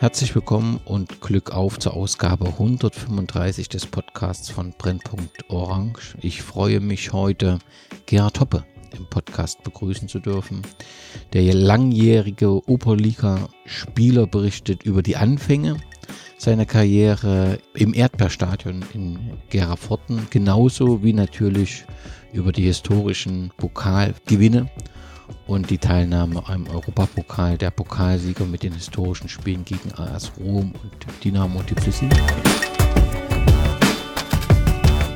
Herzlich 0.00 0.34
willkommen 0.34 0.80
und 0.86 1.20
Glück 1.20 1.50
auf 1.50 1.78
zur 1.78 1.92
Ausgabe 1.92 2.46
135 2.46 3.68
des 3.68 3.84
Podcasts 3.84 4.48
von 4.48 4.72
Brennpunkt 4.78 5.50
Orange. 5.50 6.16
Ich 6.22 6.40
freue 6.40 6.80
mich 6.80 7.12
heute, 7.12 7.58
Gerhard 8.06 8.40
Hoppe 8.40 8.64
im 8.96 9.04
Podcast 9.10 9.62
begrüßen 9.62 10.08
zu 10.08 10.18
dürfen. 10.18 10.62
Der 11.34 11.52
langjährige 11.52 12.66
Oberliga-Spieler 12.66 14.26
berichtet 14.26 14.84
über 14.84 15.02
die 15.02 15.18
Anfänge 15.18 15.76
seiner 16.38 16.64
Karriere 16.64 17.58
im 17.74 17.92
Erdbeerstadion 17.92 18.82
in 18.94 19.18
Geraforten, 19.50 20.28
genauso 20.30 21.02
wie 21.04 21.12
natürlich 21.12 21.84
über 22.32 22.52
die 22.52 22.64
historischen 22.64 23.52
Pokalgewinne 23.58 24.70
und 25.46 25.70
die 25.70 25.78
Teilnahme 25.78 26.42
am 26.48 26.66
Europapokal 26.66 27.58
der 27.58 27.70
Pokalsieger 27.70 28.44
mit 28.44 28.62
den 28.62 28.72
historischen 28.72 29.28
Spielen 29.28 29.64
gegen 29.64 29.92
AS 29.94 30.32
Rom 30.38 30.72
und 30.82 31.24
Dynamo 31.24 31.62
Tbilisi. 31.62 32.08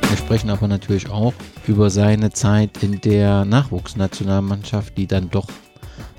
Wir 0.09 0.17
sprechen 0.17 0.49
aber 0.49 0.67
natürlich 0.67 1.09
auch 1.09 1.33
über 1.67 1.89
seine 1.89 2.31
Zeit 2.31 2.83
in 2.83 3.01
der 3.01 3.45
Nachwuchsnationalmannschaft, 3.45 4.97
die 4.97 5.07
dann 5.07 5.29
doch 5.29 5.47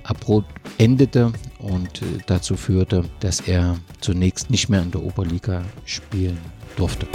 abrupt 0.04 0.50
endete 0.78 1.32
und 1.58 2.02
äh, 2.02 2.18
dazu 2.26 2.56
führte, 2.56 3.04
dass 3.20 3.40
er 3.40 3.76
zunächst 4.00 4.50
nicht 4.50 4.68
mehr 4.68 4.82
in 4.82 4.90
der 4.90 5.02
Oberliga 5.02 5.62
spielen 5.84 6.38
durfte. 6.76 7.06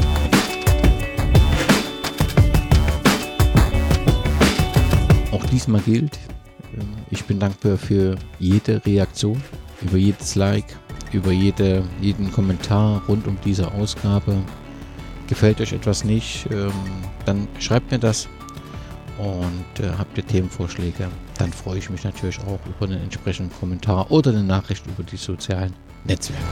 Auch 5.31 5.45
diesmal 5.45 5.81
gilt, 5.81 6.20
ich 7.09 7.23
bin 7.25 7.39
dankbar 7.39 7.77
für 7.77 8.16
jede 8.39 8.85
Reaktion, 8.85 9.41
über 9.82 9.98
jedes 9.98 10.35
Like, 10.35 10.77
über 11.12 11.32
jede, 11.32 11.84
jeden 11.99 12.32
Kommentar 12.32 13.01
rund 13.07 13.27
um 13.27 13.37
diese 13.43 13.71
Ausgabe. 13.73 14.37
Gefällt 15.27 15.62
euch 15.62 15.73
etwas 15.73 16.04
nicht, 16.04 16.48
ähm, 16.51 16.71
dann 17.26 17.48
schreibt 17.60 17.91
mir 17.91 17.99
das. 17.99 18.27
Und 19.18 19.85
äh, 19.85 19.90
habt 19.98 20.18
ihr 20.18 20.26
Themenvorschläge, 20.26 21.07
dann 21.37 21.54
freue 21.54 21.77
ich 21.77 21.90
mich 21.90 22.04
natürlich 22.04 22.40
auch 22.40 22.60
über 22.65 22.91
einen 22.91 23.04
entsprechenden 23.04 23.54
Kommentar 23.60 24.10
oder 24.10 24.32
eine 24.32 24.43
Nachricht 24.43 24.85
über 24.88 25.04
die 25.04 25.17
sozialen 25.17 25.73
Netzwerke. 26.05 26.43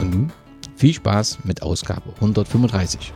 Und 0.00 0.10
nun 0.10 0.32
viel 0.76 0.94
Spaß 0.94 1.38
mit 1.44 1.62
Ausgabe 1.62 2.12
135. 2.16 3.12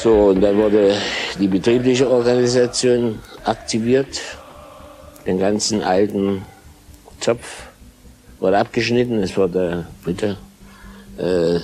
So, 0.00 0.28
und 0.28 0.40
dann 0.40 0.56
wurde 0.56 0.94
die 1.40 1.48
betriebliche 1.48 2.08
Organisation 2.08 3.18
aktiviert. 3.42 4.20
Den 5.26 5.40
ganzen 5.40 5.82
alten 5.82 6.42
Zopf 7.18 7.64
wurde 8.38 8.58
abgeschnitten. 8.58 9.20
Es 9.20 9.36
wurde 9.36 9.88
bitte 10.04 10.36
äh, 11.16 11.58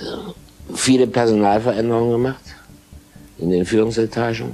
viele 0.73 1.07
Personalveränderungen 1.07 2.11
gemacht 2.11 2.43
in 3.37 3.51
den 3.51 3.65
Führungsetagen. 3.65 4.51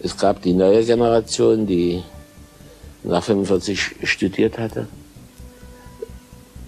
Es 0.00 0.14
gab 0.18 0.42
die 0.42 0.52
neue 0.52 0.84
Generation, 0.84 1.66
die 1.66 2.02
nach 3.02 3.24
45 3.24 3.96
studiert 4.04 4.58
hatte. 4.58 4.88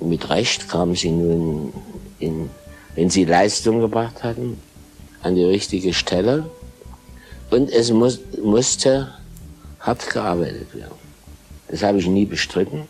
Mit 0.01 0.31
Recht 0.31 0.67
kamen 0.67 0.95
sie 0.95 1.11
nun 1.11 1.75
in, 2.19 2.49
wenn 2.95 3.11
sie 3.11 3.27
Leistung 3.27 3.81
gebracht 3.81 4.25
hatten, 4.25 4.59
an 5.23 5.35
die 5.35 5.45
richtige 5.45 5.93
Stelle 5.93 6.45
und 7.51 7.71
es 7.71 7.91
muss, 7.91 8.21
musste 8.43 9.13
hart 9.81 10.09
gearbeitet 10.11 10.75
werden. 10.75 10.95
Das 11.69 11.83
habe 11.83 11.99
ich 11.99 12.07
nie 12.07 12.27
bestritten. 12.27 12.87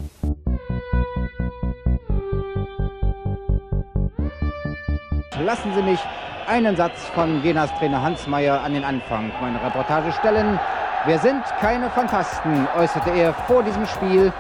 Lassen 5.45 5.73
Sie 5.75 5.83
mich 5.83 6.01
einen 6.47 6.77
Satz 6.77 7.01
von 7.15 7.43
Jenas 7.43 7.71
Trainer 7.79 8.03
Hans 8.03 8.27
Meyer 8.27 8.61
an 8.61 8.75
den 8.75 8.85
Anfang 8.85 9.33
meiner 9.41 9.62
Reportage 9.65 10.12
stellen. 10.12 10.59
Wir 11.07 11.19
sind 11.19 11.43
keine 11.61 11.89
Fantasten, 11.91 12.69
äußerte 12.77 13.11
er 13.11 13.33
vor 13.33 13.62
diesem 13.62 13.87
Spiel. 13.87 14.33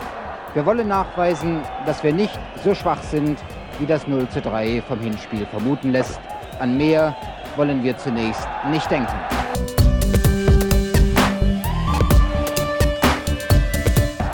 Wir 0.54 0.66
wollen 0.66 0.88
nachweisen, 0.88 1.62
dass 1.86 2.02
wir 2.02 2.12
nicht 2.12 2.38
so 2.62 2.74
schwach 2.74 3.02
sind, 3.02 3.38
wie 3.78 3.86
das 3.86 4.06
0 4.06 4.28
zu 4.28 4.40
3 4.40 4.82
vom 4.86 5.00
Hinspiel 5.00 5.46
vermuten 5.46 5.90
lässt. 5.92 6.20
An 6.58 6.76
mehr 6.76 7.16
wollen 7.60 7.82
wir 7.82 7.94
zunächst 7.98 8.48
nicht 8.70 8.90
denken. 8.90 9.12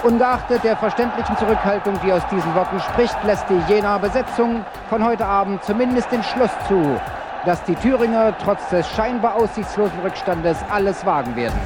Ungeachtet 0.04 0.62
der 0.62 0.76
verständlichen 0.76 1.36
Zurückhaltung, 1.36 1.98
die 2.04 2.12
aus 2.12 2.22
diesen 2.30 2.54
Worten 2.54 2.78
spricht, 2.78 3.16
lässt 3.24 3.46
die 3.50 3.60
Jenaer 3.68 3.98
Besetzung 3.98 4.64
von 4.88 5.04
heute 5.04 5.26
Abend 5.26 5.64
zumindest 5.64 6.12
den 6.12 6.22
Schluss 6.22 6.52
zu, 6.68 7.00
dass 7.44 7.60
die 7.64 7.74
Thüringer 7.74 8.32
trotz 8.38 8.68
des 8.68 8.88
scheinbar 8.90 9.34
aussichtslosen 9.34 9.98
Rückstandes 10.04 10.58
alles 10.70 11.04
wagen 11.04 11.34
werden. 11.34 11.58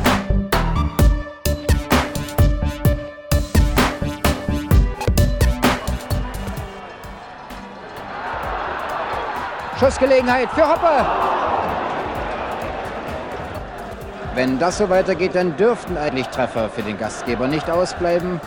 Schussgelegenheit 9.79 10.51
für 10.53 10.67
Hoppe. 10.67 11.30
Wenn 14.41 14.59
das 14.59 14.79
so 14.79 14.89
weitergeht, 14.89 15.35
dann 15.35 15.55
dürften 15.59 15.99
eigentlich 15.99 16.27
Treffer 16.29 16.71
für 16.71 16.81
den 16.81 16.97
Gastgeber 16.97 17.47
nicht 17.47 17.69
ausbleiben. 17.69 18.41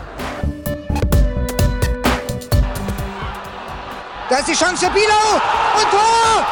Da 4.28 4.38
ist 4.38 4.48
die 4.48 4.54
Chance 4.54 4.88
für 4.88 4.92
Bilau 4.92 5.36
und 5.76 5.92
Tor! 5.92 6.48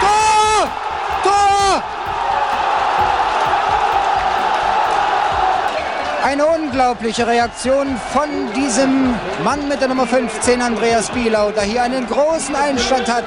Tor! 0.00 0.70
Tor! 1.24 1.82
Eine 6.24 6.46
unglaubliche 6.46 7.26
Reaktion 7.26 7.98
von 8.14 8.30
diesem 8.54 9.14
Mann 9.44 9.68
mit 9.68 9.82
der 9.82 9.88
Nummer 9.88 10.06
15, 10.06 10.62
Andreas 10.62 11.10
Bielau, 11.10 11.50
der 11.50 11.64
hier 11.64 11.82
einen 11.82 12.06
großen 12.06 12.56
Einstand 12.56 13.12
hat. 13.12 13.26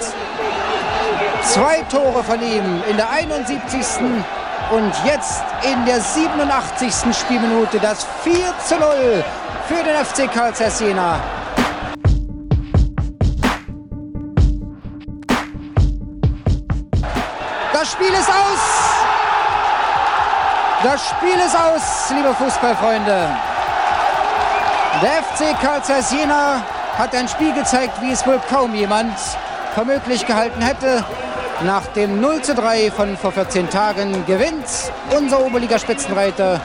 Zwei 1.44 1.84
Tore 1.92 2.24
von 2.24 2.42
ihm 2.42 2.82
in 2.90 2.98
der 2.98 3.12
71. 3.12 3.86
Und 4.72 4.94
jetzt 5.04 5.42
in 5.64 5.84
der 5.86 6.00
87. 6.00 6.94
Spielminute 7.16 7.80
das 7.80 8.06
4 8.24 8.36
zu 8.64 8.76
0 8.76 9.24
für 9.68 9.84
den 9.84 9.96
FC 10.06 10.32
Karl 10.32 10.54
Jena. 10.80 11.20
Das 17.74 17.92
Spiel 17.92 18.10
ist 18.10 18.30
aus! 18.30 18.80
Das 20.84 21.10
Spiel 21.10 21.40
ist 21.44 21.56
aus, 21.56 22.12
liebe 22.16 22.36
Fußballfreunde. 22.36 23.28
Der 25.02 25.24
FC 25.24 25.60
Karl 25.60 25.82
Jena 26.12 26.62
hat 26.96 27.16
ein 27.16 27.28
Spiel 27.28 27.54
gezeigt, 27.54 28.00
wie 28.02 28.12
es 28.12 28.26
wohl 28.28 28.40
kaum 28.48 28.76
jemand 28.76 29.18
für 29.74 29.84
möglich 29.84 30.28
gehalten 30.28 30.62
hätte. 30.62 31.04
Nach 31.66 31.88
dem 31.88 32.22
0 32.22 32.42
zu 32.42 32.56
3 32.56 32.90
von 32.90 33.18
vor 33.18 33.34
14 33.34 33.70
Tagen 33.70 34.26
gewinnt 34.26 34.66
unser 35.16 35.46
Oberligaspitzenreiter 35.46 36.62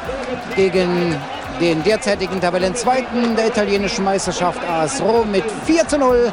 gegen 0.55 1.17
den 1.61 1.83
derzeitigen 1.83 2.41
Tabellenzweiten 2.41 3.35
der 3.35 3.49
italienischen 3.49 4.05
Meisterschaft 4.05 4.61
AS 4.69 5.03
Rom 5.03 5.33
mit 5.33 5.45
4 5.67 5.89
zu 5.89 5.99
0. 5.99 6.33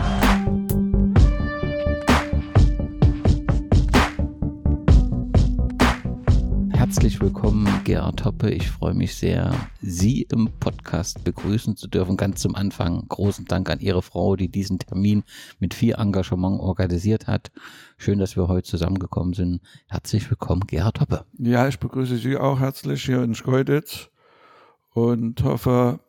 Herzlich 6.71 7.19
willkommen, 7.19 7.67
Gerhard 7.83 8.25
Hoppe. 8.25 8.51
Ich 8.51 8.69
freue 8.69 8.93
mich 8.93 9.15
sehr, 9.15 9.55
Sie 9.81 10.21
im 10.31 10.49
Podcast 10.59 11.23
begrüßen 11.23 11.75
zu 11.75 11.87
dürfen. 11.87 12.15
Ganz 12.15 12.41
zum 12.41 12.55
Anfang 12.55 13.07
großen 13.07 13.45
Dank 13.45 13.69
an 13.69 13.79
Ihre 13.79 14.01
Frau, 14.01 14.35
die 14.35 14.49
diesen 14.49 14.77
Termin 14.77 15.23
mit 15.59 15.73
viel 15.73 15.95
Engagement 15.95 16.59
organisiert 16.59 17.27
hat. 17.27 17.51
Schön, 17.97 18.19
dass 18.19 18.35
wir 18.35 18.47
heute 18.47 18.69
zusammengekommen 18.69 19.33
sind. 19.33 19.61
Herzlich 19.87 20.29
willkommen, 20.29 20.61
Gerhard 20.67 21.01
Hoppe. 21.01 21.25
Ja, 21.39 21.67
ich 21.67 21.79
begrüße 21.79 22.17
Sie 22.17 22.37
auch 22.37 22.59
herzlich 22.59 23.03
hier 23.03 23.23
in 23.23 23.33
Schkeuditz 23.33 24.09
und 24.93 25.43
hoffe 25.43 25.99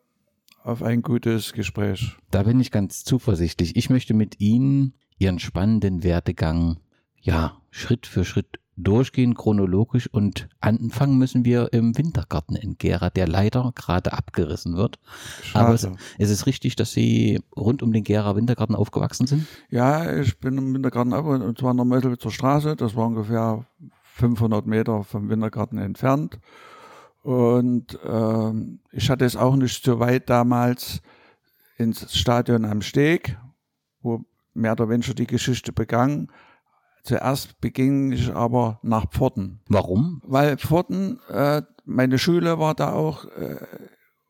auf 0.63 0.83
ein 0.83 1.01
gutes 1.01 1.53
Gespräch. 1.53 2.17
Da 2.29 2.43
bin 2.43 2.59
ich 2.59 2.71
ganz 2.71 3.03
zuversichtlich. 3.03 3.75
Ich 3.75 3.89
möchte 3.89 4.13
mit 4.13 4.39
Ihnen 4.39 4.93
Ihren 5.17 5.39
spannenden 5.39 6.03
Werdegang 6.03 6.77
ja 7.19 7.57
Schritt 7.71 8.05
für 8.05 8.25
Schritt 8.25 8.59
durchgehen 8.75 9.35
chronologisch 9.35 10.07
und 10.11 10.49
anfangen 10.59 11.17
müssen 11.17 11.45
wir 11.45 11.73
im 11.73 11.97
Wintergarten 11.97 12.55
in 12.55 12.77
Gera, 12.77 13.09
der 13.09 13.27
leider 13.27 13.71
gerade 13.75 14.13
abgerissen 14.13 14.75
wird. 14.75 14.99
Schade. 15.43 15.65
Aber 15.65 15.73
es, 15.75 15.87
es 16.17 16.29
ist 16.29 16.45
richtig, 16.45 16.75
dass 16.75 16.91
Sie 16.91 17.41
rund 17.55 17.83
um 17.83 17.93
den 17.93 18.03
Gera 18.03 18.35
Wintergarten 18.35 18.75
aufgewachsen 18.75 19.27
sind? 19.27 19.47
Ja, 19.69 20.19
ich 20.19 20.39
bin 20.39 20.57
im 20.57 20.73
Wintergarten 20.73 21.13
ab 21.13 21.25
und 21.25 21.57
zwar 21.57 21.71
in 21.71 21.77
der 21.77 21.85
Mötelwitzer 21.85 22.31
Straße. 22.31 22.75
Das 22.75 22.95
war 22.95 23.07
ungefähr 23.07 23.65
500 24.15 24.65
Meter 24.65 25.03
vom 25.03 25.29
Wintergarten 25.29 25.77
entfernt. 25.77 26.39
Und 27.23 27.97
ähm, 28.05 28.79
ich 28.91 29.09
hatte 29.09 29.25
es 29.25 29.35
auch 29.35 29.55
nicht 29.55 29.83
so 29.83 29.99
weit 29.99 30.29
damals 30.29 31.01
ins 31.77 32.17
Stadion 32.17 32.65
am 32.65 32.81
Steg, 32.81 33.37
wo 34.01 34.25
mehr 34.53 34.73
oder 34.73 34.89
weniger 34.89 35.13
die 35.13 35.27
Geschichte 35.27 35.71
begann. 35.71 36.27
Zuerst 37.03 37.59
beging 37.59 38.11
ich 38.13 38.33
aber 38.33 38.79
nach 38.81 39.09
Pforten. 39.09 39.61
Warum? 39.67 40.21
Weil 40.25 40.57
Pforten, 40.57 41.19
äh, 41.29 41.61
meine 41.85 42.17
Schule 42.17 42.59
war 42.59 42.75
da 42.75 42.93
auch 42.93 43.25
äh, 43.25 43.57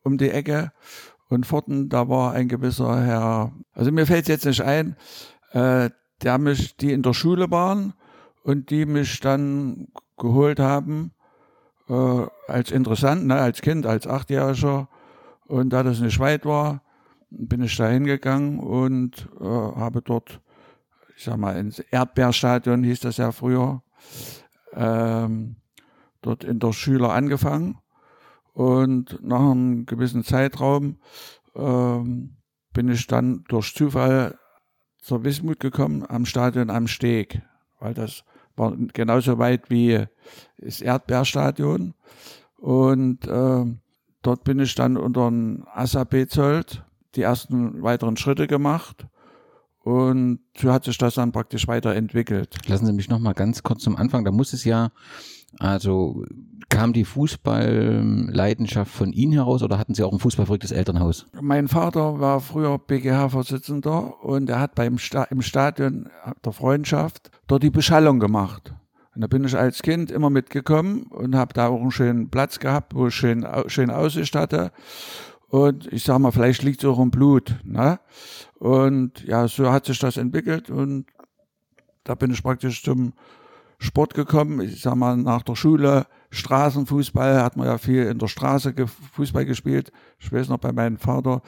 um 0.02 0.18
die 0.18 0.30
Ecke 0.30 0.72
und 1.28 1.46
Pforten, 1.46 1.88
da 1.88 2.08
war 2.08 2.32
ein 2.32 2.48
gewisser 2.48 3.00
Herr, 3.00 3.52
also 3.72 3.92
mir 3.92 4.06
fällt 4.06 4.28
jetzt 4.28 4.44
nicht 4.44 4.60
ein, 4.60 4.96
äh, 5.52 5.90
der 6.22 6.38
mich, 6.38 6.76
die 6.76 6.92
in 6.92 7.02
der 7.02 7.14
Schule 7.14 7.50
waren 7.50 7.94
und 8.42 8.70
die 8.70 8.86
mich 8.86 9.20
dann 9.20 9.88
geholt 10.16 10.58
haben 10.58 11.12
äh, 11.88 12.26
als 12.48 12.70
interessant, 12.70 13.26
ne, 13.26 13.36
als 13.36 13.62
Kind, 13.62 13.86
als 13.86 14.06
Achtjähriger. 14.06 14.88
Und 15.46 15.70
da 15.70 15.82
das 15.82 16.00
nicht 16.00 16.18
weit 16.18 16.46
war, 16.46 16.82
bin 17.30 17.62
ich 17.62 17.76
da 17.76 17.88
hingegangen 17.88 18.58
und 18.58 19.28
äh, 19.40 19.44
habe 19.44 20.02
dort, 20.02 20.40
ich 21.16 21.24
sag 21.24 21.36
mal, 21.36 21.56
ins 21.56 21.78
Erdbeerstadion 21.78 22.82
hieß 22.82 23.00
das 23.00 23.16
ja 23.18 23.32
früher, 23.32 23.82
ähm, 24.74 25.56
dort 26.22 26.44
in 26.44 26.58
der 26.58 26.72
Schüler 26.72 27.12
angefangen. 27.12 27.78
Und 28.52 29.18
nach 29.22 29.40
einem 29.40 29.84
gewissen 29.86 30.24
Zeitraum 30.24 30.98
ähm, 31.56 32.36
bin 32.72 32.88
ich 32.88 33.06
dann 33.06 33.44
durch 33.48 33.74
Zufall 33.74 34.38
zur 34.98 35.24
Wismut 35.24 35.60
gekommen 35.60 36.04
am 36.08 36.24
Stadion 36.24 36.70
am 36.70 36.86
Steg, 36.86 37.42
weil 37.80 37.94
das 37.94 38.24
war 38.56 38.74
genauso 38.92 39.38
weit 39.38 39.70
wie 39.70 40.06
das 40.58 40.80
Erdbeerstadion. 40.80 41.94
Und 42.56 43.26
äh, 43.26 43.64
dort 44.22 44.44
bin 44.44 44.58
ich 44.60 44.74
dann 44.74 44.96
unter 44.96 45.30
ein 45.30 45.64
Assa 45.72 46.04
Bezold 46.04 46.84
die 47.16 47.22
ersten 47.22 47.82
weiteren 47.82 48.16
Schritte 48.16 48.46
gemacht. 48.46 49.06
Und 49.84 50.40
so 50.56 50.72
hat 50.72 50.84
sich 50.84 50.96
das 50.96 51.14
dann 51.14 51.30
praktisch 51.30 51.68
weiterentwickelt. 51.68 52.56
Lassen 52.66 52.86
Sie 52.86 52.92
mich 52.94 53.10
noch 53.10 53.18
mal 53.18 53.34
ganz 53.34 53.62
kurz 53.62 53.82
zum 53.82 53.96
Anfang. 53.96 54.24
Da 54.24 54.30
muss 54.30 54.54
es 54.54 54.64
ja, 54.64 54.92
also 55.58 56.24
kam 56.70 56.94
die 56.94 57.04
Fußballleidenschaft 57.04 58.90
von 58.90 59.12
Ihnen 59.12 59.34
heraus 59.34 59.62
oder 59.62 59.78
hatten 59.78 59.92
Sie 59.92 60.02
auch 60.02 60.12
ein 60.12 60.20
fußballverrücktes 60.20 60.72
Elternhaus? 60.72 61.26
Mein 61.38 61.68
Vater 61.68 62.18
war 62.18 62.40
früher 62.40 62.78
BGH-Vorsitzender 62.78 64.24
und 64.24 64.48
er 64.48 64.60
hat 64.60 64.74
beim 64.74 64.96
Sta 64.96 65.24
im 65.24 65.42
Stadion 65.42 66.08
der 66.42 66.52
Freundschaft 66.52 67.30
dort 67.46 67.62
die 67.62 67.70
Beschallung 67.70 68.20
gemacht. 68.20 68.72
Und 69.14 69.20
da 69.20 69.26
bin 69.26 69.44
ich 69.44 69.54
als 69.54 69.82
Kind 69.82 70.10
immer 70.10 70.30
mitgekommen 70.30 71.04
und 71.10 71.36
habe 71.36 71.52
da 71.52 71.68
auch 71.68 71.80
einen 71.80 71.90
schönen 71.90 72.30
Platz 72.30 72.58
gehabt, 72.58 72.94
wo 72.94 73.08
ich 73.08 73.14
schön, 73.14 73.46
schön 73.66 73.90
Aussicht 73.90 74.34
hatte. 74.34 74.72
Und 75.54 75.86
ich 75.92 76.02
sag 76.02 76.18
mal, 76.18 76.32
vielleicht 76.32 76.64
liegt 76.64 76.82
es 76.82 76.90
auch 76.90 76.98
im 76.98 77.12
Blut. 77.12 77.54
Ne? 77.62 78.00
Und 78.58 79.22
ja, 79.22 79.46
so 79.46 79.70
hat 79.70 79.86
sich 79.86 80.00
das 80.00 80.16
entwickelt 80.16 80.68
und 80.68 81.06
da 82.02 82.16
bin 82.16 82.32
ich 82.32 82.42
praktisch 82.42 82.82
zum 82.82 83.12
Sport 83.78 84.14
gekommen. 84.14 84.60
Ich 84.62 84.82
sag 84.82 84.96
mal, 84.96 85.16
nach 85.16 85.42
der 85.42 85.54
Schule, 85.54 86.08
Straßenfußball, 86.30 87.40
hat 87.40 87.56
man 87.56 87.68
ja 87.68 87.78
viel 87.78 88.02
in 88.02 88.18
der 88.18 88.26
Straße 88.26 88.74
ge 88.74 88.88
Fußball 89.12 89.44
gespielt. 89.44 89.92
Ich 90.18 90.32
weiß 90.32 90.48
noch 90.48 90.58
bei 90.58 90.72
meinem 90.72 90.96
Vater, 90.96 91.40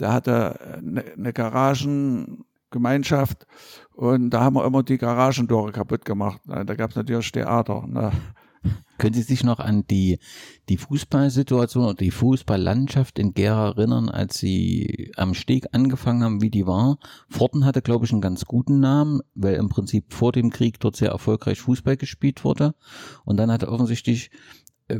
der 0.00 0.14
hatte 0.14 0.78
eine, 0.78 1.04
eine 1.14 1.34
Garagengemeinschaft 1.34 3.46
und 3.92 4.30
da 4.30 4.44
haben 4.44 4.56
wir 4.56 4.64
immer 4.64 4.82
die 4.82 4.96
Garagendore 4.96 5.72
kaputt 5.72 6.06
gemacht. 6.06 6.40
Da 6.46 6.74
gab 6.74 6.88
es 6.88 6.96
natürlich 6.96 7.30
Theater. 7.30 7.84
Ne? 7.86 8.12
Können 8.98 9.14
Sie 9.14 9.22
sich 9.22 9.42
noch 9.42 9.58
an 9.58 9.84
die, 9.88 10.18
die 10.68 10.76
Fußballsituation 10.76 11.84
oder 11.84 11.94
die 11.94 12.12
Fußballlandschaft 12.12 13.18
in 13.18 13.34
Gera 13.34 13.68
erinnern, 13.68 14.08
als 14.08 14.38
Sie 14.38 15.10
am 15.16 15.34
Steg 15.34 15.66
angefangen 15.72 16.22
haben, 16.22 16.40
wie 16.40 16.50
die 16.50 16.66
war? 16.66 16.98
Forten 17.28 17.64
hatte, 17.64 17.82
glaube 17.82 18.04
ich, 18.04 18.12
einen 18.12 18.20
ganz 18.20 18.44
guten 18.44 18.78
Namen, 18.78 19.20
weil 19.34 19.54
im 19.54 19.68
Prinzip 19.68 20.12
vor 20.12 20.30
dem 20.30 20.50
Krieg 20.50 20.78
dort 20.78 20.96
sehr 20.96 21.10
erfolgreich 21.10 21.60
Fußball 21.60 21.96
gespielt 21.96 22.44
wurde. 22.44 22.74
Und 23.24 23.38
dann 23.38 23.50
hatte 23.50 23.68
offensichtlich 23.68 24.30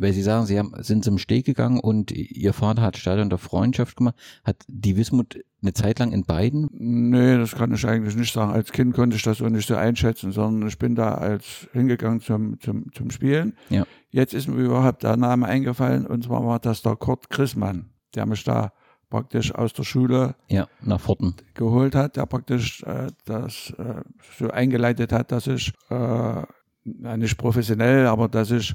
weil 0.00 0.12
Sie 0.12 0.22
sagen, 0.22 0.46
Sie 0.46 0.58
haben, 0.58 0.72
sind 0.78 1.04
zum 1.04 1.18
Steg 1.18 1.46
gegangen 1.46 1.80
und 1.80 2.10
Ihr 2.12 2.52
Vater 2.52 2.82
hat 2.82 2.96
Stadion 2.96 3.30
der 3.30 3.38
Freundschaft 3.38 3.96
gemacht. 3.96 4.16
Hat 4.44 4.56
die 4.68 4.96
Wismut 4.96 5.38
eine 5.62 5.72
Zeit 5.72 5.98
lang 5.98 6.12
in 6.12 6.24
beiden? 6.24 6.68
Nee, 6.72 7.36
das 7.36 7.54
kann 7.54 7.72
ich 7.72 7.86
eigentlich 7.86 8.16
nicht 8.16 8.32
sagen. 8.32 8.52
Als 8.52 8.72
Kind 8.72 8.94
konnte 8.94 9.16
ich 9.16 9.22
das 9.22 9.42
auch 9.42 9.48
nicht 9.48 9.68
so 9.68 9.76
einschätzen, 9.76 10.32
sondern 10.32 10.68
ich 10.68 10.78
bin 10.78 10.94
da 10.94 11.14
als 11.14 11.68
hingegangen 11.72 12.20
zum, 12.20 12.60
zum, 12.60 12.92
zum 12.92 13.10
Spielen. 13.10 13.56
Ja. 13.68 13.84
Jetzt 14.10 14.34
ist 14.34 14.48
mir 14.48 14.60
überhaupt 14.60 15.02
der 15.02 15.16
Name 15.16 15.46
eingefallen 15.46 16.06
und 16.06 16.24
zwar 16.24 16.44
war 16.44 16.58
das 16.58 16.82
der 16.82 16.96
Kurt 16.96 17.30
Chrismann, 17.30 17.90
der 18.14 18.26
mich 18.26 18.44
da 18.44 18.72
praktisch 19.12 19.54
aus 19.54 19.74
der 19.74 19.82
Schule 19.82 20.34
ja, 20.48 20.66
nach 20.80 21.00
Forten. 21.00 21.34
geholt 21.52 21.94
hat, 21.94 22.16
der 22.16 22.24
praktisch 22.24 22.82
äh, 22.84 23.08
das 23.26 23.74
äh, 23.78 24.00
so 24.38 24.50
eingeleitet 24.50 25.12
hat, 25.12 25.32
dass 25.32 25.46
ich 25.46 25.72
äh, 25.90 26.42
nicht 26.84 27.36
professionell, 27.36 28.06
aber 28.06 28.28
dass 28.28 28.50
ich 28.50 28.74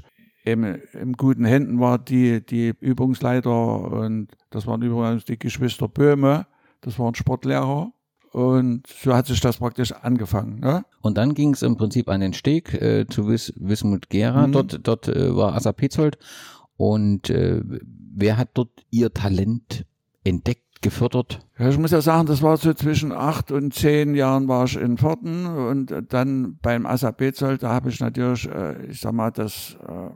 eben 0.50 0.64
in 0.92 1.12
guten 1.14 1.44
Händen 1.44 1.80
war, 1.80 1.98
die, 1.98 2.44
die 2.44 2.74
Übungsleiter 2.80 3.92
und 3.92 4.28
das 4.50 4.66
waren 4.66 4.82
übrigens 4.82 5.24
die 5.24 5.38
Geschwister 5.38 5.88
Böhme, 5.88 6.46
das 6.80 6.98
waren 6.98 7.14
Sportlehrer. 7.14 7.92
Und 8.30 8.86
so 8.86 9.14
hat 9.14 9.26
sich 9.26 9.40
das 9.40 9.56
praktisch 9.56 9.92
angefangen. 9.92 10.60
Ne? 10.60 10.84
Und 11.00 11.16
dann 11.16 11.32
ging 11.32 11.54
es 11.54 11.62
im 11.62 11.76
Prinzip 11.76 12.10
an 12.10 12.20
den 12.20 12.34
Steg 12.34 12.74
äh, 12.74 13.06
zu 13.08 13.26
Wis 13.26 13.54
Wismut 13.56 14.10
Gera. 14.10 14.46
Mhm. 14.46 14.52
Dort, 14.52 14.80
dort 14.82 15.08
äh, 15.08 15.34
war 15.34 15.54
Asa 15.54 15.72
Petzold. 15.72 16.18
Und 16.76 17.30
äh, 17.30 17.62
wer 17.64 18.36
hat 18.36 18.50
dort 18.54 18.70
ihr 18.90 19.12
Talent 19.12 19.86
entdeckt, 20.24 20.68
gefördert? 20.80 21.40
Ja, 21.58 21.68
ich 21.68 21.78
muss 21.78 21.90
ja 21.90 22.00
sagen, 22.00 22.26
das 22.26 22.42
war 22.42 22.56
so 22.56 22.72
zwischen 22.72 23.12
acht 23.12 23.50
und 23.50 23.74
zehn 23.74 24.14
Jahren 24.14 24.46
war 24.46 24.64
ich 24.64 24.76
in 24.76 24.96
Pforten 24.96 25.46
und 25.46 25.92
dann 26.08 26.58
beim 26.62 26.86
Asa 26.86 27.10
Petzold, 27.10 27.62
da 27.62 27.70
habe 27.70 27.88
ich 27.88 27.98
natürlich, 27.98 28.48
äh, 28.48 28.86
ich 28.86 29.00
sag 29.00 29.12
mal, 29.12 29.30
das 29.30 29.76
äh, 29.86 30.10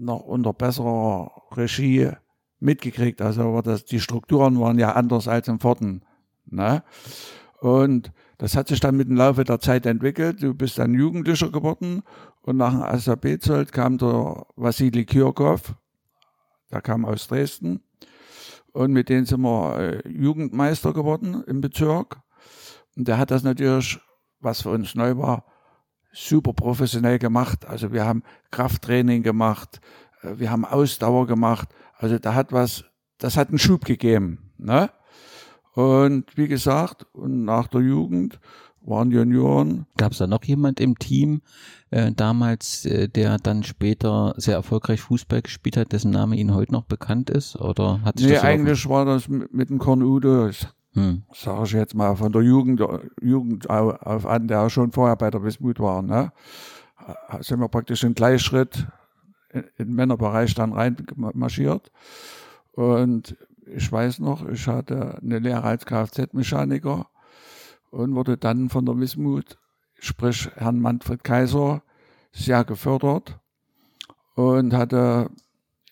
noch 0.00 0.20
unter 0.20 0.52
besserer 0.52 1.30
Regie 1.52 2.10
mitgekriegt. 2.58 3.22
Also 3.22 3.60
das, 3.62 3.84
die 3.84 4.00
Strukturen 4.00 4.58
waren 4.60 4.78
ja 4.78 4.92
anders 4.92 5.28
als 5.28 5.48
im 5.48 5.60
Pforten. 5.60 6.02
Ne? 6.46 6.82
Und 7.60 8.12
das 8.38 8.56
hat 8.56 8.68
sich 8.68 8.80
dann 8.80 8.96
mit 8.96 9.08
dem 9.08 9.16
Laufe 9.16 9.44
der 9.44 9.60
Zeit 9.60 9.86
entwickelt. 9.86 10.42
Du 10.42 10.54
bist 10.54 10.78
dann 10.78 10.94
Jugendlicher 10.94 11.50
geworden 11.50 12.02
und 12.42 12.56
nach 12.56 12.72
dem 12.72 12.82
ASAB-Zoll 12.82 13.66
kam 13.66 13.98
der 13.98 14.46
Vassili 14.56 15.04
Kirkov, 15.04 15.74
der 16.70 16.80
kam 16.80 17.04
aus 17.04 17.28
Dresden 17.28 17.82
und 18.72 18.92
mit 18.92 19.08
dem 19.08 19.26
sind 19.26 19.42
wir 19.42 19.78
äh, 19.78 20.08
Jugendmeister 20.08 20.92
geworden 20.92 21.44
im 21.46 21.60
Bezirk. 21.60 22.20
Und 22.96 23.08
der 23.08 23.18
hat 23.18 23.30
das 23.30 23.42
natürlich, 23.42 23.98
was 24.40 24.62
für 24.62 24.70
uns 24.70 24.94
neu 24.94 25.16
war, 25.16 25.44
super 26.12 26.52
professionell 26.52 27.18
gemacht. 27.18 27.66
Also 27.66 27.92
wir 27.92 28.04
haben 28.04 28.22
Krafttraining 28.50 29.22
gemacht, 29.22 29.80
äh, 30.22 30.38
wir 30.38 30.50
haben 30.50 30.64
Ausdauer 30.64 31.26
gemacht. 31.26 31.68
Also 31.96 32.18
da 32.18 32.34
hat 32.34 32.52
was, 32.52 32.84
das 33.18 33.36
hat 33.36 33.48
einen 33.48 33.58
Schub 33.58 33.84
gegeben. 33.84 34.52
Ne? 34.58 34.90
Und 35.74 36.36
wie 36.36 36.48
gesagt, 36.48 37.06
und 37.12 37.44
nach 37.44 37.68
der 37.68 37.80
Jugend 37.80 38.40
waren 38.82 39.10
Junioren. 39.10 39.86
Gab 39.96 40.12
es 40.12 40.18
da 40.18 40.26
noch 40.26 40.42
jemand 40.44 40.80
im 40.80 40.98
Team 40.98 41.42
äh, 41.90 42.12
damals, 42.12 42.84
äh, 42.86 43.08
der 43.08 43.38
dann 43.38 43.62
später 43.62 44.34
sehr 44.36 44.54
erfolgreich 44.54 45.00
Fußball 45.00 45.42
gespielt 45.42 45.76
hat, 45.76 45.92
dessen 45.92 46.10
Name 46.10 46.36
Ihnen 46.36 46.54
heute 46.54 46.72
noch 46.72 46.84
bekannt 46.84 47.30
ist? 47.30 47.56
Oder 47.56 48.00
hat 48.04 48.18
sich 48.18 48.28
nee, 48.28 48.34
das 48.34 48.44
eigentlich 48.44 48.88
war 48.88 49.04
das 49.04 49.28
mit, 49.28 49.52
mit 49.52 49.70
dem 49.70 49.78
Kornude, 49.78 50.50
hm. 50.92 51.22
sage 51.32 51.64
ich 51.64 51.72
jetzt 51.72 51.94
mal, 51.94 52.16
von 52.16 52.32
der 52.32 52.42
Jugend, 52.42 52.82
Jugend 53.22 53.70
auf, 53.70 54.26
an, 54.26 54.48
der 54.48 54.70
schon 54.70 54.92
vorher 54.92 55.16
bei 55.16 55.30
der 55.30 55.42
Wismut 55.42 55.78
war. 55.78 56.02
Ne? 56.02 56.32
Sind 57.40 57.60
wir 57.60 57.68
praktisch 57.68 58.04
im 58.04 58.14
Gleichschritt 58.14 58.86
in 59.52 59.64
den 59.78 59.94
Männerbereich 59.94 60.54
dann 60.54 60.72
reinmarschiert. 60.72 61.90
Und 62.72 63.36
ich 63.66 63.90
weiß 63.90 64.20
noch, 64.20 64.48
ich 64.48 64.66
hatte 64.66 65.18
eine 65.22 65.38
Lehre 65.38 65.64
als 65.64 65.86
Kfz-Mechaniker 65.86 67.08
und 67.90 68.14
wurde 68.14 68.36
dann 68.36 68.68
von 68.68 68.86
der 68.86 68.98
Wismut, 68.98 69.58
sprich 69.98 70.50
Herrn 70.54 70.80
Manfred 70.80 71.24
Kaiser, 71.24 71.82
sehr 72.32 72.64
gefördert 72.64 73.38
und 74.34 74.72
hatte, 74.72 75.30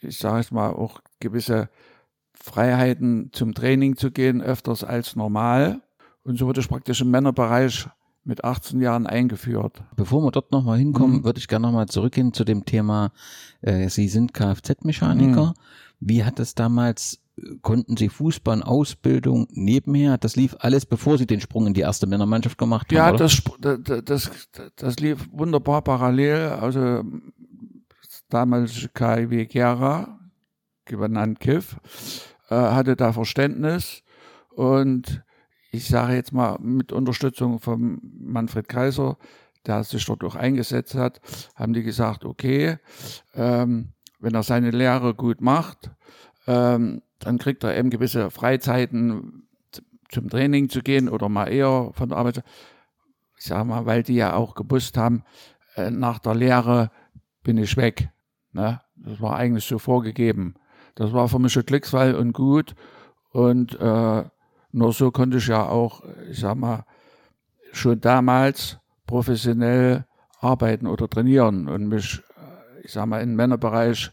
ich 0.01 0.19
sage 0.19 0.41
es 0.41 0.51
mal, 0.51 0.71
auch 0.71 1.01
gewisse 1.21 1.69
Freiheiten 2.43 3.31
zum 3.33 3.55
Training 3.55 3.97
zu 3.97 4.11
gehen, 4.11 4.43
öfters 4.43 4.85
als 4.85 5.17
normal. 5.17 5.83
Und 6.23 6.39
so 6.39 6.47
wurde 6.47 6.61
ich 6.61 6.69
praktisch 6.69 7.01
im 7.01 7.11
Männerbereich 7.11 7.89
mit 8.25 8.45
18 8.45 8.81
Jahren 8.81 9.07
eingeführt. 9.07 9.83
Bevor 9.97 10.23
wir 10.23 10.31
dort 10.31 10.53
nochmal 10.53 10.79
hinkommen, 10.79 11.19
mhm. 11.19 11.25
würde 11.25 11.39
ich 11.39 11.49
gerne 11.49 11.67
nochmal 11.67 11.87
zurückgehen 11.87 12.33
zu 12.33 12.45
dem 12.45 12.65
Thema, 12.65 13.13
äh, 13.63 13.89
Sie 13.89 14.09
sind 14.09 14.35
Kfz-Mechaniker. 14.35 15.47
Mhm. 15.47 15.55
Wie 16.01 16.25
hat 16.25 16.39
es 16.39 16.55
damals, 16.55 17.21
konnten 17.63 17.97
Sie 17.97 18.11
Fußball, 18.11 18.63
Ausbildung 18.63 19.49
nebenher, 19.51 20.19
das 20.19 20.37
lief 20.37 20.57
alles, 20.61 20.85
bevor 20.85 21.17
Sie 21.17 21.27
den 21.27 21.41
Sprung 21.41 21.67
in 21.67 21.75
die 21.75 21.81
erste 21.81 22.07
Männermannschaft 22.07 22.59
gemacht 22.59 22.89
haben? 22.89 22.97
Ja, 22.97 23.13
das, 23.13 23.43
das, 23.61 24.05
das, 24.05 24.31
das 24.77 24.97
lief 24.99 25.27
wunderbar 25.33 25.83
parallel. 25.83 26.51
Also 26.51 27.03
damals 28.29 28.89
KIW 28.93 29.47
Gera, 29.47 30.19
genannt 30.97 31.41
KIF, 31.41 31.77
äh, 32.51 32.55
hatte 32.55 32.97
da 32.97 33.13
Verständnis 33.13 34.03
und 34.51 35.23
ich 35.71 35.87
sage 35.87 36.15
jetzt 36.15 36.33
mal 36.33 36.59
mit 36.61 36.93
Unterstützung 36.93 37.61
von 37.61 38.01
Manfred 38.19 38.69
Kaiser, 38.69 39.19
der 39.67 39.85
sich 39.85 40.05
dort 40.05 40.25
auch 40.25 40.35
eingesetzt 40.35 40.95
hat, 40.95 41.21
haben 41.55 41.75
die 41.75 41.83
gesagt, 41.83 42.25
okay, 42.25 42.79
ähm, 43.35 43.93
wenn 44.19 44.35
er 44.35 44.43
seine 44.43 44.71
Lehre 44.71 45.15
gut 45.15 45.41
macht, 45.41 45.91
ähm, 46.47 47.03
dann 47.19 47.39
kriegt 47.39 47.65
er 47.65 47.77
eben 47.77 47.91
gewisse 47.91 48.31
Freizeiten 48.31 49.49
zum 50.09 50.31
Training 50.31 50.71
zu 50.71 50.81
gehen 50.81 51.09
oder 51.09 51.29
mal 51.29 51.47
eher 51.47 51.91
von 51.93 52.09
der 52.09 52.19
Arbeit. 52.19 52.43
Ich 53.37 53.45
sage 53.45 53.65
mal, 53.65 53.87
weil 53.87 54.03
die 54.03 54.15
ja 54.15 54.35
auch 54.35 54.55
gewusst 54.55 54.97
haben, 54.97 55.23
äh, 55.77 55.91
nach 55.91 56.19
der 56.19 56.35
Lehre 56.35 56.91
bin 57.43 57.59
ich 57.59 57.77
weg. 57.77 58.09
Ne? 58.53 58.81
Das 58.97 59.21
war 59.21 59.37
eigentlich 59.37 59.65
so 59.65 59.79
vorgegeben. 59.79 60.55
Das 60.99 61.13
war 61.13 61.29
für 61.29 61.39
mich 61.39 61.57
ein 61.57 61.65
Glücksfall 61.65 62.17
und 62.17 62.33
gut. 62.33 62.75
Und 63.31 63.79
äh, 63.81 64.25
nur 64.73 64.93
so 64.93 65.13
konnte 65.13 65.37
ich 65.37 65.47
ja 65.47 65.65
auch, 65.69 66.03
ich 66.29 66.41
sag 66.41 66.57
mal, 66.57 66.87
schon 67.71 68.01
damals 68.01 68.79
professionell 69.07 70.07
arbeiten 70.41 70.89
oder 70.89 71.09
trainieren 71.09 71.69
und 71.69 71.87
mich, 71.87 72.21
äh, 72.37 72.85
ich 72.85 72.93
sag 72.93 73.07
mal, 73.07 73.23
im 73.23 73.37
Männerbereich 73.37 74.11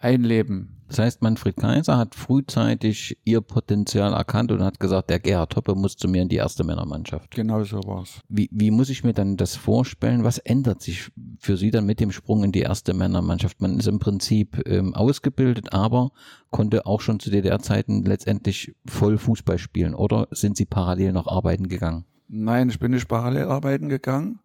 einleben. 0.00 0.73
Das 0.94 1.06
heißt, 1.06 1.22
Manfred 1.22 1.56
Kaiser 1.56 1.98
hat 1.98 2.14
frühzeitig 2.14 3.18
ihr 3.24 3.40
Potenzial 3.40 4.12
erkannt 4.12 4.52
und 4.52 4.62
hat 4.62 4.78
gesagt, 4.78 5.10
der 5.10 5.18
Gerhard 5.18 5.50
Toppe 5.50 5.74
muss 5.74 5.96
zu 5.96 6.06
mir 6.06 6.22
in 6.22 6.28
die 6.28 6.36
erste 6.36 6.62
Männermannschaft. 6.62 7.32
Genau 7.32 7.64
so 7.64 7.78
war's. 7.78 8.20
Wie, 8.28 8.48
wie 8.52 8.70
muss 8.70 8.90
ich 8.90 9.02
mir 9.02 9.12
dann 9.12 9.36
das 9.36 9.56
vorstellen? 9.56 10.22
Was 10.22 10.38
ändert 10.38 10.82
sich 10.82 11.10
für 11.40 11.56
Sie 11.56 11.72
dann 11.72 11.84
mit 11.84 11.98
dem 11.98 12.12
Sprung 12.12 12.44
in 12.44 12.52
die 12.52 12.60
erste 12.60 12.94
Männermannschaft? 12.94 13.60
Man 13.60 13.80
ist 13.80 13.88
im 13.88 13.98
Prinzip 13.98 14.62
ähm, 14.68 14.94
ausgebildet, 14.94 15.72
aber 15.72 16.12
konnte 16.52 16.86
auch 16.86 17.00
schon 17.00 17.18
zu 17.18 17.28
DDR-Zeiten 17.28 18.04
letztendlich 18.04 18.72
voll 18.86 19.18
Fußball 19.18 19.58
spielen 19.58 19.96
oder 19.96 20.28
sind 20.30 20.56
Sie 20.56 20.64
parallel 20.64 21.10
noch 21.12 21.26
arbeiten 21.26 21.66
gegangen? 21.66 22.04
Nein, 22.28 22.68
ich 22.68 22.78
bin 22.78 22.92
nicht 22.92 23.08
parallel 23.08 23.46
arbeiten 23.46 23.88
gegangen. 23.88 24.38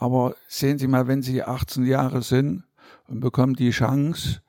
Aber 0.00 0.34
sehen 0.48 0.78
Sie 0.78 0.88
mal, 0.88 1.06
wenn 1.06 1.22
Sie 1.22 1.44
18 1.44 1.86
Jahre 1.86 2.22
sind 2.22 2.64
und 3.06 3.20
bekommen 3.20 3.54
die 3.54 3.70
Chance, 3.70 4.40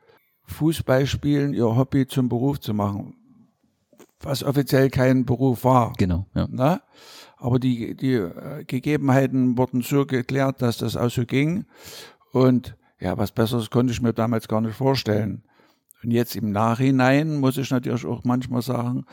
Fußball 0.53 1.05
spielen 1.05 1.53
ihr 1.53 1.75
Hobby 1.75 2.07
zum 2.07 2.29
Beruf 2.29 2.59
zu 2.59 2.73
machen, 2.73 3.15
was 4.21 4.43
offiziell 4.43 4.89
kein 4.89 5.25
Beruf 5.25 5.63
war. 5.63 5.93
Genau. 5.97 6.25
Ja. 6.33 6.47
Na? 6.49 6.81
Aber 7.37 7.59
die, 7.59 7.95
die 7.95 8.13
äh, 8.13 8.63
Gegebenheiten 8.63 9.57
wurden 9.57 9.81
so 9.81 10.05
geklärt, 10.05 10.61
dass 10.61 10.77
das 10.77 10.95
auch 10.95 11.09
so 11.09 11.25
ging. 11.25 11.65
Und 12.31 12.77
ja, 12.99 13.17
was 13.17 13.33
Besseres 13.33 13.69
konnte 13.69 13.91
ich 13.91 14.01
mir 14.01 14.13
damals 14.13 14.47
gar 14.47 14.61
nicht 14.61 14.75
vorstellen. 14.75 15.43
Und 16.03 16.11
jetzt 16.11 16.35
im 16.35 16.51
Nachhinein 16.51 17.37
muss 17.39 17.57
ich 17.57 17.69
natürlich 17.69 18.05
auch 18.05 18.23
manchmal 18.23 18.61
sagen, 18.61 19.05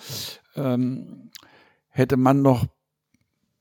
ähm, 0.55 1.31
hätte 1.89 2.17
man 2.17 2.43
noch 2.43 2.67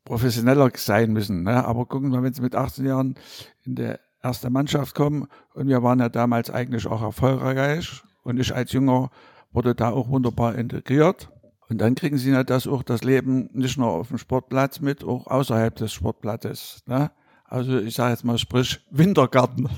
professioneller 0.05 0.71
sein 0.75 1.13
müssen. 1.13 1.43
Ne? 1.43 1.65
Aber 1.65 1.86
gucken 1.86 2.12
wir, 2.12 2.24
wenn 2.24 2.33
Sie 2.33 2.41
mit 2.41 2.55
18 2.55 2.86
Jahren 2.86 3.15
in 3.63 3.75
der 3.75 4.00
erste 4.21 4.49
Mannschaft 4.49 4.95
kommen. 4.95 5.27
Und 5.53 5.67
wir 5.67 5.83
waren 5.83 5.99
ja 5.99 6.09
damals 6.09 6.49
eigentlich 6.49 6.88
auch 6.88 7.01
erfolgreich. 7.01 8.03
Und 8.23 8.39
ich 8.39 8.53
als 8.53 8.71
Jünger 8.71 9.09
wurde 9.51 9.75
da 9.75 9.89
auch 9.89 10.09
wunderbar 10.09 10.55
integriert. 10.55 11.29
Und 11.69 11.79
dann 11.79 11.95
kriegen 11.95 12.17
sie 12.17 12.31
ja 12.31 12.43
das 12.43 12.67
auch 12.67 12.83
das 12.83 13.03
Leben 13.03 13.49
nicht 13.53 13.77
nur 13.77 13.89
auf 13.89 14.07
dem 14.07 14.17
Sportplatz 14.17 14.79
mit, 14.79 15.03
auch 15.03 15.27
außerhalb 15.27 15.75
des 15.75 15.93
Sportplatzes. 15.93 16.83
Ne? 16.88 17.11
Also 17.45 17.77
ich 17.77 17.95
sage 17.95 18.11
jetzt 18.11 18.25
mal 18.25 18.38
sprich 18.38 18.79
Wintergarten. 18.89 19.69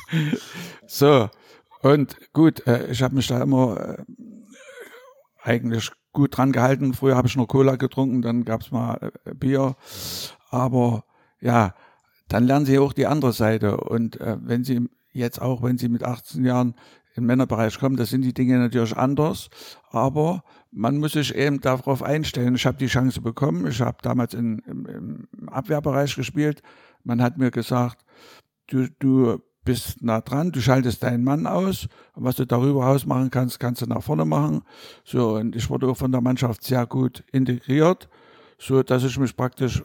so, 0.86 1.28
und 1.82 2.16
gut, 2.32 2.66
äh, 2.66 2.88
ich 2.90 3.02
habe 3.02 3.14
mich 3.14 3.28
da 3.28 3.40
immer 3.40 3.98
äh, 3.98 4.04
eigentlich 5.42 5.90
gut 6.12 6.36
dran 6.36 6.52
gehalten. 6.52 6.92
Früher 6.92 7.16
habe 7.16 7.28
ich 7.28 7.36
nur 7.36 7.48
Cola 7.48 7.76
getrunken, 7.76 8.22
dann 8.22 8.44
gab's 8.44 8.70
mal 8.70 9.12
äh, 9.24 9.34
Bier. 9.34 9.76
Aber 10.50 11.04
ja, 11.40 11.74
dann 12.30 12.46
lernen 12.46 12.64
sie 12.64 12.78
auch 12.78 12.92
die 12.92 13.06
andere 13.06 13.32
Seite. 13.32 13.76
Und 13.76 14.20
äh, 14.20 14.36
wenn 14.40 14.64
sie 14.64 14.88
jetzt 15.12 15.42
auch, 15.42 15.62
wenn 15.62 15.78
sie 15.78 15.88
mit 15.88 16.04
18 16.04 16.44
Jahren 16.44 16.74
im 17.16 17.26
Männerbereich 17.26 17.78
kommen, 17.78 17.96
da 17.96 18.06
sind 18.06 18.22
die 18.22 18.32
Dinge 18.32 18.56
natürlich 18.58 18.96
anders. 18.96 19.50
Aber 19.90 20.44
man 20.70 20.98
muss 20.98 21.12
sich 21.12 21.34
eben 21.34 21.60
darauf 21.60 22.04
einstellen. 22.04 22.54
Ich 22.54 22.66
habe 22.66 22.78
die 22.78 22.86
Chance 22.86 23.20
bekommen. 23.20 23.66
Ich 23.66 23.80
habe 23.80 23.98
damals 24.02 24.34
in, 24.34 24.60
im, 24.60 24.86
im 24.86 25.48
Abwehrbereich 25.48 26.14
gespielt. 26.14 26.62
Man 27.02 27.20
hat 27.20 27.36
mir 27.36 27.50
gesagt, 27.50 28.04
du, 28.68 28.86
du 29.00 29.40
bist 29.64 30.00
nah 30.00 30.20
dran, 30.20 30.52
du 30.52 30.60
schaltest 30.60 31.02
deinen 31.02 31.24
Mann 31.24 31.46
aus 31.46 31.88
und 32.14 32.24
was 32.24 32.36
du 32.36 32.46
darüber 32.46 32.86
aus 32.86 33.06
machen 33.06 33.30
kannst, 33.30 33.60
kannst 33.60 33.82
du 33.82 33.86
nach 33.86 34.02
vorne 34.02 34.24
machen. 34.24 34.62
So, 35.04 35.34
und 35.34 35.56
ich 35.56 35.68
wurde 35.68 35.92
von 35.96 36.12
der 36.12 36.20
Mannschaft 36.20 36.62
sehr 36.62 36.86
gut 36.86 37.24
integriert, 37.32 38.08
so 38.58 38.82
dass 38.82 39.04
ich 39.04 39.18
mich 39.18 39.36
praktisch 39.36 39.82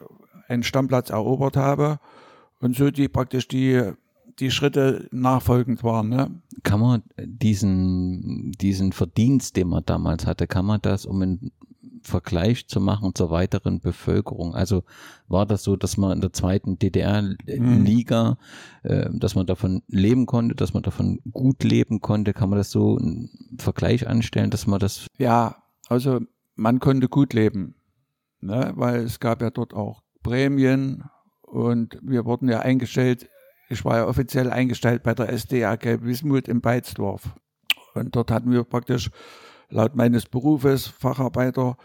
einen 0.48 0.62
Stammplatz 0.62 1.10
erobert 1.10 1.56
habe 1.56 1.98
und 2.60 2.76
so 2.76 2.90
die 2.90 3.08
praktisch 3.08 3.48
die 3.48 3.92
die 4.38 4.50
Schritte 4.50 5.08
nachfolgend 5.12 5.82
waren. 5.82 6.08
Ne? 6.08 6.30
Kann 6.62 6.80
man 6.80 7.02
diesen, 7.18 8.52
diesen 8.52 8.92
Verdienst, 8.92 9.56
den 9.56 9.68
man 9.68 9.84
damals 9.86 10.26
hatte, 10.26 10.46
kann 10.46 10.66
man 10.66 10.80
das, 10.82 11.06
um 11.06 11.22
einen 11.22 11.52
Vergleich 12.02 12.68
zu 12.68 12.80
machen 12.80 13.14
zur 13.14 13.30
weiteren 13.30 13.80
Bevölkerung? 13.80 14.54
Also 14.54 14.84
war 15.28 15.46
das 15.46 15.62
so, 15.64 15.76
dass 15.76 15.96
man 15.96 16.12
in 16.12 16.20
der 16.20 16.32
zweiten 16.32 16.78
DDR-Liga, 16.78 18.36
mhm. 18.82 18.90
äh, 18.90 19.08
dass 19.18 19.34
man 19.34 19.46
davon 19.46 19.82
leben 19.88 20.26
konnte, 20.26 20.54
dass 20.54 20.74
man 20.74 20.82
davon 20.82 21.20
gut 21.32 21.64
leben 21.64 22.00
konnte? 22.00 22.32
Kann 22.32 22.50
man 22.50 22.58
das 22.58 22.70
so 22.70 22.98
einen 22.98 23.30
Vergleich 23.58 24.06
anstellen, 24.06 24.50
dass 24.50 24.66
man 24.66 24.80
das? 24.80 25.06
Ja, 25.18 25.62
also 25.88 26.20
man 26.54 26.80
konnte 26.80 27.08
gut 27.08 27.32
leben, 27.32 27.74
ne? 28.40 28.72
weil 28.76 29.00
es 29.00 29.18
gab 29.18 29.40
ja 29.40 29.50
dort 29.50 29.72
auch 29.72 30.02
Prämien 30.22 31.04
und 31.56 31.98
wir 32.02 32.26
wurden 32.26 32.50
ja 32.50 32.60
eingestellt, 32.60 33.30
ich 33.70 33.82
war 33.82 33.96
ja 33.96 34.06
offiziell 34.06 34.50
eingestellt 34.50 35.02
bei 35.02 35.14
der 35.14 35.32
SDAG 35.32 36.02
Wismut 36.02 36.48
in 36.48 36.60
Beizdorf. 36.60 37.30
Und 37.94 38.14
dort 38.14 38.30
hatten 38.30 38.52
wir 38.52 38.62
praktisch 38.62 39.10
laut 39.70 39.96
meines 39.96 40.26
Berufes, 40.26 40.86
Facharbeiter, 40.86 41.78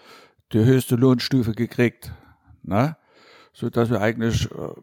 die 0.51 0.59
höchste 0.65 0.97
Lohnstufe 0.97 1.53
gekriegt. 1.53 2.11
Ne? 2.63 2.97
So 3.53 3.73
wir 3.73 4.01
eigentlich 4.01 4.51
äh, 4.51 4.73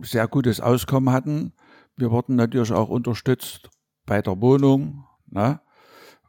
sehr 0.00 0.26
gutes 0.26 0.60
Auskommen 0.60 1.14
hatten. 1.14 1.52
Wir 1.96 2.10
wurden 2.10 2.34
natürlich 2.34 2.72
auch 2.72 2.88
unterstützt 2.88 3.70
bei 4.06 4.22
der 4.22 4.40
Wohnung. 4.40 5.04
Ne? 5.26 5.60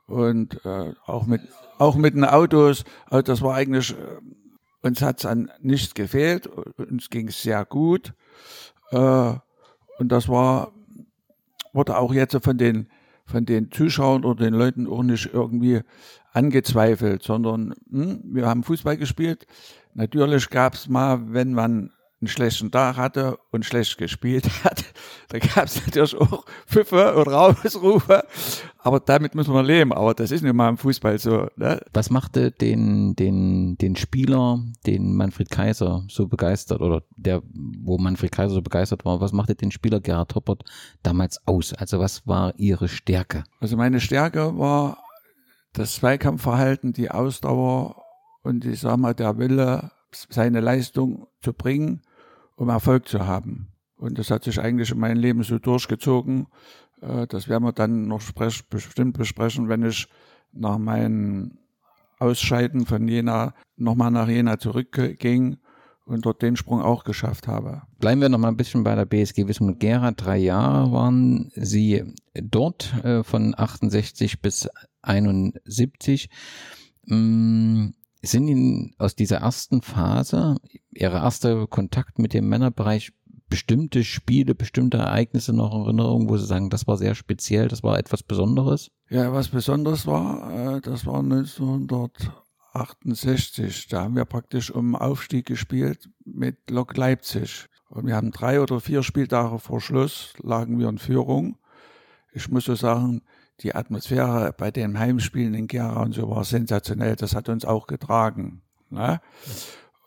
Und 0.05 0.63
äh, 0.65 0.93
auch 1.08 1.25
mit 1.25 1.41
auch 1.79 1.96
mit 1.96 2.13
den 2.13 2.25
Autos. 2.25 2.84
Also 3.10 3.24
das 3.24 3.41
war 3.41 3.55
eigentlich 3.55 3.98
äh, 3.98 4.20
uns 4.84 5.02
hat 5.02 5.20
es 5.20 5.25
an 5.25 5.50
nichts 5.62 5.94
gefehlt, 5.94 6.48
uns 6.48 7.10
ging 7.10 7.30
es 7.30 7.42
sehr 7.42 7.66
gut. 7.66 8.13
Äh, 8.92 9.34
und 9.98 10.10
das 10.10 10.28
war, 10.28 10.72
wurde 11.72 11.98
auch 11.98 12.13
jetzt 12.13 12.38
von 12.44 12.58
den, 12.58 12.88
von 13.25 13.46
den 13.46 13.72
Zuschauern 13.72 14.25
oder 14.25 14.44
den 14.44 14.54
Leuten 14.54 14.88
auch 14.88 15.04
nicht 15.04 15.30
irgendwie 15.34 15.82
angezweifelt, 16.34 17.24
sondern 17.24 17.74
hm, 17.90 18.22
wir 18.25 18.46
haben 18.46 18.63
Fußball 18.63 18.98
gespielt. 18.98 19.48
Natürlich 19.94 20.50
gab 20.50 20.74
es 20.74 20.90
mal, 20.90 21.34
wenn 21.34 21.54
man 21.54 21.92
einen 22.24 22.30
schlechten 22.30 22.72
Tag 22.72 22.96
hatte 22.96 23.38
und 23.51 23.65
schlecht 23.65 23.98
gespielt 23.98 24.63
hat, 24.63 24.86
da 25.27 25.39
gab 25.39 25.65
es 25.65 25.86
natürlich 25.86 26.15
auch 26.15 26.46
Pfiffe 26.65 27.15
und 27.15 27.27
Rausrufe, 27.27 28.24
aber 28.80 29.01
damit 29.01 29.36
müssen 29.36 29.53
wir 29.53 29.62
leben. 29.62 29.92
Aber 29.92 30.13
das 30.13 30.32
ist 30.32 30.42
nicht 30.42 30.53
mal 30.53 30.70
im 30.70 30.77
Fußball 30.77 31.20
so. 31.20 31.48
Ne? 31.58 31.82
Was 31.92 32.10
machte 32.10 32.51
den, 32.51 33.13
den, 33.18 33.77
den 33.77 33.98
Spieler, 33.98 34.60
den 34.86 35.18
Manfred 35.18 35.51
Kaiser 35.51 36.06
so 36.08 36.27
begeistert 36.27 36.80
oder 36.80 37.03
der, 37.18 37.42
wo 37.51 37.98
Manfred 37.98 38.32
Kaiser 38.32 38.56
so 38.56 38.62
begeistert 38.62 39.03
war, 39.03 39.20
was 39.20 39.34
machte 39.34 39.56
den 39.56 39.72
Spieler 39.72 40.00
Gerhard 40.00 40.34
Hoppert 40.36 40.63
damals 41.03 41.46
aus? 41.46 41.74
Also 41.74 42.00
was 42.00 42.25
war 42.25 42.53
ihre 42.58 42.88
Stärke? 42.88 43.44
Also 43.60 43.75
meine 43.75 44.00
Stärke 44.00 44.58
war 44.58 44.98
das 45.74 45.96
Zweikampfverhalten, 45.96 46.94
die 46.94 47.12
Ausdauer 47.12 48.01
und 48.44 48.63
ich 48.63 48.80
sag 48.80 48.96
mal 48.96 49.13
der 49.13 49.38
Wille, 49.38 49.92
seine 50.30 50.62
Leistung 50.62 51.27
zu 51.42 51.51
bringen 51.51 52.01
um 52.63 52.70
Erfolg 52.70 53.08
zu 53.08 53.25
haben. 53.25 53.67
Und 53.96 54.17
das 54.17 54.32
hat 54.32 54.43
sich 54.43 54.60
eigentlich 54.60 54.91
in 54.91 55.00
meinem 55.00 55.20
Leben 55.20 55.43
so 55.43 55.60
durchgezogen. 55.60 56.48
Äh, 57.01 57.27
das 57.27 57.48
werden 57.48 57.63
wir 57.63 57.74
dann 57.74 58.08
noch 58.08 58.22
bestimmt 58.70 59.17
besprechen, 59.17 59.70
wenn 59.70 59.84
ich 59.84 60.08
nach 60.51 60.77
meinem 60.77 61.58
Ausscheiden 62.20 62.86
von 62.86 63.08
Jena 63.08 63.53
nochmal 63.75 64.12
nach 64.12 64.27
Jena 64.27 64.58
zurückging 64.58 65.58
und 66.05 66.25
dort 66.25 66.41
den 66.41 66.55
Sprung 66.55 66.82
auch 66.82 67.03
geschafft 67.03 67.48
habe. 67.48 67.84
Bleiben 68.00 68.22
wir 68.22 68.29
noch 68.29 68.38
mal 68.38 68.50
ein 68.50 68.58
bisschen 68.58 68.84
bei 68.84 68.96
der 68.96 69.05
BSG 69.05 69.48
Wismut 69.48 69.79
Gera. 69.79 70.12
Drei 70.12 70.38
Jahre 70.38 70.91
waren 70.91 71.51
Sie 71.55 72.03
dort 72.34 72.93
äh, 73.03 73.24
von 73.24 73.53
68 73.58 74.41
bis 74.41 74.70
71. 75.01 76.29
Ähm, 77.10 77.93
sind 78.24 78.48
Ihnen 78.48 78.96
aus 78.98 79.15
dieser 79.15 79.38
ersten 79.38 79.82
Phase, 79.82 80.58
Ihre 80.92 81.18
erste 81.18 81.65
Kontakt 81.68 82.20
mit 82.20 82.34
dem 82.34 82.48
Männerbereich, 82.48 83.12
bestimmte 83.50 84.03
Spiele, 84.03 84.56
bestimmte 84.56 84.98
Ereignisse 84.98 85.53
noch 85.53 85.75
in 85.75 85.82
Erinnerung, 85.82 86.27
wo 86.30 86.38
Sie 86.38 86.48
sagen, 86.48 86.72
das 86.72 86.88
war 86.88 86.98
sehr 86.98 87.13
speziell, 87.13 87.68
das 87.68 87.84
war 87.84 88.00
etwas 88.00 88.24
Besonderes? 88.24 88.89
Ja, 89.10 89.32
was 89.34 89.50
Besonderes 89.50 90.08
war, 90.08 90.77
äh, 90.77 90.82
das 90.82 91.06
war 91.06 91.20
1968. 91.20 93.89
Da 93.89 94.01
haben 94.03 94.15
wir 94.15 94.25
praktisch 94.25 94.72
um 94.72 94.96
Aufstieg 94.96 95.46
gespielt 95.46 96.10
mit 96.25 96.72
Lok 96.72 96.98
Leipzig. 96.98 97.68
Und 97.89 98.08
wir 98.08 98.15
haben 98.15 98.32
drei 98.32 98.60
oder 98.60 98.80
vier 98.80 99.03
Spieltage 99.03 99.60
vor 99.60 99.80
Schluss 99.82 100.34
lagen 100.42 100.80
wir 100.80 100.89
in 100.89 100.98
Führung. 100.98 101.60
Ich 102.32 102.50
muss 102.50 102.65
so 102.65 102.74
sagen, 102.74 103.22
die 103.63 103.74
Atmosphäre 103.74 104.53
bei 104.58 104.72
den 104.72 105.00
Heimspielen 105.00 105.53
in 105.53 105.67
Gera 105.67 106.03
und 106.03 106.13
so 106.13 106.29
war 106.29 106.43
sensationell. 106.43 107.15
Das 107.15 107.34
hat 107.34 107.50
uns 107.50 107.65
auch 107.65 107.88
getragen. 107.88 108.62
Ne? 108.89 109.22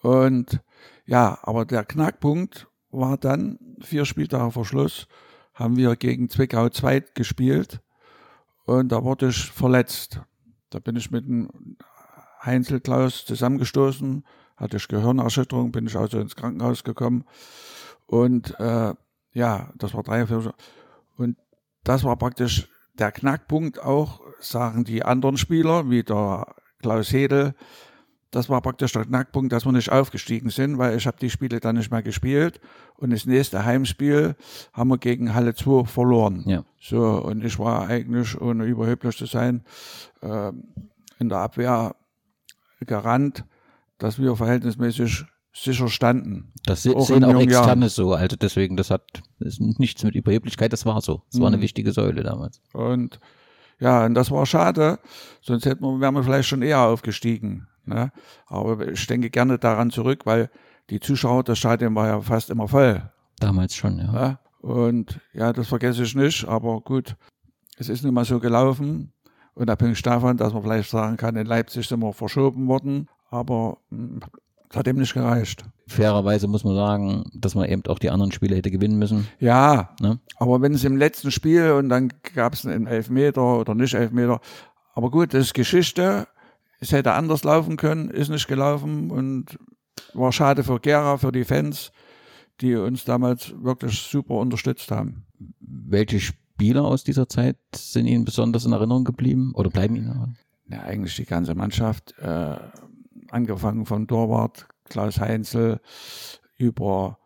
Und 0.02 0.60
ja, 1.06 1.38
aber 1.42 1.64
der 1.64 1.84
Knackpunkt 1.84 2.68
war 2.90 3.16
dann, 3.16 3.58
vier 3.80 4.04
Spieltage 4.04 4.52
vor 4.52 4.64
Schluss, 4.64 5.08
haben 5.54 5.76
wir 5.76 5.96
gegen 5.96 6.28
Zwickau 6.28 6.68
2 6.68 7.00
gespielt 7.14 7.80
und 8.66 8.92
da 8.92 9.02
wurde 9.02 9.28
ich 9.28 9.50
verletzt. 9.50 10.20
Da 10.70 10.78
bin 10.78 10.96
ich 10.96 11.10
mit 11.10 11.26
dem 11.26 11.76
Heinzel 12.42 12.80
Klaus 12.80 13.24
zusammengestoßen, 13.24 14.24
hatte 14.56 14.76
ich 14.76 14.88
Gehirnerschütterung, 14.88 15.72
bin 15.72 15.86
ich 15.86 15.96
also 15.96 16.20
ins 16.20 16.36
Krankenhaus 16.36 16.84
gekommen 16.84 17.24
und 18.06 18.58
äh, 18.60 18.94
ja, 19.32 19.72
das 19.76 19.94
war 19.94 20.02
drei, 20.02 20.26
vier 20.26 20.54
und 21.16 21.36
das 21.84 22.04
war 22.04 22.16
praktisch 22.16 22.68
der 22.98 23.12
Knackpunkt 23.12 23.78
auch, 23.82 24.20
sagen 24.40 24.84
die 24.84 25.04
anderen 25.04 25.36
Spieler, 25.36 25.90
wie 25.90 26.02
der 26.02 26.54
Klaus 26.80 27.12
Hedel, 27.12 27.54
das 28.30 28.50
war 28.50 28.60
praktisch 28.60 28.92
der 28.92 29.04
Knackpunkt, 29.04 29.52
dass 29.52 29.64
wir 29.64 29.72
nicht 29.72 29.90
aufgestiegen 29.90 30.50
sind, 30.50 30.78
weil 30.78 30.96
ich 30.96 31.06
habe 31.06 31.16
die 31.18 31.30
Spiele 31.30 31.60
dann 31.60 31.76
nicht 31.76 31.90
mehr 31.90 32.02
gespielt 32.02 32.60
und 32.96 33.10
das 33.10 33.24
nächste 33.24 33.64
Heimspiel 33.64 34.34
haben 34.72 34.88
wir 34.88 34.98
gegen 34.98 35.34
Halle 35.34 35.54
2 35.54 35.84
verloren. 35.84 36.42
Ja. 36.46 36.64
So, 36.80 37.22
und 37.22 37.44
ich 37.44 37.58
war 37.58 37.86
eigentlich, 37.86 38.38
ohne 38.40 38.64
überheblich 38.64 39.16
zu 39.16 39.26
sein, 39.26 39.64
äh, 40.22 40.52
in 41.18 41.28
der 41.28 41.38
Abwehr 41.38 41.96
gerannt, 42.80 43.44
dass 43.98 44.18
wir 44.18 44.36
verhältnismäßig 44.36 45.24
sicher 45.56 45.88
standen. 45.88 46.52
Das 46.64 46.82
se 46.82 46.94
auch 46.94 47.06
sehen 47.06 47.24
auch 47.24 47.40
Externe 47.40 47.88
so, 47.88 48.12
also 48.12 48.36
deswegen, 48.36 48.76
das 48.76 48.90
hat 48.90 49.02
das 49.38 49.58
nichts 49.58 50.02
mit 50.04 50.14
Überheblichkeit, 50.14 50.72
das 50.72 50.84
war 50.84 51.00
so. 51.00 51.22
Das 51.30 51.40
war 51.40 51.48
eine 51.48 51.56
mhm. 51.56 51.62
wichtige 51.62 51.92
Säule 51.92 52.22
damals. 52.22 52.60
Und 52.72 53.20
ja, 53.78 54.04
und 54.04 54.14
das 54.14 54.30
war 54.30 54.46
schade, 54.46 54.98
sonst 55.40 55.66
hätten 55.66 55.84
wir, 55.84 56.00
wären 56.00 56.14
wir 56.14 56.22
vielleicht 56.22 56.48
schon 56.48 56.62
eher 56.62 56.80
aufgestiegen. 56.80 57.68
Ne? 57.84 58.10
Aber 58.46 58.88
ich 58.88 59.06
denke 59.06 59.30
gerne 59.30 59.58
daran 59.58 59.90
zurück, 59.90 60.26
weil 60.26 60.50
die 60.90 61.00
Zuschauer, 61.00 61.44
das 61.44 61.58
Stadion 61.58 61.94
war 61.94 62.06
ja 62.06 62.20
fast 62.20 62.50
immer 62.50 62.68
voll. 62.68 63.10
Damals 63.38 63.74
schon, 63.74 63.98
ja. 63.98 64.12
ja? 64.12 64.40
Und 64.60 65.20
ja, 65.32 65.52
das 65.52 65.68
vergesse 65.68 66.02
ich 66.02 66.14
nicht, 66.14 66.46
aber 66.46 66.80
gut, 66.80 67.16
es 67.76 67.88
ist 67.88 68.02
nun 68.02 68.14
mal 68.14 68.24
so 68.24 68.40
gelaufen. 68.40 69.12
Unabhängig 69.54 70.02
davon, 70.02 70.36
dass 70.36 70.52
man 70.52 70.62
vielleicht 70.62 70.90
sagen 70.90 71.16
kann, 71.16 71.36
in 71.36 71.46
Leipzig 71.46 71.86
sind 71.86 72.00
wir 72.00 72.12
verschoben 72.12 72.66
worden, 72.66 73.08
aber 73.30 73.78
es 74.70 74.76
hat 74.76 74.88
eben 74.88 74.98
nicht 74.98 75.14
gereicht. 75.14 75.64
Fairerweise 75.86 76.48
muss 76.48 76.64
man 76.64 76.74
sagen, 76.74 77.24
dass 77.32 77.54
man 77.54 77.68
eben 77.68 77.84
auch 77.86 77.98
die 77.98 78.10
anderen 78.10 78.32
Spiele 78.32 78.56
hätte 78.56 78.70
gewinnen 78.70 78.98
müssen. 78.98 79.28
Ja, 79.38 79.90
ne? 80.00 80.18
aber 80.36 80.60
wenn 80.60 80.74
es 80.74 80.84
im 80.84 80.96
letzten 80.96 81.30
Spiel 81.30 81.72
und 81.72 81.88
dann 81.88 82.12
gab 82.34 82.54
es 82.54 82.66
einen 82.66 82.86
Elfmeter 82.86 83.60
oder 83.60 83.74
nicht 83.74 83.94
Elfmeter, 83.94 84.40
aber 84.94 85.10
gut, 85.10 85.34
das 85.34 85.46
ist 85.46 85.54
Geschichte 85.54 86.26
es 86.80 86.92
hätte 86.92 87.12
anders 87.12 87.44
laufen 87.44 87.76
können, 87.76 88.10
ist 88.10 88.28
nicht 88.28 88.48
gelaufen 88.48 89.10
und 89.10 89.58
war 90.14 90.32
schade 90.32 90.64
für 90.64 90.80
Gera, 90.80 91.16
für 91.18 91.32
die 91.32 91.44
Fans, 91.44 91.92
die 92.60 92.74
uns 92.74 93.04
damals 93.04 93.54
wirklich 93.62 93.98
super 93.98 94.34
unterstützt 94.34 94.90
haben. 94.90 95.26
Welche 95.60 96.20
Spieler 96.20 96.84
aus 96.84 97.04
dieser 97.04 97.28
Zeit 97.28 97.56
sind 97.74 98.06
Ihnen 98.06 98.24
besonders 98.24 98.64
in 98.64 98.72
Erinnerung 98.72 99.04
geblieben 99.04 99.52
oder 99.54 99.70
bleiben 99.70 99.96
Ihnen? 99.96 100.36
Ja, 100.68 100.82
eigentlich 100.82 101.16
die 101.16 101.24
ganze 101.24 101.54
Mannschaft, 101.54 102.14
äh, 102.18 102.56
angefangen 103.36 103.84
von 103.84 104.08
Torwart, 104.08 104.66
Klaus 104.88 105.20
Heinzel, 105.20 105.80
über, 106.56 107.18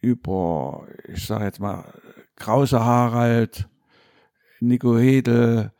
über, 0.00 0.86
ich 1.08 1.26
sage 1.26 1.44
jetzt 1.44 1.60
mal, 1.60 1.92
Krause 2.36 2.84
Harald, 2.84 3.68
Nico 4.60 4.96
Hedel, 4.96 5.72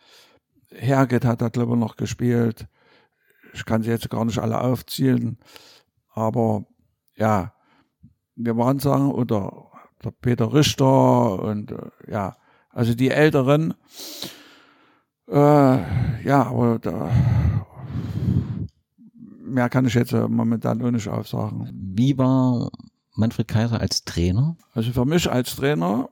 Herget 0.71 1.25
hat 1.25 1.41
da, 1.41 1.49
glaube 1.49 1.75
ich, 1.75 1.79
noch 1.79 1.97
gespielt. 1.97 2.67
Ich 3.55 3.65
kann 3.65 3.83
sie 3.83 3.91
jetzt 3.91 4.11
gar 4.11 4.25
nicht 4.25 4.39
alle 4.39 4.61
aufzählen, 4.61 5.39
aber 6.11 6.67
ja, 7.15 7.55
wir 8.35 8.57
waren 8.57 8.81
sagen, 8.81 9.13
oder 9.13 9.71
der 10.05 10.11
Peter 10.11 10.53
Richter 10.53 11.41
und 11.43 11.71
äh, 11.71 11.91
ja, 12.11 12.37
also 12.71 12.95
die 12.95 13.11
Älteren, 13.11 13.75
äh, 15.29 15.35
ja, 16.25 16.43
aber 16.43 16.79
da, 16.81 17.11
mehr 19.47 19.69
kann 19.69 19.87
ich 19.87 19.95
jetzt 19.95 20.13
momentan 20.13 20.79
nur 20.79 20.93
nicht 20.93 21.09
aufsagen. 21.09 21.71
Wie 21.73 22.17
war 22.19 22.71
Manfred 23.15 23.49
Kaiser 23.49 23.81
als 23.81 24.05
Trainer? 24.05 24.57
Also 24.73 24.93
für 24.93 25.05
mich 25.05 25.31
als 25.31 25.57
Trainer 25.57 26.09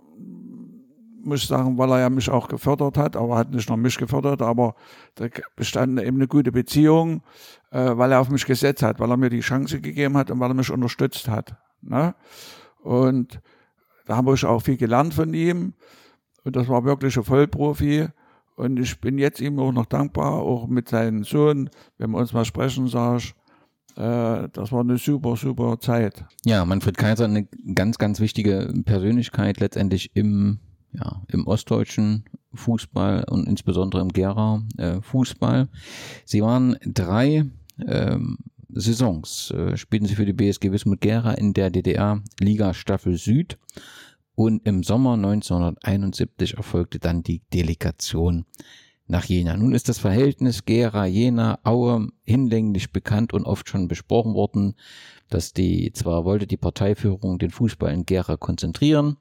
muss 1.24 1.42
ich 1.42 1.48
sagen, 1.48 1.78
weil 1.78 1.90
er 1.90 2.00
ja 2.00 2.10
mich 2.10 2.30
auch 2.30 2.48
gefördert 2.48 2.96
hat, 2.98 3.16
aber 3.16 3.36
hat 3.36 3.50
nicht 3.50 3.68
nur 3.68 3.78
mich 3.78 3.96
gefördert, 3.96 4.42
aber 4.42 4.74
da 5.14 5.26
bestand 5.56 5.98
eben 6.00 6.16
eine 6.16 6.28
gute 6.28 6.52
Beziehung, 6.52 7.22
äh, 7.70 7.96
weil 7.96 8.12
er 8.12 8.20
auf 8.20 8.28
mich 8.28 8.44
gesetzt 8.44 8.82
hat, 8.82 9.00
weil 9.00 9.10
er 9.10 9.16
mir 9.16 9.30
die 9.30 9.40
Chance 9.40 9.80
gegeben 9.80 10.16
hat 10.16 10.30
und 10.30 10.40
weil 10.40 10.50
er 10.50 10.54
mich 10.54 10.70
unterstützt 10.70 11.28
hat. 11.28 11.56
Ne? 11.80 12.14
Und 12.82 13.40
da 14.06 14.16
habe 14.16 14.34
ich 14.34 14.44
auch 14.44 14.60
viel 14.60 14.76
gelernt 14.76 15.14
von 15.14 15.32
ihm. 15.32 15.74
Und 16.44 16.56
das 16.56 16.68
war 16.68 16.84
wirklich 16.84 17.16
ein 17.16 17.24
Vollprofi. 17.24 18.08
Und 18.56 18.78
ich 18.78 19.00
bin 19.00 19.18
jetzt 19.18 19.40
ihm 19.40 19.58
auch 19.58 19.72
noch 19.72 19.86
dankbar, 19.86 20.34
auch 20.34 20.66
mit 20.66 20.88
seinem 20.88 21.24
Sohn, 21.24 21.70
wenn 21.98 22.10
wir 22.10 22.18
uns 22.18 22.32
mal 22.32 22.44
sprechen, 22.44 22.88
sage 22.88 23.32
äh, 23.96 24.48
das 24.52 24.72
war 24.72 24.80
eine 24.80 24.98
super, 24.98 25.36
super 25.36 25.78
Zeit. 25.80 26.24
Ja, 26.44 26.64
Manfred 26.64 26.96
Kaiser, 26.96 27.24
eine 27.24 27.46
ganz, 27.74 27.98
ganz 27.98 28.20
wichtige 28.20 28.72
Persönlichkeit 28.84 29.60
letztendlich 29.60 30.14
im 30.14 30.60
ja, 30.92 31.22
im 31.28 31.46
ostdeutschen 31.46 32.24
Fußball 32.54 33.24
und 33.28 33.48
insbesondere 33.48 34.00
im 34.00 34.10
Gera 34.10 34.62
äh. 34.76 35.66
Sie 36.24 36.40
waren 36.40 36.76
drei 36.84 37.46
ähm, 37.84 38.38
Saisons, 38.68 39.50
äh, 39.50 39.76
spielten 39.76 40.06
sie 40.06 40.14
für 40.14 40.26
die 40.26 40.32
BSG 40.32 40.70
Wismut 40.70 41.00
Gera 41.00 41.32
in 41.32 41.52
der 41.52 41.70
DDR 41.70 42.22
Liga 42.40 42.74
Staffel 42.74 43.16
Süd 43.16 43.58
und 44.34 44.66
im 44.66 44.82
Sommer 44.82 45.14
1971 45.14 46.56
erfolgte 46.56 46.98
dann 46.98 47.22
die 47.22 47.42
Delegation 47.52 48.44
nach 49.06 49.24
Jena. 49.24 49.56
Nun 49.56 49.74
ist 49.74 49.88
das 49.88 49.98
Verhältnis 49.98 50.64
Gera-Jena 50.64 51.58
Aue 51.62 52.08
hinlänglich 52.24 52.90
bekannt 52.92 53.32
und 53.32 53.44
oft 53.44 53.68
schon 53.68 53.86
besprochen 53.86 54.34
worden, 54.34 54.74
dass 55.28 55.52
die, 55.52 55.92
zwar 55.92 56.24
wollte 56.24 56.46
die 56.46 56.56
Parteiführung 56.56 57.38
den 57.38 57.50
Fußball 57.50 57.92
in 57.92 58.06
Gera 58.06 58.36
konzentrieren, 58.36 59.16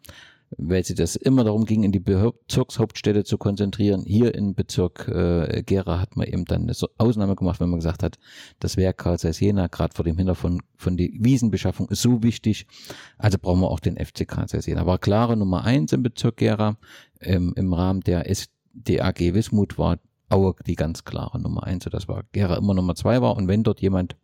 weil 0.57 0.83
sie 0.83 0.95
das 0.95 1.15
immer 1.15 1.43
darum 1.43 1.65
ging, 1.65 1.83
in 1.83 1.91
die 1.91 1.99
Bezirkshauptstädte 1.99 3.23
zu 3.23 3.37
konzentrieren. 3.37 4.03
Hier 4.05 4.35
im 4.35 4.55
Bezirk 4.55 5.07
äh, 5.07 5.63
Gera 5.65 5.99
hat 5.99 6.15
man 6.15 6.27
eben 6.27 6.45
dann 6.45 6.63
eine 6.63 6.73
Ausnahme 6.97 7.35
gemacht, 7.35 7.59
wenn 7.59 7.69
man 7.69 7.79
gesagt 7.79 8.03
hat, 8.03 8.17
das 8.59 8.77
Werk 8.77 8.97
Karl 8.97 9.19
Zeiss 9.19 9.39
Jena, 9.39 9.67
gerade 9.67 9.95
vor 9.95 10.05
dem 10.05 10.17
Hintergrund 10.17 10.61
von 10.75 10.97
der 10.97 11.09
Wiesenbeschaffung, 11.13 11.89
ist 11.89 12.01
so 12.01 12.23
wichtig. 12.23 12.67
Also 13.17 13.37
brauchen 13.39 13.61
wir 13.61 13.69
auch 13.69 13.79
den 13.79 13.97
FC 13.97 14.27
Karl 14.27 14.47
Zeiss 14.47 14.65
Jena. 14.65 14.81
Aber 14.81 14.97
klare 14.97 15.37
Nummer 15.37 15.63
eins 15.63 15.93
im 15.93 16.03
Bezirk 16.03 16.37
Gera. 16.37 16.77
Ähm, 17.19 17.53
Im 17.55 17.73
Rahmen 17.73 18.01
der 18.01 18.29
SDAG 18.29 19.33
Wismut 19.33 19.77
war 19.77 19.99
Aue 20.29 20.55
die 20.65 20.75
ganz 20.75 21.03
klare 21.03 21.39
Nummer 21.39 21.63
eins, 21.63 21.83
sodass 21.83 22.07
war 22.07 22.23
Gera 22.31 22.57
immer 22.57 22.73
Nummer 22.73 22.95
zwei 22.95 23.21
war. 23.21 23.37
Und 23.37 23.47
wenn 23.47 23.63
dort 23.63 23.81
jemand 23.81 24.15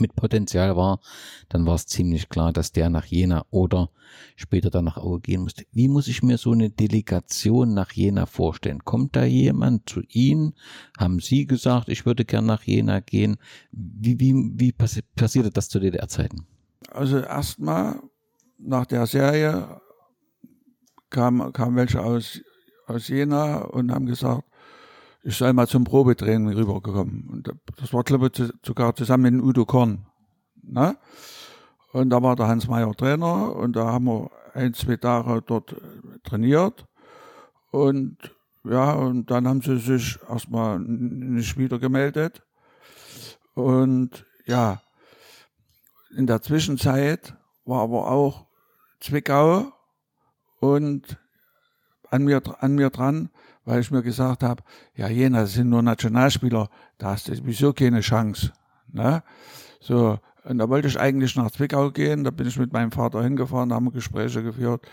mit 0.00 0.14
Potenzial 0.14 0.76
war, 0.76 1.00
dann 1.48 1.66
war 1.66 1.74
es 1.74 1.86
ziemlich 1.86 2.28
klar, 2.28 2.52
dass 2.52 2.72
der 2.72 2.90
nach 2.90 3.06
Jena 3.06 3.44
oder 3.50 3.90
später 4.36 4.70
dann 4.70 4.84
nach 4.84 4.96
Aue 4.96 5.20
gehen 5.20 5.42
musste. 5.42 5.64
Wie 5.72 5.88
muss 5.88 6.08
ich 6.08 6.22
mir 6.22 6.38
so 6.38 6.52
eine 6.52 6.70
Delegation 6.70 7.74
nach 7.74 7.92
Jena 7.92 8.26
vorstellen? 8.26 8.84
Kommt 8.84 9.16
da 9.16 9.24
jemand 9.24 9.88
zu 9.88 10.02
Ihnen? 10.08 10.54
Haben 10.98 11.20
Sie 11.20 11.46
gesagt, 11.46 11.88
ich 11.88 12.06
würde 12.06 12.24
gern 12.24 12.46
nach 12.46 12.62
Jena 12.62 13.00
gehen? 13.00 13.36
Wie, 13.70 14.18
wie, 14.20 14.34
wie 14.54 14.72
passi 14.72 15.02
passierte 15.16 15.50
das 15.50 15.68
zu 15.68 15.80
DDR-Zeiten? 15.80 16.46
Also 16.90 17.18
erstmal 17.18 18.00
nach 18.58 18.86
der 18.86 19.06
Serie 19.06 19.80
kamen 21.10 21.52
kam 21.52 21.76
welche 21.76 22.02
aus, 22.02 22.40
aus 22.86 23.08
Jena 23.08 23.62
und 23.62 23.92
haben 23.92 24.06
gesagt, 24.06 24.44
ich 25.24 25.38
sei 25.38 25.52
mal 25.52 25.66
zum 25.66 25.84
Probetraining 25.84 26.52
rübergekommen. 26.52 27.28
Und 27.30 27.50
das 27.76 27.92
war, 27.94 28.04
glaube 28.04 28.30
ich, 28.32 28.52
sogar 28.62 28.94
zusammen 28.94 29.36
mit 29.36 29.44
Udo 29.44 29.64
Korn. 29.64 30.06
Ne? 30.62 30.96
Und 31.92 32.10
da 32.10 32.22
war 32.22 32.36
der 32.36 32.46
Hans 32.46 32.68
Meyer 32.68 32.94
Trainer 32.94 33.56
und 33.56 33.74
da 33.74 33.86
haben 33.86 34.04
wir 34.04 34.30
ein, 34.52 34.74
zwei 34.74 34.96
Tage 34.96 35.42
dort 35.42 35.74
trainiert. 36.24 36.86
Und 37.70 38.18
ja, 38.64 38.92
und 38.92 39.30
dann 39.30 39.48
haben 39.48 39.62
sie 39.62 39.78
sich 39.78 40.18
erstmal 40.28 40.78
nicht 40.78 41.56
wieder 41.56 41.78
gemeldet. 41.78 42.42
Und 43.54 44.26
ja, 44.46 44.82
in 46.16 46.26
der 46.26 46.42
Zwischenzeit 46.42 47.34
war 47.64 47.82
aber 47.82 48.10
auch 48.10 48.46
Zwickau 49.00 49.72
und 50.60 51.18
an 52.10 52.24
mir, 52.24 52.42
an 52.60 52.74
mir 52.74 52.90
dran, 52.90 53.30
weil 53.64 53.80
ich 53.80 53.90
mir 53.90 54.02
gesagt 54.02 54.42
habe, 54.42 54.62
ja, 54.94 55.08
Jena, 55.08 55.46
sind 55.46 55.70
nur 55.70 55.82
Nationalspieler, 55.82 56.68
da 56.98 57.12
hast 57.12 57.28
du 57.28 57.34
sowieso 57.34 57.72
keine 57.72 58.00
Chance. 58.00 58.52
Ne? 58.92 59.22
So, 59.80 60.18
und 60.44 60.58
da 60.58 60.68
wollte 60.68 60.88
ich 60.88 60.98
eigentlich 60.98 61.36
nach 61.36 61.50
Zwickau 61.50 61.90
gehen, 61.90 62.24
da 62.24 62.30
bin 62.30 62.46
ich 62.46 62.58
mit 62.58 62.72
meinem 62.72 62.92
Vater 62.92 63.22
hingefahren, 63.22 63.70
da 63.70 63.76
haben 63.76 63.86
wir 63.86 63.92
Gespräche 63.92 64.42
geführt 64.42 64.86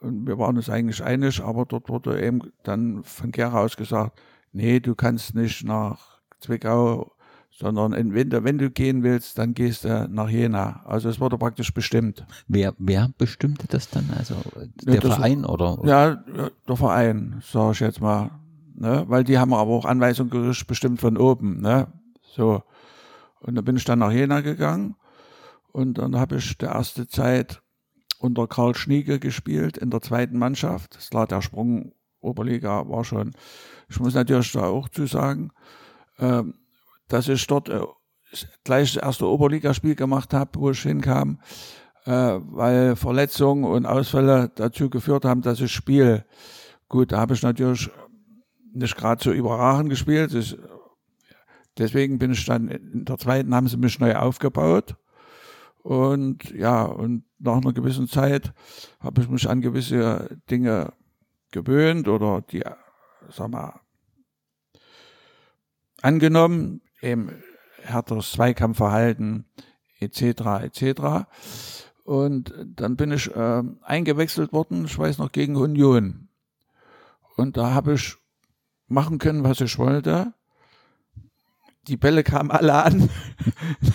und 0.00 0.26
wir 0.26 0.38
waren 0.38 0.56
uns 0.56 0.70
eigentlich 0.70 1.02
einig, 1.02 1.42
aber 1.42 1.64
dort 1.64 1.88
wurde 1.88 2.22
eben 2.22 2.52
dann 2.62 3.02
von 3.04 3.30
Gera 3.30 3.60
aus 3.60 3.76
gesagt, 3.76 4.20
nee, 4.52 4.80
du 4.80 4.94
kannst 4.94 5.34
nicht 5.34 5.64
nach 5.64 6.18
Zwickau 6.40 7.12
sondern 7.58 7.92
wenn 8.14 8.30
du, 8.30 8.44
wenn 8.44 8.58
du 8.58 8.70
gehen 8.70 9.02
willst, 9.02 9.36
dann 9.36 9.52
gehst 9.52 9.84
du 9.84 10.08
nach 10.08 10.28
Jena. 10.28 10.80
Also 10.84 11.08
es 11.08 11.18
wurde 11.18 11.38
praktisch 11.38 11.74
bestimmt. 11.74 12.24
Wer, 12.46 12.72
wer 12.78 13.10
bestimmte 13.18 13.66
das 13.66 13.90
dann? 13.90 14.08
Also 14.16 14.36
der 14.84 14.94
ja, 14.94 15.00
Verein 15.00 15.44
oder? 15.44 15.76
Ja, 15.82 16.22
der 16.68 16.76
Verein, 16.76 17.42
sage 17.44 17.72
ich 17.72 17.80
jetzt 17.80 18.00
mal. 18.00 18.30
Ne? 18.76 19.04
Weil 19.08 19.24
die 19.24 19.38
haben 19.38 19.52
aber 19.52 19.72
auch 19.72 19.86
Anweisungen 19.86 20.54
bestimmt 20.68 21.00
von 21.00 21.16
oben. 21.16 21.60
Ne? 21.60 21.88
So. 22.22 22.62
Und 23.40 23.56
dann 23.56 23.64
bin 23.64 23.76
ich 23.76 23.84
dann 23.84 23.98
nach 23.98 24.12
Jena 24.12 24.40
gegangen 24.40 24.94
und 25.72 25.98
dann 25.98 26.14
habe 26.16 26.36
ich 26.36 26.58
die 26.58 26.66
erste 26.66 27.08
Zeit 27.08 27.60
unter 28.20 28.46
Karl 28.46 28.76
Schnieke 28.76 29.18
gespielt 29.18 29.76
in 29.76 29.90
der 29.90 30.00
zweiten 30.00 30.38
Mannschaft. 30.38 30.94
Das 30.94 31.12
war 31.12 31.26
der 31.26 31.42
Sprung 31.42 31.92
Oberliga 32.20 32.88
war 32.88 33.04
schon. 33.04 33.32
Ich 33.88 33.98
muss 33.98 34.14
natürlich 34.14 34.52
da 34.52 34.66
auch 34.66 34.88
zu 34.88 35.06
sagen, 35.06 35.50
ähm, 36.18 36.54
dass 37.08 37.28
ich 37.28 37.46
dort 37.46 37.68
äh, 37.68 37.80
gleich 38.64 38.94
das 38.94 39.02
erste 39.02 39.26
Oberligaspiel 39.26 39.94
gemacht 39.94 40.34
habe, 40.34 40.50
wo 40.60 40.70
ich 40.70 40.82
hinkam, 40.82 41.40
äh, 42.04 42.10
weil 42.10 42.96
Verletzungen 42.96 43.64
und 43.64 43.86
Ausfälle 43.86 44.50
dazu 44.54 44.90
geführt 44.90 45.24
haben, 45.24 45.42
dass 45.42 45.60
ich 45.60 45.72
spiele. 45.72 46.24
Gut, 46.88 47.12
da 47.12 47.18
habe 47.18 47.34
ich 47.34 47.42
natürlich 47.42 47.90
nicht 48.72 48.96
gerade 48.96 49.22
so 49.22 49.32
überragend 49.32 49.90
gespielt. 49.90 50.34
Das, 50.34 50.56
deswegen 51.76 52.18
bin 52.18 52.32
ich 52.32 52.44
dann 52.44 52.68
in 52.68 53.04
der 53.04 53.18
zweiten 53.18 53.54
haben 53.54 53.68
sie 53.68 53.76
mich 53.76 53.98
neu 53.98 54.14
aufgebaut. 54.14 54.96
Und 55.82 56.50
ja, 56.50 56.82
und 56.82 57.24
nach 57.38 57.56
einer 57.56 57.72
gewissen 57.72 58.08
Zeit 58.08 58.52
habe 59.00 59.22
ich 59.22 59.28
mich 59.28 59.48
an 59.48 59.60
gewisse 59.60 60.38
Dinge 60.50 60.92
gewöhnt 61.50 62.08
oder 62.08 62.42
die, 62.42 62.62
sag 63.30 63.50
mal, 63.50 63.80
angenommen, 66.02 66.82
eben 67.00 67.42
härteres 67.82 68.32
Zweikampfverhalten 68.32 69.44
etc. 70.00 70.22
etc. 70.62 71.26
Und 72.04 72.54
dann 72.66 72.96
bin 72.96 73.12
ich 73.12 73.34
äh, 73.34 73.62
eingewechselt 73.82 74.52
worden, 74.52 74.86
ich 74.86 74.98
weiß 74.98 75.18
noch, 75.18 75.32
gegen 75.32 75.56
Union. 75.56 76.28
Und 77.36 77.56
da 77.56 77.72
habe 77.72 77.94
ich 77.94 78.16
machen 78.88 79.18
können, 79.18 79.44
was 79.44 79.60
ich 79.60 79.78
wollte. 79.78 80.32
Die 81.86 81.96
Bälle 81.96 82.24
kamen 82.24 82.50
alle 82.50 82.74
an. 82.74 83.10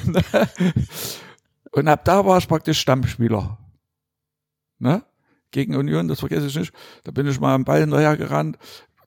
Und 1.72 1.88
ab 1.88 2.06
da 2.06 2.26
war 2.26 2.38
ich 2.38 2.48
praktisch 2.48 2.80
Stammspieler. 2.80 3.58
Ne? 4.80 5.04
Gegen 5.52 5.76
Union, 5.76 6.08
das 6.08 6.20
vergesse 6.20 6.48
ich 6.48 6.56
nicht. 6.56 6.74
Da 7.04 7.12
bin 7.12 7.28
ich 7.28 7.40
mal 7.40 7.56
am 7.56 7.66
Ball 7.66 7.82
hinterher 7.82 8.16
gerannt, 8.16 8.58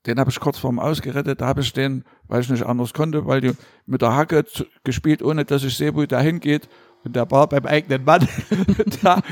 den 0.06 0.20
habe 0.20 0.30
ich 0.30 0.40
kurz 0.40 0.58
vorm 0.58 0.78
Ausgerettet, 0.78 1.40
da 1.40 1.46
habe 1.46 1.60
ich 1.60 1.72
den, 1.72 2.04
weil 2.28 2.40
ich 2.40 2.48
nicht 2.48 2.64
anders 2.64 2.94
konnte, 2.94 3.26
weil 3.26 3.40
die 3.40 3.52
mit 3.86 4.02
der 4.02 4.14
Hacke 4.14 4.44
gespielt, 4.84 5.22
ohne 5.22 5.44
dass 5.44 5.64
ich 5.64 5.76
sehe, 5.76 5.94
wo 5.94 6.04
der 6.04 6.20
hingeht. 6.20 6.68
Und 7.04 7.16
der 7.16 7.30
war 7.30 7.48
beim 7.48 7.66
eigenen 7.66 8.04
Mann. 8.04 8.26
da, 9.02 9.22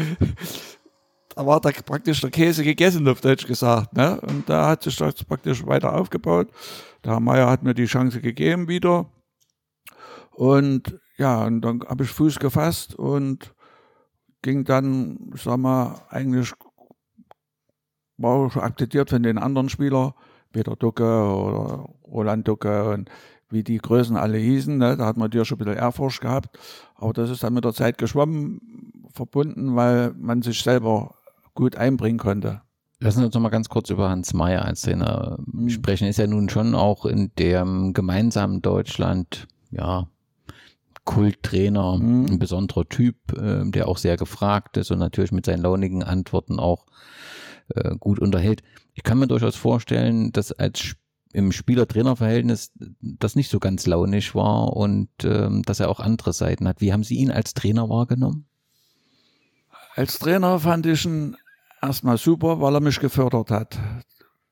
da 1.34 1.46
war 1.46 1.60
da 1.60 1.70
praktisch 1.70 2.20
der 2.20 2.30
Käse 2.30 2.62
gegessen, 2.62 3.08
auf 3.08 3.20
Deutsch 3.20 3.46
gesagt. 3.46 3.96
Ne? 3.96 4.20
Und 4.20 4.48
da 4.48 4.68
hat 4.68 4.82
sich 4.82 4.96
das 4.96 5.24
praktisch 5.24 5.66
weiter 5.66 5.94
aufgebaut. 5.94 6.48
Der 7.04 7.12
Herr 7.12 7.20
Meier 7.20 7.50
hat 7.50 7.62
mir 7.62 7.74
die 7.74 7.86
Chance 7.86 8.20
gegeben 8.20 8.68
wieder. 8.68 9.06
Und 10.30 10.98
ja, 11.16 11.44
und 11.44 11.60
dann 11.60 11.82
habe 11.88 12.04
ich 12.04 12.10
Fuß 12.10 12.38
gefasst 12.38 12.94
und 12.94 13.54
ging 14.42 14.64
dann, 14.64 15.30
sag 15.36 15.58
mal, 15.58 16.02
eigentlich 16.10 16.52
war 18.16 18.50
schon 18.50 18.62
akzeptiert 18.62 19.10
von 19.10 19.22
den 19.22 19.38
anderen 19.38 19.68
Spielern 19.68 20.12
Peter 20.54 20.76
Ducke 20.76 21.04
oder 21.04 21.90
Roland 22.06 22.48
Ducke 22.48 22.90
und 22.90 23.10
wie 23.50 23.62
die 23.62 23.78
Größen 23.78 24.16
alle 24.16 24.38
hießen. 24.38 24.78
Ne? 24.78 24.96
Da 24.96 25.04
hat 25.04 25.16
man 25.16 25.26
natürlich 25.26 25.48
schon 25.48 25.56
ein 25.56 25.64
bisschen 25.64 25.76
Ehrfurcht 25.78 26.22
gehabt. 26.22 26.58
Aber 26.94 27.12
das 27.12 27.28
ist 27.28 27.42
dann 27.42 27.52
mit 27.52 27.64
der 27.64 27.74
Zeit 27.74 27.98
geschwommen, 27.98 29.02
verbunden, 29.12 29.76
weil 29.76 30.14
man 30.16 30.42
sich 30.42 30.62
selber 30.62 31.16
gut 31.54 31.76
einbringen 31.76 32.18
konnte. 32.18 32.62
Lassen 33.00 33.18
Sie 33.18 33.26
uns 33.26 33.34
noch 33.34 33.42
mal 33.42 33.50
ganz 33.50 33.68
kurz 33.68 33.90
über 33.90 34.08
Hans 34.08 34.32
Mayer 34.32 34.64
als 34.64 34.82
Trainer 34.82 35.38
mhm. 35.44 35.68
sprechen. 35.68 36.08
Ist 36.08 36.18
ja 36.18 36.26
nun 36.26 36.48
schon 36.48 36.74
auch 36.74 37.04
in 37.04 37.32
dem 37.38 37.92
gemeinsamen 37.92 38.62
Deutschland, 38.62 39.46
ja, 39.70 40.08
Kulttrainer, 41.04 41.98
mhm. 41.98 42.26
ein 42.26 42.38
besonderer 42.38 42.88
Typ, 42.88 43.16
äh, 43.36 43.68
der 43.70 43.88
auch 43.88 43.98
sehr 43.98 44.16
gefragt 44.16 44.76
ist 44.76 44.90
und 44.90 45.00
natürlich 45.00 45.32
mit 45.32 45.44
seinen 45.44 45.62
launigen 45.62 46.02
Antworten 46.02 46.58
auch 46.58 46.86
äh, 47.68 47.96
gut 47.96 48.18
unterhält. 48.18 48.62
Ich 48.94 49.02
kann 49.02 49.18
mir 49.18 49.26
durchaus 49.26 49.56
vorstellen, 49.56 50.32
dass 50.32 50.52
als 50.52 50.96
im 51.32 51.50
Spieler-Trainer-Verhältnis 51.50 52.72
das 53.00 53.34
nicht 53.34 53.50
so 53.50 53.58
ganz 53.58 53.86
launisch 53.86 54.34
war 54.34 54.76
und 54.76 55.08
ähm, 55.24 55.62
dass 55.62 55.80
er 55.80 55.88
auch 55.88 55.98
andere 55.98 56.32
Seiten 56.32 56.68
hat. 56.68 56.80
Wie 56.80 56.92
haben 56.92 57.02
Sie 57.02 57.16
ihn 57.16 57.30
als 57.30 57.54
Trainer 57.54 57.88
wahrgenommen? 57.88 58.46
Als 59.96 60.18
Trainer 60.18 60.60
fand 60.60 60.86
ich 60.86 61.04
ihn 61.04 61.36
erstmal 61.82 62.18
super, 62.18 62.60
weil 62.60 62.74
er 62.74 62.80
mich 62.80 63.00
gefördert 63.00 63.50
hat. 63.50 63.78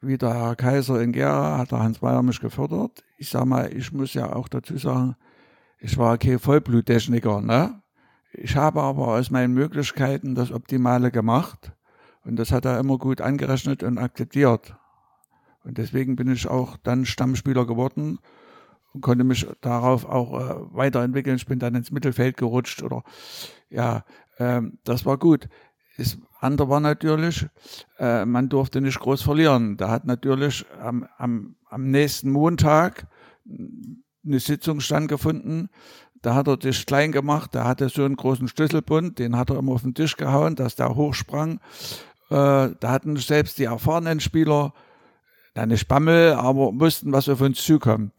Wie 0.00 0.18
der 0.18 0.34
Herr 0.34 0.56
Kaiser 0.56 1.00
in 1.00 1.12
Gera 1.12 1.58
hat 1.58 1.70
der 1.70 1.78
Hans 1.78 2.02
Meyer 2.02 2.22
mich 2.22 2.40
gefördert. 2.40 3.04
Ich 3.16 3.30
sag 3.30 3.44
mal, 3.44 3.72
ich 3.72 3.92
muss 3.92 4.14
ja 4.14 4.34
auch 4.34 4.48
dazu 4.48 4.76
sagen, 4.76 5.14
ich 5.78 5.96
war 5.98 6.18
kein 6.18 6.40
Vollbluttechniker, 6.40 7.40
ne? 7.40 7.80
Ich 8.32 8.56
habe 8.56 8.82
aber 8.82 9.08
aus 9.08 9.30
meinen 9.30 9.52
Möglichkeiten 9.52 10.34
das 10.34 10.50
Optimale 10.50 11.10
gemacht. 11.10 11.72
Und 12.24 12.36
das 12.36 12.52
hat 12.52 12.64
er 12.64 12.78
immer 12.78 12.98
gut 12.98 13.20
angerechnet 13.20 13.82
und 13.82 13.98
akzeptiert. 13.98 14.74
Und 15.64 15.78
deswegen 15.78 16.16
bin 16.16 16.30
ich 16.30 16.46
auch 16.46 16.76
dann 16.76 17.04
Stammspieler 17.04 17.66
geworden 17.66 18.18
und 18.92 19.00
konnte 19.00 19.24
mich 19.24 19.46
darauf 19.60 20.04
auch 20.04 20.40
äh, 20.40 20.54
weiterentwickeln. 20.76 21.36
Ich 21.36 21.46
bin 21.46 21.58
dann 21.58 21.74
ins 21.74 21.90
Mittelfeld 21.90 22.36
gerutscht 22.36 22.82
oder 22.82 23.02
ja, 23.70 24.04
ähm, 24.38 24.78
das 24.84 25.06
war 25.06 25.18
gut. 25.18 25.48
Das 25.96 26.18
andere 26.40 26.68
war 26.68 26.80
natürlich, 26.80 27.46
äh, 27.98 28.24
man 28.24 28.48
durfte 28.48 28.80
nicht 28.80 28.98
groß 28.98 29.22
verlieren. 29.22 29.76
Da 29.76 29.90
hat 29.90 30.04
natürlich 30.04 30.64
am, 30.80 31.06
am, 31.18 31.56
am 31.68 31.90
nächsten 31.90 32.30
Montag 32.30 33.06
eine 34.24 34.40
Sitzung 34.40 34.80
stattgefunden. 34.80 35.68
Da 36.20 36.34
hat 36.34 36.46
er 36.46 36.56
dich 36.56 36.86
klein 36.86 37.10
gemacht, 37.10 37.54
da 37.54 37.64
hatte 37.64 37.88
so 37.88 38.04
einen 38.04 38.14
großen 38.14 38.46
Schlüsselbund, 38.46 39.18
den 39.18 39.36
hat 39.36 39.50
er 39.50 39.58
immer 39.58 39.72
auf 39.72 39.82
den 39.82 39.94
Tisch 39.94 40.16
gehauen, 40.16 40.54
dass 40.54 40.76
der 40.76 40.94
hochsprang. 40.94 41.60
Äh, 42.32 42.74
da 42.80 42.90
hatten 42.90 43.16
selbst 43.16 43.58
die 43.58 43.64
erfahrenen 43.64 44.18
Spieler 44.20 44.72
eine 45.54 45.76
Spammel, 45.76 46.32
aber 46.32 46.72
wussten, 46.80 47.12
was 47.12 47.28
auf 47.28 47.42
uns 47.42 47.62
zukommt. 47.62 48.12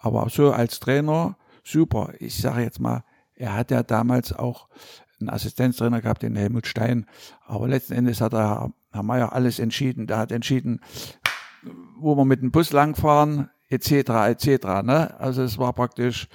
Aber 0.00 0.28
so 0.30 0.52
als 0.52 0.78
Trainer, 0.78 1.36
super. 1.64 2.12
Ich 2.20 2.40
sage 2.40 2.62
jetzt 2.62 2.78
mal, 2.78 3.02
er 3.34 3.56
hat 3.56 3.72
ja 3.72 3.82
damals 3.82 4.32
auch 4.32 4.68
einen 5.18 5.30
Assistenztrainer 5.30 6.00
gehabt, 6.00 6.22
den 6.22 6.36
Helmut 6.36 6.68
Stein. 6.68 7.06
Aber 7.44 7.66
letzten 7.66 7.94
Endes 7.94 8.20
hat 8.20 8.34
er, 8.34 8.72
Herr 8.92 9.02
Mayer 9.02 9.32
alles 9.32 9.58
entschieden. 9.58 10.06
Der 10.06 10.18
hat 10.18 10.30
entschieden, 10.30 10.80
wo 11.98 12.14
wir 12.14 12.24
mit 12.24 12.42
dem 12.42 12.52
Bus 12.52 12.70
langfahren, 12.70 13.50
etc., 13.68 13.90
etc. 14.28 14.82
Ne? 14.84 15.18
Also 15.18 15.42
es 15.42 15.58
war 15.58 15.72
praktisch, 15.72 16.28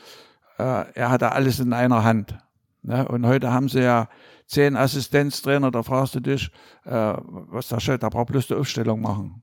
äh, 0.57 0.91
er 0.93 1.09
hatte 1.11 1.31
alles 1.31 1.61
in 1.61 1.71
einer 1.71 2.03
Hand. 2.03 2.37
Ne? 2.83 3.07
Und 3.07 3.25
heute 3.25 3.53
haben 3.53 3.69
sie 3.69 3.83
ja 3.83 4.09
zehn 4.47 4.75
Assistenztrainer, 4.75 5.71
da 5.71 5.83
fragst 5.83 6.15
du 6.15 6.19
dich, 6.19 6.51
äh, 6.85 7.13
was 7.17 7.67
da 7.67 7.79
steht, 7.79 8.03
da 8.03 8.09
braucht 8.09 8.27
bloß 8.27 8.47
die 8.47 8.53
Aufstellung 8.55 9.01
machen. 9.01 9.41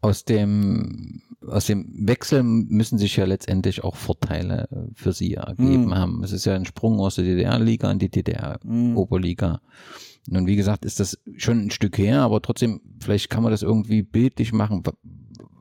Aus 0.00 0.24
dem, 0.24 1.22
aus 1.46 1.66
dem 1.66 2.06
Wechsel 2.06 2.42
müssen 2.42 2.98
sich 2.98 3.16
ja 3.16 3.24
letztendlich 3.24 3.84
auch 3.84 3.96
Vorteile 3.96 4.68
für 4.94 5.14
Sie 5.14 5.34
ergeben 5.34 5.86
mm. 5.86 5.94
haben. 5.94 6.22
Es 6.22 6.32
ist 6.32 6.44
ja 6.44 6.54
ein 6.54 6.66
Sprung 6.66 7.00
aus 7.00 7.14
der 7.14 7.24
DDR-Liga 7.24 7.90
in 7.90 7.98
die 7.98 8.10
DDR-Oberliga. 8.10 9.54
Mm. 9.54 10.34
Nun, 10.34 10.46
wie 10.46 10.56
gesagt, 10.56 10.84
ist 10.84 11.00
das 11.00 11.18
schon 11.36 11.66
ein 11.66 11.70
Stück 11.70 11.96
her, 11.96 12.20
aber 12.20 12.42
trotzdem, 12.42 12.82
vielleicht 13.00 13.30
kann 13.30 13.42
man 13.42 13.52
das 13.52 13.62
irgendwie 13.62 14.02
bildlich 14.02 14.52
machen. 14.52 14.82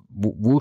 Wo, 0.09 0.35
wo 0.37 0.59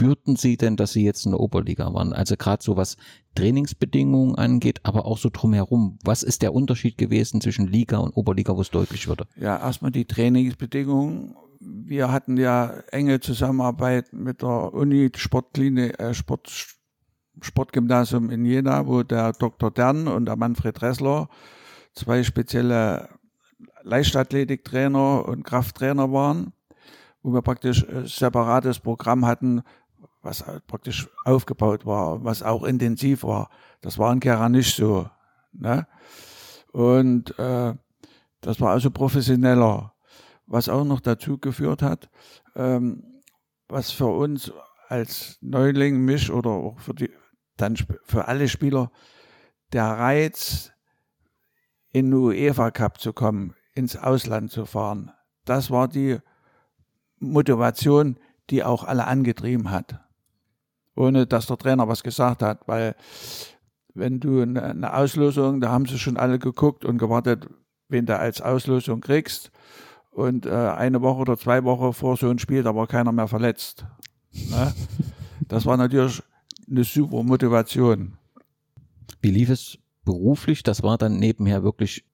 spürten 0.00 0.36
Sie 0.36 0.56
denn, 0.56 0.76
dass 0.76 0.92
Sie 0.92 1.04
jetzt 1.04 1.26
in 1.26 1.32
der 1.32 1.40
Oberliga 1.40 1.92
waren? 1.92 2.14
Also 2.14 2.36
gerade 2.36 2.62
so 2.62 2.76
was 2.76 2.96
Trainingsbedingungen 3.34 4.34
angeht, 4.34 4.80
aber 4.82 5.04
auch 5.04 5.18
so 5.18 5.28
drumherum. 5.30 5.98
Was 6.02 6.22
ist 6.22 6.40
der 6.40 6.54
Unterschied 6.54 6.96
gewesen 6.96 7.40
zwischen 7.42 7.66
Liga 7.66 7.98
und 7.98 8.16
Oberliga, 8.16 8.56
wo 8.56 8.62
es 8.62 8.70
deutlich 8.70 9.08
wurde? 9.08 9.26
Ja, 9.36 9.58
erstmal 9.58 9.90
die 9.90 10.06
Trainingsbedingungen. 10.06 11.36
Wir 11.60 12.10
hatten 12.10 12.38
ja 12.38 12.70
enge 12.90 13.20
Zusammenarbeit 13.20 14.14
mit 14.14 14.40
der 14.40 14.72
Uni 14.72 15.10
Sportklinik, 15.14 16.00
äh, 16.00 16.14
Sport, 16.14 16.50
Sportgymnasium 17.42 18.30
in 18.30 18.46
Jena, 18.46 18.86
wo 18.86 19.02
der 19.02 19.34
Dr. 19.34 19.70
Dern 19.70 20.08
und 20.08 20.24
der 20.24 20.36
Manfred 20.36 20.80
Ressler 20.80 21.28
zwei 21.92 22.22
spezielle 22.22 23.10
Leichtathletiktrainer 23.82 25.26
und 25.26 25.42
Krafttrainer 25.42 26.10
waren, 26.10 26.54
wo 27.22 27.34
wir 27.34 27.42
praktisch 27.42 27.86
ein 27.86 28.06
separates 28.06 28.78
Programm 28.78 29.26
hatten, 29.26 29.62
was 30.22 30.46
halt 30.46 30.66
praktisch 30.66 31.08
aufgebaut 31.24 31.86
war, 31.86 32.24
was 32.24 32.42
auch 32.42 32.64
intensiv 32.64 33.22
war. 33.22 33.50
Das 33.80 33.98
war 33.98 34.12
in 34.12 34.20
Gera 34.20 34.48
nicht 34.48 34.76
so. 34.76 35.08
Ne? 35.52 35.86
Und 36.72 37.38
äh, 37.38 37.74
das 38.40 38.60
war 38.60 38.70
also 38.70 38.90
professioneller. 38.90 39.92
Was 40.46 40.68
auch 40.68 40.84
noch 40.84 41.00
dazu 41.00 41.38
geführt 41.38 41.80
hat, 41.80 42.10
ähm, 42.56 43.22
was 43.68 43.92
für 43.92 44.06
uns 44.06 44.52
als 44.88 45.38
Neuling, 45.40 46.04
mich 46.04 46.32
oder 46.32 46.50
auch 46.50 46.80
für 46.80 46.92
die 46.92 47.10
dann 47.56 47.76
für 47.76 48.26
alle 48.26 48.48
Spieler 48.48 48.90
der 49.72 49.84
Reiz, 49.84 50.72
in 51.92 52.10
den 52.10 52.14
UEFA 52.14 52.70
Cup 52.70 53.00
zu 53.00 53.12
kommen, 53.12 53.54
ins 53.74 53.96
Ausland 53.96 54.50
zu 54.50 54.64
fahren. 54.64 55.12
Das 55.44 55.70
war 55.70 55.88
die 55.88 56.18
Motivation, 57.18 58.18
die 58.48 58.64
auch 58.64 58.84
alle 58.84 59.06
angetrieben 59.06 59.70
hat. 59.70 60.00
Ohne 61.00 61.26
dass 61.26 61.46
der 61.46 61.56
Trainer 61.56 61.88
was 61.88 62.02
gesagt 62.02 62.42
hat, 62.42 62.68
weil 62.68 62.94
wenn 63.94 64.20
du 64.20 64.42
eine 64.42 64.94
Auslosung, 64.94 65.60
da 65.60 65.70
haben 65.70 65.86
sie 65.86 65.98
schon 65.98 66.18
alle 66.18 66.38
geguckt 66.38 66.84
und 66.84 66.98
gewartet, 66.98 67.46
wen 67.88 68.04
du 68.04 68.18
als 68.18 68.42
Auslosung 68.42 69.00
kriegst. 69.00 69.50
Und 70.10 70.44
äh, 70.44 70.50
eine 70.50 71.00
Woche 71.00 71.20
oder 71.20 71.38
zwei 71.38 71.64
Wochen 71.64 71.94
vor 71.94 72.16
so 72.16 72.28
einem 72.28 72.38
Spiel, 72.38 72.62
da 72.62 72.74
war 72.74 72.86
keiner 72.86 73.12
mehr 73.12 73.28
verletzt. 73.28 73.86
Ne? 74.32 74.74
Das 75.48 75.64
war 75.64 75.76
natürlich 75.76 76.22
eine 76.68 76.84
super 76.84 77.22
Motivation. 77.22 78.18
Wie 79.22 79.30
lief 79.30 79.48
es 79.48 79.78
beruflich? 80.04 80.62
Das 80.62 80.82
war 80.82 80.98
dann 80.98 81.18
nebenher 81.18 81.62
wirklich, 81.62 82.04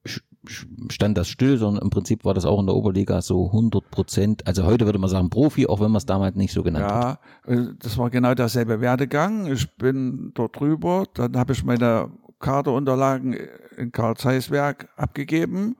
stand 0.49 1.17
das 1.17 1.27
still, 1.27 1.57
sondern 1.57 1.83
im 1.83 1.89
Prinzip 1.89 2.25
war 2.25 2.33
das 2.33 2.45
auch 2.45 2.59
in 2.59 2.65
der 2.65 2.75
Oberliga 2.75 3.21
so 3.21 3.47
100 3.47 3.89
Prozent. 3.91 4.47
Also 4.47 4.65
heute 4.65 4.85
würde 4.85 4.99
man 4.99 5.09
sagen 5.09 5.29
Profi, 5.29 5.67
auch 5.67 5.79
wenn 5.79 5.91
man 5.91 5.97
es 5.97 6.05
damals 6.05 6.35
nicht 6.35 6.53
so 6.53 6.63
genannt 6.63 6.85
ja, 6.89 7.07
hat. 7.09 7.19
Ja, 7.47 7.71
das 7.79 7.97
war 7.97 8.09
genau 8.09 8.33
derselbe 8.33 8.81
Werdegang. 8.81 9.51
Ich 9.51 9.69
bin 9.75 10.31
dort 10.33 10.59
drüber, 10.59 11.05
dann 11.13 11.37
habe 11.37 11.53
ich 11.53 11.63
meine 11.63 12.11
Kaderunterlagen 12.39 13.35
in 13.77 13.91
Karl 13.91 14.15
Zeiss 14.15 14.51
Werk 14.51 14.89
abgegeben. 14.95 15.75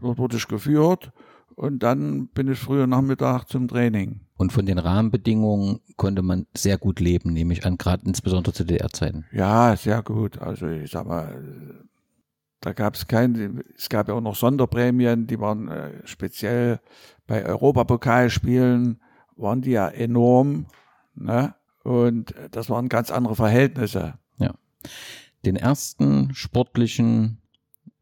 Dort 0.00 0.18
wurde 0.18 0.36
ich 0.36 0.48
geführt 0.48 1.12
und 1.54 1.82
dann 1.82 2.28
bin 2.28 2.50
ich 2.50 2.58
früher 2.58 2.86
Nachmittag 2.86 3.44
zum 3.44 3.68
Training. 3.68 4.20
Und 4.36 4.52
von 4.52 4.66
den 4.66 4.78
Rahmenbedingungen 4.78 5.80
konnte 5.96 6.22
man 6.22 6.46
sehr 6.54 6.76
gut 6.76 6.98
leben, 6.98 7.32
nehme 7.32 7.52
ich 7.52 7.64
an, 7.64 7.78
gerade 7.78 8.04
insbesondere 8.06 8.52
zu 8.52 8.64
DDR-Zeiten. 8.64 9.24
Ja, 9.32 9.76
sehr 9.76 10.02
gut. 10.02 10.38
Also 10.38 10.66
ich 10.66 10.90
sag 10.90 11.06
mal, 11.06 11.84
da 12.64 12.72
gab 12.72 12.94
es 12.94 13.06
kein, 13.06 13.62
es 13.76 13.90
gab 13.90 14.08
ja 14.08 14.14
auch 14.14 14.22
noch 14.22 14.36
Sonderprämien, 14.36 15.26
die 15.26 15.38
waren 15.38 15.68
äh, 15.68 15.90
speziell 16.06 16.80
bei 17.26 17.44
Europapokalspielen, 17.44 19.02
waren 19.36 19.60
die 19.60 19.72
ja 19.72 19.86
enorm. 19.88 20.66
Ne? 21.14 21.54
Und 21.82 22.34
das 22.52 22.70
waren 22.70 22.88
ganz 22.88 23.10
andere 23.10 23.36
Verhältnisse. 23.36 24.14
Ja. 24.38 24.54
Den 25.44 25.56
ersten 25.56 26.34
sportlichen 26.34 27.42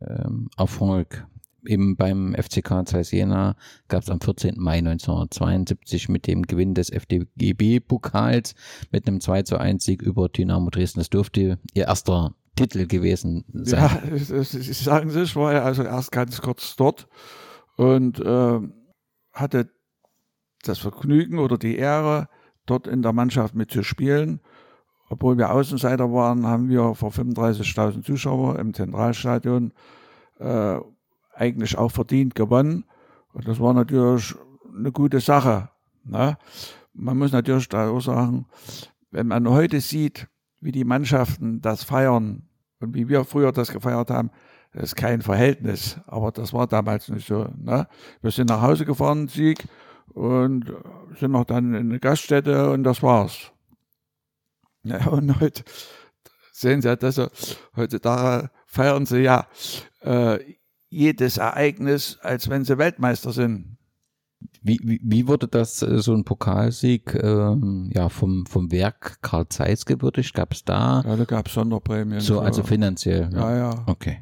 ähm, 0.01 0.49
Erfolg 0.57 1.27
eben 1.67 1.97
beim 1.97 2.35
FCK 2.35 2.87
Zeiss 2.87 3.11
Jena 3.11 3.57
gab 3.89 4.03
es 4.03 4.11
am 4.11 4.21
14. 4.21 4.55
Mai 4.59 4.79
1972 4.79 6.09
mit 6.09 6.29
dem 6.29 6.43
Gewinn 6.43 6.75
des 6.75 6.91
FDGB-Pokals 6.91 8.55
mit 8.93 9.09
einem 9.09 9.21
2 9.21 9.43
zu 9.43 9.59
1 9.59 9.85
Sieg 9.85 10.03
über 10.03 10.29
Dynamo 10.29 10.71
Dresden. 10.71 11.01
Das 11.01 11.11
dürfte 11.11 11.59
ihr 11.75 11.85
erster 11.87 12.35
Titel 12.57 12.87
gewesen 12.87 13.45
sein. 13.53 14.01
Ja, 14.13 14.45
Sie 14.45 14.61
sagen 14.73 15.11
es, 15.11 15.17
ich 15.17 15.37
war 15.37 15.53
ja 15.53 15.63
also 15.63 15.83
erst 15.83 16.13
ganz 16.13 16.41
kurz 16.41 16.77
dort 16.77 17.09
und 17.77 18.21
äh, 18.21 18.61
hatte 19.33 19.71
das 20.63 20.79
Vergnügen 20.79 21.39
oder 21.39 21.59
die 21.59 21.77
Ehre, 21.77 22.29
dort 22.67 22.87
in 22.87 23.03
der 23.03 23.13
Mannschaft 23.13 23.55
mitzuspielen. 23.55 24.41
Obwohl 25.09 25.37
wir 25.37 25.53
Außenseiter 25.53 26.13
waren, 26.13 26.47
haben 26.47 26.69
wir 26.69 26.95
vor 26.95 27.11
35.000 27.11 28.03
Zuschauer 28.03 28.59
im 28.59 28.73
Zentralstadion 28.73 29.73
äh, 30.39 30.79
eigentlich 31.35 31.77
auch 31.77 31.91
verdient 31.91 32.35
gewonnen. 32.35 32.85
Und 33.33 33.49
das 33.49 33.61
war 33.61 33.75
natürlich 33.75 34.35
eine 34.75 34.93
gute 34.93 35.21
Sache. 35.21 35.71
Ne? 36.05 36.37
Man 36.95 37.19
muss 37.19 37.33
natürlich 37.33 37.69
da 37.69 37.91
auch 37.91 38.01
sagen, 38.01 38.47
wenn 39.11 39.27
man 39.27 39.49
heute 39.49 39.81
sieht, 39.81 40.29
wie 40.63 40.73
die 40.73 40.85
Mannschaften 40.85 41.61
das 41.61 41.85
feiern 41.85 42.49
und 42.81 42.95
wie 42.95 43.09
wir 43.09 43.25
früher 43.25 43.53
das 43.53 43.71
gefeiert 43.71 44.11
haben, 44.11 44.31
ist 44.73 44.97
kein 44.97 45.21
Verhältnis. 45.21 46.01
Aber 46.07 46.33
das 46.33 46.53
war 46.53 46.67
damals 46.67 47.09
nicht 47.09 47.27
so. 47.27 47.49
Ne? 47.57 47.87
Wir 48.23 48.31
sind 48.31 48.49
nach 48.49 48.63
Hause 48.63 48.85
gefahren, 48.85 49.29
Sieg, 49.29 49.65
und 50.15 50.73
sind 51.19 51.33
noch 51.33 51.45
dann 51.45 51.75
in 51.75 51.91
eine 51.91 52.01
Gaststätte 52.01 52.71
und 52.71 52.85
das 52.85 53.03
war's. 53.03 53.53
Ja, 54.83 55.07
und 55.09 55.41
heute 55.41 55.63
sehen 56.53 56.81
Sie 56.81 56.89
ja, 56.89 56.97
dass 56.97 57.21
heutzutage 57.77 58.51
feiern 58.67 59.05
Sie 59.05 59.21
ja 59.21 59.47
äh, 60.01 60.39
jedes 60.93 61.39
Ereignis, 61.39 62.19
als 62.21 62.51
wenn 62.51 62.65
sie 62.65 62.77
Weltmeister 62.77 63.33
sind. 63.33 63.72
Wie, 64.63 64.79
wie, 64.83 65.01
wie 65.03 65.29
wurde 65.29 65.49
das, 65.49 65.83
äh, 65.83 65.99
so 65.99 66.15
ein 66.15 66.25
Pokalsieg, 66.25 67.15
ähm, 67.15 67.91
ja, 67.93 68.09
vom, 68.09 68.47
vom 68.47 68.71
Werk 68.71 69.21
Karl 69.23 69.49
Zeiss 69.49 69.87
gewürdigt? 69.87 70.35
Gab 70.35 70.53
es 70.53 70.65
da? 70.65 71.03
Ja, 71.07 71.17
da 71.17 71.25
gab 71.25 71.49
es 71.49 71.55
Sonderprämien. 71.55 72.21
So, 72.21 72.41
also 72.41 72.63
finanziell. 72.63 73.31
Ja, 73.33 73.51
ja. 73.51 73.71
ja. 73.71 73.85
Okay. 73.87 74.19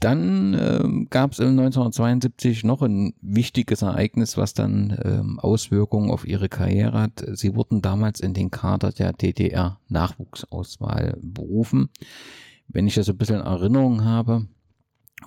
Dann 0.00 0.54
ähm, 0.54 1.06
gab 1.10 1.32
es 1.32 1.40
1972 1.40 2.64
noch 2.64 2.80
ein 2.80 3.12
wichtiges 3.20 3.82
Ereignis, 3.82 4.38
was 4.38 4.54
dann 4.54 4.98
ähm, 5.04 5.38
Auswirkungen 5.38 6.10
auf 6.10 6.26
ihre 6.26 6.48
Karriere 6.48 6.98
hat. 6.98 7.22
Sie 7.34 7.54
wurden 7.54 7.82
damals 7.82 8.20
in 8.20 8.32
den 8.32 8.50
Kader 8.50 8.92
der 8.92 9.12
DDR-Nachwuchsauswahl 9.12 11.18
berufen. 11.20 11.90
Wenn 12.66 12.86
ich 12.86 12.94
das 12.94 13.10
ein 13.10 13.18
bisschen 13.18 13.40
in 13.40 13.46
Erinnerung 13.46 14.04
habe, 14.04 14.46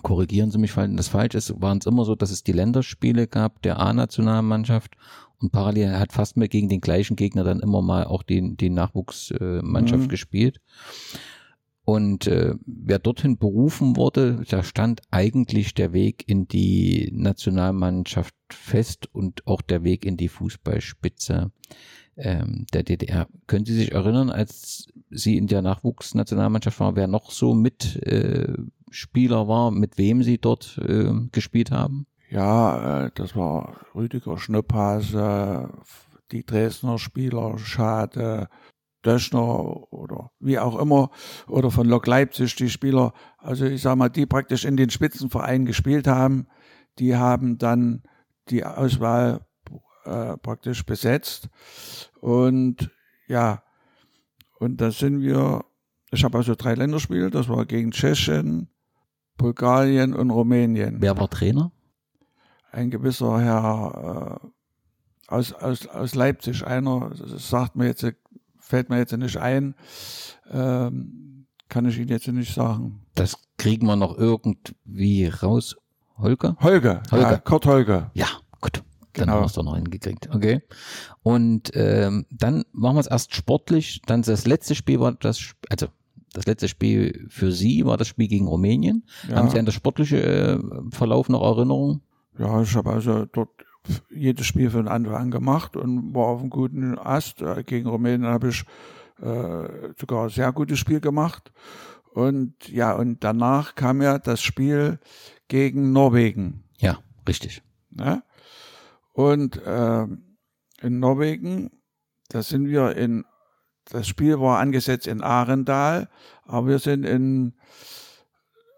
korrigieren 0.01 0.51
Sie 0.51 0.57
mich, 0.57 0.75
wenn 0.75 0.97
das 0.97 1.07
falsch 1.07 1.35
ist, 1.35 1.61
waren 1.61 1.77
es 1.77 1.85
immer 1.85 2.05
so, 2.05 2.15
dass 2.15 2.31
es 2.31 2.43
die 2.43 2.51
Länderspiele 2.51 3.27
gab 3.27 3.61
der 3.61 3.79
A-Nationalmannschaft 3.79 4.95
und 5.39 5.51
parallel 5.51 5.99
hat 5.99 6.13
fast 6.13 6.37
mehr 6.37 6.47
gegen 6.47 6.69
den 6.69 6.81
gleichen 6.81 7.15
Gegner 7.15 7.43
dann 7.43 7.59
immer 7.59 7.81
mal 7.81 8.05
auch 8.05 8.23
die, 8.23 8.55
die 8.55 8.69
Nachwuchsmannschaft 8.69 10.03
mhm. 10.03 10.07
gespielt. 10.07 10.61
Und 11.85 12.27
äh, 12.27 12.55
wer 12.65 12.97
dorthin 12.97 13.37
berufen 13.37 13.97
wurde, 13.97 14.45
da 14.49 14.63
stand 14.63 15.01
eigentlich 15.11 15.73
der 15.73 15.91
Weg 15.91 16.23
in 16.29 16.47
die 16.47 17.09
Nationalmannschaft 17.13 18.33
fest 18.49 19.09
und 19.13 19.45
auch 19.45 19.61
der 19.61 19.83
Weg 19.83 20.05
in 20.05 20.15
die 20.15 20.29
Fußballspitze 20.29 21.51
ähm, 22.15 22.65
der 22.73 22.83
DDR. 22.83 23.27
Können 23.47 23.65
Sie 23.65 23.75
sich 23.75 23.91
erinnern, 23.91 24.29
als 24.29 24.87
Sie 25.09 25.35
in 25.35 25.47
der 25.47 25.61
Nachwuchsnationalmannschaft 25.61 26.79
waren, 26.79 26.95
wer 26.95 27.07
noch 27.07 27.31
so 27.31 27.53
mit 27.53 27.97
äh, 28.03 28.53
Spieler 28.93 29.47
war, 29.47 29.71
mit 29.71 29.97
wem 29.97 30.23
Sie 30.23 30.37
dort 30.37 30.77
äh, 30.77 31.11
gespielt 31.31 31.71
haben? 31.71 32.05
Ja, 32.29 33.05
äh, 33.05 33.11
das 33.15 33.35
war 33.35 33.75
Rüdiger 33.93 34.37
Schnupphase, 34.37 35.69
die 36.31 36.45
Dresdner 36.45 36.97
Spieler, 36.97 37.57
Schade, 37.57 38.49
Döschner 39.05 39.91
oder 39.91 40.31
wie 40.39 40.59
auch 40.59 40.79
immer, 40.79 41.11
oder 41.47 41.71
von 41.71 41.87
Lok 41.87 42.07
Leipzig 42.07 42.55
die 42.55 42.69
Spieler, 42.69 43.13
also 43.37 43.65
ich 43.65 43.81
sag 43.81 43.97
mal, 43.97 44.09
die 44.09 44.25
praktisch 44.25 44.65
in 44.65 44.77
den 44.77 44.89
Spitzenvereinen 44.89 45.65
gespielt 45.65 46.07
haben, 46.07 46.47
die 46.99 47.15
haben 47.15 47.57
dann 47.57 48.03
die 48.49 48.63
Auswahl 48.63 49.45
äh, 50.05 50.37
praktisch 50.37 50.85
besetzt. 50.85 51.49
Und 52.19 52.91
ja, 53.27 53.63
und 54.59 54.81
da 54.81 54.91
sind 54.91 55.21
wir, 55.21 55.65
ich 56.11 56.23
habe 56.23 56.37
also 56.37 56.55
drei 56.55 56.75
Länderspiele, 56.75 57.29
das 57.29 57.49
war 57.49 57.65
gegen 57.65 57.91
Tschechien, 57.91 58.69
Bulgarien 59.37 60.13
und 60.13 60.29
Rumänien. 60.29 60.97
Wer 61.01 61.17
war 61.17 61.29
Trainer? 61.29 61.71
Ein 62.71 62.89
gewisser 62.89 63.39
Herr 63.41 64.39
äh, 64.41 64.47
aus, 65.27 65.53
aus, 65.53 65.87
aus 65.87 66.15
Leipzig, 66.15 66.65
einer, 66.65 67.11
das 67.11 67.49
sagt 67.49 67.75
mir 67.75 67.87
jetzt, 67.87 68.05
fällt 68.59 68.89
mir 68.89 68.97
jetzt 68.97 69.15
nicht 69.15 69.37
ein, 69.37 69.75
ähm, 70.49 71.45
kann 71.69 71.85
ich 71.85 71.97
Ihnen 71.97 72.09
jetzt 72.09 72.27
nicht 72.27 72.53
sagen. 72.53 73.05
Das 73.15 73.37
kriegen 73.57 73.85
wir 73.87 73.95
noch 73.95 74.17
irgendwie 74.17 75.27
raus. 75.27 75.75
Holger? 76.17 76.55
Holger, 76.59 77.01
Holger. 77.11 77.31
Ja, 77.31 77.37
Kurt 77.37 77.65
Holger. 77.65 78.11
Ja, 78.13 78.27
gut. 78.61 78.77
Dann 79.13 79.25
Genau. 79.25 79.33
haben 79.33 79.41
wir 79.41 79.45
es 79.45 79.53
doch 79.53 79.63
noch 79.63 79.75
hingekriegt. 79.75 80.29
Okay. 80.33 80.61
Und 81.21 81.71
ähm, 81.75 82.25
dann 82.31 82.63
machen 82.71 82.95
wir 82.95 82.99
es 83.01 83.07
erst 83.07 83.35
sportlich. 83.35 84.01
Dann 84.07 84.23
das 84.23 84.45
letzte 84.47 84.73
Spiel 84.73 84.99
war 84.99 85.13
das, 85.13 85.53
also 85.69 85.87
das 86.33 86.45
letzte 86.45 86.67
Spiel 86.67 87.25
für 87.29 87.51
Sie 87.51 87.85
war 87.85 87.97
das 87.97 88.07
Spiel 88.07 88.27
gegen 88.27 88.47
Rumänien. 88.47 89.05
Ja. 89.29 89.37
Haben 89.37 89.49
Sie 89.49 89.59
an 89.59 89.65
das 89.65 89.75
sportliche 89.75 90.17
äh, 90.21 90.59
Verlauf 90.91 91.29
noch 91.29 91.41
Erinnerungen? 91.41 92.01
Ja, 92.37 92.61
ich 92.61 92.75
habe 92.75 92.91
also 92.91 93.25
dort 93.25 93.49
jedes 94.09 94.45
Spiel 94.45 94.69
von 94.69 94.87
Anfang 94.87 95.15
an 95.15 95.31
gemacht 95.31 95.75
und 95.75 96.13
war 96.15 96.27
auf 96.27 96.41
einem 96.41 96.49
guten 96.49 96.97
Ast. 96.97 97.41
Äh, 97.41 97.63
Gegen 97.63 97.87
Rumänien 97.87 98.25
habe 98.25 98.49
ich 98.49 98.65
äh, 99.21 99.93
sogar 99.97 100.23
ein 100.23 100.29
sehr 100.29 100.51
gutes 100.51 100.79
Spiel 100.79 100.99
gemacht. 100.99 101.51
Und 102.13 102.69
ja, 102.69 102.93
und 102.93 103.23
danach 103.23 103.75
kam 103.75 104.01
ja 104.01 104.19
das 104.19 104.41
Spiel 104.41 104.99
gegen 105.47 105.91
Norwegen. 105.91 106.63
Ja, 106.77 106.99
richtig. 107.27 107.61
Ne? 107.89 108.23
Und 109.13 109.61
ähm, 109.65 110.37
in 110.81 110.99
Norwegen, 110.99 111.71
da 112.29 112.41
sind 112.41 112.67
wir 112.67 112.95
in, 112.95 113.25
das 113.93 114.07
Spiel 114.07 114.39
war 114.39 114.59
angesetzt 114.59 115.05
in 115.05 115.21
Arendal, 115.21 116.09
aber 116.45 116.67
wir 116.67 116.79
sind 116.79 117.05
in 117.05 117.53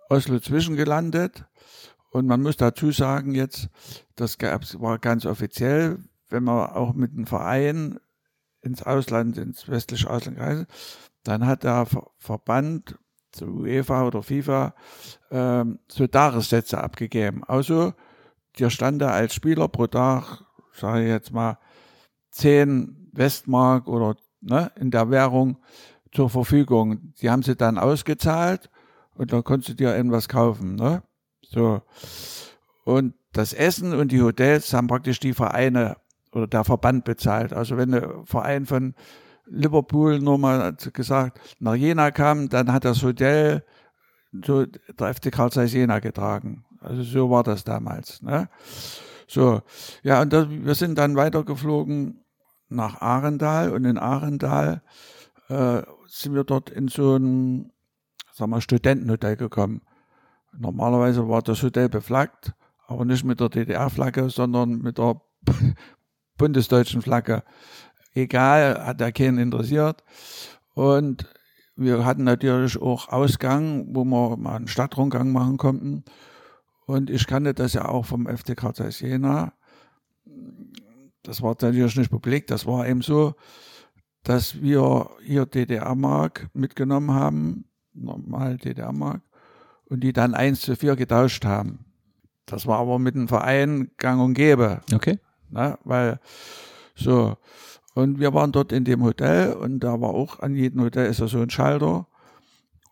Oslo 0.09 0.39
zwischengelandet. 0.39 1.45
Und 2.11 2.27
man 2.27 2.41
muss 2.41 2.57
dazu 2.57 2.91
sagen 2.91 3.33
jetzt, 3.33 3.69
das 4.15 4.37
gab's, 4.37 4.79
war 4.79 4.99
ganz 4.99 5.25
offiziell, 5.25 5.99
wenn 6.29 6.43
man 6.43 6.69
auch 6.69 6.93
mit 6.93 7.11
einem 7.11 7.27
Verein 7.27 7.99
ins 8.61 8.83
Ausland, 8.83 9.37
ins 9.37 9.67
westliche 9.69 10.09
Ausland 10.09 10.39
reist, 10.39 10.65
dann 11.23 11.45
hat 11.45 11.63
der 11.63 11.85
Ver- 11.85 12.11
Verband, 12.17 12.97
zur 13.31 13.49
UEFA 13.49 14.07
oder 14.07 14.23
FIFA, 14.23 14.75
ähm, 15.31 15.79
so 15.89 16.07
Tagessätze 16.07 16.81
abgegeben. 16.81 17.43
Also, 17.43 17.93
dir 18.57 18.69
stand 18.69 19.01
da 19.01 19.11
als 19.11 19.33
Spieler 19.33 19.67
pro 19.67 19.87
Tag, 19.87 20.43
sage 20.73 21.03
ich 21.03 21.09
jetzt 21.09 21.31
mal, 21.33 21.57
10 22.31 23.09
Westmark 23.13 23.87
oder 23.87 24.15
ne, 24.45 24.71
in 24.79 24.91
der 24.91 25.09
Währung 25.09 25.57
zur 26.13 26.29
Verfügung. 26.29 27.13
Die 27.21 27.29
haben 27.29 27.43
sie 27.43 27.55
dann 27.55 27.77
ausgezahlt 27.77 28.69
und 29.15 29.33
dann 29.33 29.43
konntest 29.43 29.69
du 29.69 29.73
dir 29.73 29.95
irgendwas 29.95 30.29
kaufen. 30.29 30.75
Ne? 30.75 31.03
So. 31.41 31.81
Und 32.85 33.13
das 33.33 33.53
Essen 33.53 33.93
und 33.93 34.11
die 34.11 34.21
Hotels 34.21 34.73
haben 34.73 34.87
praktisch 34.87 35.19
die 35.19 35.33
Vereine 35.33 35.97
oder 36.31 36.47
der 36.47 36.63
Verband 36.63 37.03
bezahlt. 37.03 37.53
Also 37.53 37.77
wenn 37.77 37.91
der 37.91 38.23
Verein 38.25 38.65
von 38.65 38.93
Liverpool 39.45 40.19
nur 40.19 40.37
mal 40.37 40.75
gesagt 40.93 41.39
nach 41.59 41.75
Jena 41.75 42.11
kam, 42.11 42.49
dann 42.49 42.71
hat 42.71 42.85
das 42.85 43.03
Hotel 43.03 43.63
so 44.45 44.65
der 44.65 45.13
FC 45.13 45.31
Karl 45.31 45.51
Zeiss 45.51 45.73
Jena 45.73 45.99
getragen. 45.99 46.65
Also 46.79 47.03
so 47.03 47.29
war 47.29 47.43
das 47.43 47.63
damals. 47.63 48.21
Ne? 48.21 48.49
So, 49.27 49.61
ja, 50.03 50.21
und 50.21 50.31
das, 50.33 50.49
wir 50.49 50.75
sind 50.75 50.97
dann 50.97 51.15
weitergeflogen 51.15 52.24
nach 52.69 53.01
Arendal 53.01 53.71
und 53.71 53.85
in 53.85 53.97
Arendal 53.97 54.81
äh, 55.49 55.81
sind 56.07 56.33
wir 56.33 56.43
dort 56.43 56.69
in 56.69 56.87
so 56.87 57.15
ein, 57.15 57.71
sagen 58.31 58.51
wir, 58.51 58.61
Studentenhotel 58.61 59.35
gekommen. 59.35 59.81
Normalerweise 60.57 61.27
war 61.27 61.41
das 61.41 61.61
Hotel 61.63 61.89
beflaggt, 61.89 62.53
aber 62.87 63.05
nicht 63.05 63.23
mit 63.23 63.39
der 63.39 63.49
DDR-Flagge, 63.49 64.29
sondern 64.29 64.79
mit 64.79 64.97
der 64.97 65.21
bundesdeutschen 66.37 67.01
Flagge. 67.01 67.43
Egal, 68.13 68.85
hat 68.85 69.01
da 69.01 69.11
keinen 69.11 69.37
interessiert. 69.37 70.03
Und 70.73 71.27
wir 71.75 72.05
hatten 72.05 72.23
natürlich 72.23 72.81
auch 72.81 73.09
Ausgang, 73.09 73.93
wo 73.93 74.05
wir 74.05 74.37
mal 74.37 74.55
einen 74.55 74.67
Stadtrundgang 74.67 75.31
machen 75.31 75.57
konnten. 75.57 76.05
Und 76.85 77.09
ich 77.09 77.27
kannte 77.27 77.53
das 77.53 77.73
ja 77.73 77.85
auch 77.89 78.05
vom 78.05 78.27
Karl 78.27 78.75
Zeiss 78.75 79.01
Jena. 79.01 79.53
Das 81.25 81.41
war 81.41 81.55
natürlich 81.59 81.95
nicht 81.95 82.11
publik, 82.11 82.47
das 82.47 82.65
war 82.65 82.87
eben 82.87 83.01
so, 83.01 83.33
dass 84.23 84.61
wir 84.61 85.09
hier 85.23 85.45
DDR-Mark 85.45 86.49
mitgenommen 86.53 87.11
haben, 87.11 87.65
normal 87.93 88.57
DDR-Mark, 88.57 89.21
und 89.85 90.01
die 90.01 90.13
dann 90.13 90.33
eins 90.33 90.61
zu 90.61 90.75
vier 90.75 90.95
getauscht 90.95 91.45
haben. 91.45 91.85
Das 92.45 92.67
war 92.67 92.79
aber 92.79 92.99
mit 92.99 93.15
dem 93.15 93.27
Verein 93.27 93.91
gang 93.97 94.21
und 94.21 94.35
gäbe. 94.35 94.81
Okay. 94.93 95.19
Ne? 95.49 95.77
Weil 95.83 96.19
so. 96.95 97.37
Und 97.95 98.19
wir 98.19 98.33
waren 98.33 98.51
dort 98.51 98.71
in 98.71 98.83
dem 98.83 99.03
Hotel 99.03 99.53
und 99.53 99.79
da 99.79 99.99
war 100.01 100.09
auch 100.09 100.39
an 100.39 100.53
jedem 100.53 100.81
Hotel 100.81 101.07
ist 101.07 101.21
da 101.21 101.27
so 101.27 101.39
ein 101.39 101.49
Schalter. 101.49 102.07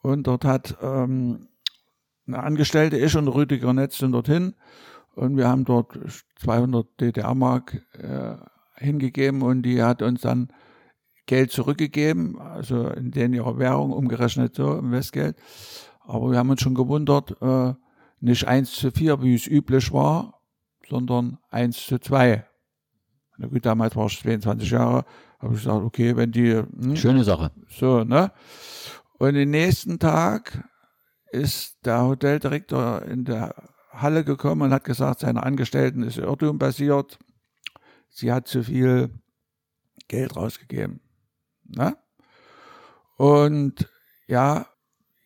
Und 0.02 0.28
dort 0.28 0.46
hat 0.46 0.78
ähm, 0.82 1.48
eine 2.26 2.42
Angestellte, 2.42 2.98
ich 2.98 3.16
und 3.16 3.28
Rüdiger 3.28 3.74
Netz 3.74 3.98
sind 3.98 4.14
dorthin. 4.14 4.56
Und 5.16 5.38
wir 5.38 5.48
haben 5.48 5.66
dort 5.66 5.98
200 6.40 6.88
DDR-Mark 7.00 7.82
äh, 7.94 8.36
hingegeben 8.76 9.42
und 9.42 9.62
die 9.64 9.82
hat 9.84 10.02
uns 10.02 10.22
dann 10.22 10.50
Geld 11.26 11.52
zurückgegeben, 11.52 12.40
also 12.40 12.90
in 12.90 13.12
den 13.12 13.34
ihrer 13.34 13.58
Währung 13.58 13.92
umgerechnet 13.92 14.56
so 14.56 14.78
im 14.78 14.92
Westgeld. 14.92 15.38
Aber 16.02 16.32
wir 16.32 16.38
haben 16.38 16.50
uns 16.50 16.62
schon 16.62 16.76
gewundert, 16.76 17.42
äh, 17.42 17.74
nicht 18.20 18.48
1 18.48 18.74
zu 18.74 18.92
4, 18.92 19.22
wie 19.22 19.36
es 19.36 19.48
üblich 19.48 19.94
war, 19.94 20.42
sondern 20.90 21.38
1 21.50 21.86
zu 21.86 22.00
2. 22.00 22.46
Na 23.38 23.48
gut, 23.48 23.66
damals 23.66 23.96
war 23.96 24.08
ich 24.08 24.20
22 24.20 24.72
Jahre, 24.72 25.06
habe 25.40 25.54
ich 25.54 25.62
gesagt, 25.62 25.84
okay, 25.84 26.16
wenn 26.16 26.32
die, 26.32 26.56
hm, 26.56 26.96
Schöne 26.96 27.24
Sache. 27.24 27.52
so, 27.70 28.04
ne? 28.04 28.32
Und 29.18 29.36
den 29.36 29.52
nächsten 29.52 30.00
Tag 30.00 30.68
ist 31.32 31.78
der 31.86 32.04
Hoteldirektor 32.04 33.04
in 33.04 33.24
der 33.24 33.56
Halle 33.94 34.24
gekommen 34.24 34.64
und 34.64 34.74
hat 34.74 34.84
gesagt, 34.84 35.20
seine 35.20 35.44
Angestellten 35.44 36.04
ist 36.04 36.18
Irrtum 36.18 36.60
passiert. 36.60 37.20
Sie 38.10 38.32
hat 38.32 38.48
zu 38.48 38.64
viel 38.64 39.12
Geld 40.08 40.36
rausgegeben. 40.36 41.00
Ne? 41.66 41.96
Und 43.18 43.90
ja, 44.28 44.68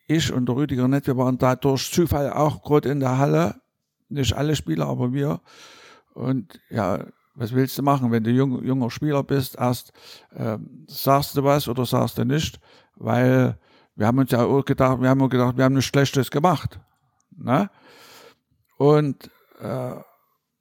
ich 0.08 0.32
und 0.32 0.48
der 0.48 0.56
Rüdiger 0.56 0.88
Nett, 0.88 1.08
wir 1.08 1.18
waren 1.18 1.38
da 1.38 1.56
durch 1.56 1.92
Zufall 1.92 2.32
auch 2.32 2.64
gerade 2.64 2.90
in 2.90 3.00
der 3.00 3.18
Halle. 3.18 3.62
Nicht 4.10 4.34
alle 4.34 4.56
Spieler, 4.56 4.88
aber 4.88 5.12
wir. 5.14 5.42
Und 6.14 6.60
ja, 6.70 7.06
was 7.36 7.54
willst 7.54 7.78
du 7.78 7.84
machen, 7.84 8.12
wenn 8.12 8.24
du 8.24 8.32
jung, 8.32 8.64
junger 8.64 8.90
Spieler 8.90 9.24
bist? 9.24 9.58
Erst 9.58 9.94
ähm, 10.36 10.86
sagst 10.88 11.36
du 11.38 11.44
was 11.44 11.68
oder 11.68 11.86
sagst 11.86 12.18
du 12.18 12.26
nicht, 12.26 12.60
weil 12.96 13.58
wir 13.96 14.08
haben 14.08 14.18
uns 14.20 14.32
ja 14.32 14.44
auch 14.44 14.64
gedacht, 14.64 15.02
wir 15.02 15.10
haben 15.10 15.28
gedacht, 15.30 15.58
wir 15.58 15.66
haben 15.66 15.76
nichts 15.76 15.90
Schlechtes 15.90 16.32
gemacht. 16.32 16.80
Ne? 17.36 17.70
Und 18.78 19.26
äh, 19.60 19.96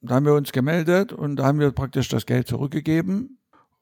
da 0.03 0.15
haben 0.15 0.25
wir 0.27 0.35
uns 0.35 0.53
gemeldet 0.53 1.13
und 1.13 1.37
da 1.37 1.47
haben 1.47 1.59
wir 1.59 1.71
praktisch 1.73 2.09
das 2.09 2.27
Geld 2.27 2.47
zurückgegeben 2.49 3.39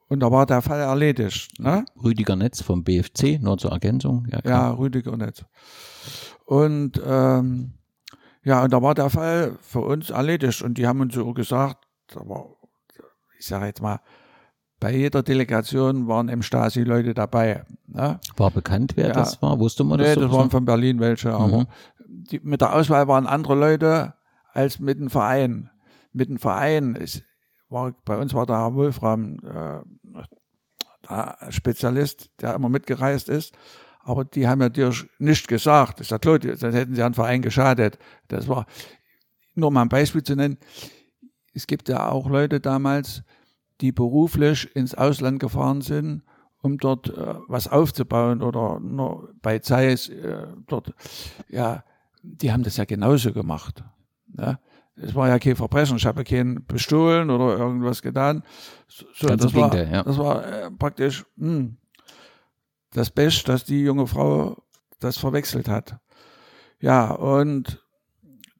und 0.07 0.19
da 0.21 0.31
war 0.31 0.45
der 0.45 0.61
Fall 0.61 0.79
erledigt. 0.79 1.59
Ne? 1.59 1.85
Rüdiger 2.03 2.35
Netz 2.35 2.61
vom 2.61 2.83
BFC, 2.83 3.39
nur 3.41 3.57
zur 3.57 3.71
Ergänzung. 3.71 4.27
Ja, 4.31 4.39
Ja. 4.43 4.71
Rüdiger 4.71 5.15
Netz. 5.17 5.43
Und 6.45 7.01
ähm, 7.05 7.73
ja, 8.43 8.63
und 8.63 8.71
da 8.73 8.81
war 8.81 8.93
der 8.93 9.09
Fall 9.09 9.57
für 9.61 9.79
uns 9.81 10.09
erledigt. 10.11 10.61
Und 10.61 10.77
die 10.77 10.85
haben 10.85 10.99
uns 11.01 11.15
so 11.15 11.33
gesagt, 11.33 11.85
ich 13.39 13.45
sage 13.47 13.65
jetzt 13.65 13.81
mal, 13.81 13.99
bei 14.79 14.95
jeder 14.95 15.23
Delegation 15.23 16.07
waren 16.07 16.29
im 16.29 16.41
Stasi-Leute 16.43 17.13
dabei. 17.15 17.65
Ne? 17.87 18.19
War 18.37 18.51
bekannt, 18.51 18.93
wer 18.95 19.07
Ja. 19.07 19.13
das 19.13 19.41
war? 19.41 19.57
Wusste 19.59 19.83
man 19.83 19.97
das? 19.97 20.09
Nee, 20.09 20.13
so 20.15 20.21
das 20.21 20.31
waren 20.31 20.49
von 20.51 20.65
Berlin 20.65 20.99
welche, 20.99 21.33
aber 21.33 21.59
Mhm. 21.61 21.67
die, 22.07 22.39
mit 22.43 22.61
der 22.61 22.73
Auswahl 22.75 23.07
waren 23.07 23.25
andere 23.25 23.55
Leute 23.55 24.13
als 24.55 24.79
mit 24.79 24.99
dem 24.99 25.09
Verein. 25.09 25.69
Mit 26.13 26.29
dem 26.29 26.37
Verein 26.37 26.95
ist, 26.95 27.23
war, 27.69 27.93
bei 28.05 28.17
uns 28.17 28.33
war 28.33 28.45
der 28.45 28.57
Herr 28.57 28.73
Wolfram 28.75 29.37
äh, 29.43 29.81
der 31.09 31.37
Spezialist, 31.51 32.29
der 32.41 32.55
immer 32.55 32.69
mitgereist 32.69 33.29
ist. 33.29 33.55
Aber 33.99 34.23
die 34.23 34.47
haben 34.47 34.61
ja 34.61 34.69
dir 34.69 34.93
nicht 35.17 35.47
gesagt. 35.47 35.99
Ich 36.01 36.07
sag, 36.07 36.21
klar, 36.21 36.39
die- 36.39 36.55
sonst 36.55 36.75
hätten 36.75 36.95
sie 36.95 37.01
den 37.01 37.13
Verein 37.15 37.41
geschadet. 37.41 37.97
Das 38.27 38.47
war, 38.47 38.65
nur 39.55 39.71
mal 39.71 39.81
ein 39.81 39.89
Beispiel 39.89 40.21
zu 40.23 40.35
nennen. 40.35 40.57
Es 41.53 41.65
gibt 41.67 41.89
ja 41.89 42.09
auch 42.09 42.29
Leute 42.29 42.59
damals, 42.59 43.23
die 43.81 43.91
beruflich 43.91 44.73
ins 44.75 44.93
Ausland 44.95 45.39
gefahren 45.39 45.81
sind, 45.81 46.23
um 46.61 46.77
dort 46.77 47.09
äh, 47.09 47.35
was 47.47 47.67
aufzubauen 47.67 48.41
oder 48.41 48.79
nur 48.79 49.33
bei 49.41 49.59
Zeiss 49.59 50.09
äh, 50.09 50.47
dort, 50.67 50.93
ja, 51.49 51.83
die 52.21 52.51
haben 52.51 52.63
das 52.63 52.77
ja 52.77 52.85
genauso 52.85 53.33
gemacht. 53.33 53.83
Ne? 54.35 54.59
Es 54.95 55.13
war 55.13 55.27
ja 55.27 55.39
kein 55.39 55.55
Verbrechen, 55.55 55.97
ich 55.97 56.05
habe 56.05 56.23
keinen 56.23 56.65
bestohlen 56.65 57.29
oder 57.29 57.57
irgendwas 57.57 58.01
getan. 58.01 58.43
So, 58.87 59.27
das, 59.27 59.53
war, 59.53 59.75
ja. 59.75 60.03
das 60.03 60.17
war 60.17 60.45
äh, 60.45 60.71
praktisch 60.71 61.25
hm, 61.37 61.77
das 62.93 63.09
Beste, 63.09 63.51
dass 63.51 63.65
die 63.65 63.81
junge 63.81 64.07
Frau 64.07 64.63
das 64.99 65.17
verwechselt 65.17 65.67
hat. 65.67 65.97
Ja, 66.79 67.11
und 67.11 67.83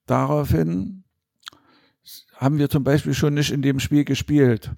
daraufhin 0.06 1.04
haben 2.36 2.58
wir 2.58 2.70
zum 2.70 2.84
Beispiel 2.84 3.14
schon 3.14 3.34
nicht 3.34 3.52
in 3.52 3.62
dem 3.62 3.80
Spiel 3.80 4.04
gespielt. 4.04 4.72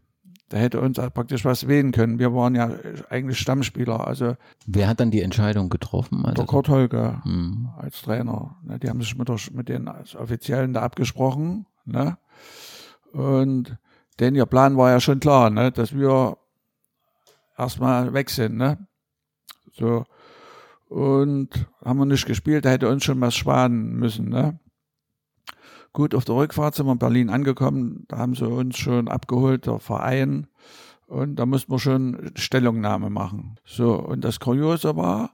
Da 0.50 0.58
hätte 0.58 0.80
uns 0.80 0.98
praktisch 0.98 1.44
was 1.44 1.68
wählen 1.68 1.92
können. 1.92 2.20
Wir 2.20 2.34
waren 2.34 2.56
ja 2.56 2.72
eigentlich 3.10 3.38
Stammspieler, 3.40 4.08
also 4.08 4.38
Wer 4.66 4.88
hat 4.88 5.00
dann 5.02 5.12
die 5.12 5.22
Entscheidung 5.22 5.70
getroffen? 5.70 6.26
Also, 6.26 6.36
der 6.36 6.46
Kurt 6.46 6.70
Holger 6.70 7.22
Hm. 7.26 7.70
als 7.78 8.02
Trainer. 8.02 8.56
Ne, 8.64 8.80
die 8.80 8.90
haben 8.90 9.02
sich 9.02 9.18
mit, 9.18 9.28
der, 9.28 9.38
mit 9.52 9.68
den 9.68 9.90
Offiziellen 9.90 10.74
da 10.74 10.82
abgesprochen. 10.84 11.66
Ne? 11.86 12.18
Und 13.12 13.78
denn 14.20 14.36
ihr 14.36 14.46
Plan 14.46 14.78
war 14.78 14.90
ja 14.92 15.00
schon 15.00 15.20
klar, 15.20 15.50
ne, 15.50 15.72
dass 15.72 15.94
wir 15.94 16.38
erstmal 17.58 18.14
weg 18.14 18.30
sind, 18.30 18.56
ne? 18.58 18.88
So. 19.74 20.06
Und 20.90 21.50
haben 21.84 22.00
wir 22.00 22.06
nicht 22.06 22.26
gespielt, 22.26 22.64
da 22.66 22.70
hätte 22.70 22.88
uns 22.90 23.04
schon 23.04 23.20
was 23.20 23.36
sparen 23.36 23.96
müssen, 23.96 24.30
ne? 24.30 24.60
Gut, 25.98 26.14
auf 26.14 26.26
der 26.26 26.36
Rückfahrt 26.36 26.76
sind 26.76 26.86
wir 26.86 26.92
in 26.92 27.00
Berlin 27.00 27.32
angekommen, 27.32 28.06
da 28.08 28.20
haben 28.20 28.36
sie 28.36 28.48
uns 28.48 28.78
schon 28.78 29.08
abgeholt, 29.08 29.66
der 29.66 29.80
Verein, 29.80 30.46
und 31.08 31.38
da 31.38 31.48
mussten 31.48 31.72
wir 31.72 31.80
schon 31.80 32.34
Stellungnahme 32.36 33.10
machen. 33.10 33.60
So, 33.66 33.96
und 33.96 34.24
das 34.24 34.40
Kuriose 34.40 34.96
war, 34.96 35.32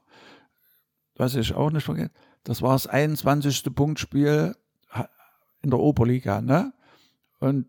was 1.18 1.36
ich 1.36 1.54
auch 1.54 1.70
nicht 1.70 1.84
vergesse, 1.84 2.12
das 2.46 2.62
war 2.62 2.72
das 2.72 2.88
21. 2.88 3.76
Punktspiel 3.76 4.56
in 5.64 5.70
der 5.70 5.80
Oberliga, 5.82 6.40
ne? 6.40 6.72
Und 7.42 7.66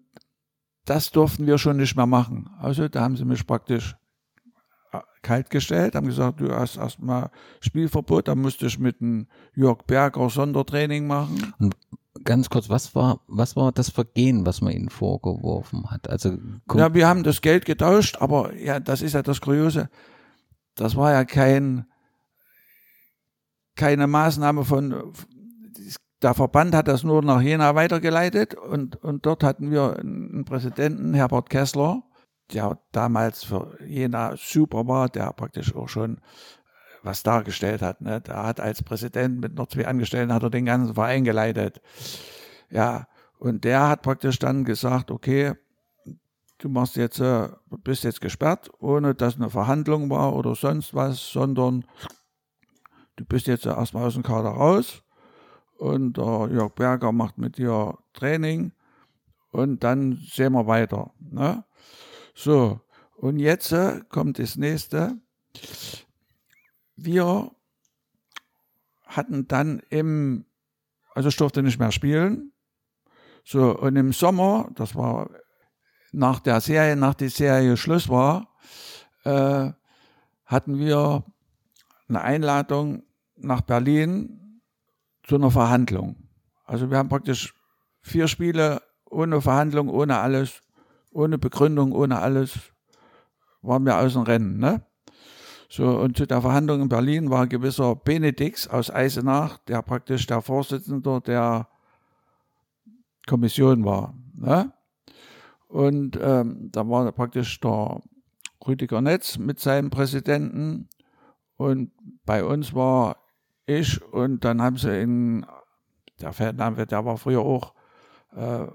das 0.84 1.10
durften 1.10 1.48
wir 1.48 1.58
schon 1.58 1.78
nicht 1.78 1.96
mehr 1.96 2.06
machen. 2.06 2.48
Also 2.60 2.86
da 2.86 3.00
haben 3.00 3.16
sie 3.16 3.24
mich 3.24 3.44
praktisch 3.44 3.96
äh, 4.92 5.00
kalt 5.20 5.50
gestellt, 5.50 5.96
haben 5.96 6.06
gesagt, 6.06 6.40
du 6.40 6.54
hast 6.54 6.76
erstmal 6.76 7.32
Spielverbot, 7.58 8.28
da 8.28 8.36
musste 8.36 8.66
ich 8.66 8.78
mit 8.78 9.00
dem 9.00 9.26
Jörg 9.52 9.82
Berger 9.84 10.30
Sondertraining 10.30 11.08
machen. 11.08 11.54
Und 11.58 11.74
ganz 12.24 12.50
kurz, 12.50 12.68
was 12.68 12.94
war, 12.94 13.20
was 13.28 13.56
war 13.56 13.72
das 13.72 13.90
Vergehen, 13.90 14.46
was 14.46 14.60
man 14.60 14.72
ihnen 14.72 14.88
vorgeworfen 14.88 15.90
hat? 15.90 16.08
Also 16.08 16.36
ja, 16.74 16.94
wir 16.94 17.06
haben 17.06 17.22
das 17.22 17.40
Geld 17.40 17.64
getauscht, 17.64 18.16
aber 18.20 18.54
ja, 18.54 18.80
das 18.80 19.02
ist 19.02 19.12
ja 19.12 19.22
das 19.22 19.40
Kuriose. 19.40 19.88
Das 20.74 20.96
war 20.96 21.12
ja 21.12 21.24
kein 21.24 21.86
keine 23.76 24.06
Maßnahme 24.06 24.64
von 24.64 25.12
der 26.24 26.34
Verband 26.34 26.74
hat 26.74 26.88
das 26.88 27.04
nur 27.04 27.22
nach 27.22 27.42
Jena 27.42 27.74
weitergeleitet 27.74 28.54
und, 28.54 28.96
und 28.96 29.26
dort 29.26 29.44
hatten 29.44 29.70
wir 29.70 29.98
einen 29.98 30.46
Präsidenten, 30.46 31.12
Herbert 31.12 31.50
Kessler, 31.50 32.02
der 32.52 32.78
damals 32.92 33.44
für 33.44 33.76
Jena 33.86 34.34
super 34.36 34.86
war, 34.88 35.10
der 35.10 35.32
praktisch 35.34 35.74
auch 35.76 35.88
schon 35.88 36.20
was 37.04 37.22
dargestellt 37.22 37.82
hat. 37.82 38.00
Ne? 38.00 38.20
Der 38.20 38.42
hat 38.42 38.60
als 38.60 38.82
Präsident 38.82 39.40
mit 39.40 39.54
noch 39.54 39.68
zwei 39.68 39.86
Angestellten 39.86 40.32
hat 40.32 40.42
er 40.42 40.50
den 40.50 40.64
ganzen 40.64 40.94
Verein 40.94 41.24
geleitet. 41.24 41.80
Ja, 42.70 43.06
und 43.38 43.64
der 43.64 43.88
hat 43.88 44.02
praktisch 44.02 44.38
dann 44.38 44.64
gesagt, 44.64 45.10
okay, 45.10 45.54
du 46.58 46.68
machst 46.68 46.96
jetzt, 46.96 47.20
äh, 47.20 47.48
bist 47.82 48.04
jetzt 48.04 48.20
gesperrt, 48.20 48.70
ohne 48.78 49.14
dass 49.14 49.36
eine 49.36 49.50
Verhandlung 49.50 50.08
war 50.10 50.34
oder 50.34 50.54
sonst 50.54 50.94
was, 50.94 51.30
sondern 51.30 51.84
du 53.16 53.24
bist 53.24 53.46
jetzt 53.46 53.66
erstmal 53.66 54.06
aus 54.06 54.14
dem 54.14 54.22
Kader 54.22 54.50
raus 54.50 55.02
und 55.76 56.16
der 56.16 56.48
Jörg 56.50 56.72
Berger 56.74 57.12
macht 57.12 57.38
mit 57.38 57.58
dir 57.58 57.98
Training 58.14 58.72
und 59.50 59.84
dann 59.84 60.18
sehen 60.30 60.52
wir 60.52 60.66
weiter. 60.66 61.12
Ne? 61.18 61.64
So, 62.34 62.80
und 63.16 63.38
jetzt 63.38 63.72
äh, 63.72 64.00
kommt 64.08 64.38
das 64.38 64.56
nächste. 64.56 65.18
Wir 66.96 67.50
hatten 69.06 69.46
dann 69.48 69.80
im, 69.90 70.46
also 71.14 71.28
ich 71.28 71.36
durfte 71.36 71.62
nicht 71.62 71.78
mehr 71.78 71.92
spielen. 71.92 72.52
So, 73.44 73.78
und 73.78 73.96
im 73.96 74.12
Sommer, 74.12 74.70
das 74.74 74.94
war 74.94 75.30
nach 76.12 76.40
der 76.40 76.60
Serie, 76.60 76.96
nach 76.96 77.14
der 77.14 77.30
Serie 77.30 77.76
Schluss 77.76 78.08
war, 78.08 78.48
äh, 79.24 79.70
hatten 80.46 80.78
wir 80.78 81.24
eine 82.08 82.20
Einladung 82.22 83.02
nach 83.36 83.60
Berlin 83.62 84.60
zu 85.22 85.36
einer 85.36 85.50
Verhandlung. 85.50 86.28
Also 86.64 86.90
wir 86.90 86.98
haben 86.98 87.08
praktisch 87.08 87.54
vier 88.00 88.28
Spiele 88.28 88.82
ohne 89.04 89.40
Verhandlung, 89.40 89.88
ohne 89.88 90.18
alles, 90.18 90.62
ohne 91.12 91.38
Begründung, 91.38 91.92
ohne 91.92 92.18
alles, 92.20 92.58
waren 93.62 93.84
wir 93.84 93.98
aus 93.98 94.12
dem 94.12 94.22
Rennen. 94.22 94.58
Ne? 94.58 94.84
So, 95.76 95.88
und 95.98 96.16
zu 96.16 96.24
der 96.24 96.40
Verhandlung 96.40 96.82
in 96.82 96.88
Berlin 96.88 97.30
war 97.30 97.42
ein 97.42 97.48
gewisser 97.48 97.96
Benedix 97.96 98.68
aus 98.68 98.92
Eisenach, 98.92 99.58
der 99.66 99.82
praktisch 99.82 100.24
der 100.24 100.40
Vorsitzende 100.40 101.20
der 101.20 101.66
Kommission 103.26 103.84
war. 103.84 104.14
Ne? 104.34 104.72
Und 105.66 106.16
ähm, 106.22 106.68
da 106.70 106.88
war 106.88 107.10
praktisch 107.10 107.58
der 107.58 108.00
Rüdiger 108.64 109.00
Netz 109.00 109.36
mit 109.36 109.58
seinem 109.58 109.90
Präsidenten 109.90 110.88
und 111.56 111.90
bei 112.24 112.44
uns 112.44 112.72
war 112.72 113.16
ich 113.66 114.00
und 114.00 114.44
dann 114.44 114.62
haben 114.62 114.76
sie 114.76 114.96
in, 114.96 115.44
der 116.20 116.32
Feldname, 116.32 116.86
der 116.86 117.04
war 117.04 117.16
früher 117.16 117.40
auch 117.40 117.74
äh, 118.30 118.68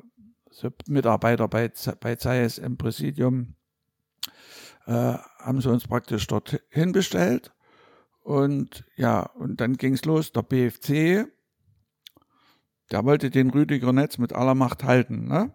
so 0.51 0.69
Mitarbeiter 0.89 1.47
bei, 1.47 1.71
bei 2.01 2.15
Zeiss 2.17 2.57
im 2.57 2.75
Präsidium, 2.75 3.55
äh, 4.89 5.17
haben 5.37 5.61
sie 5.61 5.69
uns 5.69 5.87
praktisch 5.87 6.25
dort 6.25 6.59
hinbestellt. 6.69 7.53
Und 8.23 8.83
ja, 8.95 9.21
und 9.21 9.61
dann 9.61 9.77
ging 9.77 9.93
es 9.93 10.03
los, 10.05 10.31
der 10.31 10.41
BFC, 10.41 11.27
der 12.91 13.05
wollte 13.05 13.29
den 13.29 13.51
Rüdiger 13.51 13.93
Netz 13.93 14.17
mit 14.17 14.33
aller 14.33 14.55
Macht 14.55 14.83
halten. 14.83 15.27
Ne? 15.27 15.53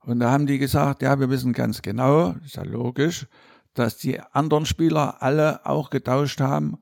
Und 0.00 0.20
da 0.20 0.30
haben 0.30 0.46
die 0.46 0.58
gesagt, 0.58 1.00
ja, 1.00 1.18
wir 1.18 1.30
wissen 1.30 1.54
ganz 1.54 1.80
genau, 1.80 2.32
ist 2.44 2.56
ja 2.56 2.64
logisch, 2.64 3.26
dass 3.72 3.96
die 3.96 4.20
anderen 4.20 4.66
Spieler 4.66 5.22
alle 5.22 5.64
auch 5.64 5.88
getauscht 5.88 6.40
haben, 6.40 6.76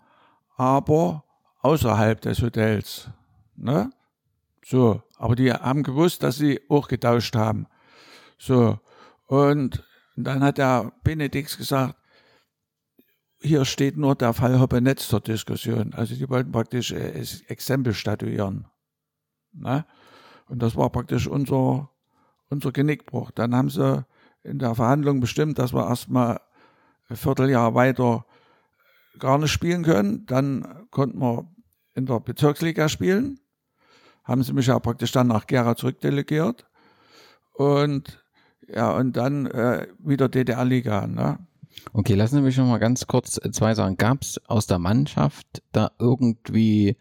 aber 0.57 1.25
außerhalb 1.61 2.21
des 2.21 2.43
Hotels. 2.43 3.09
Ne? 3.55 3.91
So, 4.65 5.01
aber 5.17 5.37
die 5.37 5.53
haben 5.53 5.85
gewusst, 5.85 6.25
dass 6.25 6.37
sie 6.37 6.61
auch 6.69 6.89
getauscht 6.89 7.37
haben. 7.37 7.67
So, 8.37 8.81
und 9.27 9.85
dann 10.17 10.43
hat 10.43 10.59
der 10.59 10.93
Benedix 11.03 11.59
gesagt, 11.59 11.97
hier 13.41 13.65
steht 13.65 13.97
nur 13.97 14.15
der 14.15 14.33
Fall 14.33 14.59
Hoppenetz 14.59 15.09
zur 15.09 15.21
Diskussion. 15.21 15.93
Also 15.93 16.15
die 16.15 16.29
wollten 16.31 16.53
praktisch 16.53 16.93
äh, 16.93 17.25
Exempel 17.49 17.93
statuieren. 17.93 18.67
Ne? 19.53 19.85
Und 20.49 20.63
das 20.63 20.77
war 20.77 20.91
praktisch 20.91 21.27
unser, 21.27 21.91
unser 22.49 22.73
Genickbruch. 22.73 23.31
Dann 23.33 23.55
haben 23.55 23.71
sie 23.71 24.05
in 24.43 24.59
der 24.59 24.75
Verhandlung 24.75 25.21
bestimmt, 25.21 25.59
dass 25.59 25.75
wir 25.75 25.87
erstmal 25.87 26.41
ein 27.09 27.17
Vierteljahr 27.17 27.75
weiter 27.75 28.25
gar 29.19 29.39
nicht 29.39 29.53
spielen 29.53 29.83
können. 29.83 30.27
Dann 30.27 30.87
konnten 30.91 31.19
wir 31.19 31.51
in 31.95 32.07
der 32.07 32.21
Bezirksliga 32.21 32.89
spielen. 32.89 33.41
Haben 34.23 34.43
sie 34.43 34.55
mich 34.55 34.67
ja 34.67 34.79
praktisch 34.79 35.13
dann 35.13 35.29
nach 35.29 35.47
Gera 35.47 35.77
zurückdelegiert. 35.77 36.67
Und 37.53 38.24
ja, 38.73 38.93
und 38.93 39.17
dann 39.17 39.47
äh, 39.47 39.87
wieder 39.99 40.29
DDR-Liga. 40.29 41.07
Ne? 41.07 41.39
Okay, 41.93 42.15
lassen 42.15 42.37
Sie 42.37 42.43
mich 42.43 42.57
noch 42.57 42.67
mal 42.67 42.79
ganz 42.79 43.07
kurz 43.07 43.41
zwei 43.53 43.75
sagen. 43.75 43.97
Gab 43.97 44.23
es 44.23 44.41
aus 44.47 44.67
der 44.67 44.79
Mannschaft 44.79 45.63
da 45.73 45.91
irgendwie 45.99 46.97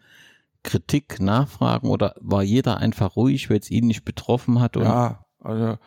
Kritik, 0.62 1.20
Nachfragen 1.20 1.88
oder 1.88 2.14
war 2.20 2.42
jeder 2.42 2.78
einfach 2.78 3.16
ruhig, 3.16 3.50
weil 3.50 3.58
es 3.58 3.70
ihn 3.70 3.86
nicht 3.86 4.04
betroffen 4.04 4.60
hat? 4.60 4.76
ja, 4.76 5.24
also 5.40 5.78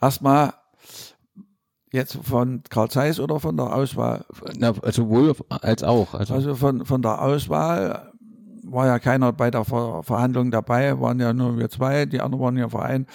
erstmal 0.00 0.54
Jetzt 1.92 2.16
von 2.22 2.62
Karl 2.70 2.88
Zeiss 2.88 3.20
oder 3.20 3.38
von 3.38 3.58
der 3.58 3.74
Auswahl? 3.76 4.24
Na, 4.56 4.72
also 4.80 5.10
wohl 5.10 5.36
als 5.50 5.82
auch. 5.82 6.14
Also, 6.14 6.32
also 6.32 6.54
von, 6.54 6.86
von 6.86 7.02
der 7.02 7.20
Auswahl 7.20 8.10
war 8.64 8.86
ja 8.86 8.98
keiner 8.98 9.34
bei 9.34 9.50
der 9.50 9.66
Ver 9.66 10.02
Verhandlung 10.02 10.50
dabei, 10.50 10.98
waren 11.00 11.20
ja 11.20 11.34
nur 11.34 11.58
wir 11.58 11.68
zwei, 11.68 12.06
die 12.06 12.22
anderen 12.22 12.42
waren 12.42 12.56
ja 12.56 12.70
Verein. 12.70 13.06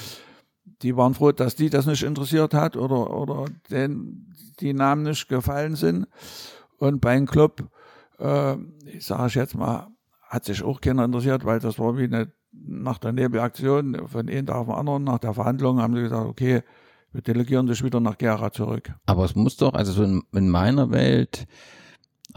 Die 0.81 0.95
waren 0.95 1.13
froh, 1.13 1.31
dass 1.31 1.55
die 1.55 1.69
das 1.69 1.85
nicht 1.85 2.03
interessiert 2.03 2.53
hat 2.53 2.77
oder, 2.77 3.15
oder 3.15 3.45
den, 3.69 4.33
die 4.59 4.73
Namen 4.73 5.03
nicht 5.03 5.27
gefallen 5.27 5.75
sind. 5.75 6.07
Und 6.77 7.01
beim 7.01 7.25
Club, 7.25 7.69
äh, 8.19 8.55
ich 8.85 9.05
sage 9.05 9.39
jetzt 9.39 9.55
mal, 9.55 9.87
hat 10.21 10.45
sich 10.45 10.63
auch 10.63 10.81
keiner 10.81 11.05
interessiert, 11.05 11.45
weil 11.45 11.59
das 11.59 11.79
war 11.79 11.97
wie 11.97 12.03
eine 12.03 12.31
nach 12.51 12.97
der 12.97 13.13
Nebelaktion 13.13 14.07
von 14.07 14.29
einem 14.29 14.45
Tag 14.45 14.55
auf 14.55 14.65
den 14.67 14.75
anderen, 14.75 15.03
nach 15.03 15.19
der 15.19 15.33
Verhandlung 15.33 15.81
haben 15.81 15.95
sie 15.95 16.01
gesagt, 16.01 16.25
okay, 16.25 16.63
wir 17.11 17.21
delegieren 17.21 17.67
das 17.67 17.83
wieder 17.83 17.99
nach 17.99 18.17
Gera 18.17 18.51
zurück. 18.51 18.93
Aber 19.05 19.25
es 19.25 19.35
muss 19.35 19.57
doch, 19.57 19.73
also 19.73 19.91
so 19.91 20.03
in, 20.03 20.23
in 20.33 20.49
meiner 20.49 20.91
Welt, 20.91 21.47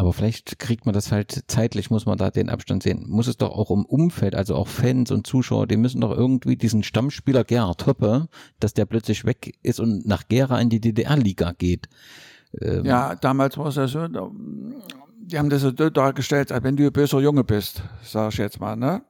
aber 0.01 0.14
vielleicht 0.14 0.59
kriegt 0.59 0.86
man 0.86 0.94
das 0.94 1.12
halt 1.12 1.44
zeitlich, 1.46 1.90
muss 1.90 2.07
man 2.07 2.16
da 2.16 2.30
den 2.30 2.48
Abstand 2.48 2.82
sehen. 2.82 3.05
Muss 3.07 3.26
es 3.26 3.36
doch 3.36 3.51
auch 3.51 3.70
im 3.70 3.84
Umfeld, 3.84 4.34
also 4.34 4.55
auch 4.55 4.66
Fans 4.66 5.11
und 5.11 5.26
Zuschauer, 5.26 5.66
die 5.66 5.76
müssen 5.76 6.01
doch 6.01 6.16
irgendwie 6.16 6.57
diesen 6.57 6.82
Stammspieler 6.82 7.44
Gerhard 7.44 7.86
Hoppe, 7.86 8.28
dass 8.61 8.72
der 8.72 8.86
plötzlich 8.86 9.26
weg 9.26 9.59
ist 9.62 9.78
und 9.78 10.07
nach 10.07 10.26
Gera 10.26 10.59
in 10.59 10.70
die 10.70 10.80
DDR-Liga 10.80 11.53
geht. 11.53 11.90
Ähm 12.62 12.86
ja, 12.86 13.14
damals 13.14 13.59
war 13.59 13.66
es 13.66 13.76
ja 13.76 13.88
so, 13.88 14.09
die 14.09 15.38
haben 15.38 15.51
das 15.51 15.61
so 15.61 15.70
dargestellt, 15.70 16.51
als 16.51 16.64
wenn 16.64 16.76
du 16.76 16.86
ein 16.86 16.92
böser 16.94 17.20
Junge 17.20 17.44
bist, 17.44 17.82
sag 18.03 18.32
ich 18.32 18.38
jetzt 18.38 18.59
mal, 18.59 18.76
ne? 18.76 19.03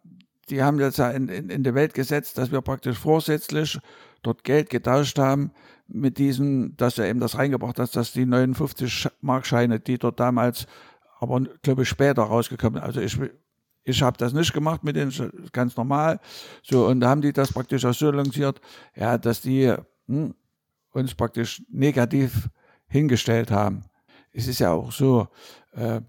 Die 0.48 0.60
haben 0.60 0.80
jetzt 0.80 0.98
ja 0.98 1.10
in, 1.10 1.28
in, 1.28 1.50
in 1.50 1.62
die 1.62 1.74
Welt 1.76 1.94
gesetzt, 1.94 2.36
dass 2.36 2.50
wir 2.50 2.62
praktisch 2.62 2.98
vorsätzlich 2.98 3.78
dort 4.24 4.42
Geld 4.42 4.70
getauscht 4.70 5.20
haben 5.20 5.52
mit 5.92 6.18
diesem, 6.18 6.76
dass 6.76 6.98
er 6.98 7.06
eben 7.06 7.20
das 7.20 7.36
reingebracht 7.36 7.78
hat, 7.78 7.94
dass 7.96 8.12
die 8.12 8.26
59 8.26 9.08
Markscheine, 9.20 9.80
die 9.80 9.98
dort 9.98 10.20
damals, 10.20 10.66
aber 11.18 11.40
glaube 11.62 11.82
ich 11.82 11.88
später 11.88 12.22
rausgekommen, 12.22 12.80
also 12.80 13.00
ich 13.00 13.18
ich 13.82 14.02
habe 14.02 14.18
das 14.18 14.32
nicht 14.32 14.52
gemacht 14.52 14.84
mit 14.84 14.96
denen, 14.96 15.12
ganz 15.52 15.76
normal. 15.76 16.20
So, 16.62 16.86
und 16.86 17.00
da 17.00 17.08
haben 17.08 17.22
die 17.22 17.32
das 17.32 17.52
praktisch 17.52 17.84
auch 17.84 17.94
so 17.94 18.10
lanciert, 18.10 18.60
ja, 18.94 19.18
dass 19.18 19.40
die 19.40 19.74
hm, 20.06 20.34
uns 20.92 21.14
praktisch 21.14 21.62
negativ 21.70 22.48
hingestellt 22.86 23.50
haben. 23.50 23.84
Es 24.32 24.46
ist 24.46 24.58
ja 24.58 24.72
auch 24.72 24.92
so, 24.92 25.28
äh, 25.72 26.00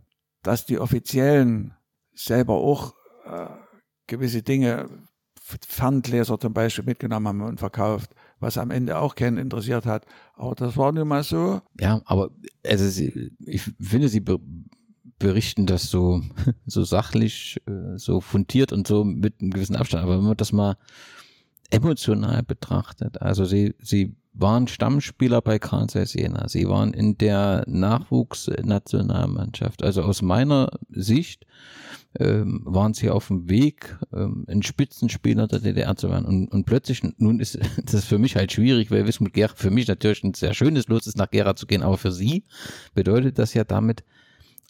dass 0.43 0.65
die 0.65 0.79
Offiziellen 0.79 1.73
selber 2.13 2.55
auch 2.55 2.93
äh, 3.25 3.47
gewisse 4.07 4.41
Dinge, 4.41 4.89
Ferngläser 5.67 6.39
zum 6.39 6.53
Beispiel 6.53 6.85
mitgenommen 6.85 7.27
haben 7.27 7.41
und 7.41 7.59
verkauft, 7.59 8.13
was 8.41 8.57
am 8.57 8.71
Ende 8.71 8.97
auch 8.97 9.15
keinen 9.15 9.37
interessiert 9.37 9.85
hat. 9.85 10.05
Aber 10.35 10.55
das 10.55 10.75
war 10.75 10.91
nun 10.91 11.07
mal 11.07 11.23
so. 11.23 11.61
Ja, 11.79 12.01
aber 12.05 12.31
also 12.65 12.89
sie, 12.89 13.31
ich 13.39 13.61
finde, 13.79 14.09
sie 14.09 14.23
berichten 15.19 15.65
das 15.65 15.89
so, 15.89 16.21
so 16.65 16.83
sachlich, 16.83 17.61
äh, 17.67 17.97
so 17.97 18.19
fundiert 18.19 18.73
und 18.73 18.87
so 18.87 19.03
mit 19.03 19.39
einem 19.39 19.51
gewissen 19.51 19.75
Abstand. 19.75 20.03
Aber 20.03 20.17
wenn 20.17 20.25
man 20.25 20.37
das 20.37 20.51
mal 20.51 20.75
emotional 21.69 22.43
betrachtet, 22.43 23.21
also 23.21 23.45
sie, 23.45 23.75
sie 23.79 24.15
waren 24.33 24.67
Stammspieler 24.67 25.41
bei 25.41 25.59
Karl 25.59 25.87
Jena. 25.93 26.47
Sie 26.47 26.67
waren 26.67 26.93
in 26.93 27.17
der 27.17 27.63
Nachwuchsnationalmannschaft. 27.67 29.83
Also 29.83 30.03
aus 30.03 30.21
meiner 30.21 30.69
Sicht 30.89 31.45
ähm, 32.19 32.61
waren 32.65 32.93
sie 32.93 33.09
auf 33.09 33.27
dem 33.27 33.49
Weg, 33.49 33.97
ähm, 34.13 34.45
ein 34.47 34.63
Spitzenspieler 34.63 35.47
der 35.47 35.59
DDR 35.59 35.95
zu 35.95 36.09
werden. 36.09 36.25
Und, 36.25 36.47
und 36.47 36.65
plötzlich, 36.65 37.01
nun 37.17 37.39
ist 37.39 37.59
das 37.91 38.05
für 38.05 38.17
mich 38.17 38.35
halt 38.35 38.51
schwierig, 38.51 38.91
weil 38.91 39.07
Wismut 39.07 39.33
Gera 39.33 39.53
für 39.55 39.71
mich 39.71 39.87
natürlich 39.87 40.23
ein 40.23 40.33
sehr 40.33 40.53
schönes 40.53 40.87
Los 40.87 41.07
ist, 41.07 41.17
nach 41.17 41.29
Gera 41.29 41.55
zu 41.55 41.67
gehen, 41.67 41.83
aber 41.83 41.97
für 41.97 42.11
sie 42.11 42.43
bedeutet 42.93 43.39
das 43.39 43.53
ja 43.53 43.63
damit, 43.63 44.03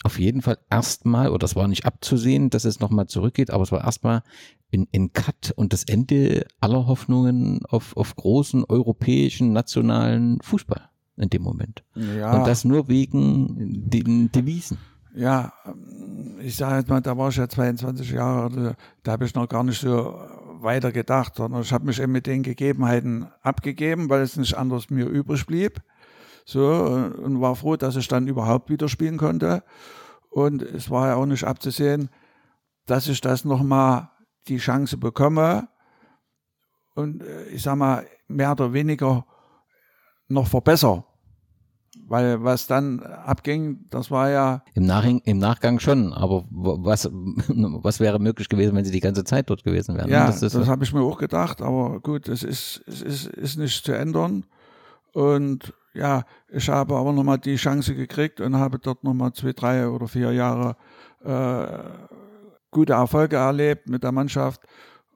auf 0.04 0.20
jeden 0.20 0.42
Fall 0.42 0.58
erstmal, 0.70 1.30
oder 1.30 1.40
das 1.40 1.56
war 1.56 1.68
nicht 1.68 1.86
abzusehen, 1.86 2.50
dass 2.50 2.66
es 2.66 2.80
nochmal 2.80 3.08
zurückgeht, 3.08 3.52
aber 3.52 3.64
es 3.64 3.72
war 3.72 3.84
erstmal 3.84 4.24
in, 4.72 4.88
in 4.92 5.14
Cut 5.14 5.54
und 5.56 5.74
das 5.74 5.84
Ende 5.84 6.46
aller 6.60 6.88
Hoffnungen 6.88 7.66
auf, 7.66 7.96
auf 7.96 8.16
großen 8.16 8.64
europäischen, 8.64 9.54
nationalen 9.54 10.40
Fußball 10.42 10.90
in 11.18 11.30
dem 11.30 11.44
Moment. 11.44 11.84
Ja. 11.96 12.38
Und 12.38 12.48
das 12.48 12.64
nur 12.64 12.88
wegen 12.88 13.90
den 13.90 14.32
Devisen. 14.32 14.78
Ja, 15.14 15.52
ich 16.40 16.56
sage 16.56 16.78
jetzt 16.78 16.90
mal, 16.90 17.02
da 17.02 17.18
war 17.18 17.30
ich 17.30 17.36
ja 17.36 17.48
22 17.48 18.12
Jahre, 18.12 18.76
da 19.04 19.12
habe 19.12 19.26
ich 19.26 19.36
noch 19.36 19.48
gar 19.50 19.64
nicht 19.64 19.82
so 19.82 20.16
weiter 20.62 20.92
gedacht, 20.92 21.36
sondern 21.36 21.62
ich 21.62 21.74
habe 21.74 21.86
mich 21.86 22.00
eben 22.00 22.14
mit 22.14 22.28
den 22.28 22.44
Gegebenheiten 22.44 23.28
abgegeben, 23.42 24.10
weil 24.10 24.22
es 24.22 24.38
nicht 24.38 24.56
anders 24.56 24.90
mir 24.90 25.06
übrig 25.06 25.46
blieb. 25.46 25.82
So, 26.46 26.68
und 26.68 27.42
war 27.42 27.56
froh, 27.56 27.76
dass 27.76 27.96
ich 27.98 28.08
dann 28.08 28.28
überhaupt 28.28 28.70
wieder 28.70 28.88
spielen 28.88 29.18
konnte. 29.18 29.64
Und 30.30 30.62
es 30.62 30.90
war 30.90 31.10
ja 31.10 31.16
auch 31.16 31.26
nicht 31.26 31.44
abzusehen, 31.44 32.10
dass 32.86 33.08
ich 33.08 33.22
das 33.22 33.44
nochmal 33.46 34.10
die 34.48 34.58
Chance 34.58 34.98
bekomme 34.98 35.68
und 36.96 37.24
äh, 37.24 37.48
ich 37.50 37.62
sag 37.62 37.76
mal, 37.76 38.06
mehr 38.28 38.52
oder 38.52 38.74
weniger 38.74 39.26
noch 40.28 40.48
verbessere. 40.48 41.04
Weil 42.08 42.42
was 42.44 42.68
dann 42.68 43.02
abging, 43.02 43.86
das 43.90 44.12
war 44.12 44.30
ja. 44.30 44.64
Im, 44.74 44.86
Nachhang, 44.86 45.20
Im 45.26 45.40
Nachgang 45.40 45.80
schon, 45.80 46.14
aber 46.14 46.46
was, 46.50 47.06
was 47.12 48.00
wäre 48.00 48.20
möglich 48.20 48.48
gewesen, 48.48 48.76
wenn 48.76 48.86
sie 48.86 48.92
die 48.92 49.02
ganze 49.02 49.24
Zeit 49.24 49.50
dort 49.50 49.64
gewesen 49.64 49.98
wären? 49.98 50.10
Ja, 50.10 50.28
das, 50.28 50.40
das 50.40 50.68
habe 50.68 50.84
ich 50.84 50.94
mir 50.94 51.02
auch 51.02 51.18
gedacht, 51.18 51.62
aber 51.62 52.00
gut, 52.00 52.28
es 52.30 52.44
ist, 52.44 52.82
es 52.88 53.02
ist, 53.02 53.28
ist 53.28 53.58
nicht 53.58 53.84
zu 53.84 53.92
ändern. 53.92 54.46
Und 55.14 55.74
ja, 55.94 56.24
ich 56.50 56.70
habe 56.70 56.96
aber 56.96 57.12
nochmal 57.12 57.40
die 57.40 57.58
Chance 57.58 57.96
gekriegt 57.96 58.40
und 58.40 58.56
habe 58.56 58.80
dort 58.80 59.04
nochmal 59.04 59.34
zwei, 59.34 59.52
drei 59.52 59.88
oder 59.90 60.08
vier 60.08 60.32
Jahre 60.32 60.78
äh, 61.24 62.11
gute 62.72 62.94
Erfolge 62.94 63.36
erlebt 63.36 63.90
mit 63.90 64.04
der 64.04 64.12
Mannschaft. 64.12 64.62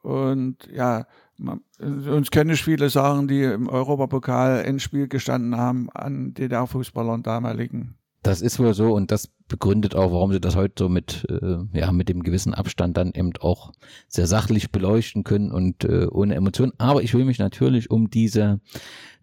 Und 0.01 0.58
ja, 0.72 1.08
man, 1.38 1.62
uns 1.80 2.32
kenne 2.32 2.53
ich 2.53 2.64
viele 2.64 2.89
sagen, 2.89 3.28
die 3.28 3.43
im 3.43 3.68
Europapokal 3.68 4.64
Endspiel 4.64 5.08
gestanden 5.08 5.58
haben 5.58 5.89
an 5.91 6.34
DDR-Fußballern 6.34 7.24
damaligen. 7.24 7.95
Das 8.22 8.41
ist 8.41 8.58
wohl 8.58 8.74
so 8.74 8.93
und 8.93 9.12
das 9.12 9.30
begründet 9.47 9.93
auch, 9.93 10.12
warum 10.12 10.32
sie 10.32 10.39
das 10.39 10.56
heute 10.56 10.74
so 10.80 10.89
mit, 10.89 11.28
äh, 11.30 11.58
ja, 11.78 11.91
mit 11.91 12.10
dem 12.10 12.24
gewissen 12.24 12.56
Abstand 12.56 12.97
dann 12.97 13.12
eben 13.14 13.32
auch 13.39 13.72
sehr 14.08 14.26
sachlich 14.26 14.72
beleuchten 14.72 15.24
können 15.24 15.51
und 15.51 15.86
äh, 15.86 16.08
ohne 16.08 16.34
Emotionen. 16.34 16.74
Aber 16.80 17.03
ich 17.03 17.14
will 17.14 17.26
mich 17.26 17.38
natürlich 17.38 17.91
um 17.91 18.10
diese 18.10 18.62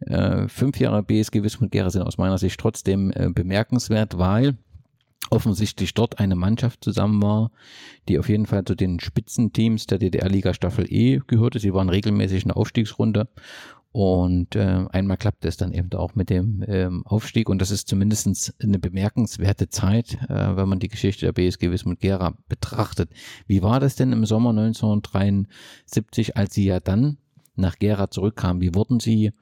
äh, 0.00 0.46
fünf 0.46 0.78
Jahre 0.78 1.02
BSG 1.02 1.42
Wismut 1.42 1.72
Gera 1.72 1.90
sind 1.90 2.02
aus 2.02 2.18
meiner 2.18 2.38
Sicht 2.38 2.60
trotzdem 2.60 3.12
äh, 3.12 3.28
bemerkenswert, 3.30 4.18
weil 4.18 4.56
offensichtlich 5.30 5.94
dort 5.94 6.18
eine 6.18 6.36
Mannschaft 6.36 6.84
zusammen 6.84 7.22
war, 7.22 7.50
die 8.08 8.18
auf 8.18 8.28
jeden 8.28 8.46
Fall 8.46 8.64
zu 8.64 8.74
den 8.74 9.00
Spitzenteams 9.00 9.86
der 9.86 9.98
DDR-Liga 9.98 10.54
Staffel 10.54 10.86
E 10.92 11.20
gehörte. 11.26 11.58
Sie 11.58 11.72
waren 11.72 11.88
regelmäßig 11.88 12.42
in 12.42 12.48
der 12.48 12.56
Aufstiegsrunde 12.56 13.28
und 13.92 14.56
äh, 14.56 14.86
einmal 14.90 15.18
klappte 15.18 15.48
es 15.48 15.58
dann 15.58 15.72
eben 15.72 15.92
auch 15.92 16.14
mit 16.14 16.30
dem 16.30 16.64
ähm, 16.66 17.06
Aufstieg 17.06 17.50
und 17.50 17.60
das 17.60 17.70
ist 17.70 17.88
zumindest 17.88 18.54
eine 18.62 18.78
bemerkenswerte 18.78 19.68
Zeit, 19.68 20.14
äh, 20.30 20.56
wenn 20.56 20.68
man 20.68 20.78
die 20.78 20.88
Geschichte 20.88 21.26
der 21.26 21.32
BSG 21.32 21.70
Wismut 21.70 22.00
Gera 22.00 22.34
betrachtet. 22.48 23.10
Wie 23.46 23.62
war 23.62 23.80
das 23.80 23.94
denn 23.94 24.12
im 24.12 24.24
Sommer 24.24 24.50
1973, 24.50 26.36
als 26.38 26.54
Sie 26.54 26.64
ja 26.64 26.80
dann 26.80 27.18
nach 27.54 27.78
Gera 27.78 28.10
zurückkamen? 28.10 28.62
Wie 28.62 28.74
wurden 28.74 28.98
Sie 28.98 29.32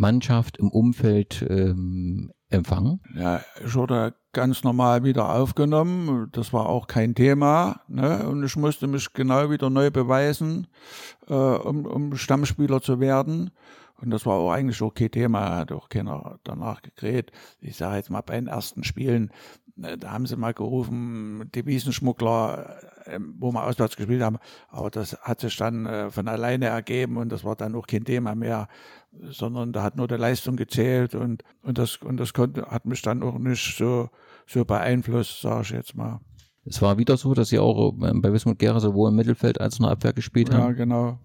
Mannschaft 0.00 0.56
im 0.56 0.70
Umfeld 0.70 1.46
ähm, 1.48 2.32
empfangen? 2.48 3.00
Ja, 3.14 3.42
ich 3.64 3.74
wurde 3.74 4.14
ganz 4.32 4.64
normal 4.64 5.04
wieder 5.04 5.34
aufgenommen. 5.34 6.28
Das 6.32 6.52
war 6.52 6.66
auch 6.66 6.86
kein 6.86 7.14
Thema. 7.14 7.80
Ne? 7.88 8.28
Und 8.28 8.44
ich 8.44 8.56
musste 8.56 8.86
mich 8.86 9.12
genau 9.12 9.50
wieder 9.50 9.70
neu 9.70 9.90
beweisen, 9.90 10.66
äh, 11.28 11.34
um, 11.34 11.86
um 11.86 12.16
Stammspieler 12.16 12.80
zu 12.80 13.00
werden. 13.00 13.50
Und 14.00 14.10
das 14.10 14.24
war 14.24 14.34
auch 14.34 14.50
eigentlich 14.50 14.80
auch 14.82 14.94
kein 14.94 15.10
Thema, 15.10 15.56
hat 15.56 15.72
auch 15.72 15.88
keiner 15.88 16.38
danach 16.42 16.80
gekräht. 16.80 17.32
Ich 17.60 17.76
sage 17.76 17.96
jetzt 17.96 18.10
mal 18.10 18.22
bei 18.22 18.36
den 18.36 18.46
ersten 18.46 18.82
Spielen, 18.82 19.30
äh, 19.82 19.98
da 19.98 20.12
haben 20.12 20.26
sie 20.26 20.36
mal 20.36 20.54
gerufen, 20.54 21.50
Devisenschmuggler, 21.54 22.80
wo 23.18 23.52
wir 23.52 23.64
auswärts 23.64 23.96
gespielt 23.96 24.22
haben. 24.22 24.38
Aber 24.68 24.90
das 24.90 25.14
hat 25.22 25.40
sich 25.40 25.56
dann 25.56 25.86
äh, 25.86 26.10
von 26.10 26.28
alleine 26.28 26.66
ergeben 26.66 27.16
und 27.16 27.30
das 27.30 27.44
war 27.44 27.56
dann 27.56 27.74
auch 27.74 27.86
kein 27.86 28.04
Thema 28.04 28.34
mehr, 28.34 28.68
sondern 29.30 29.72
da 29.72 29.82
hat 29.82 29.96
nur 29.96 30.08
die 30.08 30.14
Leistung 30.14 30.56
gezählt 30.56 31.14
und, 31.14 31.42
und 31.62 31.78
das, 31.78 31.96
und 31.96 32.18
das 32.18 32.32
konnte, 32.32 32.62
hat 32.66 32.86
mich 32.86 33.02
dann 33.02 33.22
auch 33.22 33.38
nicht 33.38 33.76
so, 33.76 34.10
so 34.46 34.64
beeinflusst, 34.64 35.40
sage 35.40 35.62
ich 35.62 35.70
jetzt 35.70 35.96
mal. 35.96 36.20
Es 36.64 36.82
war 36.82 36.98
wieder 36.98 37.16
so, 37.16 37.32
dass 37.32 37.48
sie 37.48 37.58
auch 37.58 37.94
ähm, 38.02 38.20
bei 38.20 38.32
Wismut 38.32 38.58
Gera 38.58 38.80
sowohl 38.80 39.10
im 39.10 39.16
Mittelfeld 39.16 39.60
als 39.60 39.74
auch 39.74 39.80
in 39.80 39.84
der 39.84 39.92
Abwehr 39.92 40.12
gespielt 40.12 40.52
haben. 40.52 40.60
Ja, 40.60 40.72
genau. 40.72 41.18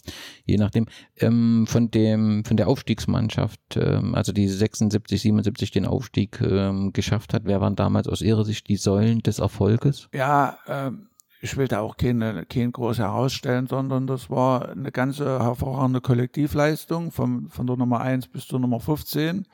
Je 0.46 0.58
nachdem. 0.58 0.86
Ähm, 1.18 1.66
von 1.68 1.92
dem, 1.92 2.46
von 2.46 2.56
der 2.56 2.70
Aufstiegsmannschaft, 2.70 3.60
ähm, 3.76 4.16
also 4.16 4.32
die 4.32 4.48
76, 4.48 5.22
77 5.22 5.72
den 5.72 5.86
Aufstieg 5.86 6.40
ähm, 6.42 6.94
geschafft 6.94 7.34
hat, 7.34 7.44
wer 7.46 7.60
waren 7.60 7.76
damals 7.76 8.08
aus 8.08 8.22
ihrer 8.22 8.46
Sicht 8.46 8.70
die 8.70 8.78
Säulen 8.78 9.20
des 9.20 9.40
Erfolges? 9.40 10.08
Ja, 10.14 10.58
ähm, 10.68 11.10
ich 11.46 11.58
will 11.58 11.68
da 11.68 11.82
auch 11.82 11.96
keine, 11.96 12.44
kein 12.48 12.72
groß 12.72 12.98
herausstellen, 12.98 13.68
sondern 13.68 14.08
das 14.08 14.32
war 14.32 14.70
eine 14.70 14.92
ganze 14.92 15.44
hervorragende 15.44 16.02
Kollektivleistung 16.02 17.12
vom, 17.12 17.50
von 17.52 17.68
der 17.68 17.78
Nummer 17.78 18.02
1 18.02 18.30
bis 18.30 18.48
zur 18.48 18.60
Nummer 18.60 18.80
15. 18.80 19.46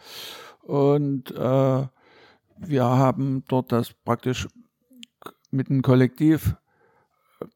Und 0.61 1.31
äh, 1.31 1.87
wir 2.57 2.83
haben 2.85 3.43
dort 3.49 3.73
das 3.73 3.91
praktisch 3.91 4.47
mit 5.51 5.69
einem 5.69 5.81
Kollektiv 5.81 6.55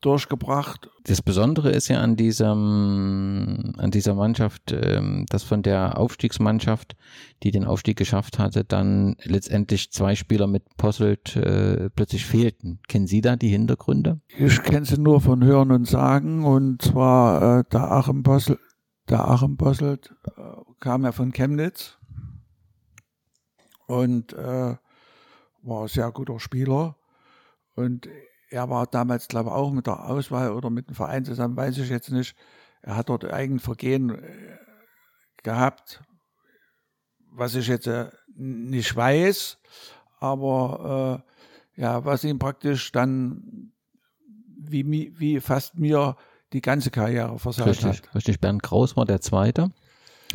durchgebracht. 0.02 0.90
Das 1.08 1.22
Besondere 1.22 1.70
ist 1.70 1.88
ja 1.88 2.00
an 2.02 2.16
diesem, 2.16 3.74
an 3.78 3.92
dieser 3.92 4.16
Mannschaft, 4.16 4.72
ähm, 4.72 5.28
dass 5.30 5.44
von 5.44 5.62
der 5.62 6.00
Aufstiegsmannschaft, 6.00 6.96
die 7.44 7.52
den 7.52 7.64
Aufstieg 7.64 7.96
geschafft 7.96 8.40
hatte, 8.40 8.64
dann 8.64 9.16
letztendlich 9.22 9.92
zwei 9.92 10.16
Spieler 10.16 10.48
mit 10.48 10.64
Posselt 10.78 11.36
äh, 11.36 11.92
plötzlich 11.92 12.26
fehlten. 12.26 12.80
Kennen 12.88 13.06
Sie 13.06 13.22
da 13.22 13.36
die 13.36 13.50
Hintergründe? 13.50 14.20
Ich 14.36 14.64
kenne 14.64 14.88
sie 14.88 15.00
nur 15.00 15.22
von 15.22 15.44
Hören 15.44 15.72
und 15.72 15.86
Sagen 15.86 16.44
und 16.44 16.82
zwar 16.82 17.60
äh, 17.60 17.64
der 17.72 17.92
Achim 17.92 18.24
Posselt, 18.24 18.60
der 19.08 19.28
Achim 19.28 19.58
Posselt 19.58 20.12
äh, 20.36 20.42
kam 20.80 21.04
ja 21.04 21.12
von 21.12 21.32
Chemnitz 21.32 22.00
und 23.86 24.34
äh, 24.34 24.76
war 25.62 25.82
ein 25.84 25.88
sehr 25.88 26.12
guter 26.12 26.40
Spieler 26.40 26.96
und 27.76 28.08
er 28.56 28.70
war 28.70 28.88
damals, 28.88 29.28
glaube 29.28 29.50
ich, 29.50 29.56
auch 29.56 29.72
mit 29.72 29.86
der 29.86 30.06
Auswahl 30.10 30.52
oder 30.54 30.70
mit 30.70 30.88
dem 30.88 30.96
Verein 30.96 31.26
zusammen, 31.26 31.58
weiß 31.58 31.78
ich 31.78 31.90
jetzt 31.90 32.10
nicht. 32.10 32.36
Er 32.82 32.96
hat 32.96 33.10
dort 33.10 33.26
eigen 33.26 33.60
Vergehen 33.60 34.12
äh, 34.12 34.58
gehabt, 35.44 36.02
was 37.34 37.56
ich 37.56 37.68
jetzt 37.68 37.88
äh, 37.88 38.10
nicht 38.36 38.96
weiß, 38.96 39.58
aber 40.20 41.24
äh, 41.78 41.82
ja, 41.82 42.06
was 42.06 42.24
ihm 42.24 42.40
praktisch 42.40 42.94
dann 42.94 43.74
wie, 44.58 45.14
wie 45.20 45.40
fast 45.42 45.78
mir 45.78 46.16
die 46.54 46.62
ganze 46.62 46.92
Karriere 46.92 47.38
versaut 47.38 47.68
richtig, 47.68 48.04
hat. 48.04 48.16
Richtig, 48.16 48.40
Bernd 48.40 48.64
Kraus 48.64 48.96
war 48.96 49.06
der 49.06 49.20
Zweite 49.20 49.74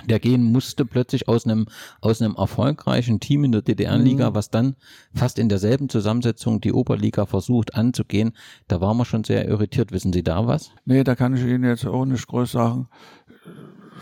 der 0.06 0.20
gehen 0.20 0.42
musste 0.42 0.84
plötzlich 0.84 1.28
aus 1.28 1.44
einem, 1.44 1.66
aus 2.00 2.22
einem 2.22 2.34
erfolgreichen 2.36 3.20
Team 3.20 3.44
in 3.44 3.52
der 3.52 3.62
DDR-Liga, 3.62 4.30
mhm. 4.30 4.34
was 4.34 4.50
dann 4.50 4.76
fast 5.14 5.38
in 5.38 5.48
derselben 5.48 5.88
Zusammensetzung 5.88 6.60
die 6.60 6.72
Oberliga 6.72 7.26
versucht 7.26 7.74
anzugehen. 7.74 8.32
Da 8.68 8.80
waren 8.80 8.96
wir 8.96 9.04
schon 9.04 9.24
sehr 9.24 9.46
irritiert. 9.46 9.92
Wissen 9.92 10.12
Sie 10.12 10.22
da 10.22 10.46
was? 10.46 10.70
Nee, 10.84 11.04
da 11.04 11.14
kann 11.14 11.34
ich 11.34 11.42
Ihnen 11.42 11.64
jetzt 11.64 11.86
auch 11.86 12.04
nicht 12.04 12.26
groß 12.26 12.52
sagen. 12.52 12.88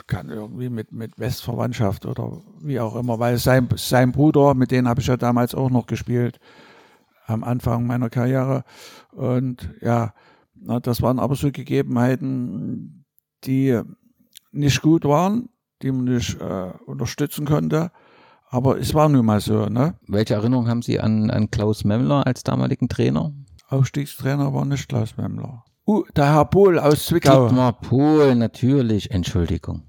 kann 0.07 0.29
irgendwie 0.29 0.69
mit, 0.69 0.93
mit 0.93 1.19
Westverwandtschaft 1.19 2.07
oder 2.07 2.43
wie 2.63 2.81
auch 2.81 2.97
immer, 2.97 3.19
weil 3.19 3.39
sein, 3.39 3.69
sein 3.77 4.13
Bruder, 4.13 4.55
mit 4.55 4.71
dem 4.71 4.89
habe 4.89 5.01
ich 5.01 5.07
ja 5.07 5.17
damals 5.17 5.55
auch 5.55 5.71
noch 5.71 5.87
gespielt, 5.87 6.39
am 7.27 7.45
Anfang 7.45 7.87
meiner 7.87 8.11
Karriere. 8.11 8.65
Und 9.13 9.71
ja, 9.81 10.15
na, 10.55 10.81
das 10.81 11.03
waren 11.03 11.19
aber 11.19 11.35
so 11.35 11.51
Gegebenheiten, 11.51 13.05
die 13.45 13.81
nicht 14.51 14.83
gut 14.83 15.05
waren, 15.05 15.49
die 15.83 15.91
man 15.93 16.05
nicht 16.05 16.41
äh, 16.41 16.73
unterstützen 16.87 17.47
konnte. 17.47 17.91
Aber 18.51 18.79
es 18.79 18.95
war 18.95 19.09
nun 19.09 19.27
mal 19.27 19.41
so. 19.41 19.67
Ne? 19.67 19.95
Welche 20.07 20.35
Erinnerung 20.35 20.69
haben 20.69 20.83
Sie 20.83 21.01
an, 21.01 21.31
an 21.31 21.51
Klaus 21.51 21.85
Memmler 21.85 22.27
als 22.27 22.43
damaligen 22.43 22.89
Trainer? 22.89 23.33
Aufstiegstrainer 23.69 24.55
war 24.55 24.65
nicht 24.65 24.89
Klaus 24.89 25.17
Memmler. 25.17 25.65
Uh, 25.87 26.05
der 26.17 26.33
Herr 26.35 26.45
Pohl 26.47 26.79
aus 26.79 27.07
Zwickau. 27.07 27.49
Dietmar 27.49 27.73
Pohl, 27.81 28.35
natürlich. 28.35 29.11
Entschuldigung. 29.11 29.83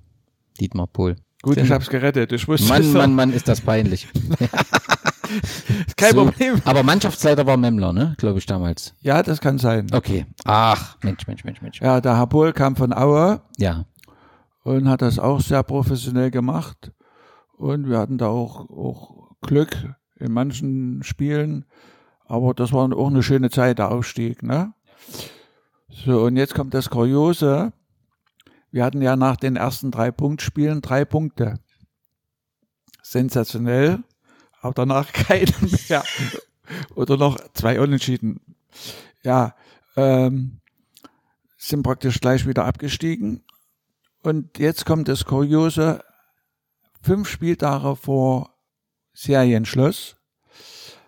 Dietmar 0.60 0.88
Pohl. 0.88 1.16
Gut, 1.42 1.56
ich 1.58 1.72
hab's 1.72 1.90
gerettet. 1.90 2.34
Ich 2.34 2.48
wusste 2.50 2.68
Mann, 2.68 2.82
es 2.82 2.94
Mann, 2.94 3.16
Mann, 3.16 3.32
ist 3.34 3.48
das 3.48 3.62
peinlich. 3.62 4.10
Kein 5.96 6.14
So, 6.14 6.26
Problem. 6.26 6.62
Aber 6.66 6.84
Mannschaftsleiter 6.84 7.46
war 7.46 7.56
Memmler, 7.56 7.94
ne? 7.94 8.16
Glaube 8.18 8.40
ich 8.40 8.46
damals. 8.46 8.94
Ja, 9.02 9.24
das 9.24 9.40
kann 9.40 9.58
sein. 9.58 9.88
Okay. 9.94 10.26
Ach, 10.44 10.98
Mensch, 11.02 11.28
Mensch, 11.28 11.44
Mensch, 11.44 11.62
Mensch. 11.62 11.82
Ja, 11.82 12.02
der 12.02 12.18
Herr 12.18 12.28
Pohl 12.28 12.52
kam 12.52 12.76
von 12.76 12.94
Aue 12.94 13.42
Ja. 13.58 13.86
Und 14.64 14.90
hat 14.90 15.02
das 15.02 15.20
auch 15.20 15.42
sehr 15.42 15.64
professionell 15.64 16.32
gemacht. 16.32 16.92
Und 17.58 17.90
wir 17.90 17.98
hatten 17.98 18.18
da 18.18 18.28
auch, 18.28 18.70
auch 18.70 19.32
Glück 19.42 19.96
in 20.16 20.32
manchen 20.32 21.04
Spielen. 21.04 21.66
Aber 22.26 22.54
das 22.54 22.72
war 22.72 22.92
auch 22.94 23.08
eine 23.10 23.24
schöne 23.24 23.50
Zeit, 23.50 23.80
der 23.80 23.92
Aufstieg, 23.92 24.44
ne? 24.44 24.74
So, 25.90 26.24
und 26.24 26.38
jetzt 26.38 26.54
kommt 26.54 26.74
das 26.74 26.90
Kuriose. 26.90 27.74
Wir 28.72 28.86
hatten 28.86 29.02
ja 29.02 29.16
nach 29.16 29.36
den 29.36 29.56
ersten 29.56 29.90
drei 29.92 30.12
Punktspielen 30.12 30.82
drei 30.82 31.04
Punkte. 31.06 31.60
Sensationell, 33.02 34.04
aber 34.62 34.74
danach 34.74 35.12
keinen 35.14 35.54
mehr. 35.90 36.04
Oder 36.96 37.18
noch 37.18 37.38
zwei 37.54 37.80
Unentschieden. 37.82 38.56
Ja, 39.24 39.56
ähm, 39.96 40.62
sind 41.58 41.84
praktisch 41.84 42.22
gleich 42.22 42.48
wieder 42.48 42.66
abgestiegen. 42.66 43.44
Und 44.22 44.58
jetzt 44.60 44.86
kommt 44.86 45.08
das 45.08 45.26
Kuriose. 45.26 46.04
Fünf 47.02 47.30
Spieltage 47.30 47.96
vor 47.96 48.50
Serienschluss 49.14 50.18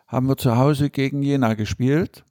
haben 0.07 0.27
wir 0.27 0.37
zu 0.37 0.57
Hause 0.57 0.89
gegen 0.89 1.21
Jena 1.21 1.53
gespielt. 1.53 2.23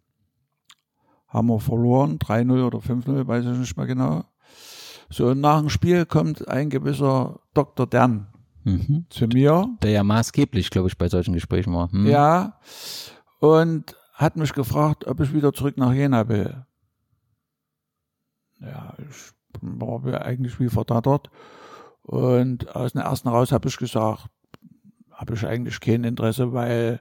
Haben 1.28 1.48
wir 1.48 1.60
verloren, 1.60 2.18
3-0 2.18 2.64
oder 2.66 2.78
5-0, 2.78 3.26
weiß 3.26 3.44
ich 3.44 3.58
nicht 3.58 3.76
mehr 3.76 3.86
genau. 3.86 4.24
So, 5.10 5.28
und 5.28 5.40
nach 5.40 5.60
dem 5.60 5.70
Spiel 5.70 6.06
kommt 6.06 6.48
ein 6.48 6.70
gewisser 6.70 7.40
Dr. 7.54 7.86
Dern 7.86 8.26
Mhm. 8.64 9.06
zu 9.08 9.26
mir. 9.26 9.68
Der 9.82 9.90
ja 9.90 10.04
maßgeblich, 10.04 10.68
glaube 10.70 10.88
ich, 10.88 10.98
bei 10.98 11.08
solchen 11.08 11.32
Gesprächen 11.32 11.72
war. 11.72 11.90
Hm? 11.90 12.06
Ja, 12.06 12.58
und 13.38 13.96
hat 14.12 14.36
mich 14.36 14.52
gefragt, 14.52 15.06
ob 15.06 15.20
ich 15.20 15.32
wieder 15.32 15.52
zurück 15.54 15.78
nach 15.78 15.92
Jena 15.94 16.28
will. 16.28 16.66
Ja, 18.60 18.94
ich 18.98 19.32
war 19.61 20.00
mir 20.00 20.22
eigentlich 20.22 20.58
wie 20.61 20.68
verdattert. 20.68 21.30
Und 22.02 22.74
aus 22.74 22.92
dem 22.92 23.02
ersten 23.02 23.28
raus 23.28 23.52
habe 23.52 23.68
ich 23.68 23.76
gesagt, 23.76 24.26
habe 25.12 25.34
ich 25.34 25.46
eigentlich 25.46 25.80
kein 25.80 26.04
Interesse, 26.04 26.52
weil 26.52 27.00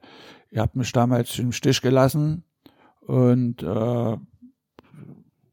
ihr 0.52 0.62
habt 0.62 0.76
mich 0.76 0.92
damals 0.92 1.40
im 1.40 1.52
Stich 1.52 1.82
gelassen 1.82 2.44
und 3.02 3.64
äh, 3.64 4.18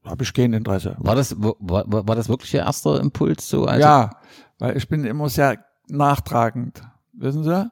habe 0.04 0.22
ich 0.22 0.32
kein 0.32 0.52
Interesse. 0.52 0.96
War 0.98 1.14
das, 1.14 1.36
war 1.38 1.84
war 1.86 2.16
das 2.16 2.28
wirklich 2.28 2.54
Ihr 2.54 2.61
erster 2.61 3.00
Impuls 3.00 3.48
so? 3.48 3.64
Also, 3.64 3.80
ja, 3.80 4.11
weil 4.59 4.76
ich 4.76 4.88
bin 4.88 5.04
immer 5.04 5.28
sehr 5.28 5.64
nachtragend, 5.88 6.82
wissen 7.12 7.44
Sie? 7.44 7.70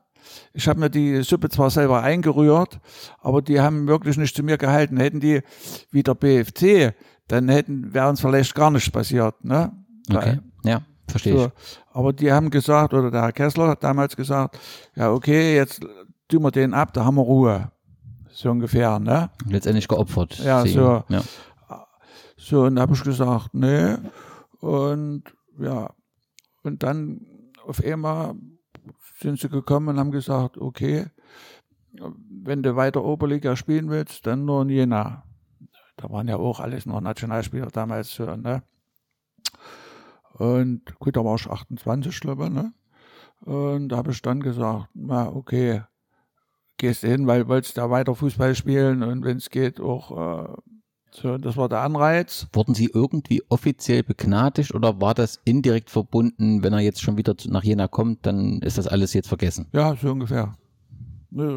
Ich 0.53 0.69
habe 0.69 0.81
mir 0.81 0.91
die 0.91 1.23
Suppe 1.23 1.49
zwar 1.51 1.71
selber 1.71 2.03
eingerührt, 2.03 2.81
aber 3.21 3.43
die 3.43 3.61
haben 3.61 3.87
wirklich 3.87 4.17
nicht 4.17 4.35
zu 4.35 4.43
mir 4.43 4.57
gehalten. 4.57 4.97
Hätten 4.97 5.21
die 5.21 5.43
wie 5.91 6.03
der 6.03 6.15
BFC, 6.15 6.95
dann 7.29 7.49
hätten 7.49 7.95
wäre 7.95 8.09
uns 8.09 8.21
vielleicht 8.21 8.55
gar 8.55 8.71
nichts 8.71 8.91
passiert, 8.91 9.45
ne? 9.45 9.73
Okay. 10.11 10.41
Ja, 10.65 10.83
verstehe 11.09 11.39
So, 11.39 11.47
ich. 11.47 11.53
aber 11.93 12.13
die 12.13 12.33
haben 12.33 12.51
gesagt, 12.51 12.95
oder 12.95 13.11
der 13.11 13.23
Herr 13.23 13.33
Kessler 13.33 13.69
hat 13.69 13.83
damals 13.85 14.17
gesagt, 14.17 14.59
ja 14.95 15.11
okay, 15.11 15.55
jetzt 15.57 15.81
tun 16.29 16.43
wir 16.43 16.51
den 16.51 16.75
ab, 16.75 16.93
da 16.93 17.05
haben 17.05 17.17
wir 17.17 17.23
Ruhe. 17.23 17.71
So 18.31 18.51
ungefähr, 18.51 18.99
ne? 18.99 19.31
Letztendlich 19.49 19.87
geopfert. 19.87 20.39
Ja, 20.39 20.67
so. 20.67 21.05
Ja. 21.09 21.23
So, 22.37 22.65
und 22.65 22.77
da 22.77 22.83
habe 22.83 22.95
ich 22.95 23.03
gesagt, 23.03 23.55
nee. 23.55 23.95
Und 24.61 25.23
ja, 25.59 25.91
und 26.63 26.83
dann 26.83 27.21
auf 27.67 27.83
einmal 27.83 28.35
sind 29.21 29.39
sie 29.39 29.49
gekommen 29.49 29.89
und 29.89 29.99
haben 29.99 30.11
gesagt, 30.11 30.59
okay, 30.59 31.07
wenn 32.29 32.63
du 32.63 32.77
weiter 32.77 33.05
Oberliga 33.05 33.57
spielen 33.57 33.89
willst, 33.89 34.27
dann 34.27 34.45
nur 34.45 34.63
in 34.63 34.69
Jena. 34.69 35.24
Da 35.97 36.11
waren 36.11 36.29
ja 36.29 36.37
auch 36.37 36.61
alles 36.61 36.87
nur 36.87 37.01
Nationalspieler 37.01 37.67
damals 37.67 38.19
ne? 38.19 38.63
Und 40.33 40.99
gut, 40.99 41.17
da 41.17 41.25
war 41.25 41.37
ich 41.37 41.49
28, 41.49 42.21
glaube 42.21 42.45
ich, 42.45 42.51
ne? 42.51 42.73
Und 43.41 43.91
da 43.91 43.99
habe 43.99 44.11
ich 44.11 44.23
dann 44.23 44.41
gesagt, 44.41 44.89
na, 44.95 45.29
okay, 45.29 45.83
gehst 46.79 47.03
du 47.03 47.09
hin, 47.09 47.27
weil 47.27 47.47
wolltest 47.49 47.79
da 47.79 47.91
weiter 47.91 48.15
Fußball 48.15 48.55
spielen 48.55 49.03
und 49.03 49.25
wenn 49.25 49.37
es 49.37 49.51
geht 49.51 49.81
auch, 49.81 50.47
äh, 50.47 50.57
so, 51.11 51.39
das 51.39 51.57
war 51.57 51.69
der 51.69 51.81
Anreiz. 51.81 52.49
Wurden 52.53 52.75
Sie 52.75 52.91
irgendwie 52.93 53.43
offiziell 53.49 54.03
begnadigt 54.03 54.75
oder 54.75 55.01
war 55.01 55.15
das 55.15 55.41
indirekt 55.45 55.91
verbunden, 55.91 56.65
wenn 56.65 56.73
er 56.73 56.81
jetzt 56.81 57.03
schon 57.03 57.17
wieder 57.17 57.37
nach 57.47 57.63
Jena 57.63 57.87
kommt, 57.87 58.27
dann 58.27 58.61
ist 58.63 58.79
das 58.79 58.89
alles 58.89 59.13
jetzt 59.13 59.29
vergessen? 59.29 59.69
Ja, 59.73 59.95
so 59.95 60.11
ungefähr. 60.11 60.57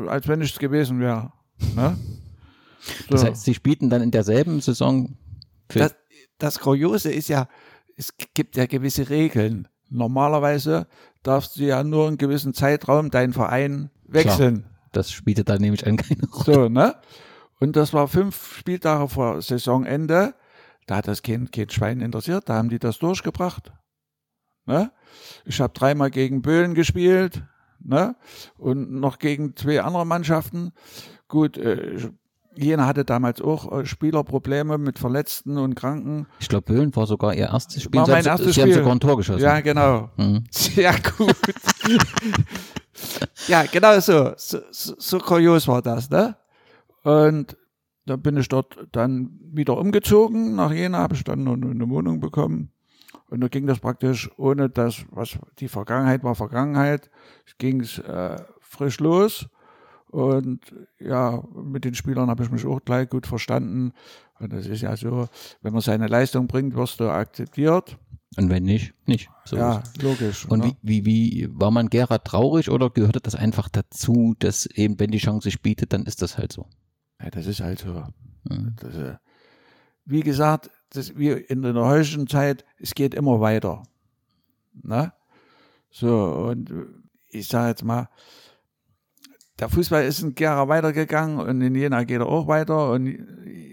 Als 0.08 0.28
wenn 0.28 0.40
nichts 0.40 0.60
gewesen 0.60 1.00
wäre. 1.00 1.32
Ne? 1.76 1.98
Das 3.10 3.24
heißt, 3.24 3.44
Sie 3.44 3.54
spielten 3.54 3.90
dann 3.90 4.02
in 4.02 4.12
derselben 4.12 4.62
Saison 4.62 5.18
das, 5.82 5.96
das 6.38 6.60
Kuriose 6.60 7.12
ist 7.12 7.28
ja, 7.30 7.48
es 7.96 8.16
gibt 8.34 8.56
ja 8.56 8.66
gewisse 8.66 9.10
Regeln. 9.10 9.68
Normalerweise 9.90 10.88
darfst 11.24 11.58
du 11.58 11.64
ja 11.64 11.84
nur 11.84 12.08
einen 12.08 12.18
gewissen 12.18 12.54
Zeitraum 12.54 13.10
deinen 13.10 13.34
Verein 13.34 13.90
wechseln. 14.06 14.66
das 14.92 15.12
spielte 15.12 15.44
da 15.44 15.58
nämlich 15.58 15.86
an 15.88 15.98
keine 15.98 16.26
Rolle. 16.28 16.54
So, 16.54 16.70
ne? 16.70 16.96
Und 17.60 17.76
das 17.76 17.92
war 17.94 18.08
fünf 18.08 18.56
Spieltage 18.58 19.08
vor 19.10 19.42
Saisonende. 19.42 20.36
Da 20.86 20.98
hat 20.98 21.08
das 21.08 21.24
kein, 21.24 21.50
kein 21.52 21.70
Schwein 21.70 22.02
interessiert. 22.02 22.48
Da 22.48 22.56
haben 22.56 22.70
die 22.70 22.80
das 22.80 23.00
durchgebracht. 23.00 23.72
Ne? 24.66 24.92
Ich 25.46 25.60
habe 25.60 25.74
dreimal 25.74 26.12
gegen 26.12 26.42
Böhlen 26.42 26.76
gespielt. 26.76 27.44
Ne? 27.80 28.16
Und 28.58 28.92
noch 28.92 29.18
gegen 29.20 29.56
zwei 29.56 29.82
andere 29.82 30.06
Mannschaften. 30.06 30.72
Gut, 31.28 31.58
äh, 31.58 31.92
ich- 31.96 32.10
Jena 32.58 32.86
hatte 32.86 33.06
damals 33.06 33.42
auch 33.42 33.72
äh, 33.72 33.86
Spielerprobleme 33.86 34.78
mit 34.78 35.00
Verletzten 35.00 35.58
und 35.58 35.76
Kranken. 35.76 36.28
Ich 36.40 36.50
glaube, 36.50 36.74
Böhlen 36.74 36.96
war 36.96 37.06
sogar 37.06 37.34
Ihr 37.34 37.48
erstes 37.48 37.84
Spiel. 37.84 38.00
War 38.00 38.06
Sie 38.06 38.12
mein 38.12 38.20
haben, 38.20 38.28
erstes 38.28 38.56
Sie 38.56 38.62
haben 38.62 38.70
Spiel. 38.70 38.82
sogar 38.82 38.96
ein 38.96 39.00
Tor 39.00 39.18
geschossen. 39.18 39.42
Ja, 39.42 39.60
genau. 39.62 40.10
Mhm. 40.18 40.44
Sehr 40.52 40.94
gut. 41.18 41.36
ja, 43.48 43.64
genau 43.64 44.00
so. 44.00 44.34
So, 44.38 44.60
so. 44.72 44.94
so 44.98 45.20
kurios 45.20 45.68
war 45.68 45.82
das, 45.82 46.10
ne? 46.10 46.36
Und 47.04 47.56
da 48.06 48.16
bin 48.16 48.38
ich 48.38 48.48
dort 48.48 48.78
dann 48.92 49.38
wieder 49.52 49.78
umgezogen. 49.78 50.56
Nach 50.56 50.72
Jena 50.72 51.00
habe 51.00 51.16
ich 51.16 51.24
dann 51.24 51.44
noch 51.44 51.54
eine 51.54 51.90
Wohnung 51.90 52.20
bekommen. 52.20 52.72
Und 53.30 53.42
da 53.42 53.48
ging 53.50 53.68
das 53.68 53.80
praktisch 53.80 54.30
ohne 54.38 54.70
das, 54.70 55.06
was 55.12 55.38
die 55.60 55.68
Vergangenheit 55.68 56.24
war 56.24 56.36
Vergangenheit, 56.36 57.10
ging 57.58 57.82
es 57.82 58.00
äh, 58.00 58.38
frisch 58.62 59.00
los. 59.00 59.48
Und 60.10 60.74
ja, 61.00 61.44
mit 61.54 61.84
den 61.84 61.96
Spielern 61.96 62.30
habe 62.30 62.44
ich 62.44 62.52
mich 62.52 62.66
auch 62.66 62.80
gleich 62.84 63.10
gut 63.10 63.28
verstanden. 63.28 63.94
Und 64.40 64.54
das 64.54 64.68
ist 64.68 64.82
ja 64.82 64.96
so, 64.96 65.28
wenn 65.62 65.74
man 65.74 65.82
seine 65.82 66.08
Leistung 66.08 66.48
bringt, 66.48 66.76
wirst 66.76 67.00
du 67.00 67.10
akzeptiert. 67.10 67.98
Und 68.36 68.50
wenn 68.50 68.64
nicht, 68.64 68.94
nicht. 69.06 69.30
So 69.46 69.58
ja, 69.58 69.84
logisch. 70.02 70.46
Und 70.48 70.60
ne? 70.60 70.78
wie, 70.82 71.06
wie, 71.06 71.42
wie 71.42 71.50
war 71.52 71.72
man 71.72 71.90
Gerhard 71.90 72.26
traurig 72.26 72.70
oder 72.70 72.90
gehörte 72.90 73.20
das 73.20 73.36
einfach 73.36 73.70
dazu, 73.70 74.36
dass 74.40 74.66
eben, 74.66 75.00
wenn 75.00 75.12
die 75.12 75.18
Chance 75.18 75.46
sich 75.46 75.62
bietet, 75.62 75.94
dann 75.94 76.06
ist 76.06 76.22
das 76.22 76.38
halt 76.38 76.52
so? 76.52 76.68
Ja, 77.22 77.30
das 77.30 77.48
ist 77.48 77.62
halt 77.62 77.80
so. 77.80 78.04
Mhm. 78.44 78.76
Das, 78.80 78.96
äh, 78.96 79.16
wie 80.06 80.22
gesagt, 80.22 80.70
das, 80.92 81.18
wie 81.18 81.30
in 81.30 81.62
der 81.62 81.74
heutigen 81.76 82.28
Zeit, 82.28 82.64
es 82.80 82.96
geht 82.96 83.14
immer 83.14 83.40
weiter. 83.42 83.84
Ne? 84.84 85.12
So, 85.90 86.26
und 86.50 86.70
äh, 86.70 86.86
ich 87.30 87.48
sage 87.48 87.70
jetzt 87.70 87.84
mal, 87.84 88.10
der 89.60 89.70
Fußball 89.70 90.06
ist 90.06 90.22
in 90.22 90.36
Gera 90.36 90.68
weitergegangen 90.68 91.40
und 91.40 91.62
in 91.62 91.76
Jena 91.76 92.04
geht 92.04 92.20
er 92.20 92.28
auch 92.28 92.48
weiter. 92.48 92.92
Und 92.92 93.18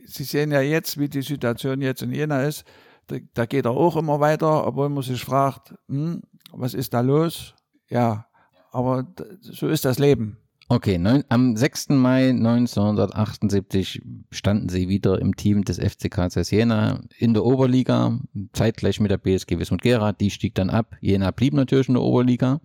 Sie 0.07 0.25
sehen 0.25 0.51
ja 0.51 0.61
jetzt, 0.61 0.99
wie 0.99 1.09
die 1.09 1.23
Situation 1.23 1.81
jetzt 1.81 2.03
in 2.03 2.13
Jena 2.13 2.43
ist. 2.43 2.65
Da, 3.07 3.17
da 3.35 3.47
geht 3.47 3.67
er 3.67 3.73
auch 3.73 3.97
immer 3.97 4.21
weiter, 4.21 4.67
obwohl 4.67 4.89
man 4.89 5.03
sich 5.03 5.23
fragt, 5.23 5.75
hm, 5.89 6.23
was 6.53 6.75
ist 6.75 6.95
da 6.95 7.01
los? 7.01 7.55
Ja, 7.89 8.27
aber 8.73 9.07
so 9.41 9.69
ist 9.69 9.85
das 9.85 9.99
Leben. 9.99 10.39
Okay, 10.71 10.97
neun, 10.97 11.25
am 11.29 11.57
6. 11.57 11.91
Mai 11.91 12.31
1978 12.31 14.01
standen 14.31 14.71
sie 14.71 14.89
wieder 14.89 15.21
im 15.21 15.37
Team 15.37 15.63
des 15.63 15.79
FCK 15.79 16.29
Jena 16.51 17.01
in 17.19 17.35
der 17.35 17.45
Oberliga, 17.45 18.19
zeitgleich 18.55 18.99
mit 18.99 19.11
der 19.11 19.19
BSG 19.19 19.59
Wismut 19.59 19.83
Gera. 19.83 20.13
Die 20.13 20.31
stieg 20.31 20.55
dann 20.55 20.71
ab. 20.71 20.97
Jena 21.01 21.33
blieb 21.33 21.53
natürlich 21.53 21.89
in 21.89 21.95
der 21.95 22.03
Oberliga. 22.03 22.61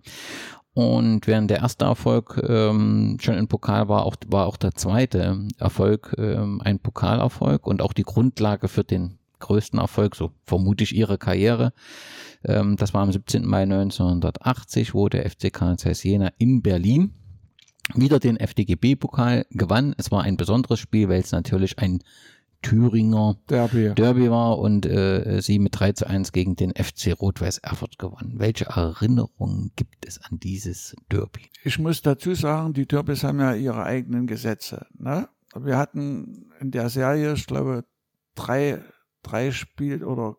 Und 0.72 1.26
während 1.26 1.50
der 1.50 1.58
erste 1.58 1.84
Erfolg 1.84 2.40
ähm, 2.48 3.18
schon 3.20 3.36
im 3.36 3.48
Pokal 3.48 3.88
war, 3.88 4.04
auch, 4.04 4.16
war 4.28 4.46
auch 4.46 4.56
der 4.56 4.72
zweite 4.74 5.48
Erfolg 5.58 6.14
ähm, 6.16 6.60
ein 6.64 6.78
Pokalerfolg 6.78 7.66
und 7.66 7.82
auch 7.82 7.92
die 7.92 8.04
Grundlage 8.04 8.68
für 8.68 8.84
den 8.84 9.18
größten 9.40 9.80
Erfolg, 9.80 10.14
so 10.14 10.30
vermute 10.44 10.84
ich 10.84 10.94
ihre 10.94 11.18
Karriere. 11.18 11.72
Ähm, 12.44 12.76
das 12.76 12.94
war 12.94 13.02
am 13.02 13.10
17. 13.10 13.44
Mai 13.44 13.62
1980, 13.62 14.94
wo 14.94 15.08
der 15.08 15.28
FCK 15.28 15.76
Jena 16.02 16.30
in 16.38 16.62
Berlin 16.62 17.14
wieder 17.94 18.20
den 18.20 18.36
FDGB-Pokal 18.36 19.46
gewann. 19.50 19.94
Es 19.98 20.12
war 20.12 20.22
ein 20.22 20.36
besonderes 20.36 20.78
Spiel, 20.78 21.08
weil 21.08 21.20
es 21.20 21.32
natürlich 21.32 21.78
ein 21.80 22.00
Thüringer 22.62 23.36
Derby, 23.48 23.94
Derby 23.94 24.30
war 24.30 24.58
und 24.58 24.84
äh, 24.86 25.40
sie 25.40 25.58
mit 25.58 25.78
3 25.78 25.92
zu 25.92 26.06
1 26.06 26.32
gegen 26.32 26.56
den 26.56 26.72
FC 26.72 27.18
Rot-Weiß 27.18 27.58
Erfurt 27.58 27.98
gewann. 27.98 28.34
Welche 28.36 28.66
Erinnerungen 28.66 29.72
gibt 29.76 30.06
es 30.06 30.22
an 30.22 30.38
dieses 30.38 30.94
Derby? 31.10 31.50
Ich 31.64 31.78
muss 31.78 32.02
dazu 32.02 32.34
sagen, 32.34 32.74
die 32.74 32.86
Derbys 32.86 33.24
haben 33.24 33.40
ja 33.40 33.54
ihre 33.54 33.84
eigenen 33.84 34.26
Gesetze. 34.26 34.86
Ne? 34.98 35.28
Wir 35.54 35.78
hatten 35.78 36.52
in 36.60 36.70
der 36.70 36.90
Serie, 36.90 37.32
ich 37.32 37.46
glaube, 37.46 37.84
drei, 38.34 38.82
drei 39.22 39.50
Spiel 39.52 40.04
oder 40.04 40.36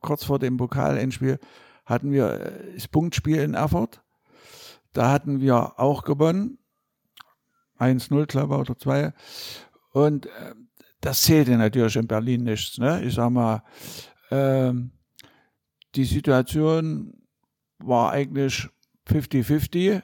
kurz 0.00 0.24
vor 0.24 0.38
dem 0.38 0.56
Pokalendspiel 0.56 1.38
hatten 1.84 2.12
wir 2.12 2.30
äh, 2.30 2.74
das 2.74 2.88
Punktspiel 2.88 3.38
in 3.38 3.54
Erfurt. 3.54 4.02
Da 4.92 5.10
hatten 5.10 5.40
wir 5.40 5.78
auch 5.80 6.04
gewonnen 6.04 6.58
1-0, 7.78 8.26
glaube 8.26 8.54
ich, 8.54 8.60
oder 8.60 8.78
2. 8.78 9.12
Und 9.92 10.26
äh, 10.26 10.54
das 11.04 11.22
zählte 11.22 11.56
natürlich 11.56 11.96
in 11.96 12.06
Berlin 12.06 12.44
nichts. 12.44 12.78
Ne? 12.78 13.02
Ich 13.04 13.14
sag 13.14 13.30
mal, 13.30 13.62
äh, 14.30 14.72
die 15.94 16.04
Situation 16.04 17.12
war 17.78 18.12
eigentlich 18.12 18.68
50-50 19.06 20.02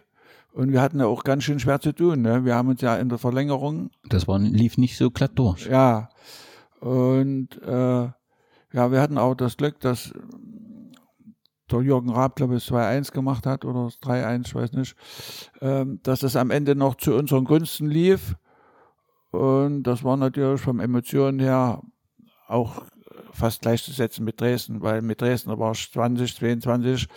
und 0.53 0.73
wir 0.73 0.83
hatten 0.83 1.01
ja 1.01 1.07
auch 1.07 1.25
ganz 1.25 1.45
schön 1.45 1.59
schwer 1.59 1.81
zu 1.81 1.93
tun. 1.93 2.21
Ne? 2.21 2.45
Wir 2.45 2.55
haben 2.55 2.69
uns 2.69 2.83
ja 2.83 2.97
in 2.97 3.09
der 3.09 3.19
Verlängerung. 3.19 3.91
Das 4.09 4.29
war, 4.29 4.39
lief 4.39 4.77
nicht 4.77 4.99
so 4.99 5.11
glatt 5.11 5.33
durch. 5.37 5.67
Ja. 5.67 6.11
Und 6.81 7.61
äh, 7.63 8.09
ja, 8.73 8.93
wir 8.93 9.01
hatten 9.01 9.17
auch 9.17 9.35
das 9.35 9.57
Glück, 9.57 9.81
dass 9.81 10.13
der 11.71 11.81
Jürgen 11.81 12.11
Raab, 12.11 12.37
glaube 12.37 12.57
ich, 12.57 12.65
2-1 12.65 13.13
gemacht 13.13 13.47
hat 13.47 13.65
oder 13.65 13.87
3-1, 13.87 14.49
ich 14.49 14.55
weiß 14.55 14.73
nicht, 14.73 14.97
ähm, 15.61 16.01
dass 16.03 16.23
es 16.23 16.37
am 16.37 16.51
Ende 16.51 16.75
noch 16.75 16.97
zu 16.97 17.15
unseren 17.15 17.45
Gunsten 17.45 17.89
lief. 17.89 18.37
Und 19.31 19.85
das 19.85 20.03
war 20.03 20.17
natürlich 20.17 20.61
vom 20.61 20.81
Emotionen 20.81 21.39
her 21.41 21.83
auch 22.49 22.83
fast 23.33 23.63
gleichzusetzen 23.63 24.25
mit 24.25 24.41
Dresden, 24.41 24.83
weil 24.83 25.03
mit 25.03 25.21
Dresden 25.21 25.57
war 25.59 25.73
ich 25.73 25.91
20, 25.93 26.35
22, 26.35 27.09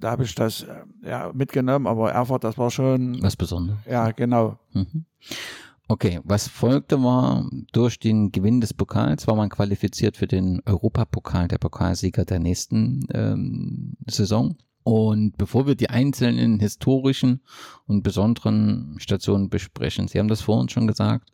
da 0.00 0.10
habe 0.10 0.24
ich 0.24 0.34
das 0.34 0.62
äh, 0.62 0.84
ja, 1.02 1.30
mitgenommen, 1.32 1.86
aber 1.86 2.12
Erfurt, 2.12 2.44
das 2.44 2.58
war 2.58 2.70
schon. 2.70 3.22
Was 3.22 3.36
Besonderes. 3.36 3.78
Ja, 3.88 4.10
genau. 4.10 4.58
Mhm. 4.72 5.06
Okay, 5.86 6.20
was 6.24 6.48
folgte 6.48 7.02
war, 7.02 7.48
durch 7.72 7.98
den 7.98 8.32
Gewinn 8.32 8.60
des 8.60 8.72
Pokals 8.72 9.26
war 9.26 9.36
man 9.36 9.50
qualifiziert 9.50 10.16
für 10.16 10.26
den 10.26 10.62
Europapokal, 10.64 11.46
der 11.46 11.58
Pokalsieger 11.58 12.24
der 12.24 12.38
nächsten 12.38 13.06
ähm, 13.12 13.96
Saison. 14.06 14.56
Und 14.84 15.38
bevor 15.38 15.66
wir 15.66 15.74
die 15.74 15.88
einzelnen 15.88 16.60
historischen 16.60 17.40
und 17.86 18.02
besonderen 18.02 18.96
Stationen 18.98 19.48
besprechen, 19.48 20.08
Sie 20.08 20.18
haben 20.18 20.28
das 20.28 20.42
vorhin 20.42 20.68
schon 20.68 20.86
gesagt, 20.86 21.32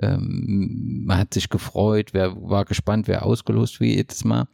ähm, 0.00 1.02
man 1.04 1.18
hat 1.18 1.34
sich 1.34 1.50
gefreut, 1.50 2.14
wer 2.14 2.34
war 2.40 2.64
gespannt, 2.64 3.06
wer 3.06 3.26
ausgelost 3.26 3.80
wie 3.80 3.94
jedes 3.94 4.24
Mal. 4.24 4.48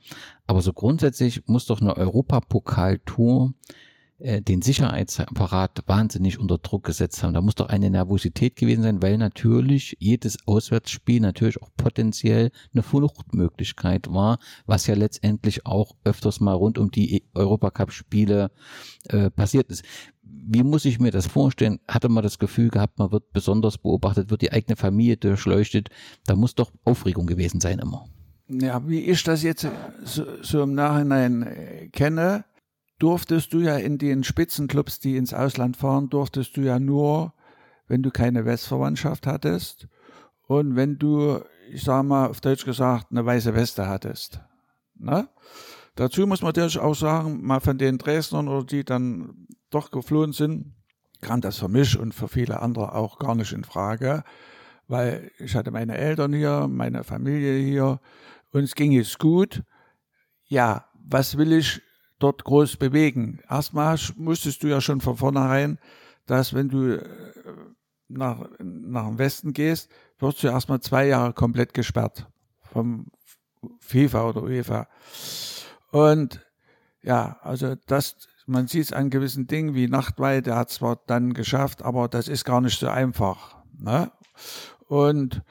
Aber 0.48 0.62
so 0.62 0.72
grundsätzlich 0.72 1.46
muss 1.46 1.66
doch 1.66 1.80
eine 1.80 1.96
Europapokaltour 1.96 3.54
äh, 4.18 4.40
den 4.40 4.62
Sicherheitsapparat 4.62 5.82
wahnsinnig 5.86 6.38
unter 6.38 6.58
Druck 6.58 6.84
gesetzt 6.84 7.22
haben. 7.22 7.34
Da 7.34 7.40
muss 7.40 7.56
doch 7.56 7.68
eine 7.68 7.90
Nervosität 7.90 8.54
gewesen 8.54 8.82
sein, 8.82 9.02
weil 9.02 9.18
natürlich 9.18 9.96
jedes 9.98 10.38
Auswärtsspiel 10.46 11.20
natürlich 11.20 11.60
auch 11.60 11.70
potenziell 11.76 12.50
eine 12.72 12.82
Fluchtmöglichkeit 12.82 14.12
war, 14.12 14.38
was 14.66 14.86
ja 14.86 14.94
letztendlich 14.94 15.66
auch 15.66 15.96
öfters 16.04 16.40
mal 16.40 16.52
rund 16.52 16.78
um 16.78 16.90
die 16.90 17.24
Europacup-Spiele 17.34 18.50
äh, 19.08 19.30
passiert 19.30 19.70
ist. 19.70 19.84
Wie 20.22 20.62
muss 20.62 20.84
ich 20.84 21.00
mir 21.00 21.10
das 21.10 21.26
vorstellen? 21.26 21.80
Hatte 21.88 22.08
man 22.08 22.22
das 22.22 22.38
Gefühl 22.38 22.70
gehabt, 22.70 22.98
man 22.98 23.10
wird 23.10 23.32
besonders 23.32 23.78
beobachtet, 23.78 24.30
wird 24.30 24.42
die 24.42 24.52
eigene 24.52 24.76
Familie 24.76 25.16
durchleuchtet? 25.16 25.88
Da 26.24 26.36
muss 26.36 26.54
doch 26.54 26.70
Aufregung 26.84 27.26
gewesen 27.26 27.60
sein 27.60 27.78
immer. 27.78 28.06
Ja, 28.48 28.86
wie 28.86 29.00
ich 29.00 29.22
das 29.24 29.42
jetzt 29.42 29.66
so, 30.04 30.24
so 30.42 30.62
im 30.62 30.74
Nachhinein 30.74 31.42
äh, 31.42 31.88
kenne, 31.88 32.44
durftest 32.98 33.52
du 33.52 33.60
ja 33.60 33.76
in 33.76 33.98
den 33.98 34.24
Spitzenclubs, 34.24 35.00
die 35.00 35.16
ins 35.16 35.34
Ausland 35.34 35.76
fahren, 35.76 36.08
durftest 36.08 36.56
du 36.56 36.62
ja 36.62 36.78
nur, 36.78 37.34
wenn 37.86 38.02
du 38.02 38.10
keine 38.10 38.44
Westverwandtschaft 38.44 39.26
hattest 39.26 39.88
und 40.46 40.76
wenn 40.76 40.98
du, 40.98 41.40
ich 41.70 41.84
sag 41.84 42.04
mal 42.04 42.28
auf 42.28 42.40
Deutsch 42.40 42.64
gesagt, 42.64 43.06
eine 43.10 43.24
weiße 43.24 43.54
Weste 43.54 43.88
hattest. 43.88 44.40
Ne? 44.96 45.28
Dazu 45.96 46.26
muss 46.26 46.42
man 46.42 46.48
natürlich 46.48 46.78
auch 46.78 46.94
sagen, 46.94 47.44
mal 47.44 47.60
von 47.60 47.78
den 47.78 47.98
Dresdnern 47.98 48.48
oder 48.48 48.64
die 48.64 48.84
dann 48.84 49.46
doch 49.70 49.90
geflohen 49.90 50.32
sind, 50.32 50.74
kam 51.20 51.40
das 51.40 51.58
für 51.58 51.68
mich 51.68 51.98
und 51.98 52.14
für 52.14 52.28
viele 52.28 52.60
andere 52.60 52.94
auch 52.94 53.18
gar 53.18 53.34
nicht 53.34 53.52
in 53.52 53.64
Frage, 53.64 54.24
weil 54.88 55.30
ich 55.38 55.54
hatte 55.54 55.70
meine 55.70 55.96
Eltern 55.96 56.32
hier, 56.32 56.68
meine 56.68 57.04
Familie 57.04 57.58
hier, 57.58 58.00
uns 58.52 58.74
ging 58.74 58.96
es 58.96 59.18
gut. 59.18 59.62
Ja, 60.46 60.86
was 60.94 61.38
will 61.38 61.52
ich 61.52 61.80
dort 62.24 62.44
groß 62.44 62.76
bewegen. 62.78 63.40
Erstmal 63.50 63.98
musstest 64.16 64.62
du 64.62 64.68
ja 64.68 64.80
schon 64.80 65.02
von 65.02 65.16
vornherein, 65.16 65.78
dass 66.26 66.54
wenn 66.54 66.70
du 66.70 66.96
äh, 66.96 67.04
nach, 68.08 68.48
nach 68.58 69.06
dem 69.06 69.18
Westen 69.18 69.52
gehst, 69.52 69.90
wirst 70.18 70.42
du 70.42 70.48
erstmal 70.48 70.80
zwei 70.80 71.06
Jahre 71.06 71.34
komplett 71.34 71.74
gesperrt 71.74 72.26
vom 72.62 73.06
FIFA 73.80 74.28
oder 74.30 74.42
UEFA. 74.42 74.88
Und 75.90 76.40
ja, 77.02 77.38
also 77.42 77.74
das, 77.86 78.16
man 78.46 78.68
sieht 78.68 78.84
es 78.84 78.92
an 78.92 79.10
gewissen 79.10 79.46
Dingen 79.46 79.74
wie 79.74 79.86
Nachtweid, 79.86 80.46
der 80.46 80.56
hat 80.56 80.70
zwar 80.70 81.00
dann 81.06 81.34
geschafft, 81.34 81.82
aber 81.82 82.08
das 82.08 82.28
ist 82.28 82.44
gar 82.44 82.62
nicht 82.62 82.78
so 82.78 82.88
einfach. 82.88 83.56
Ne? 83.78 84.10
Und 84.88 85.42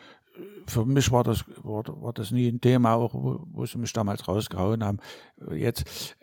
für 0.68 0.86
mich 0.86 1.12
war 1.12 1.24
das, 1.24 1.46
war, 1.64 1.84
war 2.02 2.14
das 2.14 2.32
nie 2.32 2.48
ein 2.48 2.62
Thema, 2.62 2.94
auch 2.94 3.14
wo, 3.14 3.44
wo 3.52 3.66
sie 3.66 3.78
mich 3.78 3.94
damals 3.94 4.28
rausgehauen 4.28 4.84
haben. 4.84 5.00
Jetzt, 5.52 6.16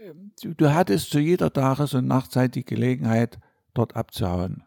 du, 0.42 0.54
du 0.54 0.74
hattest 0.74 1.10
zu 1.10 1.18
jeder 1.18 1.52
Tages- 1.52 1.94
und 1.94 2.06
Nachtzeit 2.06 2.54
die 2.54 2.64
Gelegenheit, 2.64 3.38
dort 3.74 3.96
abzuhauen. 3.96 4.64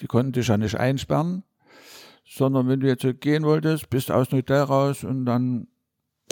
Die 0.00 0.06
konnten 0.06 0.32
dich 0.32 0.48
ja 0.48 0.56
nicht 0.56 0.76
einsperren, 0.76 1.44
sondern 2.24 2.68
wenn 2.68 2.80
du 2.80 2.88
jetzt 2.88 3.06
gehen 3.20 3.44
wolltest, 3.44 3.88
bist 3.88 4.08
du 4.08 4.14
aus 4.14 4.28
dem 4.28 4.38
Hotel 4.38 4.62
raus 4.62 5.04
und 5.04 5.24
dann 5.26 5.68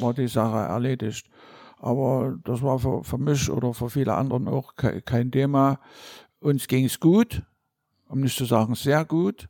war 0.01 0.13
die 0.13 0.29
Sache 0.29 0.57
erledigt. 0.57 1.29
Aber 1.79 2.37
das 2.45 2.63
war 2.63 2.79
für, 2.79 3.05
für 3.05 3.19
mich 3.19 3.51
oder 3.51 3.75
für 3.75 3.91
viele 3.91 4.15
anderen 4.15 4.49
auch 4.49 4.75
kein 4.77 5.31
Thema. 5.31 5.81
Uns 6.41 6.67
ging 6.67 6.85
es 6.85 6.99
gut, 6.99 7.43
um 8.09 8.21
nicht 8.21 8.37
zu 8.37 8.45
sagen 8.45 8.75
sehr 8.75 9.05
gut. 9.05 9.49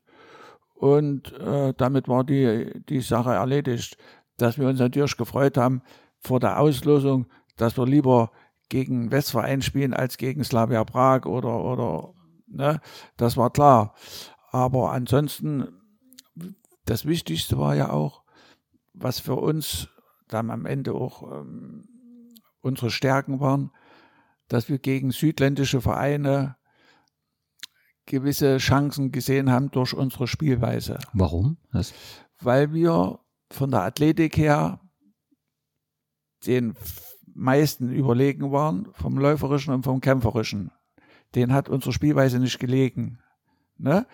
Und 0.74 1.32
äh, 1.32 1.72
damit 1.76 2.08
war 2.08 2.24
die, 2.24 2.82
die 2.88 3.00
Sache 3.00 3.32
erledigt. 3.32 3.96
Dass 4.36 4.58
wir 4.58 4.68
uns 4.68 4.80
natürlich 4.80 5.16
gefreut 5.16 5.56
haben 5.56 5.82
vor 6.18 6.40
der 6.40 6.58
Auslosung, 6.58 7.26
dass 7.56 7.78
wir 7.78 7.86
lieber 7.86 8.32
gegen 8.68 9.12
Westverein 9.12 9.62
spielen 9.62 9.94
als 9.94 10.16
gegen 10.16 10.42
Slavia 10.42 10.84
Prag 10.84 11.26
oder, 11.26 11.62
oder 11.64 12.14
ne, 12.48 12.80
das 13.16 13.36
war 13.36 13.50
klar. 13.50 13.94
Aber 14.50 14.92
ansonsten, 14.92 15.68
das 16.84 17.06
Wichtigste 17.06 17.58
war 17.58 17.76
ja 17.76 17.90
auch, 17.90 18.22
was 18.92 19.20
für 19.20 19.36
uns 19.36 19.88
dann 20.28 20.50
am 20.50 20.66
Ende 20.66 20.94
auch 20.94 21.22
ähm, 21.30 21.88
unsere 22.60 22.90
Stärken 22.90 23.40
waren, 23.40 23.70
dass 24.48 24.68
wir 24.68 24.78
gegen 24.78 25.10
südländische 25.10 25.80
Vereine 25.80 26.56
gewisse 28.06 28.58
Chancen 28.58 29.12
gesehen 29.12 29.50
haben 29.50 29.70
durch 29.70 29.94
unsere 29.94 30.26
Spielweise. 30.26 30.98
Warum? 31.12 31.56
Das 31.72 31.94
Weil 32.40 32.72
wir 32.72 33.20
von 33.50 33.70
der 33.70 33.82
Athletik 33.82 34.36
her 34.36 34.80
den 36.46 36.74
meisten 37.34 37.90
überlegen 37.90 38.52
waren, 38.52 38.88
vom 38.92 39.18
läuferischen 39.18 39.74
und 39.74 39.84
vom 39.84 40.00
kämpferischen. 40.00 40.70
Den 41.34 41.52
hat 41.52 41.68
unsere 41.68 41.92
Spielweise 41.92 42.38
nicht 42.38 42.58
gelegen. 42.58 43.18
Ne? 43.76 44.06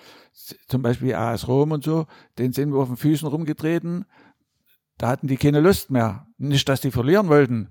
Zum 0.69 0.83
Beispiel 0.83 1.15
AS 1.15 1.49
Rom 1.49 1.73
und 1.73 1.85
so, 1.85 2.07
den 2.39 2.53
sind 2.53 2.73
wir 2.73 2.81
auf 2.81 2.89
den 2.89 2.97
Füßen 2.97 3.29
rumgetreten. 3.29 4.07
Da 4.97 5.09
hatten 5.09 5.29
die 5.29 5.37
keine 5.37 5.61
Lust 5.61 5.91
mehr. 5.91 6.27
Nicht, 6.39 6.69
dass 6.69 6.81
die 6.81 6.91
verlieren 6.91 7.29
wollten, 7.29 7.71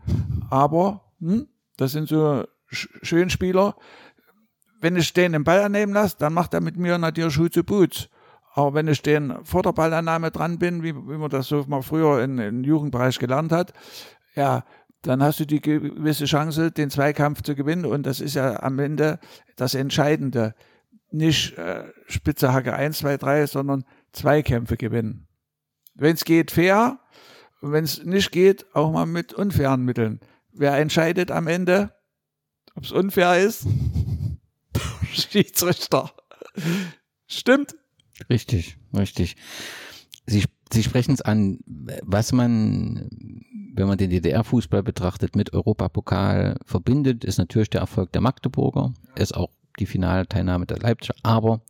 aber 0.49 1.13
hm, 1.19 1.47
das 1.77 1.91
sind 1.91 2.09
so 2.09 2.45
Schönspieler, 2.71 3.75
wenn 4.81 4.95
ich 4.95 5.13
den 5.13 5.33
den 5.33 5.43
Ball 5.43 5.61
annehmen 5.61 5.93
lasse, 5.93 6.17
dann 6.19 6.33
macht 6.33 6.53
er 6.53 6.61
mit 6.61 6.77
mir 6.77 6.97
natürlich 6.97 7.33
Schuh 7.33 7.49
zu 7.49 7.63
Boots. 7.63 8.09
Aber 8.53 8.73
wenn 8.73 8.87
ich 8.87 9.01
den 9.01 9.33
vor 9.43 9.61
der 9.61 9.73
Ballannahme 9.73 10.31
dran 10.31 10.59
bin, 10.59 10.83
wie, 10.83 10.95
wie 10.95 11.17
man 11.17 11.29
das 11.29 11.47
so 11.47 11.63
mal 11.67 11.81
früher 11.81 12.23
in, 12.23 12.39
im 12.39 12.63
Jugendbereich 12.63 13.19
gelernt 13.19 13.51
hat, 13.51 13.73
ja, 14.35 14.63
dann 15.01 15.23
hast 15.23 15.39
du 15.39 15.45
die 15.45 15.61
gewisse 15.61 16.25
Chance, 16.25 16.71
den 16.71 16.89
Zweikampf 16.89 17.41
zu 17.41 17.55
gewinnen. 17.55 17.85
Und 17.85 18.05
das 18.05 18.19
ist 18.19 18.35
ja 18.35 18.61
am 18.61 18.79
Ende 18.79 19.19
das 19.55 19.75
Entscheidende. 19.75 20.55
Nicht 21.11 21.57
äh, 21.57 21.85
Spitze 22.07 22.53
Hacke 22.53 22.73
1, 22.73 22.99
2, 22.99 23.17
3, 23.17 23.47
sondern 23.47 23.85
Zweikämpfe 24.11 24.77
gewinnen. 24.77 25.27
Wenn 25.95 26.15
es 26.15 26.25
geht, 26.25 26.51
fair. 26.51 26.99
Wenn 27.61 27.83
es 27.83 28.03
nicht 28.03 28.31
geht, 28.31 28.65
auch 28.73 28.91
mal 28.91 29.05
mit 29.05 29.33
unfairen 29.33 29.83
Mitteln. 29.83 30.19
Wer 30.51 30.77
entscheidet 30.77 31.31
am 31.31 31.47
Ende, 31.47 31.93
ob 32.75 32.83
es 32.83 32.91
unfair 32.91 33.37
ist? 33.37 33.67
Schiedsrichter. 35.19 36.11
Stimmt. 37.27 37.75
Richtig, 38.29 38.77
richtig. 38.95 39.35
Sie, 40.25 40.43
Sie 40.71 40.83
sprechen 40.83 41.13
es 41.13 41.21
an, 41.21 41.59
was 42.03 42.31
man, 42.31 43.09
wenn 43.73 43.87
man 43.87 43.97
den 43.97 44.11
DDR-Fußball 44.11 44.83
betrachtet, 44.83 45.35
mit 45.35 45.53
Europapokal 45.53 46.57
verbindet, 46.65 47.23
ist 47.23 47.37
natürlich 47.37 47.69
der 47.69 47.81
Erfolg 47.81 48.11
der 48.11 48.21
Magdeburger, 48.21 48.93
ist 49.15 49.35
auch 49.35 49.49
die 49.79 49.87
Finalteilnahme 49.87 50.65
der 50.65 50.77
Leipziger, 50.77 51.15
aber 51.23 51.61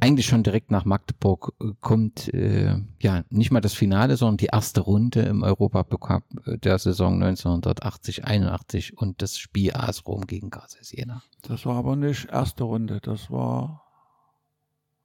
eigentlich 0.00 0.26
schon 0.26 0.42
direkt 0.42 0.70
nach 0.70 0.84
Magdeburg 0.84 1.52
äh, 1.60 1.72
kommt 1.80 2.32
äh, 2.32 2.76
ja 3.00 3.24
nicht 3.30 3.50
mal 3.50 3.60
das 3.60 3.74
Finale, 3.74 4.16
sondern 4.16 4.38
die 4.38 4.46
erste 4.46 4.80
Runde 4.80 5.22
im 5.22 5.42
Europapokal 5.42 6.22
der 6.46 6.78
Saison 6.78 7.14
1980, 7.22 8.24
81 8.24 8.98
und 8.98 9.22
das 9.22 9.38
Spiel 9.38 9.72
AS 9.74 10.06
Rom 10.06 10.26
gegen 10.26 10.50
Garces 10.50 10.92
Jena. 10.92 11.22
Das 11.42 11.66
war 11.66 11.76
aber 11.76 11.96
nicht 11.96 12.28
erste 12.30 12.64
Runde, 12.64 13.00
das 13.00 13.30
war 13.30 13.84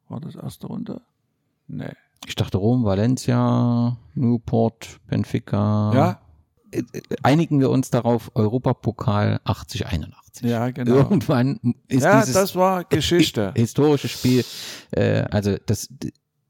war 0.07 0.19
das 0.19 0.35
erste 0.35 0.67
Runde? 0.67 1.01
Nee. 1.67 1.93
Ich 2.27 2.35
dachte 2.35 2.57
Rom, 2.57 2.83
Valencia, 2.83 3.97
Newport, 4.13 4.99
Benfica. 5.07 5.93
Ja. 5.93 6.21
Äh, 6.71 6.83
äh, 6.93 7.01
einigen 7.23 7.59
wir 7.59 7.69
uns 7.69 7.89
darauf, 7.89 8.31
Europapokal 8.35 9.39
80, 9.43 9.87
81. 10.43 10.49
Ja, 10.49 10.69
genau. 10.71 10.95
Irgendwann 10.95 11.59
ist 11.87 12.03
ja, 12.03 12.19
dieses 12.19 12.33
das 12.33 12.55
war 12.55 12.83
Geschichte. 12.83 13.53
historische 13.55 14.07
Spiel, 14.07 14.43
äh, 14.91 15.21
also 15.31 15.57
das, 15.65 15.89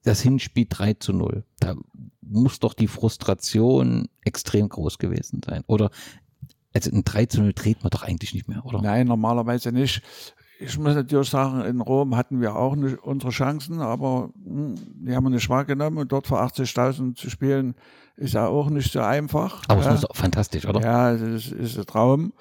das 0.03 0.21
Hinspiel 0.21 0.67
3 0.69 0.93
zu 0.95 1.13
0. 1.13 1.43
Da 1.59 1.75
muss 2.21 2.59
doch 2.59 2.73
die 2.73 2.88
Frustration 2.88 4.07
extrem 4.23 4.69
groß 4.69 4.97
gewesen 4.97 5.41
sein. 5.45 5.63
Oder 5.67 5.91
also 6.73 6.91
ein 6.91 7.03
3 7.03 7.25
zu 7.27 7.41
0 7.41 7.53
dreht 7.53 7.83
man 7.83 7.89
doch 7.89 8.03
eigentlich 8.03 8.33
nicht 8.33 8.47
mehr, 8.47 8.65
oder? 8.65 8.81
Nein, 8.81 9.07
normalerweise 9.07 9.71
nicht 9.71 10.01
ich 10.59 10.77
muss 10.77 10.95
natürlich 10.95 11.29
sagen, 11.29 11.61
in 11.65 11.81
Rom 11.81 12.15
hatten 12.15 12.39
wir 12.39 12.55
auch 12.55 12.75
nicht 12.75 12.97
unsere 13.03 13.31
Chancen, 13.31 13.81
aber 13.81 14.29
hm, 14.45 14.75
die 15.05 15.15
haben 15.15 15.25
wir 15.25 15.29
nicht 15.29 15.49
wahrgenommen 15.49 15.97
und 15.97 16.11
dort 16.11 16.27
vor 16.27 16.41
80.000 16.41 17.15
zu 17.15 17.29
spielen 17.29 17.75
ist 18.15 18.33
ja 18.33 18.47
auch 18.47 18.69
nicht 18.69 18.91
so 18.91 19.01
einfach. 19.01 19.63
Aber 19.67 19.81
ja. 19.83 19.93
es 19.93 20.03
ist 20.03 20.07
fantastisch, 20.13 20.65
oder? 20.65 20.81
Ja, 20.81 21.11
es 21.11 21.21
ist, 21.21 21.51
ist 21.51 21.77
ein 21.77 21.86
Traum. 21.86 22.33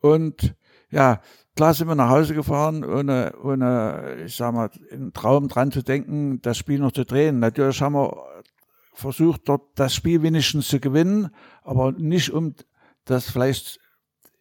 Und 0.00 0.54
ja, 0.90 1.20
klar 1.54 1.74
sind 1.74 1.88
wir 1.88 1.94
nach 1.94 2.10
Hause 2.10 2.34
gefahren, 2.34 2.84
ohne, 2.84 3.34
ohne, 3.42 4.22
ich 4.24 4.36
sag 4.36 4.54
mal, 4.54 4.70
einen 4.90 5.12
Traum 5.12 5.48
dran 5.48 5.72
zu 5.72 5.82
denken, 5.82 6.40
das 6.42 6.56
Spiel 6.58 6.78
noch 6.78 6.92
zu 6.92 7.04
drehen. 7.04 7.40
Natürlich 7.40 7.80
haben 7.80 7.94
wir 7.94 8.24
versucht, 8.92 9.42
dort 9.46 9.62
das 9.74 9.94
Spiel 9.94 10.22
wenigstens 10.22 10.68
zu 10.68 10.80
gewinnen, 10.80 11.30
aber 11.62 11.92
nicht 11.92 12.30
um 12.30 12.54
das 13.04 13.30
vielleicht 13.30 13.78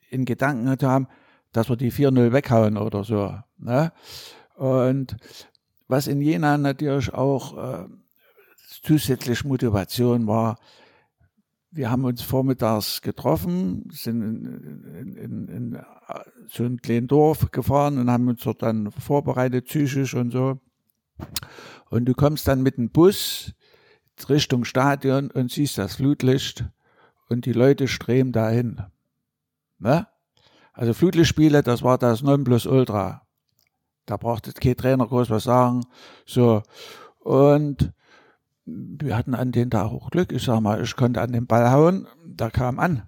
in 0.10 0.26
Gedanken 0.26 0.80
zu 0.80 0.90
haben, 0.90 1.08
dass 1.52 1.70
wir 1.70 1.76
die 1.76 1.92
4-0 1.92 2.32
weghauen 2.32 2.78
oder 2.78 3.04
so. 3.04 3.38
Ne? 3.58 3.92
Und 4.56 5.18
was 5.88 6.08
in 6.08 6.22
Jena 6.22 6.58
natürlich 6.58 7.14
auch 7.14 7.58
äh, 7.58 7.86
zusätzlich 8.84 9.44
Motivation 9.44 10.28
war, 10.28 10.58
wir 11.76 11.92
haben 11.92 12.06
uns 12.06 12.22
vormittags 12.22 13.02
getroffen, 13.02 13.84
sind 13.92 14.22
in, 14.22 14.46
in, 14.46 15.18
in, 15.18 15.48
in 15.48 15.82
so 16.48 16.64
ein 16.64 16.78
kleines 16.78 17.10
Dorf 17.10 17.52
gefahren 17.52 17.98
und 17.98 18.10
haben 18.10 18.30
uns 18.30 18.42
dort 18.44 18.62
dann 18.62 18.92
vorbereitet, 18.92 19.66
psychisch 19.66 20.14
und 20.14 20.32
so. 20.32 20.60
Und 21.90 22.06
du 22.06 22.14
kommst 22.14 22.48
dann 22.48 22.64
mit 22.64 22.78
dem 22.78 22.90
Bus 22.90 23.54
Richtung 24.30 24.64
Stadion 24.64 25.30
und 25.32 25.52
siehst 25.52 25.78
das 25.78 25.96
Flutlicht 25.96 26.66
und 27.28 27.46
die 27.46 27.52
Leute 27.52 27.90
streben 27.90 28.32
dahin. 28.32 28.82
Ne? 29.78 30.08
Also 30.72 30.94
Flutlichtspiele, 30.94 31.62
das 31.62 31.84
war 31.84 31.98
das 31.98 32.22
Nonplusultra. 32.22 33.28
Da 34.06 34.18
brauchte 34.18 34.54
kein 34.54 34.78
Trainer 34.78 35.08
groß 35.08 35.30
was 35.30 35.44
sagen. 35.44 35.82
So. 36.26 36.64
Und 37.20 37.92
wir 38.66 39.16
hatten 39.16 39.36
an 39.36 39.52
den 39.52 39.70
Tag 39.70 39.92
auch 39.92 40.10
Glück. 40.10 40.32
Ich 40.32 40.44
sag 40.44 40.60
mal, 40.62 40.82
ich 40.82 40.96
konnte 40.96 41.22
an 41.22 41.32
den 41.32 41.48
Ball 41.48 41.72
hauen. 41.72 42.08
Da 42.26 42.50
kam 42.50 42.80
an. 42.80 43.04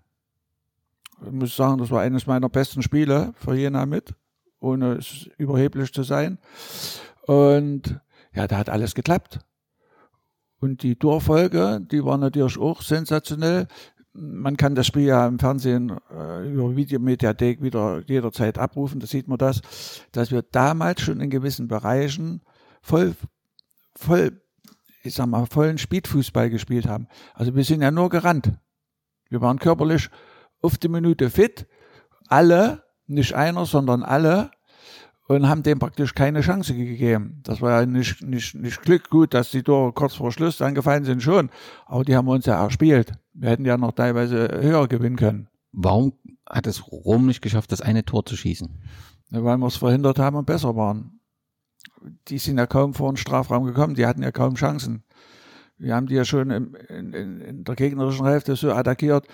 Ich 1.26 1.32
muss 1.32 1.56
sagen, 1.56 1.80
das 1.80 1.90
war 1.90 2.02
eines 2.02 2.28
meiner 2.28 2.50
besten 2.50 2.84
Spiele 2.84 3.34
für 3.38 3.56
Jena 3.56 3.86
mit, 3.86 4.14
ohne 4.60 4.94
es 4.94 5.28
überheblich 5.38 5.92
zu 5.92 6.04
sein. 6.04 6.38
Und 7.26 8.00
ja, 8.34 8.48
da 8.48 8.58
hat 8.58 8.70
alles 8.70 8.94
geklappt. 8.94 9.40
Und 10.60 10.84
die 10.84 10.96
Torfolge, 10.96 11.82
die 11.82 12.04
war 12.04 12.18
natürlich 12.18 12.58
auch 12.58 12.82
sensationell 12.82 13.68
man 14.18 14.58
kann 14.58 14.76
das 14.76 14.88
Spiel 14.88 15.04
ja 15.04 15.28
im 15.28 15.40
Fernsehen 15.40 15.96
äh, 16.12 16.52
über 16.52 16.76
Videomediathek 16.76 17.62
wieder 17.62 18.02
jederzeit 18.08 18.58
abrufen, 18.58 19.00
da 19.00 19.08
sieht 19.08 19.28
man 19.28 19.38
das, 19.38 19.62
dass 20.12 20.32
wir 20.32 20.42
damals 20.42 21.02
schon 21.02 21.22
in 21.22 21.30
gewissen 21.30 21.68
Bereichen 21.68 22.42
voll, 22.82 23.16
voll, 23.96 24.42
ich 25.04 25.14
sag 25.14 25.28
mal, 25.28 25.46
vollen 25.46 25.78
Speedfußball 25.78 26.50
gespielt 26.50 26.88
haben. 26.88 27.08
Also 27.34 27.56
wir 27.56 27.64
sind 27.64 27.82
ja 27.82 27.92
nur 27.92 28.10
gerannt. 28.10 28.52
Wir 29.30 29.42
waren 29.42 29.60
körperlich 29.60 30.10
auf 30.62 30.78
die 30.78 30.90
Minute 30.90 31.30
fit. 31.30 31.68
Alle, 32.28 32.84
nicht 33.06 33.34
einer, 33.34 33.66
sondern 33.66 34.04
alle 34.04 34.52
und 35.28 35.50
haben 35.50 35.64
dem 35.64 35.80
praktisch 35.80 36.16
keine 36.16 36.42
Chance 36.42 36.74
gegeben. 36.74 37.42
Das 37.44 37.62
war 37.62 37.82
ja 37.82 37.86
nicht, 37.86 38.22
nicht, 38.24 38.56
nicht 38.56 38.82
Glück. 38.82 39.10
Gut, 39.10 39.34
dass 39.34 39.52
die 39.52 39.64
Tore 39.64 39.92
kurz 39.94 40.16
vor 40.16 40.32
Schluss 40.32 40.58
dann 40.58 40.76
gefallen 40.76 41.06
sind 41.06 41.22
schon, 41.22 41.50
aber 41.86 42.04
die 42.04 42.16
haben 42.16 42.28
uns 42.28 42.46
ja 42.46 42.62
erspielt. 42.62 43.12
Wir 43.34 43.50
hätten 43.50 43.66
ja 43.66 43.78
noch 43.78 43.92
teilweise 43.92 44.48
höher 44.62 44.88
gewinnen 44.88 45.18
können. 45.18 45.50
Warum 45.72 46.14
hat 46.50 46.66
es 46.66 46.88
Rom 46.92 47.26
nicht 47.26 47.42
geschafft, 47.42 47.72
das 47.72 47.82
eine 47.82 48.06
Tor 48.06 48.26
zu 48.26 48.38
schießen? 48.38 48.82
Weil 49.30 49.58
wir 49.58 49.68
es 49.68 49.76
verhindert 49.76 50.18
haben 50.18 50.38
und 50.38 50.46
besser 50.46 50.76
waren. 50.76 51.17
Die 52.28 52.38
sind 52.38 52.58
ja 52.58 52.68
kaum 52.68 52.94
vor 52.94 53.12
den 53.12 53.18
Strafraum 53.18 53.66
gekommen, 53.66 53.96
die 53.96 54.06
hatten 54.06 54.24
ja 54.24 54.32
kaum 54.32 54.56
Chancen. 54.56 55.04
Wir 55.78 55.96
haben 55.96 56.08
die 56.08 56.16
ja 56.16 56.26
schon 56.26 56.50
in, 56.50 56.74
in, 56.90 57.14
in 57.42 57.64
der 57.64 57.76
gegnerischen 57.76 58.26
Hälfte 58.26 58.56
so 58.56 58.72
attackiert. 58.72 59.28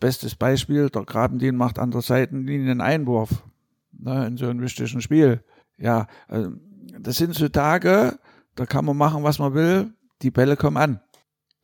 Bestes 0.00 0.34
Beispiel, 0.34 0.90
der 0.90 1.04
Grabendien 1.04 1.56
macht 1.56 1.78
an 1.78 1.92
der 1.92 2.02
Seitenlinie 2.02 2.72
einen 2.72 2.80
Einwurf 2.80 3.44
ne, 3.92 4.26
in 4.26 4.36
so 4.36 4.46
einem 4.46 4.60
wichtigen 4.60 5.00
Spiel. 5.00 5.42
Ja, 5.78 6.06
also, 6.26 6.52
das 6.98 7.16
sind 7.16 7.34
so 7.34 7.48
Tage, 7.48 8.18
da 8.54 8.66
kann 8.66 8.84
man 8.84 8.96
machen, 8.96 9.22
was 9.22 9.38
man 9.38 9.54
will, 9.54 9.92
die 10.22 10.30
Bälle 10.30 10.56
kommen 10.56 10.76
an. 10.76 11.00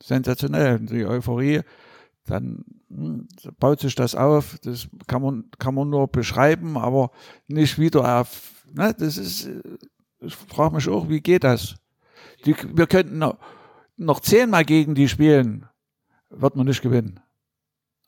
Sensationell. 0.01 0.79
Die 0.79 1.05
Euphorie, 1.05 1.61
dann 2.25 2.63
hm, 2.89 3.27
baut 3.59 3.79
sich 3.79 3.95
das 3.95 4.15
auf, 4.15 4.57
das 4.63 4.87
kann 5.07 5.21
man, 5.21 5.45
kann 5.59 5.75
man 5.75 5.89
nur 5.89 6.07
beschreiben, 6.07 6.77
aber 6.77 7.11
nicht 7.47 7.79
wieder 7.79 8.19
auf, 8.19 8.65
ne, 8.73 8.95
das 8.97 9.17
ist, 9.17 9.49
ich 10.21 10.35
frage 10.35 10.75
mich 10.75 10.87
auch, 10.87 11.09
wie 11.09 11.21
geht 11.21 11.43
das? 11.43 11.75
Die, 12.45 12.55
wir 12.73 12.87
könnten 12.87 13.17
noch, 13.17 13.37
noch 13.97 14.19
zehnmal 14.19 14.65
gegen 14.65 14.95
die 14.95 15.09
spielen, 15.09 15.65
wird 16.29 16.55
man 16.55 16.67
nicht 16.67 16.81
gewinnen. 16.81 17.19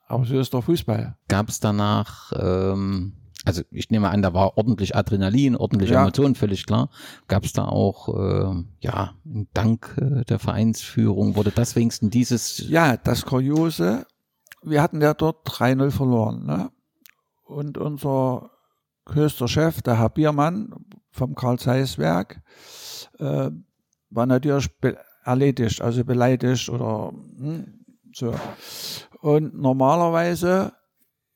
Aber 0.06 0.24
so 0.24 0.38
ist 0.38 0.52
der 0.52 0.62
Fußball. 0.62 1.16
Gab 1.28 1.48
es 1.48 1.60
danach 1.60 2.32
ähm, 2.36 3.24
also 3.44 3.62
ich 3.70 3.90
nehme 3.90 4.08
an, 4.08 4.22
da 4.22 4.32
war 4.32 4.56
ordentlich 4.56 4.96
Adrenalin, 4.96 5.54
ordentliche 5.54 5.94
Ja. 5.94 6.00
Emotionen, 6.00 6.34
völlig 6.34 6.66
klar. 6.66 6.88
Gab 7.28 7.44
es 7.44 7.52
da 7.52 7.66
auch, 7.66 8.08
äh, 8.08 8.64
ja, 8.80 9.14
ein 9.26 9.48
Dank 9.52 9.96
äh, 10.00 10.24
der 10.24 10.38
Vereinsführung, 10.38 11.36
wurde 11.36 11.50
das 11.50 11.76
wenigstens 11.76 12.10
dieses, 12.10 12.68
Ja, 12.68 12.96
das 12.96 13.26
Kuriose, 13.26 14.06
wir 14.62 14.80
hatten 14.82 15.02
ja 15.02 15.12
dort 15.12 15.46
3-0 15.46 15.90
verloren. 15.90 16.46
Ne? 16.46 16.70
Und 17.44 17.76
unser 17.76 18.50
höchster 19.12 19.48
Chef, 19.48 19.82
der 19.82 19.98
Herr 19.98 20.10
Biermann 20.10 20.74
vom 21.10 21.34
Karl 21.34 21.58
Zeiss 21.58 21.98
Werk, 21.98 22.40
äh, 23.18 23.50
war 24.10 24.26
natürlich 24.26 24.70
erledigt, 25.24 25.80
also 25.80 26.04
beleidigt 26.04 26.68
oder 26.68 27.12
hm, 27.38 27.84
so. 28.12 28.34
Und 29.20 29.54
normalerweise 29.54 30.72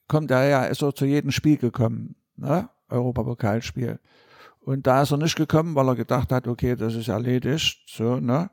kommt 0.07 0.31
er 0.31 0.49
ja, 0.49 0.65
ist 0.65 0.83
er 0.83 0.95
zu 0.95 1.05
jedem 1.05 1.31
Spiel 1.31 1.57
gekommen, 1.57 2.17
ne? 2.37 2.69
Europapokalspiel. 2.89 3.99
Und 4.61 4.87
da 4.87 5.03
ist 5.03 5.13
er 5.13 5.19
nicht 5.19 5.37
gekommen, 5.37 5.75
weil 5.75 5.89
er 5.89 5.97
gedacht 5.97 6.33
hat, 6.33 6.47
okay, 6.47 6.77
das 6.77 6.95
ist 6.95 7.09
erledigt, 7.09 7.83
so, 7.87 8.21
ne? 8.21 8.51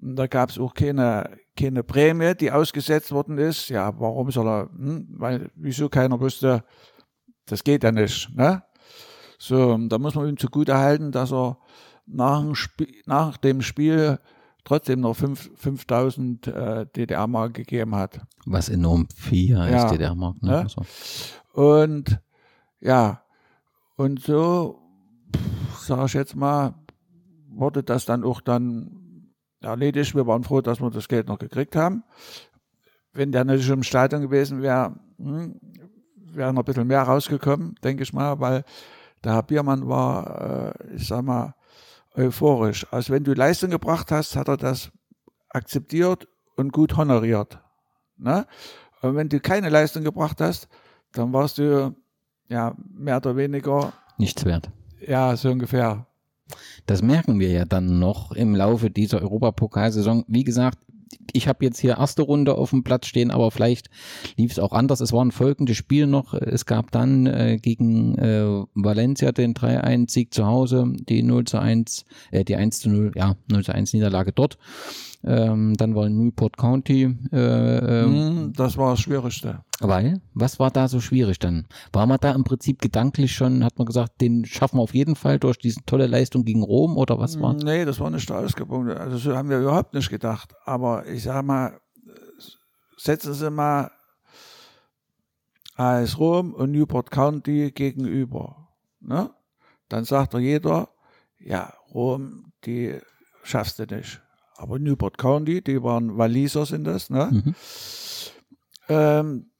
Und 0.00 0.16
da 0.16 0.26
gab 0.26 0.50
es 0.50 0.58
auch 0.58 0.74
keine, 0.74 1.38
keine 1.56 1.82
Prämie, 1.82 2.34
die 2.34 2.52
ausgesetzt 2.52 3.12
worden 3.12 3.38
ist. 3.38 3.70
Ja, 3.70 3.98
warum 3.98 4.30
soll 4.30 4.46
er, 4.46 4.70
hm? 4.70 5.06
weil, 5.08 5.50
wieso 5.54 5.88
keiner 5.88 6.20
wusste, 6.20 6.62
das 7.46 7.64
geht 7.64 7.84
ja 7.84 7.92
nicht, 7.92 8.34
ne? 8.36 8.62
So, 9.38 9.76
da 9.88 9.98
muss 9.98 10.14
man 10.14 10.28
ihm 10.28 10.36
zugute 10.38 10.76
halten, 10.76 11.12
dass 11.12 11.32
er 11.32 11.58
nach 12.06 12.40
dem 12.40 12.54
Spiel, 12.54 12.88
nach 13.06 13.36
dem 13.36 13.60
Spiel 13.62 14.18
trotzdem 14.64 15.00
noch 15.00 15.14
5000 15.14 16.46
äh, 16.46 16.86
DDR-Mark 16.86 17.54
gegeben 17.54 17.94
hat. 17.94 18.20
Was 18.46 18.68
enorm 18.68 19.08
viel 19.14 19.58
heißt 19.58 19.72
Ja. 19.72 19.90
DDR-Mark. 19.90 20.42
Ne? 20.42 20.50
Ja. 20.50 20.60
Also, 20.60 20.82
Und 21.52 22.20
ja, 22.80 23.22
und 23.96 24.20
so, 24.20 24.80
sage 25.78 26.06
ich 26.06 26.14
jetzt 26.14 26.34
mal, 26.36 26.74
wurde 27.48 27.82
das 27.82 28.04
dann 28.06 28.24
auch 28.24 28.40
dann 28.40 29.32
erledigt. 29.60 30.14
Wir 30.14 30.26
waren 30.26 30.44
froh, 30.44 30.60
dass 30.60 30.80
wir 30.80 30.90
das 30.90 31.08
Geld 31.08 31.28
noch 31.28 31.38
gekriegt 31.38 31.76
haben. 31.76 32.04
Wenn 33.12 33.32
der 33.32 33.44
natürlich 33.44 33.68
im 33.70 33.82
Stadion 33.82 34.20
gewesen 34.22 34.62
wäre, 34.62 34.94
hm, 35.18 35.58
wäre 36.36 36.52
noch 36.52 36.62
ein 36.62 36.64
bisschen 36.64 36.86
mehr 36.86 37.02
rausgekommen, 37.02 37.74
denke 37.82 38.02
ich 38.02 38.12
mal, 38.12 38.38
weil 38.40 38.64
der 39.24 39.34
Herr 39.34 39.42
Biermann 39.42 39.88
war, 39.88 40.74
äh, 40.74 40.94
ich 40.94 41.06
sag 41.06 41.22
mal, 41.22 41.54
euphorisch. 42.14 42.86
Also 42.90 43.12
wenn 43.12 43.24
du 43.24 43.34
Leistung 43.34 43.70
gebracht 43.70 44.10
hast, 44.10 44.36
hat 44.36 44.48
er 44.48 44.56
das 44.56 44.90
akzeptiert 45.50 46.28
und 46.56 46.72
gut 46.72 46.96
honoriert. 46.96 47.58
Ne? 48.16 48.46
Und 49.02 49.16
wenn 49.16 49.28
du 49.28 49.40
keine 49.40 49.68
Leistung 49.68 50.04
gebracht 50.04 50.40
hast, 50.40 50.68
dann 51.12 51.32
warst 51.32 51.58
du 51.58 51.94
ja 52.48 52.74
mehr 52.94 53.18
oder 53.18 53.36
weniger, 53.36 53.92
nichts 54.18 54.44
wert. 54.44 54.70
ja, 55.06 55.36
so 55.36 55.50
ungefähr. 55.50 56.06
Das 56.86 57.02
merken 57.02 57.40
wir 57.40 57.50
ja 57.50 57.64
dann 57.64 57.98
noch 57.98 58.32
im 58.32 58.54
Laufe 58.54 58.90
dieser 58.90 59.20
Europapokalsaison. 59.20 60.24
Wie 60.28 60.44
gesagt, 60.44 60.78
ich 61.32 61.48
habe 61.48 61.64
jetzt 61.64 61.78
hier 61.78 61.98
erste 61.98 62.22
Runde 62.22 62.56
auf 62.56 62.70
dem 62.70 62.82
Platz 62.82 63.06
stehen, 63.06 63.30
aber 63.30 63.50
vielleicht 63.50 63.90
lief 64.36 64.52
es 64.52 64.58
auch 64.58 64.72
anders. 64.72 65.00
Es 65.00 65.12
waren 65.12 65.30
folgende 65.30 65.74
Spiele 65.74 66.06
noch. 66.06 66.34
Es 66.34 66.66
gab 66.66 66.90
dann 66.90 67.26
äh, 67.26 67.58
gegen 67.60 68.16
äh, 68.18 68.64
Valencia 68.74 69.32
den 69.32 69.54
3-1-Sieg 69.54 70.32
zu 70.32 70.46
Hause, 70.46 70.92
die 71.08 71.22
0 71.22 71.44
zu 71.44 71.58
1, 71.58 72.04
äh, 72.30 72.44
die 72.44 72.56
1 72.56 72.80
zu 72.80 72.90
0, 72.90 73.12
ja, 73.14 73.36
0 73.50 73.64
zu 73.64 73.74
1 73.74 73.92
Niederlage 73.92 74.32
dort. 74.32 74.58
Ähm, 75.24 75.74
dann 75.76 75.94
war 75.94 76.08
Newport 76.08 76.56
County, 76.56 77.16
äh, 77.32 78.02
ähm, 78.02 78.14
Hm, 78.14 78.52
das 78.54 78.76
war 78.76 78.90
das 78.90 79.00
Schwierigste. 79.00 79.60
weil, 79.80 80.20
was 80.34 80.58
war 80.60 80.70
da 80.70 80.86
so 80.88 81.00
schwierig 81.00 81.38
dann? 81.38 81.66
War 81.92 82.06
man 82.06 82.18
da 82.20 82.32
im 82.32 82.44
Prinzip 82.44 82.80
gedanklich 82.80 83.32
schon, 83.34 83.64
hat 83.64 83.78
man 83.78 83.86
gesagt, 83.86 84.20
den 84.20 84.44
schaffen 84.44 84.78
wir 84.78 84.82
auf 84.82 84.94
jeden 84.94 85.16
Fall 85.16 85.38
durch 85.38 85.58
diese 85.58 85.80
tolle 85.84 86.06
Leistung 86.06 86.44
gegen 86.44 86.62
Rom 86.62 86.96
oder 86.96 87.18
was 87.18 87.40
war? 87.40 87.54
Nee, 87.54 87.84
das 87.84 87.98
war 87.98 88.10
nicht 88.10 88.28
der 88.28 88.38
Ausgangspunkt. 88.38 88.90
Also 88.96 89.16
so 89.18 89.36
haben 89.36 89.48
wir 89.48 89.58
überhaupt 89.60 89.94
nicht 89.94 90.10
gedacht. 90.10 90.54
Aber 90.64 91.06
ich 91.06 91.22
sag 91.24 91.44
mal, 91.44 91.80
setzen 92.98 93.34
Sie 93.34 93.50
mal 93.50 93.90
AS 95.76 96.18
Rom 96.18 96.54
und 96.54 96.70
Newport 96.72 97.10
County 97.10 97.70
gegenüber. 97.72 98.68
Ne? 99.00 99.30
Dann 99.88 100.04
sagt 100.04 100.34
doch 100.34 100.38
jeder, 100.38 100.88
ja, 101.38 101.72
Rom, 101.92 102.52
die 102.64 102.94
schaffst 103.42 103.78
du 103.78 103.84
nicht. 103.84 104.22
Aber 104.56 104.78
Newport 104.78 105.18
County, 105.18 105.62
die 105.62 105.82
waren 105.82 106.16
Waliser 106.16 106.66
sind 106.66 106.84
das, 106.84 107.10
ne? 107.10 107.30
Mhm. 107.32 107.54
Ähm, 108.88 109.50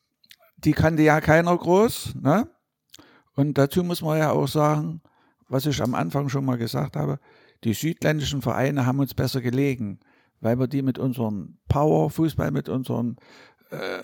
die 0.57 0.73
kannte 0.73 1.03
ja 1.03 1.21
keiner 1.21 1.57
groß, 1.57 2.15
ne? 2.21 2.49
Und 3.35 3.59
dazu 3.59 3.85
muss 3.85 4.01
man 4.01 4.19
ja 4.19 4.31
auch 4.31 4.49
sagen, 4.49 5.03
was 5.49 5.67
ich 5.67 5.83
am 5.83 5.95
Anfang 5.95 6.29
schon 6.29 6.45
mal 6.45 6.57
gesagt 6.57 6.97
habe, 6.97 7.21
die 7.65 7.75
südländischen 7.75 8.43
Vereine 8.43 8.87
haben 8.87 8.99
uns 8.99 9.15
besser 9.15 9.41
gelegen, 9.41 10.01
weil 10.41 10.59
wir 10.59 10.67
die 10.67 10.83
mit 10.83 10.99
unserem 10.99 11.59
Power-Fußball, 11.69 12.51
mit 12.51 12.69
unserem 12.69 13.17
äh, 13.71 14.03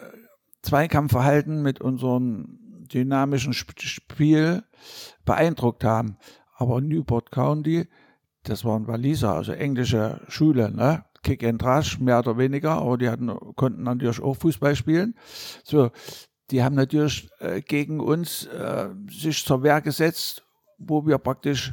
Zweikampfverhalten, 0.62 1.62
mit 1.62 1.80
unserem 1.80 2.58
dynamischen 2.92 3.52
Sp 3.56 3.72
Spiel 3.80 4.62
beeindruckt 5.24 5.84
haben. 5.84 6.18
Aber 6.56 6.80
Newport 6.80 7.30
County, 7.30 7.88
das 8.44 8.64
waren 8.64 8.86
Waliser, 8.86 9.34
also 9.34 9.52
englische 9.52 10.20
Schule, 10.28 10.70
ne? 10.70 11.04
Kick 11.22 11.44
and 11.44 11.62
Rush, 11.62 12.00
mehr 12.00 12.18
oder 12.18 12.36
weniger, 12.36 12.72
aber 12.72 12.98
die 12.98 13.08
hatten, 13.08 13.30
konnten 13.54 13.84
natürlich 13.84 14.20
auch 14.20 14.34
Fußball 14.34 14.74
spielen. 14.74 15.14
So, 15.62 15.90
die 16.50 16.64
haben 16.64 16.74
natürlich 16.74 17.28
äh, 17.38 17.60
gegen 17.60 18.00
uns 18.00 18.46
äh, 18.46 18.88
sich 19.08 19.44
zur 19.44 19.62
Wehr 19.62 19.80
gesetzt, 19.80 20.44
wo 20.78 21.06
wir 21.06 21.18
praktisch 21.18 21.72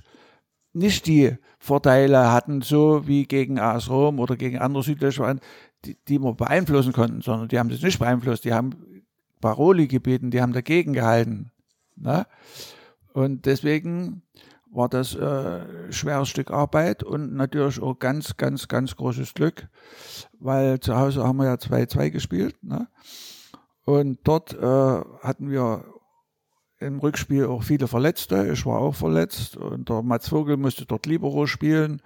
nicht 0.74 1.07
die 1.07 1.36
Vorteile 1.57 2.32
hatten, 2.32 2.61
so 2.61 3.07
wie 3.07 3.26
gegen 3.26 3.59
AS 3.59 3.89
Rom 3.89 4.20
oder 4.20 4.36
gegen 4.36 4.59
andere 4.59 4.84
südliche 4.84 5.22
Vereine, 5.22 5.39
die, 5.84 5.97
die 6.07 6.20
wir 6.20 6.34
beeinflussen 6.34 6.93
konnten, 6.93 7.22
sondern 7.22 7.47
die 7.47 7.57
haben 7.57 7.70
das 7.70 7.82
nicht 7.82 7.99
beeinflusst. 7.99 8.45
Die 8.45 8.53
haben 8.53 9.03
Paroli 9.41 9.88
gebeten, 9.88 10.32
die 10.32 10.41
haben 10.41 10.53
dagegen 10.53 10.93
gehalten. 10.93 11.51
Ne? 11.95 12.28
Und 13.13 13.45
deswegen 13.45 14.22
war 14.72 14.89
das 14.89 15.15
äh, 15.15 15.91
schweres 15.91 16.30
Stück 16.30 16.51
Arbeit 16.51 17.03
und 17.03 17.34
natürlich 17.34 17.82
auch 17.82 17.97
ganz, 17.97 18.38
ganz, 18.38 18.67
ganz 18.67 18.95
großes 18.95 19.34
Glück, 19.34 19.67
weil 20.39 20.80
zu 20.80 20.95
Hause 20.95 21.24
haben 21.24 21.38
wir 21.38 21.45
ja 21.45 21.55
2-2 21.55 22.11
gespielt. 22.11 22.55
Ne? 22.63 22.88
Und 23.86 24.20
dort 24.24 24.53
äh, 24.53 25.01
hatten 25.22 25.49
wir 25.49 25.86
im 26.80 26.99
Rückspiel 26.99 27.45
auch 27.45 27.63
viele 27.63 27.88
Verletzte. 27.88 28.51
Ich 28.51 28.65
war 28.65 28.80
auch 28.80 28.95
verletzt 28.95 29.57
und 29.57 29.89
der 29.89 30.01
Mats 30.01 30.30
Vogel 30.30 30.57
musste 30.57 30.86
dort 30.86 31.05
Libero 31.05 31.45
spielen. 31.45 32.01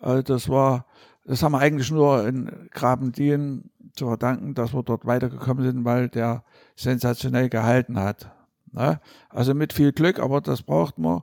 Also 0.00 0.22
das 0.22 0.48
war, 0.48 0.86
das 1.24 1.42
haben 1.42 1.52
wir 1.52 1.60
eigentlich 1.60 1.90
nur 1.90 2.26
in 2.26 2.68
Grabendien 2.70 3.70
zu 3.94 4.06
verdanken, 4.06 4.54
dass 4.54 4.74
wir 4.74 4.82
dort 4.82 5.06
weitergekommen 5.06 5.64
sind, 5.64 5.84
weil 5.84 6.08
der 6.08 6.44
sensationell 6.76 7.48
gehalten 7.48 7.98
hat. 7.98 8.33
Ne? 8.74 9.00
Also 9.28 9.54
mit 9.54 9.72
viel 9.72 9.92
Glück, 9.92 10.18
aber 10.18 10.40
das 10.40 10.62
braucht 10.62 10.98
man, 10.98 11.22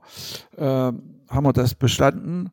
äh, 0.57 0.63
haben 0.65 1.43
wir 1.43 1.53
das 1.53 1.75
bestanden. 1.75 2.51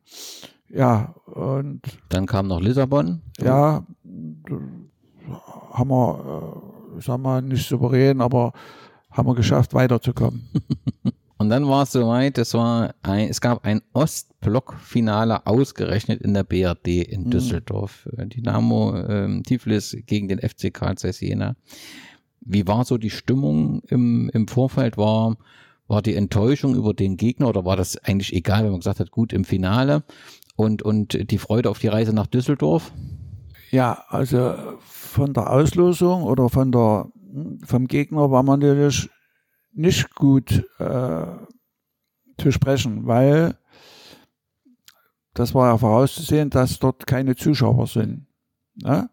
Ja, 0.69 1.15
und 1.25 1.81
Dann 2.09 2.25
kam 2.27 2.47
noch 2.47 2.61
Lissabon. 2.61 3.21
ja, 3.41 3.85
haben 5.71 5.89
wir, 5.89 6.93
äh, 6.97 7.01
sag 7.01 7.19
mal, 7.19 7.41
nicht 7.41 7.67
souverän, 7.67 8.21
aber 8.21 8.53
haben 9.09 9.27
wir 9.27 9.35
geschafft, 9.35 9.73
weiterzukommen. 9.73 10.47
Und 11.39 11.49
dann 11.49 11.65
war 11.69 11.83
es 11.83 11.93
soweit, 11.93 12.37
es 12.37 12.53
war 12.53 12.93
ein, 13.01 13.29
es 13.29 13.39
gab 13.39 13.63
ein 13.65 13.81
Ostblock-Finale 13.93 15.47
ausgerechnet 15.47 16.21
in 16.21 16.33
der 16.33 16.43
BRD 16.43 17.01
in 17.01 17.29
Düsseldorf. 17.29 18.09
Äh, 18.17 18.27
Dynamo 18.27 18.97
ähm, 18.97 19.43
Tiflis 19.43 19.95
gegen 20.05 20.27
den 20.27 20.39
FC 20.39 20.73
Karl 20.73 20.95
Jena. 21.01 21.55
Wie 22.41 22.67
war 22.67 22.85
so 22.85 22.97
die 22.97 23.09
Stimmung 23.09 23.81
im, 23.87 24.29
im 24.33 24.47
Vorfeld? 24.47 24.97
War, 24.97 25.37
war 25.87 26.01
die 26.01 26.15
Enttäuschung 26.15 26.75
über 26.75 26.93
den 26.93 27.17
Gegner 27.17 27.47
oder 27.47 27.65
war 27.65 27.75
das 27.75 27.97
eigentlich 27.97 28.33
egal, 28.33 28.63
wenn 28.63 28.71
man 28.71 28.79
gesagt 28.79 28.99
hat, 28.99 29.11
gut 29.11 29.33
im 29.33 29.43
Finale 29.43 30.03
und, 30.55 30.81
und 30.81 31.31
die 31.31 31.37
Freude 31.37 31.69
auf 31.69 31.79
die 31.79 31.87
Reise 31.87 32.13
nach 32.13 32.27
Düsseldorf? 32.27 32.91
Ja, 33.71 34.03
also 34.07 34.55
von 34.81 35.33
der 35.33 35.51
Auslosung 35.51 36.23
oder 36.23 36.49
von 36.49 36.71
der, 36.71 37.11
vom 37.65 37.87
Gegner 37.87 38.31
war 38.31 38.43
man 38.43 38.59
natürlich 38.59 39.09
nicht 39.73 40.15
gut 40.15 40.65
äh, 40.79 41.25
zu 42.37 42.51
sprechen, 42.51 43.05
weil 43.05 43.55
das 45.33 45.53
war 45.53 45.67
ja 45.67 45.77
vorauszusehen, 45.77 46.49
dass 46.49 46.79
dort 46.79 47.05
keine 47.05 47.35
Zuschauer 47.35 47.87
sind. 47.87 48.27
Ne? 48.75 49.09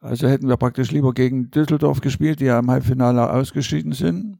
Also 0.00 0.28
hätten 0.28 0.48
wir 0.48 0.56
praktisch 0.56 0.92
lieber 0.92 1.12
gegen 1.12 1.50
Düsseldorf 1.50 2.00
gespielt, 2.00 2.40
die 2.40 2.44
ja 2.44 2.58
im 2.58 2.70
Halbfinale 2.70 3.30
ausgeschieden 3.32 3.92
sind. 3.92 4.38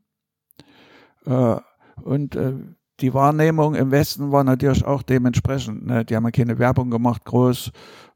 Äh, 1.27 1.57
und 2.03 2.37
äh, 2.37 2.55
die 3.01 3.15
Wahrnehmung 3.15 3.75
im 3.75 3.91
Westen 3.91 4.31
war 4.31 4.45
natürlich 4.45 4.85
auch 4.85 5.03
dementsprechend. 5.03 5.87
Ne? 5.87 6.05
Die 6.05 6.15
haben 6.15 6.25
ja 6.25 6.31
keine 6.31 6.59
Werbung 6.59 6.91
gemacht, 6.91 7.25
groß. 7.25 7.73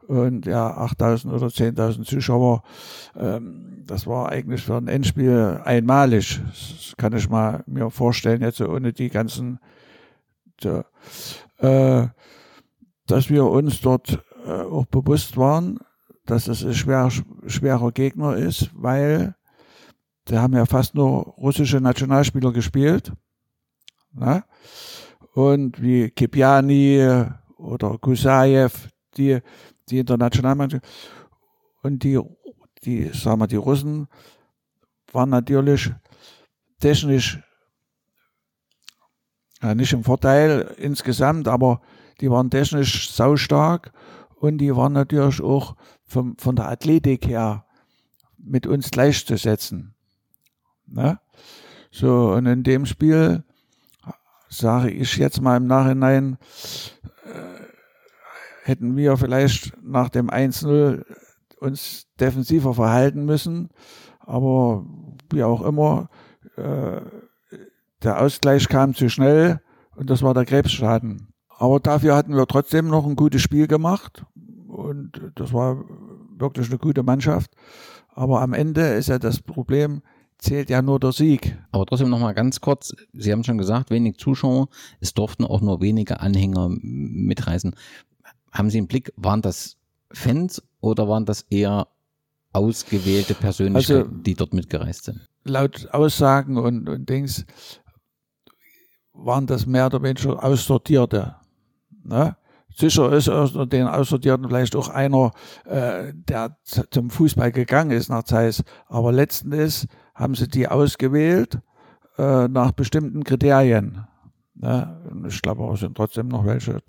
Und 0.07 0.47
ja, 0.47 0.77
8000 0.77 1.33
oder 1.33 1.47
10.000 1.47 2.05
Zuschauer, 2.05 2.63
ähm, 3.17 3.85
das 3.87 4.07
war 4.07 4.31
eigentlich 4.31 4.63
für 4.63 4.77
ein 4.77 4.89
Endspiel 4.89 5.61
einmalig. 5.65 6.41
Das 6.47 6.95
kann 6.97 7.13
ich 7.13 7.29
mal 7.29 7.63
mir 7.67 7.91
vorstellen, 7.91 8.43
jetzt 8.43 8.59
so 8.59 8.69
ohne 8.69 8.93
die 8.93 9.11
ganzen, 9.11 9.61
äh, 10.65 10.83
dass 13.07 13.31
wir 13.31 13.47
uns 13.47 13.81
dort 13.81 14.25
auch 14.45 14.87
bewusst 14.87 15.37
waren, 15.37 15.79
dass 16.27 16.49
es 16.49 16.65
ein 16.65 16.75
schwer, 16.75 17.11
schwerer 17.47 17.93
Gegner 17.93 18.37
ist, 18.37 18.71
weil 18.75 19.35
da 20.27 20.43
haben 20.43 20.55
ja 20.55 20.67
fast 20.67 20.95
nur 20.95 21.25
russische 21.37 21.81
Nationalspieler 21.81 22.53
gespielt. 22.53 23.13
Ne? 24.13 24.45
Und 25.35 25.83
wie 25.83 26.11
Kipiani 26.11 27.27
oder 27.57 27.99
Kusayev, 27.99 28.89
die, 29.17 29.41
die 29.89 29.99
internationalmannschaft. 29.99 30.85
Und 31.83 32.05
die, 32.05 32.21
die, 32.85 33.09
sagen 33.09 33.41
wir, 33.41 33.49
die 33.49 33.57
Russen 33.57 34.07
waren 35.13 35.31
natürlich 35.31 35.91
technisch 36.79 37.41
ja, 39.63 39.75
nicht 39.75 39.93
im 39.93 40.05
Vorteil 40.05 40.75
insgesamt, 40.77 41.49
aber 41.49 41.81
die 42.21 42.31
waren 42.31 42.51
technisch 42.51 43.11
saustark 43.13 43.93
und 44.35 44.59
die 44.59 44.75
waren 44.75 44.93
natürlich 44.93 45.41
auch 45.41 45.77
vom, 46.13 46.37
von 46.39 46.55
der 46.55 46.69
Athletik 46.69 47.27
her 47.27 47.65
mit 48.39 48.67
uns 48.67 48.91
gleichzusetzen. 48.91 49.95
Ne? 50.87 51.19
So, 51.91 52.33
und 52.33 52.47
in 52.47 52.63
dem 52.63 52.87
Spiel 52.87 53.45
sage 54.49 54.91
ich 54.91 55.17
jetzt 55.17 55.41
mal 55.41 55.57
im 55.57 55.67
Nachhinein, 55.67 56.37
äh, 57.25 57.63
hätten 58.65 58.97
wir 58.97 59.17
vielleicht 59.17 59.73
nach 59.83 60.11
dem 60.11 60.31
1-0 60.31 61.05
uns 61.59 62.07
defensiver 62.21 62.75
verhalten 62.75 63.25
müssen. 63.25 63.71
Aber 64.21 64.85
wie 65.31 65.43
auch 65.43 65.63
immer, 65.63 66.11
äh, 66.57 67.01
der 68.03 68.21
Ausgleich 68.21 68.69
kam 68.69 68.95
zu 68.95 69.09
schnell 69.09 69.61
und 69.97 70.11
das 70.11 70.23
war 70.23 70.35
der 70.35 70.45
Krebsschaden. 70.45 71.33
Aber 71.49 71.81
dafür 71.81 72.17
hatten 72.17 72.37
wir 72.37 72.47
trotzdem 72.47 72.89
noch 72.89 73.07
ein 73.07 73.17
gutes 73.17 73.41
Spiel 73.41 73.69
gemacht 73.69 74.25
und 74.73 75.33
das 75.35 75.53
war 75.53 75.85
wirklich 76.37 76.69
eine 76.69 76.79
gute 76.79 77.03
Mannschaft. 77.03 77.51
Aber 78.15 78.41
am 78.41 78.55
Ende 78.55 78.81
ist 78.95 79.09
ja 79.09 79.19
das 79.19 79.41
Problem, 79.41 80.03
zählt 80.39 80.71
ja 80.71 80.83
nur 80.83 80.99
der 80.99 81.13
Sieg. 81.13 81.57
Aber 81.71 81.87
trotzdem 81.87 82.09
nochmal 82.09 82.35
ganz 82.35 82.61
kurz, 82.61 82.95
Sie 83.13 83.33
haben 83.33 83.45
schon 83.45 83.59
gesagt, 83.59 83.91
wenig 83.91 84.17
Zuschauer, 84.17 84.69
es 85.01 85.15
durften 85.15 85.45
auch 85.45 85.61
nur 85.61 85.81
wenige 85.81 86.21
Anhänger 86.21 86.69
mitreisen. 86.71 87.77
Haben 88.51 88.71
Sie 88.71 88.79
im 88.79 88.87
Blick, 88.87 89.13
waren 89.17 89.43
das 89.43 89.77
Fans 90.11 90.63
oder 90.81 91.09
waren 91.09 91.27
das 91.27 91.43
eher 91.51 91.89
ausgewählte 92.53 93.35
Persönlichkeiten, 93.35 94.03
also, 94.03 94.23
die 94.23 94.35
dort 94.35 94.53
mitgereist 94.53 95.05
sind? 95.05 95.21
Laut 95.45 95.89
Aussagen 95.93 96.57
und, 96.57 96.89
und 96.89 97.09
Dings 97.09 97.47
waren 99.13 99.47
das 99.47 99.67
mehr 99.67 99.87
oder 99.87 100.03
weniger 100.03 100.43
Aussortierte. 100.43 101.37
Ne? 102.05 102.37
Sicher 102.75 103.13
ist 103.13 103.29
unter 103.29 103.67
den 103.67 103.87
Aussortierten 103.87 104.49
vielleicht 104.49 104.77
auch 104.77 104.89
einer, 104.89 105.33
äh, 105.65 106.13
der 106.15 106.57
zum 106.63 107.11
Fußball 107.11 107.53
gegangen 107.53 107.91
ist 107.91 108.09
nach 108.09 108.25
Zeiss, 108.25 108.63
aber 108.87 109.13
letzten 109.13 109.53
ist, 109.53 109.87
haben 110.15 110.35
sie 110.35 110.49
die 110.49 110.69
ausgewählt 110.69 111.61
äh, 112.19 112.49
nach 112.49 112.73
bestimmten 112.73 113.25
Kriterien. 113.25 114.07
Ne? 114.55 115.25
Ich 115.29 115.43
glaube, 115.43 115.73
es 115.73 115.81
sind 115.81 115.97
trotzdem 115.97 116.29
noch 116.29 116.45
welche 116.45 116.81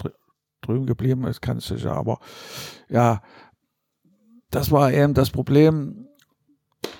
drüben 0.61 0.86
geblieben, 0.86 1.23
das 1.23 1.41
kann 1.41 1.59
sicher, 1.59 1.93
aber 1.93 2.19
ja, 2.89 3.21
das 4.49 4.71
war 4.71 4.91
eben 4.91 5.13
das 5.13 5.29
Problem. 5.29 6.07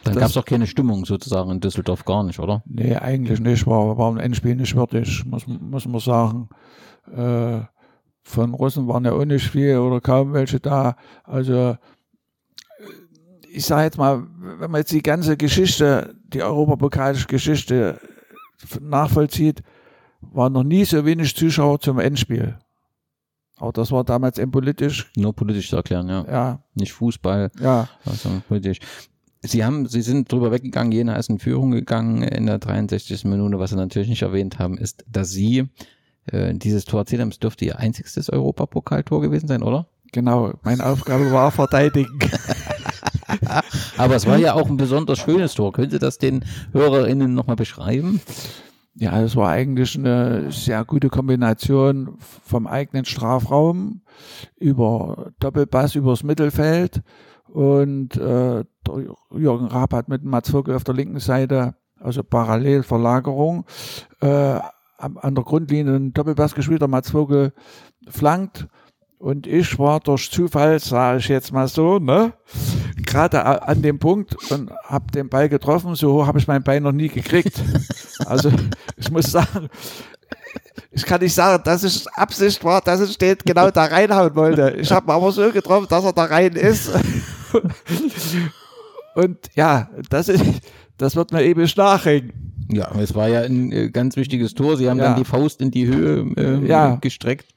Dann 0.04 0.16
gab 0.16 0.30
es 0.30 0.38
auch 0.38 0.46
keine 0.46 0.68
Stimmung 0.68 1.06
sozusagen 1.06 1.50
in 1.52 1.60
Düsseldorf 1.60 2.04
gar 2.04 2.24
nicht, 2.24 2.40
oder? 2.40 2.64
Nee, 2.66 2.96
eigentlich 2.96 3.40
nicht. 3.40 3.68
War, 3.68 3.98
war 3.98 4.12
ein 4.12 4.18
Endspiel 4.18 4.56
nicht 4.56 4.76
würdig, 4.76 5.24
muss, 5.26 5.48
muss 5.48 5.86
man 5.86 6.00
sagen. 6.00 6.50
Äh, 7.12 7.62
von 8.24 8.54
Russen 8.54 8.88
waren 8.88 9.06
ja 9.06 9.12
auch 9.12 9.26
nicht 9.26 9.50
viel 9.50 9.78
oder 9.78 10.02
kaum 10.02 10.34
welche 10.34 10.60
da. 10.60 10.96
Also 11.24 11.78
ich 13.52 13.66
sage 13.66 13.84
jetzt 13.84 13.98
mal, 13.98 14.24
wenn 14.40 14.72
man 14.72 14.80
jetzt 14.80 14.92
die 14.92 15.04
ganze 15.04 15.38
Geschichte, 15.38 16.16
die 16.24 16.42
europapokalische 16.42 17.28
Geschichte 17.28 18.00
nachvollzieht, 18.82 19.62
waren 20.22 20.54
noch 20.54 20.64
nie 20.64 20.86
so 20.86 21.06
wenig 21.06 21.36
Zuschauer 21.36 21.80
zum 21.80 22.00
Endspiel. 22.00 22.58
Aber 23.58 23.72
das 23.72 23.92
war 23.92 24.04
damals 24.04 24.40
eben 24.40 24.52
politisch. 24.52 25.12
Nur 25.16 25.36
politisch 25.36 25.70
zu 25.70 25.76
erklären, 25.76 26.10
ja. 26.10 26.26
Ja. 26.26 26.64
Nicht 26.74 26.94
Fußball. 26.94 27.52
Ja. 27.60 27.88
Also 28.06 28.30
politisch. 28.48 28.80
Sie 29.42 29.64
haben, 29.64 29.88
Sie 29.88 30.02
sind 30.02 30.32
drüber 30.32 30.52
weggegangen, 30.52 30.92
Jena 30.92 31.18
ist 31.18 31.30
in 31.30 31.38
Führung 31.38 31.72
gegangen 31.72 32.24
in 32.24 32.46
der 32.46 32.60
63. 32.60 33.26
Minute. 33.26 33.60
Was 33.60 33.72
Sie 33.72 33.76
natürlich 33.76 34.08
nicht 34.08 34.22
erwähnt 34.22 34.58
haben, 34.58 34.78
ist, 34.78 35.04
dass 35.08 35.30
Sie 35.30 35.70
äh, 36.26 36.54
dieses 36.54 36.86
Tor. 36.86 37.06
Es 37.08 37.40
dürfte 37.40 37.66
Ihr 37.66 37.80
einziges 37.80 38.30
Europapokaltor 38.30 39.22
gewesen 39.22 39.48
sein, 39.48 39.64
oder? 39.64 39.88
Genau. 40.12 40.54
Meine 40.64 40.86
Aufgabe 40.86 41.32
war 41.32 41.52
verteidigen. 41.52 42.20
Aber 43.98 44.16
es 44.16 44.28
war 44.28 44.38
ja 44.38 44.54
auch 44.54 44.70
ein 44.70 44.78
besonders 44.78 45.20
schönes 45.20 45.56
Tor. 45.56 45.74
Können 45.74 45.92
Sie 45.92 46.00
das 46.00 46.18
den 46.20 46.46
HörerInnen 46.72 47.34
nochmal 47.34 47.56
beschreiben? 47.56 48.22
Ja, 48.96 49.20
es 49.22 49.36
war 49.36 49.50
eigentlich 49.50 49.98
eine 49.98 50.52
sehr 50.52 50.86
gute 50.86 51.10
Kombination 51.10 52.16
vom 52.20 52.68
eigenen 52.68 53.06
Strafraum 53.06 54.02
über 54.60 55.32
Doppelpass 55.40 55.96
übers 55.96 56.22
Mittelfeld 56.22 57.02
und 57.48 58.16
äh, 58.18 58.64
Jürgen 59.32 59.66
Raab 59.66 59.94
hat 59.94 60.10
mit 60.10 60.24
Mats 60.24 60.52
Vogel 60.52 60.76
auf 60.76 60.84
der 60.84 60.94
linken 60.94 61.20
Seite, 61.20 61.76
also 62.00 62.24
Parallelverlagerung, 62.24 63.66
äh, 64.22 64.60
an 65.04 65.36
der 65.36 65.44
Grundlinie 65.44 65.96
einen 65.96 66.14
Doppelpass 66.14 66.56
gespielt, 66.56 66.82
der 66.82 66.88
Mats 66.88 67.12
Vogel 67.12 67.54
flankt 68.08 68.68
und 69.24 69.48
ich 69.48 69.80
war 69.80 70.02
durch 70.02 70.30
Zufall, 70.30 70.80
sage 70.80 71.20
ich 71.20 71.30
jetzt 71.30 71.54
mal 71.54 71.70
so, 71.70 71.98
ne, 71.98 72.34
gerade 73.06 73.62
an 73.62 73.82
dem 73.82 73.98
Punkt 73.98 74.36
und 74.52 74.70
habe 74.84 75.12
den 75.12 75.30
Ball 75.30 75.48
getroffen. 75.48 75.96
So 75.96 76.28
habe 76.28 76.40
ich 76.40 76.48
mein 76.50 76.62
Bein 76.62 76.84
noch 76.84 76.92
nie 76.92 77.08
gekriegt. 77.08 77.62
Also 78.26 78.52
ich 78.96 79.10
muss 79.12 79.32
sagen, 79.32 79.70
ich 80.92 81.04
kann 81.04 81.20
nicht 81.20 81.34
sagen, 81.34 81.62
dass 81.66 81.84
es 81.84 82.06
Absicht 82.08 82.64
war, 82.64 82.80
dass 82.80 83.02
ich 83.02 83.18
den 83.18 83.38
genau 83.44 83.72
da 83.72 83.86
reinhauen 83.86 84.36
wollte. 84.36 84.76
Ich 84.78 84.92
habe 84.92 85.12
aber 85.12 85.32
so 85.32 85.52
getroffen, 85.52 85.88
dass 85.90 86.06
er 86.06 86.14
da 86.14 86.26
rein 86.26 86.54
ist. 86.54 86.92
Und 89.16 89.38
ja, 89.56 89.90
das 90.10 90.30
ist, 90.30 90.44
das 91.04 91.16
wird 91.16 91.32
mir 91.32 91.44
ewig 91.44 91.76
nachhängen. 91.76 92.54
Ja, 92.72 92.92
es 92.98 93.14
war 93.14 93.28
ja 93.28 93.42
ein 93.42 93.72
äh, 93.72 93.90
ganz 93.90 94.16
wichtiges 94.16 94.54
Tor. 94.54 94.78
Sie 94.78 94.90
haben 94.90 94.98
ja. 94.98 95.06
dann 95.06 95.18
die 95.18 95.26
Faust 95.26 95.62
in 95.62 95.70
die 95.70 95.88
Höhe 95.88 96.26
äh, 96.38 96.66
ja. 96.66 96.96
gestreckt. 96.96 97.54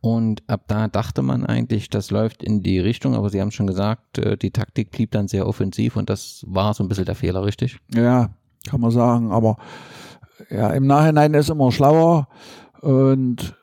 Und 0.00 0.48
ab 0.48 0.62
da 0.68 0.86
dachte 0.86 1.22
man 1.22 1.44
eigentlich, 1.44 1.90
das 1.90 2.10
läuft 2.10 2.44
in 2.44 2.62
die 2.62 2.78
Richtung, 2.78 3.16
aber 3.16 3.30
Sie 3.30 3.40
haben 3.40 3.50
schon 3.50 3.66
gesagt, 3.66 4.18
äh, 4.18 4.36
die 4.36 4.52
Taktik 4.52 4.92
blieb 4.92 5.10
dann 5.10 5.26
sehr 5.26 5.46
offensiv 5.46 5.96
und 5.96 6.08
das 6.08 6.44
war 6.46 6.72
so 6.72 6.84
ein 6.84 6.88
bisschen 6.88 7.04
der 7.04 7.16
Fehler, 7.16 7.44
richtig? 7.44 7.78
Ja, 7.92 8.30
kann 8.68 8.80
man 8.80 8.92
sagen, 8.92 9.32
aber 9.32 9.56
ja, 10.50 10.70
im 10.70 10.86
Nachhinein 10.86 11.34
ist 11.34 11.50
immer 11.50 11.72
schlauer 11.72 12.28
und 12.80 13.56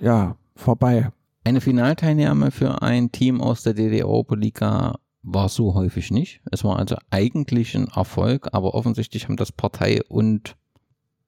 ja, 0.00 0.36
vorbei. 0.56 1.10
Eine 1.44 1.60
Finalteilnahme 1.60 2.50
für 2.50 2.80
ein 2.82 3.12
Team 3.12 3.40
aus 3.40 3.62
der 3.64 3.74
DDR-Oberliga 3.74 4.94
war 5.22 5.48
so 5.48 5.74
häufig 5.74 6.10
nicht. 6.10 6.40
Es 6.50 6.64
war 6.64 6.78
also 6.78 6.96
eigentlich 7.10 7.74
ein 7.74 7.88
Erfolg, 7.88 8.48
aber 8.52 8.74
offensichtlich 8.74 9.28
haben 9.28 9.36
das 9.36 9.52
Partei 9.52 10.02
und 10.08 10.56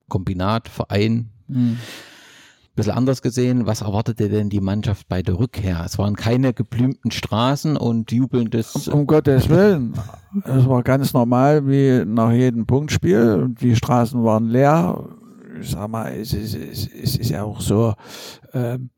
Kombinat, 0.09 0.69
Verein 0.69 1.31
mhm 1.47 1.79
bisschen 2.75 2.93
anders 2.93 3.23
gesehen. 3.23 3.67
Was 3.67 3.83
erwartete 3.83 4.29
denn 4.29 4.49
die 4.49 4.61
Mannschaft 4.61 5.09
bei 5.09 5.23
der 5.23 5.39
Rückkehr? 5.39 5.83
Es 5.85 5.99
waren 5.99 6.17
keine 6.17 6.53
geblümten 6.53 7.11
Straßen 7.11 7.77
und 7.77 8.11
jubelndes. 8.13 8.89
Um, 8.89 9.01
um 9.01 9.07
Gottes 9.07 9.49
Willen. 9.49 9.95
Es 10.45 10.69
war 10.69 10.83
ganz 10.83 11.13
normal 11.13 11.67
wie 11.69 12.05
nach 12.05 12.33
jedem 12.33 12.67
Punktspiel. 12.67 13.55
Die 13.61 13.77
Straßen 13.77 14.23
waren 14.25 14.49
leer. 14.49 15.09
Ich 15.61 15.71
sag 15.71 15.89
mal, 15.89 16.13
es 16.13 16.33
ist, 16.33 16.55
es 16.55 16.87
ist, 16.87 16.95
es 16.95 17.17
ist 17.17 17.31
ja 17.31 17.45
auch 17.45 17.61
so, 17.61 17.95
ähm, 18.53 18.91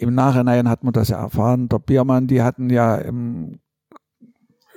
im 0.00 0.14
Nachhinein 0.14 0.68
hat 0.68 0.82
man 0.82 0.92
das 0.92 1.08
ja 1.08 1.18
erfahren. 1.18 1.68
Der 1.68 1.78
Biermann, 1.78 2.26
die 2.26 2.42
hatten 2.42 2.70
ja 2.70 2.96
im 2.96 3.60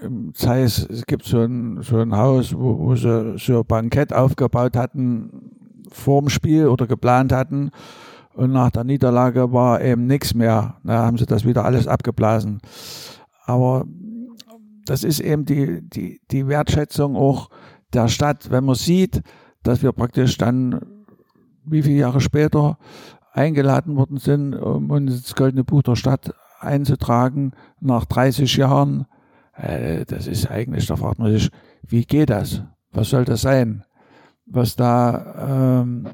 im 0.01 0.33
Zeiss, 0.33 0.85
es 0.89 1.05
gibt 1.05 1.23
so 1.23 1.39
ein, 1.39 1.81
so 1.81 1.97
ein 1.97 2.15
Haus, 2.15 2.53
wo, 2.53 2.77
wo 2.77 2.95
sie 2.95 3.37
so 3.37 3.59
ein 3.59 3.65
Bankett 3.65 4.11
aufgebaut 4.11 4.75
hatten, 4.75 5.85
vorm 5.89 6.27
Spiel 6.27 6.67
oder 6.67 6.87
geplant 6.87 7.31
hatten. 7.31 7.71
Und 8.33 8.51
nach 8.51 8.71
der 8.71 8.83
Niederlage 8.83 9.53
war 9.53 9.81
eben 9.81 10.05
nichts 10.05 10.33
mehr. 10.33 10.75
Da 10.83 11.05
haben 11.05 11.17
sie 11.17 11.25
das 11.25 11.45
wieder 11.45 11.63
alles 11.63 11.87
abgeblasen. 11.87 12.59
Aber 13.45 13.85
das 14.85 15.03
ist 15.03 15.19
eben 15.19 15.45
die, 15.45 15.81
die, 15.87 16.19
die 16.31 16.47
Wertschätzung 16.47 17.15
auch 17.15 17.49
der 17.93 18.07
Stadt, 18.07 18.51
wenn 18.51 18.65
man 18.65 18.75
sieht, 18.75 19.21
dass 19.61 19.83
wir 19.83 19.93
praktisch 19.93 20.37
dann, 20.37 21.05
wie 21.65 21.83
viele 21.83 21.99
Jahre 21.99 22.19
später, 22.19 22.77
eingeladen 23.33 23.95
worden 23.97 24.17
sind, 24.17 24.55
um 24.55 24.89
uns 24.89 25.23
das 25.23 25.35
Goldene 25.35 25.63
Buch 25.63 25.83
der 25.83 25.95
Stadt 25.95 26.33
einzutragen, 26.59 27.51
nach 27.81 28.05
30 28.05 28.55
Jahren. 28.55 29.05
Äh, 29.55 30.05
das 30.05 30.27
ist 30.27 30.49
eigentlich, 30.49 30.87
da 30.87 30.95
fragt 30.95 31.19
man 31.19 31.31
sich, 31.31 31.49
wie 31.85 32.05
geht 32.05 32.29
das? 32.29 32.63
Was 32.91 33.09
soll 33.09 33.25
das 33.25 33.41
sein? 33.41 33.83
was 34.45 34.75
da 34.75 35.81
ähm, 35.81 36.07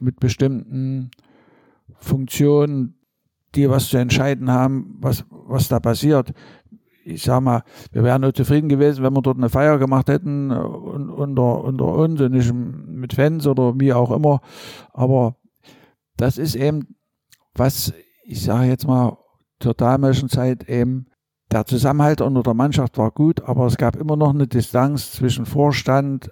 mit 0.00 0.20
bestimmten 0.20 1.10
Funktionen, 1.96 2.94
die 3.54 3.70
was 3.70 3.88
zu 3.88 3.98
entscheiden 3.98 4.50
haben, 4.50 4.96
was, 5.00 5.24
was 5.30 5.68
da 5.68 5.80
passiert. 5.80 6.32
Ich 7.04 7.22
sag 7.22 7.42
mal, 7.42 7.62
wir 7.92 8.02
wären 8.02 8.22
nur 8.22 8.32
zufrieden 8.32 8.68
gewesen, 8.68 9.04
wenn 9.04 9.12
wir 9.12 9.22
dort 9.22 9.36
eine 9.36 9.50
Feier 9.50 9.78
gemacht 9.78 10.08
hätten 10.08 10.50
äh, 10.50 10.54
unter, 10.54 11.62
unter 11.62 11.94
uns 11.94 12.20
und 12.20 12.32
nicht 12.32 12.52
mit 12.52 13.12
Fans 13.12 13.46
oder 13.46 13.78
wie 13.78 13.92
auch 13.92 14.10
immer. 14.10 14.40
Aber 14.92 15.36
das 16.16 16.38
ist 16.38 16.54
eben, 16.54 16.96
was 17.54 17.92
ich 18.24 18.42
sage 18.42 18.68
jetzt 18.68 18.86
mal 18.86 19.18
zur 19.60 19.74
damaligen 19.74 20.28
Zeit 20.28 20.68
eben, 20.68 21.06
der 21.50 21.66
Zusammenhalt 21.66 22.20
unter 22.20 22.42
der 22.42 22.54
Mannschaft 22.54 22.98
war 22.98 23.10
gut, 23.10 23.42
aber 23.42 23.66
es 23.66 23.76
gab 23.76 23.96
immer 23.96 24.16
noch 24.16 24.34
eine 24.34 24.46
Distanz 24.46 25.12
zwischen 25.12 25.46
Vorstand, 25.46 26.30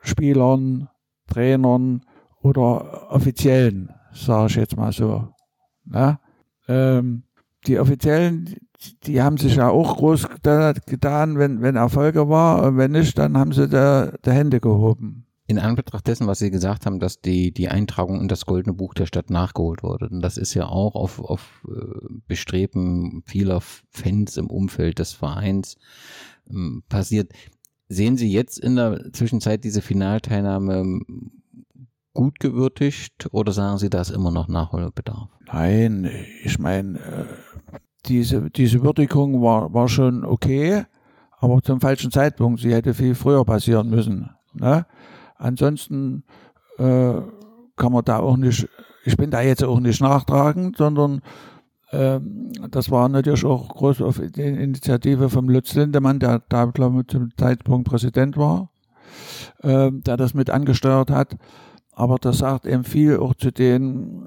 Spielern, 0.00 0.88
Trainern 1.28 2.02
oder 2.40 3.12
Offiziellen, 3.12 3.90
sage 4.12 4.46
ich 4.48 4.56
jetzt 4.56 4.76
mal 4.76 4.92
so. 4.92 5.28
Ja? 5.92 6.20
Ähm, 6.68 7.24
die 7.66 7.78
Offiziellen, 7.78 8.56
die 9.04 9.22
haben 9.22 9.36
sich 9.36 9.56
ja 9.56 9.68
auch 9.68 9.96
groß 9.96 10.28
getan, 10.86 11.38
wenn, 11.38 11.62
wenn 11.62 11.76
Erfolge 11.76 12.28
war. 12.28 12.62
Und 12.64 12.76
wenn 12.76 12.92
nicht, 12.92 13.18
dann 13.18 13.36
haben 13.36 13.52
sie 13.52 13.68
da, 13.68 14.12
die 14.24 14.30
Hände 14.30 14.60
gehoben. 14.60 15.25
In 15.46 15.58
Anbetracht 15.58 16.06
dessen, 16.06 16.26
was 16.26 16.40
Sie 16.40 16.50
gesagt 16.50 16.86
haben, 16.86 16.98
dass 16.98 17.20
die, 17.20 17.52
die 17.52 17.68
Eintragung 17.68 18.20
in 18.20 18.28
das 18.28 18.46
Goldene 18.46 18.74
Buch 18.74 18.94
der 18.94 19.06
Stadt 19.06 19.30
nachgeholt 19.30 19.82
wurde. 19.82 20.08
Und 20.08 20.20
das 20.20 20.38
ist 20.38 20.54
ja 20.54 20.66
auch 20.66 20.94
auf, 20.94 21.20
auf 21.20 21.64
äh, 21.68 22.14
Bestreben 22.26 23.22
vieler 23.26 23.60
Fans 23.60 24.36
im 24.36 24.48
Umfeld 24.48 24.98
des 24.98 25.12
Vereins 25.12 25.76
ähm, 26.50 26.82
passiert. 26.88 27.32
Sehen 27.88 28.16
Sie 28.16 28.30
jetzt 28.30 28.58
in 28.58 28.74
der 28.74 29.12
Zwischenzeit 29.12 29.62
diese 29.62 29.82
Finalteilnahme 29.82 30.78
ähm, 30.78 31.30
gut 32.12 32.40
gewürdigt 32.40 33.28
oder 33.30 33.52
sagen 33.52 33.78
Sie, 33.78 33.90
da 33.90 34.00
ist 34.00 34.10
immer 34.10 34.32
noch 34.32 34.48
Nachholbedarf? 34.48 35.28
Nein, 35.46 36.10
ich 36.42 36.58
meine, 36.58 36.98
äh, 36.98 37.24
diese, 38.06 38.50
diese 38.50 38.82
Würdigung 38.82 39.42
war, 39.42 39.72
war 39.72 39.88
schon 39.88 40.24
okay, 40.24 40.84
aber 41.38 41.62
zum 41.62 41.80
falschen 41.80 42.10
Zeitpunkt. 42.10 42.60
Sie 42.60 42.74
hätte 42.74 42.94
viel 42.94 43.14
früher 43.14 43.44
passieren 43.44 43.90
müssen. 43.90 44.30
Ne? 44.54 44.86
Ansonsten 45.38 46.24
äh, 46.78 47.14
kann 47.76 47.92
man 47.92 48.04
da 48.04 48.18
auch 48.18 48.36
nicht, 48.36 48.68
ich 49.04 49.16
bin 49.16 49.30
da 49.30 49.40
jetzt 49.40 49.64
auch 49.64 49.80
nicht 49.80 50.00
nachtragend, 50.00 50.76
sondern 50.76 51.20
äh, 51.90 52.20
das 52.70 52.90
war 52.90 53.08
natürlich 53.08 53.44
auch 53.44 53.68
groß 53.68 54.02
auf 54.02 54.20
die 54.20 54.42
Initiative 54.42 55.28
vom 55.28 55.48
Lutz 55.48 55.74
Lindemann, 55.74 56.18
der 56.18 56.42
da, 56.48 56.64
glaube 56.66 57.00
ich, 57.00 57.08
zum 57.08 57.30
Zeitpunkt 57.36 57.88
Präsident 57.88 58.36
war, 58.36 58.70
äh, 59.62 59.90
der 59.92 60.16
das 60.16 60.34
mit 60.34 60.50
angesteuert 60.50 61.10
hat. 61.10 61.36
Aber 61.92 62.16
das 62.18 62.38
sagt 62.38 62.66
eben 62.66 62.84
viel 62.84 63.18
auch 63.18 63.34
zu 63.34 63.50
den 63.50 64.26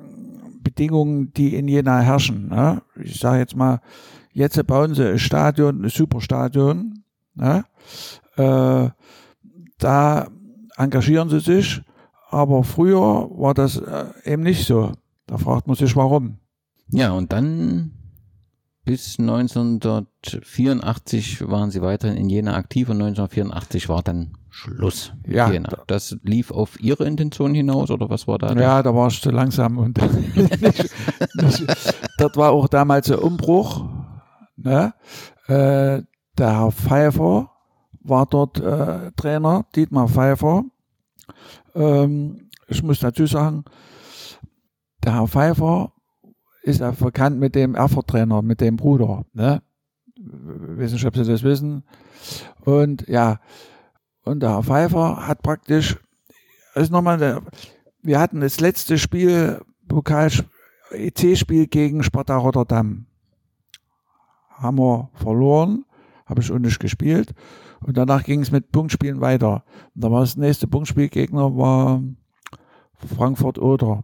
Bedingungen, 0.62 1.34
die 1.34 1.56
in 1.56 1.68
Jena 1.68 2.00
herrschen. 2.00 2.50
Ne? 2.50 2.82
Ich 3.02 3.20
sage 3.20 3.40
jetzt 3.40 3.56
mal, 3.56 3.82
jetzt 4.34 4.66
bauen 4.66 4.96
sie 4.96 5.08
ein 5.08 5.20
Stadion, 5.20 5.84
ein 5.84 5.90
Superstadion. 5.90 7.04
Ne? 7.36 7.66
Äh, 8.38 8.90
da 9.78 10.28
engagieren 10.80 11.30
sie 11.30 11.40
sich, 11.40 11.82
aber 12.30 12.64
früher 12.64 13.30
war 13.32 13.54
das 13.54 13.78
äh, 13.78 14.06
eben 14.24 14.42
nicht 14.44 14.66
so. 14.66 14.92
Da 15.28 15.38
fragt 15.38 15.68
man 15.68 15.76
sich, 15.76 15.96
warum. 15.96 16.40
Ja, 16.88 17.12
und 17.12 17.32
dann 17.32 17.92
bis 18.86 19.20
1984 19.20 21.48
waren 21.48 21.70
sie 21.70 21.84
weiterhin 21.84 22.18
in 22.18 22.28
Jena 22.30 22.56
aktiv 22.56 22.90
und 22.90 22.96
1984 22.96 23.88
war 23.90 24.02
dann 24.02 24.34
Schluss. 24.50 25.14
Ja. 25.28 25.52
Jena. 25.52 25.70
Das 25.86 26.18
lief 26.24 26.50
auf 26.50 26.82
Ihre 26.82 27.06
Intention 27.06 27.54
hinaus 27.54 27.92
oder 27.92 28.10
was 28.10 28.28
war 28.28 28.40
da? 28.40 28.52
Ja, 28.54 28.82
da 28.82 28.96
war 28.96 29.10
ich 29.10 29.22
zu 29.22 29.30
langsam 29.30 29.78
und 29.78 29.98
das 31.36 31.64
war 32.36 32.52
auch 32.52 32.68
damals 32.68 33.12
ein 33.12 33.20
Umbruch. 33.20 33.86
Ne? 34.58 34.96
Äh, 35.46 36.02
der 36.38 36.60
Herr 36.60 36.72
Pfeiffer 36.72 37.52
war 38.10 38.26
dort 38.26 38.60
äh, 38.60 39.12
Trainer, 39.16 39.66
Dietmar 39.76 40.08
Pfeiffer. 40.08 40.66
Ähm, 41.76 42.50
ich 42.68 42.84
muss 42.84 43.00
dazu 43.00 43.26
sagen, 43.26 43.66
der 45.04 45.16
Herr 45.16 45.28
Pfeiffer 45.28 45.94
ist 46.64 46.82
ja 46.82 46.92
verkannt 46.92 47.40
mit 47.40 47.56
dem 47.56 47.76
Erfurt-Trainer, 47.76 48.42
mit 48.42 48.62
dem 48.62 48.76
Bruder. 48.76 49.26
Ne? 49.34 49.62
Wissen 50.18 50.96
nicht, 50.96 51.06
ob 51.06 51.16
Sie 51.16 51.24
das 51.24 51.44
wissen. 51.44 51.84
Und 52.62 53.08
ja, 53.08 53.40
und 54.24 54.42
der 54.42 54.52
Herr 54.52 54.64
Pfeiffer 54.64 55.28
hat 55.28 55.42
praktisch, 55.42 55.98
ist 56.76 56.92
nochmal, 56.92 57.42
wir 58.02 58.20
hatten 58.20 58.42
das 58.42 58.60
letzte 58.60 58.98
Spiel, 58.98 59.62
Pokal, 59.88 60.30
EC-Spiel 60.92 61.68
gegen 61.68 62.04
Sparta 62.04 62.38
Rotterdam. 62.38 63.06
Haben 64.50 64.78
wir 64.78 65.10
verloren, 65.16 65.86
habe 66.26 66.42
ich 66.42 66.52
auch 66.52 66.60
nicht 66.60 66.80
gespielt. 66.80 67.34
Und 67.82 67.98
danach 67.98 68.24
ging 68.24 68.42
es 68.42 68.52
mit 68.52 68.72
Punktspielen 68.72 69.22
weiter. 69.22 69.64
Und 69.96 70.04
da 70.04 70.12
war 70.12 70.22
das 70.22 70.38
nächste 70.38 70.68
Punktspielgegner 70.68 71.56
war 71.56 72.02
Frankfurt 73.16 73.58
Oder. 73.58 74.04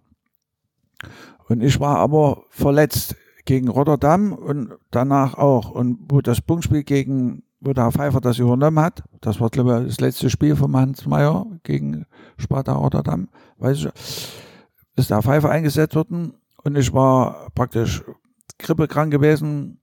Und 1.47 1.61
ich 1.61 1.79
war 1.79 1.97
aber 1.97 2.43
verletzt 2.49 3.15
gegen 3.45 3.67
Rotterdam 3.67 4.33
und 4.33 4.73
danach 4.91 5.35
auch. 5.35 5.69
Und 5.69 5.99
wo 6.09 6.21
das 6.21 6.41
Punktspiel 6.41 6.83
gegen, 6.83 7.43
wo 7.59 7.73
der 7.73 7.85
Herr 7.85 7.91
Pfeiffer 7.91 8.21
das 8.21 8.39
übernommen 8.39 8.79
hat, 8.79 9.03
das 9.21 9.39
war, 9.39 9.49
glaube 9.49 9.81
ich, 9.81 9.87
das 9.87 9.99
letzte 9.99 10.29
Spiel 10.29 10.55
von 10.55 10.75
Hans 10.75 11.05
Meyer 11.05 11.45
gegen 11.63 12.05
Sparta 12.37 12.73
Rotterdam, 12.73 13.29
weiß 13.59 13.85
ich, 13.85 13.89
ist 14.95 15.09
der 15.09 15.21
Pfeiffer 15.21 15.49
eingesetzt 15.49 15.95
worden 15.95 16.33
und 16.63 16.75
ich 16.75 16.93
war 16.93 17.49
praktisch 17.53 18.03
grippekrank 18.57 19.11
gewesen 19.11 19.79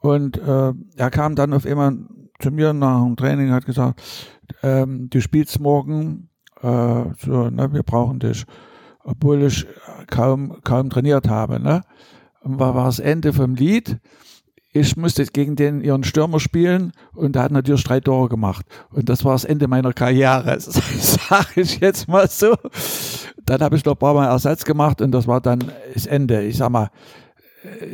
und 0.00 0.38
äh, 0.38 0.72
er 0.96 1.10
kam 1.10 1.34
dann 1.34 1.52
auf 1.52 1.66
einmal 1.66 1.98
zu 2.38 2.50
mir 2.50 2.72
nach 2.72 3.04
dem 3.04 3.16
Training 3.16 3.50
hat 3.50 3.66
gesagt, 3.66 4.02
ähm, 4.62 5.08
du 5.10 5.20
spielst 5.20 5.60
morgen, 5.60 6.28
äh, 6.62 7.04
so, 7.18 7.50
ne, 7.50 7.72
wir 7.72 7.82
brauchen 7.82 8.18
dich 8.20 8.44
obwohl 9.08 9.42
ich 9.44 9.66
kaum, 10.06 10.60
kaum 10.64 10.90
trainiert 10.90 11.28
habe. 11.28 11.60
Ne? 11.60 11.82
Und 12.42 12.58
war, 12.58 12.74
war 12.74 12.84
das 12.84 12.98
Ende 12.98 13.32
vom 13.32 13.54
Lied. 13.54 13.98
Ich 14.72 14.96
musste 14.98 15.24
gegen 15.24 15.56
den 15.56 15.80
ihren 15.80 16.04
Stürmer 16.04 16.40
spielen 16.40 16.92
und 17.14 17.34
der 17.34 17.44
hat 17.44 17.52
natürlich 17.52 17.82
drei 17.84 18.00
Tore 18.00 18.28
gemacht. 18.28 18.66
Und 18.90 19.08
das 19.08 19.24
war 19.24 19.32
das 19.32 19.44
Ende 19.44 19.66
meiner 19.66 19.94
Karriere, 19.94 20.60
sage 20.60 21.62
ich 21.62 21.80
jetzt 21.80 22.06
mal 22.06 22.28
so. 22.28 22.54
Dann 23.44 23.62
habe 23.62 23.76
ich 23.76 23.84
noch 23.86 23.94
ein 23.94 23.98
paar 23.98 24.12
Mal 24.12 24.26
Ersatz 24.26 24.64
gemacht 24.66 25.00
und 25.00 25.10
das 25.12 25.26
war 25.26 25.40
dann 25.40 25.72
das 25.94 26.04
Ende. 26.04 26.42
Ich 26.42 26.58
sag 26.58 26.68
mal, 26.68 26.90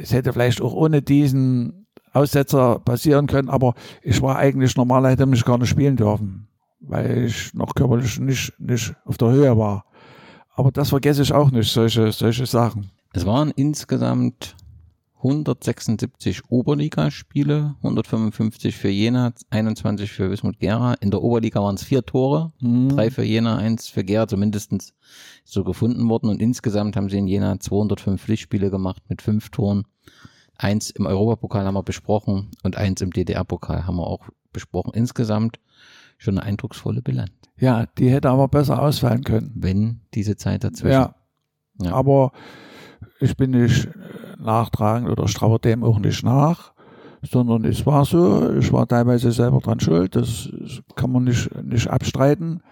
es 0.02 0.12
hätte 0.12 0.32
vielleicht 0.32 0.60
auch 0.60 0.74
ohne 0.74 1.00
diesen 1.00 1.83
Aussetzer 2.14 2.78
passieren 2.78 3.26
können, 3.26 3.48
aber 3.48 3.74
ich 4.02 4.22
war 4.22 4.36
eigentlich 4.36 4.76
normal, 4.76 5.08
hätte 5.08 5.26
mich 5.26 5.44
gar 5.44 5.58
nicht 5.58 5.68
spielen 5.68 5.96
dürfen, 5.96 6.48
weil 6.80 7.24
ich 7.24 7.52
noch 7.54 7.74
körperlich 7.74 8.18
nicht, 8.20 8.52
nicht 8.58 8.94
auf 9.04 9.18
der 9.18 9.30
Höhe 9.30 9.58
war. 9.58 9.84
Aber 10.54 10.70
das 10.70 10.90
vergesse 10.90 11.22
ich 11.22 11.32
auch 11.32 11.50
nicht, 11.50 11.70
solche, 11.70 12.12
solche 12.12 12.46
Sachen. 12.46 12.90
Es 13.12 13.26
waren 13.26 13.50
insgesamt 13.50 14.56
176 15.24 16.42
Oberligaspiele, 16.50 17.76
155 17.78 18.76
für 18.76 18.90
Jena, 18.90 19.32
21 19.48 20.12
für 20.12 20.30
Wismut 20.30 20.58
Gera. 20.58 20.94
In 20.94 21.10
der 21.10 21.22
Oberliga 21.22 21.62
waren 21.62 21.76
es 21.76 21.82
vier 21.82 22.04
Tore, 22.04 22.52
mhm. 22.60 22.90
drei 22.90 23.10
für 23.10 23.24
Jena, 23.24 23.56
eins 23.56 23.88
für 23.88 24.04
Gera, 24.04 24.28
zumindest 24.28 24.92
so 25.44 25.64
gefunden 25.64 26.08
worden. 26.10 26.28
Und 26.28 26.42
insgesamt 26.42 26.96
haben 26.96 27.08
sie 27.08 27.18
in 27.18 27.26
Jena 27.26 27.58
205 27.58 28.20
Pflichtspiele 28.20 28.70
gemacht 28.70 29.02
mit 29.08 29.22
fünf 29.22 29.48
Toren. 29.48 29.84
Eins 30.56 30.90
im 30.90 31.06
Europapokal 31.06 31.64
haben 31.64 31.74
wir 31.74 31.82
besprochen 31.82 32.50
und 32.62 32.76
eins 32.76 33.00
im 33.00 33.12
DDR-Pokal 33.12 33.86
haben 33.86 33.96
wir 33.96 34.06
auch 34.06 34.28
besprochen. 34.52 34.92
Insgesamt 34.94 35.58
schon 36.18 36.38
eine 36.38 36.46
eindrucksvolle 36.46 37.02
Bilanz. 37.02 37.32
Ja, 37.56 37.86
die 37.98 38.10
hätte 38.10 38.30
aber 38.30 38.48
besser 38.48 38.80
ausfallen 38.80 39.24
können. 39.24 39.52
Wenn 39.54 40.00
diese 40.14 40.36
Zeit 40.36 40.64
dazwischen. 40.64 40.92
Ja. 40.92 41.14
ja. 41.80 41.92
Aber 41.92 42.32
ich 43.20 43.36
bin 43.36 43.50
nicht 43.50 43.88
nachtragend 44.38 45.10
oder 45.10 45.28
strauer 45.28 45.58
dem 45.58 45.84
auch 45.84 45.98
nicht 45.98 46.24
nach, 46.24 46.72
sondern 47.22 47.64
es 47.64 47.86
war 47.86 48.04
so, 48.04 48.54
ich 48.56 48.72
war 48.72 48.86
teilweise 48.86 49.32
selber 49.32 49.60
dran 49.60 49.80
schuld, 49.80 50.16
das 50.16 50.50
kann 50.94 51.10
man 51.10 51.24
nicht, 51.24 51.54
nicht 51.62 51.88
abstreiten. 51.88 52.62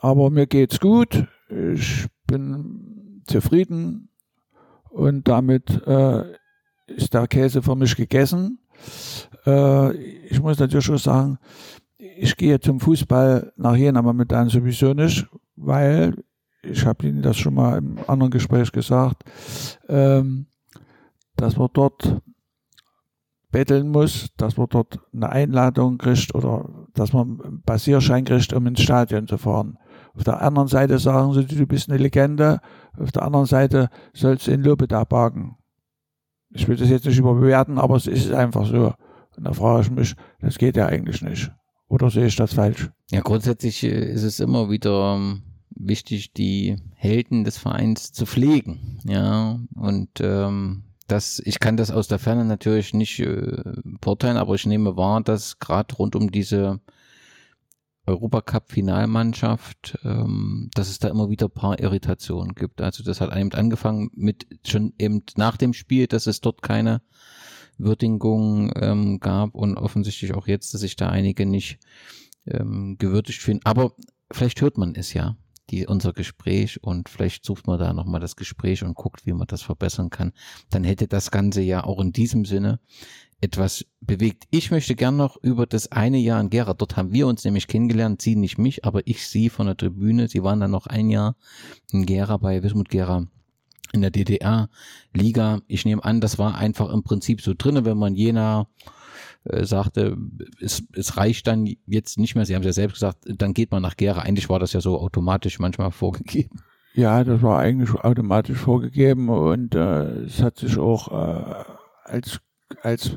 Aber 0.00 0.30
mir 0.30 0.46
geht's 0.46 0.80
gut, 0.80 1.26
ich 1.48 2.06
bin 2.26 3.22
zufrieden 3.26 4.08
und 4.90 5.28
damit 5.28 5.86
äh, 5.86 6.24
ist 6.96 7.14
der 7.14 7.26
Käse 7.26 7.62
für 7.62 7.76
mich 7.76 7.96
gegessen. 7.96 8.58
Äh, 9.46 9.94
ich 9.94 10.40
muss 10.40 10.58
natürlich 10.58 10.84
schon 10.84 10.98
sagen, 10.98 11.38
ich 11.98 12.36
gehe 12.36 12.60
zum 12.60 12.80
Fußball 12.80 13.52
nach 13.56 13.76
Jena 13.76 14.02
momentan 14.02 14.48
sowieso 14.48 14.94
nicht, 14.94 15.26
weil 15.56 16.14
ich 16.62 16.84
habe 16.84 17.06
Ihnen 17.06 17.22
das 17.22 17.36
schon 17.38 17.54
mal 17.54 17.78
im 17.78 17.98
anderen 18.06 18.30
Gespräch 18.30 18.72
gesagt, 18.72 19.24
ähm, 19.88 20.46
dass 21.36 21.56
man 21.56 21.68
dort 21.72 22.20
betteln 23.50 23.88
muss, 23.88 24.28
dass 24.36 24.56
man 24.56 24.68
dort 24.68 25.00
eine 25.12 25.30
Einladung 25.30 25.98
kriegt 25.98 26.34
oder 26.34 26.68
dass 26.94 27.12
man 27.12 27.40
einen 27.40 27.62
Passierschein 27.62 28.24
kriegt, 28.24 28.52
um 28.52 28.66
ins 28.66 28.82
Stadion 28.82 29.26
zu 29.26 29.38
fahren. 29.38 29.78
Auf 30.14 30.24
der 30.24 30.42
anderen 30.42 30.68
Seite 30.68 30.98
sagen 30.98 31.32
sie, 31.32 31.46
du 31.46 31.66
bist 31.66 31.88
eine 31.88 31.98
Legende, 31.98 32.60
auf 32.98 33.12
der 33.12 33.22
anderen 33.22 33.46
Seite 33.46 33.90
sollst 34.12 34.46
du 34.46 34.52
in 34.52 34.62
Lobeda 34.62 35.04
parken. 35.04 35.56
Ich 36.52 36.66
will 36.68 36.76
das 36.76 36.88
jetzt 36.88 37.06
nicht 37.06 37.18
überbewerten, 37.18 37.78
aber 37.78 37.96
es 37.96 38.06
ist 38.06 38.32
einfach 38.32 38.66
so. 38.66 38.94
Und 39.36 39.46
da 39.46 39.52
frage 39.52 39.82
ich 39.82 39.90
mich, 39.90 40.14
das 40.40 40.58
geht 40.58 40.76
ja 40.76 40.86
eigentlich 40.86 41.22
nicht. 41.22 41.50
Oder 41.88 42.10
sehe 42.10 42.26
ich 42.26 42.36
das 42.36 42.54
falsch? 42.54 42.90
Ja, 43.10 43.20
grundsätzlich 43.20 43.82
äh, 43.82 44.12
ist 44.12 44.22
es 44.22 44.40
immer 44.40 44.70
wieder 44.70 45.14
ähm, 45.16 45.42
wichtig, 45.70 46.32
die 46.32 46.76
Helden 46.94 47.44
des 47.44 47.58
Vereins 47.58 48.12
zu 48.12 48.26
pflegen. 48.26 49.00
Ja, 49.04 49.58
und 49.74 50.08
ähm, 50.20 50.84
das, 51.08 51.42
ich 51.44 51.58
kann 51.58 51.76
das 51.76 51.90
aus 51.90 52.06
der 52.06 52.18
Ferne 52.18 52.44
natürlich 52.44 52.94
nicht 52.94 53.18
äh, 53.20 53.62
beurteilen, 53.84 54.36
aber 54.36 54.54
ich 54.54 54.66
nehme 54.66 54.96
wahr, 54.96 55.20
dass 55.20 55.58
gerade 55.58 55.94
rund 55.96 56.14
um 56.14 56.30
diese 56.30 56.80
Europacup-Finalmannschaft, 58.10 59.98
ähm, 60.04 60.70
dass 60.74 60.88
es 60.88 60.98
da 60.98 61.08
immer 61.08 61.30
wieder 61.30 61.48
paar 61.48 61.80
Irritationen 61.80 62.54
gibt. 62.54 62.80
Also 62.80 63.02
das 63.02 63.20
hat 63.20 63.34
eben 63.36 63.52
angefangen 63.52 64.10
mit 64.14 64.46
schon 64.66 64.92
eben 64.98 65.22
nach 65.36 65.56
dem 65.56 65.72
Spiel, 65.72 66.06
dass 66.06 66.26
es 66.26 66.40
dort 66.40 66.62
keine 66.62 67.02
Würdigung 67.78 68.72
ähm, 68.76 69.20
gab 69.20 69.54
und 69.54 69.76
offensichtlich 69.76 70.34
auch 70.34 70.46
jetzt, 70.46 70.74
dass 70.74 70.82
sich 70.82 70.96
da 70.96 71.08
einige 71.08 71.46
nicht 71.46 71.78
ähm, 72.46 72.96
gewürdigt 72.98 73.40
finden. 73.40 73.64
Aber 73.64 73.94
vielleicht 74.30 74.60
hört 74.60 74.76
man 74.76 74.94
es 74.94 75.14
ja, 75.14 75.36
die, 75.70 75.86
unser 75.86 76.12
Gespräch 76.12 76.82
und 76.82 77.08
vielleicht 77.08 77.44
sucht 77.44 77.66
man 77.66 77.78
da 77.78 77.92
nochmal 77.92 78.20
das 78.20 78.36
Gespräch 78.36 78.82
und 78.82 78.94
guckt, 78.94 79.24
wie 79.24 79.32
man 79.32 79.46
das 79.46 79.62
verbessern 79.62 80.10
kann. 80.10 80.32
Dann 80.68 80.84
hätte 80.84 81.06
das 81.06 81.30
Ganze 81.30 81.62
ja 81.62 81.84
auch 81.84 82.00
in 82.00 82.12
diesem 82.12 82.44
Sinne 82.44 82.80
etwas 83.40 83.86
bewegt. 84.00 84.44
Ich 84.50 84.70
möchte 84.70 84.94
gern 84.94 85.16
noch 85.16 85.36
über 85.42 85.66
das 85.66 85.90
eine 85.92 86.18
Jahr 86.18 86.40
in 86.40 86.50
Gera. 86.50 86.74
Dort 86.74 86.96
haben 86.96 87.12
wir 87.12 87.26
uns 87.26 87.44
nämlich 87.44 87.66
kennengelernt. 87.66 88.20
Sie 88.20 88.36
nicht 88.36 88.58
mich, 88.58 88.84
aber 88.84 89.06
ich 89.06 89.26
sie 89.26 89.48
von 89.48 89.66
der 89.66 89.76
Tribüne. 89.76 90.28
Sie 90.28 90.42
waren 90.42 90.60
dann 90.60 90.70
noch 90.70 90.86
ein 90.86 91.10
Jahr 91.10 91.36
in 91.90 92.06
Gera 92.06 92.36
bei 92.36 92.62
Wismut 92.62 92.88
Gera 92.88 93.26
in 93.92 94.02
der 94.02 94.10
DDR-Liga. 94.10 95.62
Ich 95.66 95.84
nehme 95.84 96.04
an, 96.04 96.20
das 96.20 96.38
war 96.38 96.56
einfach 96.56 96.90
im 96.90 97.02
Prinzip 97.02 97.40
so 97.40 97.54
drinne, 97.56 97.84
wenn 97.84 97.98
man 97.98 98.14
Jena 98.14 98.68
äh, 99.44 99.64
sagte, 99.64 100.16
es, 100.60 100.82
es 100.92 101.16
reicht 101.16 101.46
dann 101.46 101.66
jetzt 101.86 102.18
nicht 102.18 102.34
mehr. 102.34 102.44
Sie 102.44 102.54
haben 102.54 102.62
es 102.62 102.66
ja 102.66 102.72
selbst 102.72 102.94
gesagt, 102.94 103.24
dann 103.26 103.54
geht 103.54 103.70
man 103.70 103.82
nach 103.82 103.96
Gera. 103.96 104.20
Eigentlich 104.20 104.48
war 104.48 104.58
das 104.58 104.72
ja 104.72 104.80
so 104.80 105.00
automatisch 105.00 105.58
manchmal 105.58 105.90
vorgegeben. 105.90 106.60
Ja, 106.94 107.22
das 107.22 107.40
war 107.42 107.58
eigentlich 107.58 107.94
automatisch 107.94 108.58
vorgegeben 108.58 109.28
und 109.28 109.74
äh, 109.74 110.24
es 110.24 110.42
hat 110.42 110.58
sich 110.58 110.76
auch 110.76 111.08
äh, 111.08 111.64
als, 112.04 112.40
als 112.82 113.16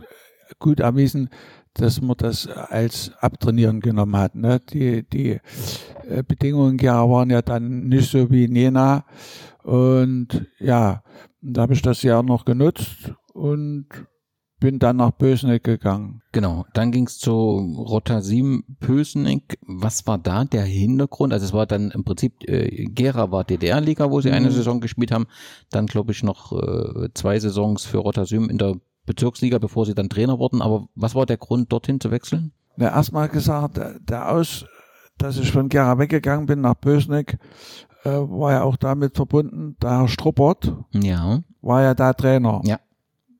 gut 0.59 0.79
erwiesen, 0.79 1.29
dass 1.73 2.01
man 2.01 2.15
das 2.17 2.47
als 2.47 3.11
Abtrainieren 3.19 3.79
genommen 3.79 4.15
hat. 4.15 4.35
Ne? 4.35 4.59
Die, 4.71 5.07
die 5.07 5.39
äh, 6.07 6.23
Bedingungen 6.27 6.73
in 6.73 6.77
Gera 6.77 7.09
waren 7.09 7.29
ja 7.29 7.41
dann 7.41 7.87
nicht 7.87 8.11
so 8.11 8.29
wie 8.29 8.45
in 8.45 8.55
Jena 8.55 9.05
und 9.63 10.45
ja, 10.59 11.03
da 11.41 11.61
habe 11.63 11.73
ich 11.73 11.81
das 11.81 12.03
Jahr 12.03 12.21
noch 12.23 12.45
genutzt 12.45 13.13
und 13.33 13.87
bin 14.59 14.79
dann 14.79 14.97
nach 14.97 15.11
Bösneck 15.11 15.63
gegangen. 15.63 16.21
Genau, 16.31 16.65
dann 16.73 16.91
ging 16.91 17.05
es 17.05 17.17
zu 17.17 17.31
Rotasim 17.31 18.63
Pösneck. 18.79 19.57
Was 19.61 20.07
war 20.07 20.17
da 20.17 20.45
der 20.45 20.63
Hintergrund? 20.63 21.33
Also 21.33 21.45
es 21.45 21.51
war 21.53 21.65
dann 21.65 21.91
im 21.91 22.05
Prinzip, 22.05 22.47
äh, 22.47 22.85
Gera 22.85 23.29
war 23.31 23.43
DDR-Liga, 23.43 24.09
wo 24.09 24.21
sie 24.21 24.31
eine 24.31 24.47
Mhm. 24.47 24.53
Saison 24.53 24.79
gespielt 24.79 25.11
haben. 25.11 25.25
Dann 25.69 25.87
glaube 25.87 26.13
ich 26.13 26.23
noch 26.23 26.53
äh, 26.53 27.09
zwei 27.13 27.39
Saisons 27.39 27.83
für 27.85 27.97
Rotasim 27.97 28.49
in 28.49 28.57
der 28.57 28.75
Bezirksliga, 29.05 29.57
bevor 29.57 29.85
sie 29.85 29.95
dann 29.95 30.09
Trainer 30.09 30.39
wurden. 30.39 30.61
Aber 30.61 30.87
was 30.95 31.15
war 31.15 31.25
der 31.25 31.37
Grund, 31.37 31.71
dorthin 31.71 31.99
zu 31.99 32.11
wechseln? 32.11 32.51
Na, 32.77 32.87
erstmal 32.87 33.29
gesagt, 33.29 33.77
der, 33.77 33.99
der 33.99 34.31
Aus, 34.31 34.65
dass 35.17 35.37
ich 35.37 35.51
von 35.51 35.69
Gera 35.69 35.99
weggegangen 35.99 36.45
bin 36.45 36.61
nach 36.61 36.75
Bösneck, 36.75 37.37
äh, 38.03 38.09
war 38.09 38.51
ja 38.51 38.63
auch 38.63 38.77
damit 38.77 39.15
verbunden, 39.15 39.75
der 39.81 39.99
Herr 39.99 40.07
Struppert 40.07 40.73
Ja, 40.91 41.41
war 41.61 41.81
ja 41.83 41.93
da 41.93 42.13
Trainer. 42.13 42.61
Ja. 42.65 42.79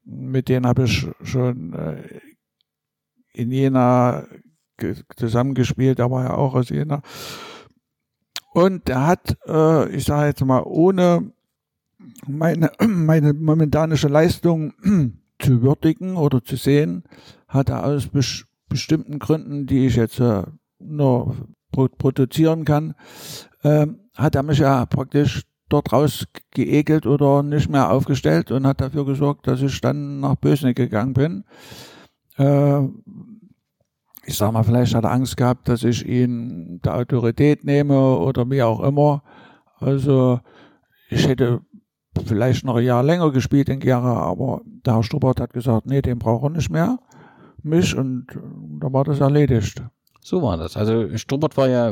Mit 0.06 0.50
denen 0.50 0.68
habe 0.68 0.84
ich 0.84 1.08
schon 1.24 1.74
äh, 1.74 2.20
in 3.34 3.52
Jena 3.52 4.26
ge- 4.78 5.02
zusammengespielt, 5.16 5.98
der 6.00 6.12
war 6.12 6.24
ja 6.26 6.34
auch 6.36 6.54
aus 6.56 6.70
Jena. 6.70 7.02
Und 8.54 8.88
der 8.88 9.08
hat, 9.08 9.38
äh, 9.48 9.90
ich 9.90 10.04
sage 10.06 10.28
jetzt 10.28 10.46
mal, 10.46 10.62
ohne 10.64 11.32
meine, 12.28 12.72
meine 12.88 13.34
momentanische 13.34 14.08
Leistung 14.10 14.74
zu 15.40 15.62
würdigen 15.62 16.16
oder 16.16 16.44
zu 16.44 16.56
sehen, 16.56 17.04
hat 17.48 17.70
er 17.70 17.86
aus 17.86 18.08
bes 18.08 18.46
bestimmten 18.70 19.20
Gründen, 19.20 19.68
die 19.68 19.86
ich 19.86 19.96
jetzt 19.96 20.20
äh, 20.20 20.44
nur 20.80 21.36
pro 21.72 21.88
produzieren 21.88 22.66
kann, 22.66 22.96
ähm, 23.64 24.00
hat 24.16 24.36
er 24.36 24.44
mich 24.44 24.60
ja 24.60 24.86
praktisch 24.88 25.44
dort 25.70 25.94
rausgeekelt 25.94 27.06
oder 27.06 27.44
nicht 27.44 27.70
mehr 27.70 27.92
aufgestellt 27.92 28.52
und 28.52 28.66
hat 28.66 28.82
dafür 28.82 29.06
gesorgt, 29.06 29.48
dass 29.48 29.62
ich 29.62 29.80
dann 29.82 30.22
nach 30.22 30.36
Bösneck 30.36 30.76
gegangen 30.76 31.14
bin. 31.14 31.44
Äh, 32.38 32.84
ich 34.26 34.38
sag 34.38 34.54
mal, 34.54 34.64
vielleicht 34.64 34.96
hat 34.96 35.04
er 35.04 35.12
Angst 35.12 35.38
gehabt, 35.38 35.68
dass 35.68 35.84
ich 35.84 36.08
ihn 36.08 36.80
der 36.84 36.96
Autorität 36.96 37.64
nehme 37.64 38.18
oder 38.18 38.50
wie 38.50 38.64
auch 38.64 38.80
immer. 38.82 39.24
Also 39.80 40.40
ich 41.10 41.28
hätte 41.28 41.62
vielleicht 42.26 42.66
noch 42.66 42.76
ein 42.76 42.84
Jahr 42.86 43.04
länger 43.04 43.32
gespielt 43.32 43.70
in 43.70 43.80
Gera, 43.80 44.22
aber 44.24 44.62
der 44.86 44.96
Herr 44.96 45.04
Struppert 45.04 45.40
hat 45.40 45.54
gesagt, 45.54 45.86
nee, 45.88 46.02
den 46.02 46.20
braucht 46.20 46.44
er 46.44 46.50
nicht 46.50 46.70
mehr, 46.70 47.00
mich, 47.64 47.96
und 47.98 48.28
äh, 48.32 48.40
da 48.82 48.92
war 48.92 49.04
das 49.06 49.20
erledigt. 49.22 49.82
so 50.22 50.42
war 50.42 50.56
das. 50.58 50.78
Also 50.78 51.18
Struppert 51.18 51.56
war 51.58 51.68
ja, 51.70 51.92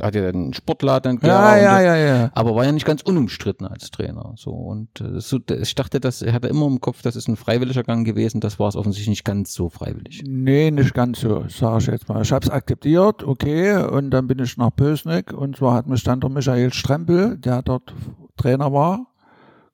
hat 0.00 0.14
ja 0.14 0.28
einen 0.28 0.52
Sportladen 0.54 1.12
in 1.12 1.26
Ja, 1.26 1.52
Gera 1.52 1.58
ja, 1.58 1.72
das- 1.74 1.82
ja, 1.84 1.96
ja. 1.96 2.30
aber 2.34 2.54
war 2.54 2.64
ja 2.64 2.72
nicht 2.72 2.86
ganz 2.86 3.02
unumstritten 3.02 3.66
als 3.66 3.90
Trainer. 3.90 4.32
So 4.36 4.50
und 4.52 5.00
äh, 5.00 5.20
so, 5.20 5.38
ich 5.60 5.74
dachte, 5.74 6.00
das 6.00 6.22
er 6.22 6.32
hatte 6.32 6.48
immer 6.48 6.66
im 6.66 6.80
Kopf, 6.80 7.02
das 7.02 7.14
ist 7.16 7.28
ein 7.28 7.36
freiwilliger 7.36 7.82
Gang 7.84 8.04
gewesen. 8.06 8.40
Das 8.40 8.58
war 8.58 8.68
es 8.68 8.74
offensichtlich 8.76 9.08
nicht 9.10 9.24
ganz 9.24 9.52
so 9.54 9.68
freiwillig. 9.68 10.22
Nee, 10.26 10.70
nicht 10.70 10.94
ganz 10.94 11.20
so, 11.20 11.44
sage 11.48 11.78
ich 11.78 11.86
jetzt 11.88 12.08
mal. 12.08 12.22
Ich 12.22 12.32
habe 12.32 12.44
es 12.44 12.50
akzeptiert, 12.50 13.22
okay, 13.24 13.76
und 13.76 14.10
dann 14.10 14.26
bin 14.28 14.38
ich 14.40 14.56
nach 14.56 14.70
Pösneck 14.74 15.32
und 15.32 15.56
zwar 15.56 15.74
hat 15.74 15.86
mich 15.88 16.02
dann 16.04 16.20
der 16.20 16.30
Michael 16.30 16.72
Strempel, 16.72 17.38
der 17.38 17.62
dort 17.62 17.92
Trainer 18.36 18.72
war, 18.72 19.06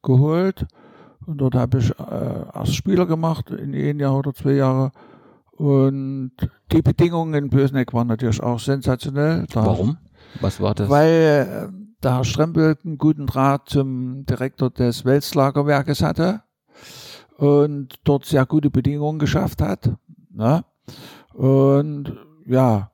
geholt 0.05 0.67
und 1.27 1.39
dort 1.39 1.55
habe 1.55 1.79
ich 1.79 1.91
äh, 1.99 2.45
erst 2.55 2.75
Spieler 2.77 3.07
gemacht 3.07 3.51
in 3.51 3.75
ein 3.75 3.99
Jahr 3.99 4.17
oder 4.17 4.33
zwei 4.35 4.53
Jahre 4.53 4.93
und 5.57 6.33
die 6.73 6.83
Bedingungen 6.83 7.35
in 7.35 7.51
Pösneck 7.51 7.93
waren 7.93 8.09
natürlich 8.09 8.43
auch 8.43 8.59
sensationell. 8.59 9.47
Da, 9.53 9.67
Warum? 9.67 9.99
Was 10.41 10.61
war 10.61 10.75
das? 10.75 10.89
Weil 10.89 11.71
äh, 11.71 11.85
der 12.03 12.17
Herr 12.17 12.25
Strempel 12.25 12.77
einen 12.85 12.99
guten 12.99 13.27
Draht 13.27 13.69
zum 13.69 14.27
Direktor 14.27 14.71
des 14.71 15.05
Welslagerwerkes 15.05 16.03
hatte 16.03 16.43
und 17.39 17.95
dort 18.05 18.25
sehr 18.27 18.47
gute 18.47 18.71
Bedingungen 18.71 19.19
geschafft 19.19 19.63
hat. 19.63 19.91
Ne? 20.31 20.65
Und 21.33 22.17
ja, 22.47 22.91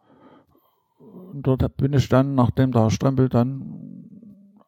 und 1.32 1.46
dort 1.46 1.76
bin 1.76 1.92
ich 1.92 2.08
dann, 2.08 2.34
nachdem 2.34 2.72
der 2.72 2.82
Herr 2.82 2.90
Strempel 2.90 3.28
dann 3.28 3.99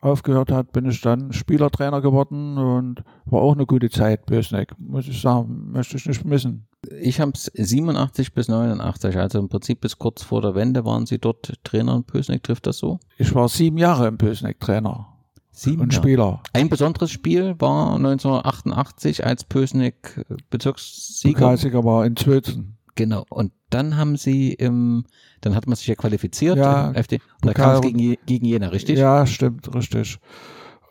aufgehört 0.03 0.51
hat, 0.51 0.73
bin 0.73 0.87
ich 0.87 1.01
dann 1.01 1.33
Spielertrainer 1.33 2.01
geworden 2.01 2.59
und 2.59 3.03
war 3.25 3.41
auch 3.41 3.55
eine 3.55 3.67
gute 3.67 3.89
Zeit, 3.89 4.27
Bösneck, 4.27 4.75
muss 4.79 5.09
ich 5.09 5.21
sagen, 5.21 5.71
möchte 5.73 5.97
ich 5.97 6.07
nicht 6.07 6.25
missen. 6.25 6.67
Ich 7.01 7.21
habe 7.21 7.33
es 7.35 7.51
87 7.55 8.35
bis 8.35 8.49
89, 8.49 9.17
also 9.17 9.39
im 9.39 9.49
Prinzip 9.49 9.81
bis 9.81 9.99
kurz 9.99 10.23
vor 10.23 10.43
der 10.43 10.55
Wende 10.55 10.85
waren 10.85 11.07
Sie 11.07 11.19
dort 11.19 11.53
Trainer 11.65 11.95
in 11.95 12.05
Pösneck, 12.05 12.43
trifft 12.43 12.67
das 12.67 12.79
so? 12.79 12.99
Ich 13.17 13.35
war 13.35 13.49
sieben 13.49 13.79
Jahre 13.79 14.09
im 14.09 14.19
Bösneck 14.19 14.59
Trainer 14.59 15.07
Sieben 15.55 15.83
und 15.83 15.93
Jahre. 15.93 16.03
Spieler. 16.03 16.43
Ein 16.55 16.69
besonderes 16.69 17.11
Spiel 17.11 17.55
war 17.59 17.95
1988, 17.97 19.25
als 19.25 19.45
Pösneck 19.45 20.25
Bezirkssieger. 20.51 21.39
Pokalsieger 21.39 21.85
war 21.85 22.07
in 22.07 22.17
Zwölzen. 22.17 22.79
Genau. 22.95 23.25
Und 23.31 23.53
dann 23.71 23.97
haben 23.97 24.17
Sie 24.17 24.53
im, 24.53 25.05
dann 25.41 25.55
hat 25.55 25.67
man 25.67 25.77
sich 25.77 25.87
ja 25.87 25.95
qualifiziert. 25.95 26.59
Ja, 26.59 26.93
FD, 26.93 27.21
und 27.43 27.47
da 27.47 27.55
kam 27.55 27.75
es 27.77 27.81
gegen, 27.81 28.17
gegen 28.27 28.47
Jena, 28.47 28.69
richtig? 28.69 28.99
Ja, 28.99 29.27
stimmt, 29.27 29.75
richtig. 29.75 30.19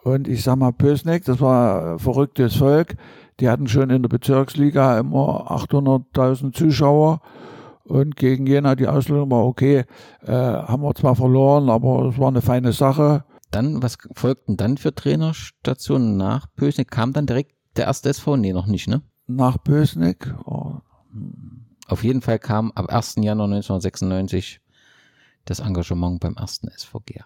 Und 0.04 0.28
ich 0.28 0.44
sag 0.44 0.58
mal, 0.58 0.72
Pösneck, 0.72 1.26
das 1.26 1.40
war 1.40 2.00
verrücktes 2.00 2.56
Volk. 2.56 2.96
Die 3.40 3.50
hatten 3.50 3.68
schon 3.68 3.90
in 3.90 4.02
der 4.02 4.10
Bezirksliga 4.10 5.00
immer 5.00 5.52
800.000 5.52 6.54
Zuschauer. 6.54 7.22
Und 7.84 8.16
gegen 8.16 8.48
Jena 8.48 8.76
die 8.76 8.88
Auslösung 8.88 9.30
war 9.30 9.46
okay. 9.46 9.86
Äh, 10.24 10.32
haben 10.32 10.82
wir 10.82 10.96
zwar 10.96 11.16
verloren, 11.16 11.70
aber 11.70 12.10
es 12.10 12.18
war 12.18 12.30
eine 12.30 12.42
feine 12.42 12.74
Sache. 12.74 13.26
Dann, 13.52 13.84
was 13.84 13.98
folgten 14.16 14.58
dann 14.58 14.78
für 14.78 14.96
Trainerstationen 14.96 16.18
nach 16.18 16.48
Pösneck? 16.56 16.90
Kam 16.90 17.14
dann 17.14 17.26
direkt 17.28 17.52
der 17.76 17.86
erste 17.86 18.10
SV? 18.10 18.38
Nee, 18.38 18.54
noch 18.54 18.68
nicht, 18.68 18.88
ne? 18.88 19.02
Nach 19.28 19.62
Pösneck, 19.62 20.34
oh, 20.46 20.78
Auf 21.92 22.04
jeden 22.06 22.22
Fall 22.22 22.40
kam 22.40 22.72
ab 22.72 22.90
1. 22.90 23.16
Januar 23.18 23.48
1996 23.48 24.62
das 25.44 25.60
Engagement 25.60 26.22
beim 26.22 26.36
ersten 26.38 26.70
SV 26.70 27.02
Gera. 27.06 27.26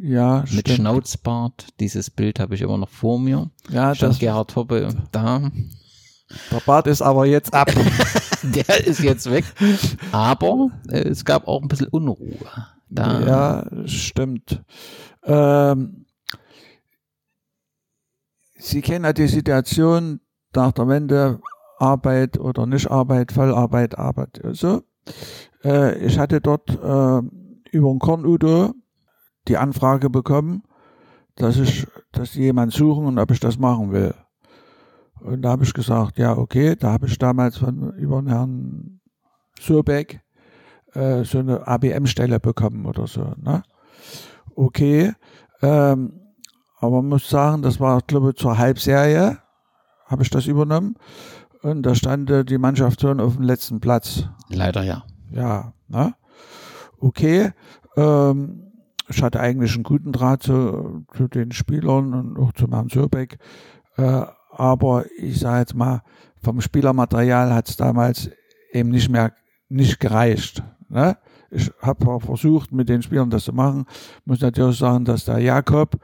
ja, 0.00 0.40
Mit 0.40 0.48
stimmt. 0.48 0.68
Schnauzbart, 0.70 1.66
dieses 1.80 2.08
Bild 2.10 2.40
habe 2.40 2.54
ich 2.54 2.62
immer 2.62 2.78
noch 2.78 2.88
vor 2.88 3.18
mir. 3.20 3.50
Ja, 3.68 3.94
Stand 3.94 4.14
das, 4.14 4.18
Gerhard 4.18 4.56
Hoppe 4.56 4.88
da. 5.12 5.50
der 6.50 6.60
Bart 6.64 6.86
ist 6.86 7.02
aber 7.02 7.26
jetzt 7.26 7.52
ab. 7.52 7.70
Der 8.42 8.86
ist 8.86 9.00
jetzt 9.00 9.28
weg. 9.30 9.44
Aber 10.12 10.70
äh, 10.88 11.00
es 11.08 11.24
gab 11.24 11.48
auch 11.48 11.60
ein 11.62 11.68
bisschen 11.68 11.88
Unruhe. 11.88 12.38
Da, 12.88 13.20
Ja, 13.26 13.86
stimmt. 13.86 14.62
Ähm, 15.24 16.06
Sie 18.58 18.80
kennen 18.82 19.04
ja 19.04 19.12
die 19.12 19.26
Situation 19.26 20.20
nach 20.54 20.72
der 20.72 20.86
Wende, 20.88 21.40
Arbeit 21.78 22.38
oder 22.38 22.66
Nicht-Arbeit, 22.66 23.32
Vollarbeit, 23.32 23.98
Arbeit. 23.98 24.40
So. 24.52 24.82
Äh, 25.64 25.98
ich 26.04 26.18
hatte 26.18 26.40
dort 26.40 26.70
äh, 26.70 27.22
über 27.70 27.90
den 27.90 27.98
Kornudo 27.98 28.72
die 29.48 29.56
Anfrage 29.56 30.10
bekommen, 30.10 30.62
dass 31.36 31.56
ich, 31.58 31.86
dass 32.12 32.34
jemand 32.34 32.72
suchen 32.72 33.06
und 33.06 33.18
ob 33.18 33.30
ich 33.30 33.40
das 33.40 33.58
machen 33.58 33.92
will. 33.92 34.14
Und 35.20 35.42
da 35.42 35.50
habe 35.50 35.64
ich 35.64 35.74
gesagt, 35.74 36.18
ja, 36.18 36.36
okay. 36.36 36.76
Da 36.76 36.92
habe 36.92 37.06
ich 37.06 37.18
damals 37.18 37.58
von 37.58 37.92
über 37.94 38.20
den 38.20 38.28
Herrn 38.28 39.00
Surbeck 39.60 40.20
äh, 40.94 41.24
so 41.24 41.38
eine 41.38 41.66
ABM-Stelle 41.66 42.40
bekommen 42.40 42.86
oder 42.86 43.06
so. 43.06 43.34
Ne? 43.36 43.62
Okay. 44.54 45.12
Ähm, 45.62 46.20
aber 46.78 46.96
man 47.02 47.08
muss 47.08 47.28
sagen, 47.28 47.62
das 47.62 47.80
war, 47.80 48.00
glaube 48.02 48.30
ich, 48.30 48.36
zur 48.36 48.58
Halbserie 48.58 49.38
habe 50.06 50.22
ich 50.22 50.30
das 50.30 50.46
übernommen. 50.46 50.94
Und 51.66 51.82
da 51.82 51.96
stand 51.96 52.30
äh, 52.30 52.44
die 52.44 52.58
Mannschaft 52.58 53.00
schon 53.00 53.20
auf 53.20 53.34
dem 53.34 53.42
letzten 53.42 53.80
Platz. 53.80 54.28
leider 54.50 54.84
ja. 54.84 55.02
Ja, 55.32 55.72
ne? 55.88 56.14
Okay. 57.00 57.50
Ähm, 57.96 58.70
ich 59.08 59.20
hatte 59.20 59.40
eigentlich 59.40 59.74
einen 59.74 59.82
guten 59.82 60.12
Draht 60.12 60.44
zu, 60.44 61.04
zu 61.16 61.26
den 61.26 61.50
Spielern 61.50 62.14
und 62.14 62.38
auch 62.38 62.52
zu 62.52 62.68
Herrn 62.70 62.88
Söbeck. 62.88 63.38
Äh, 63.96 64.22
aber 64.52 65.06
ich 65.18 65.40
sage 65.40 65.58
jetzt 65.58 65.74
mal, 65.74 66.02
vom 66.40 66.60
Spielermaterial 66.60 67.52
hat 67.52 67.68
es 67.68 67.76
damals 67.76 68.30
eben 68.70 68.90
nicht 68.90 69.08
mehr 69.08 69.32
nicht 69.68 69.98
gereicht. 69.98 70.62
Ne? 70.88 71.16
Ich 71.50 71.72
habe 71.82 72.20
versucht, 72.20 72.70
mit 72.70 72.88
den 72.88 73.02
Spielern 73.02 73.30
das 73.30 73.42
zu 73.42 73.52
machen. 73.52 73.86
Muss 74.24 74.40
natürlich 74.40 74.78
sagen, 74.78 75.04
dass 75.04 75.24
der 75.24 75.40
Jakob, 75.40 75.98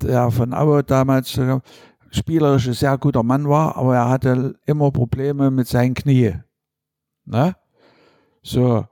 der 0.00 0.30
von 0.30 0.54
Aue 0.54 0.84
damals 0.84 1.36
äh, 1.36 1.58
spielerisch 2.10 2.68
ein 2.68 2.74
sehr 2.74 2.98
guter 2.98 3.22
Mann 3.22 3.48
war, 3.48 3.76
aber 3.76 3.96
er 3.96 4.08
hatte 4.08 4.56
immer 4.66 4.90
Probleme 4.90 5.50
mit 5.50 5.68
seinen 5.68 5.94
Knie. 5.94 6.34
Ne? 7.24 7.54
So. 8.42 8.84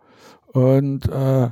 Und 0.53 1.09
äh, 1.09 1.51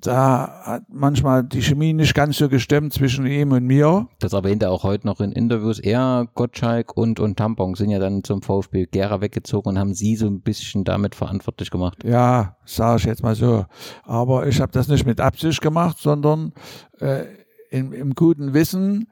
da 0.00 0.62
hat 0.64 0.82
manchmal 0.88 1.44
die 1.44 1.62
Chemie 1.62 1.92
nicht 1.92 2.14
ganz 2.14 2.36
so 2.36 2.48
gestimmt 2.48 2.92
zwischen 2.92 3.26
ihm 3.26 3.52
und 3.52 3.64
mir. 3.64 4.08
Das 4.20 4.32
erwähnt 4.32 4.62
er 4.62 4.70
auch 4.70 4.82
heute 4.82 5.06
noch 5.06 5.20
in 5.20 5.32
Interviews. 5.32 5.78
Er, 5.78 6.28
Gottschalk 6.34 6.96
und, 6.96 7.20
und 7.20 7.36
Tampon 7.36 7.74
sind 7.74 7.90
ja 7.90 7.98
dann 7.98 8.22
zum 8.22 8.42
VfB 8.42 8.86
Gera 8.86 9.20
weggezogen 9.20 9.70
und 9.70 9.78
haben 9.78 9.94
sie 9.94 10.16
so 10.16 10.26
ein 10.26 10.42
bisschen 10.42 10.84
damit 10.84 11.14
verantwortlich 11.14 11.70
gemacht. 11.70 12.04
Ja, 12.04 12.56
sage 12.64 12.98
ich 12.98 13.04
jetzt 13.04 13.22
mal 13.22 13.34
so. 13.34 13.64
Aber 14.04 14.46
ich 14.46 14.60
habe 14.60 14.72
das 14.72 14.88
nicht 14.88 15.06
mit 15.06 15.20
Absicht 15.20 15.60
gemacht, 15.60 15.98
sondern 15.98 16.52
äh, 17.00 17.24
in, 17.70 17.92
im 17.92 18.14
guten 18.14 18.54
Wissen, 18.54 19.08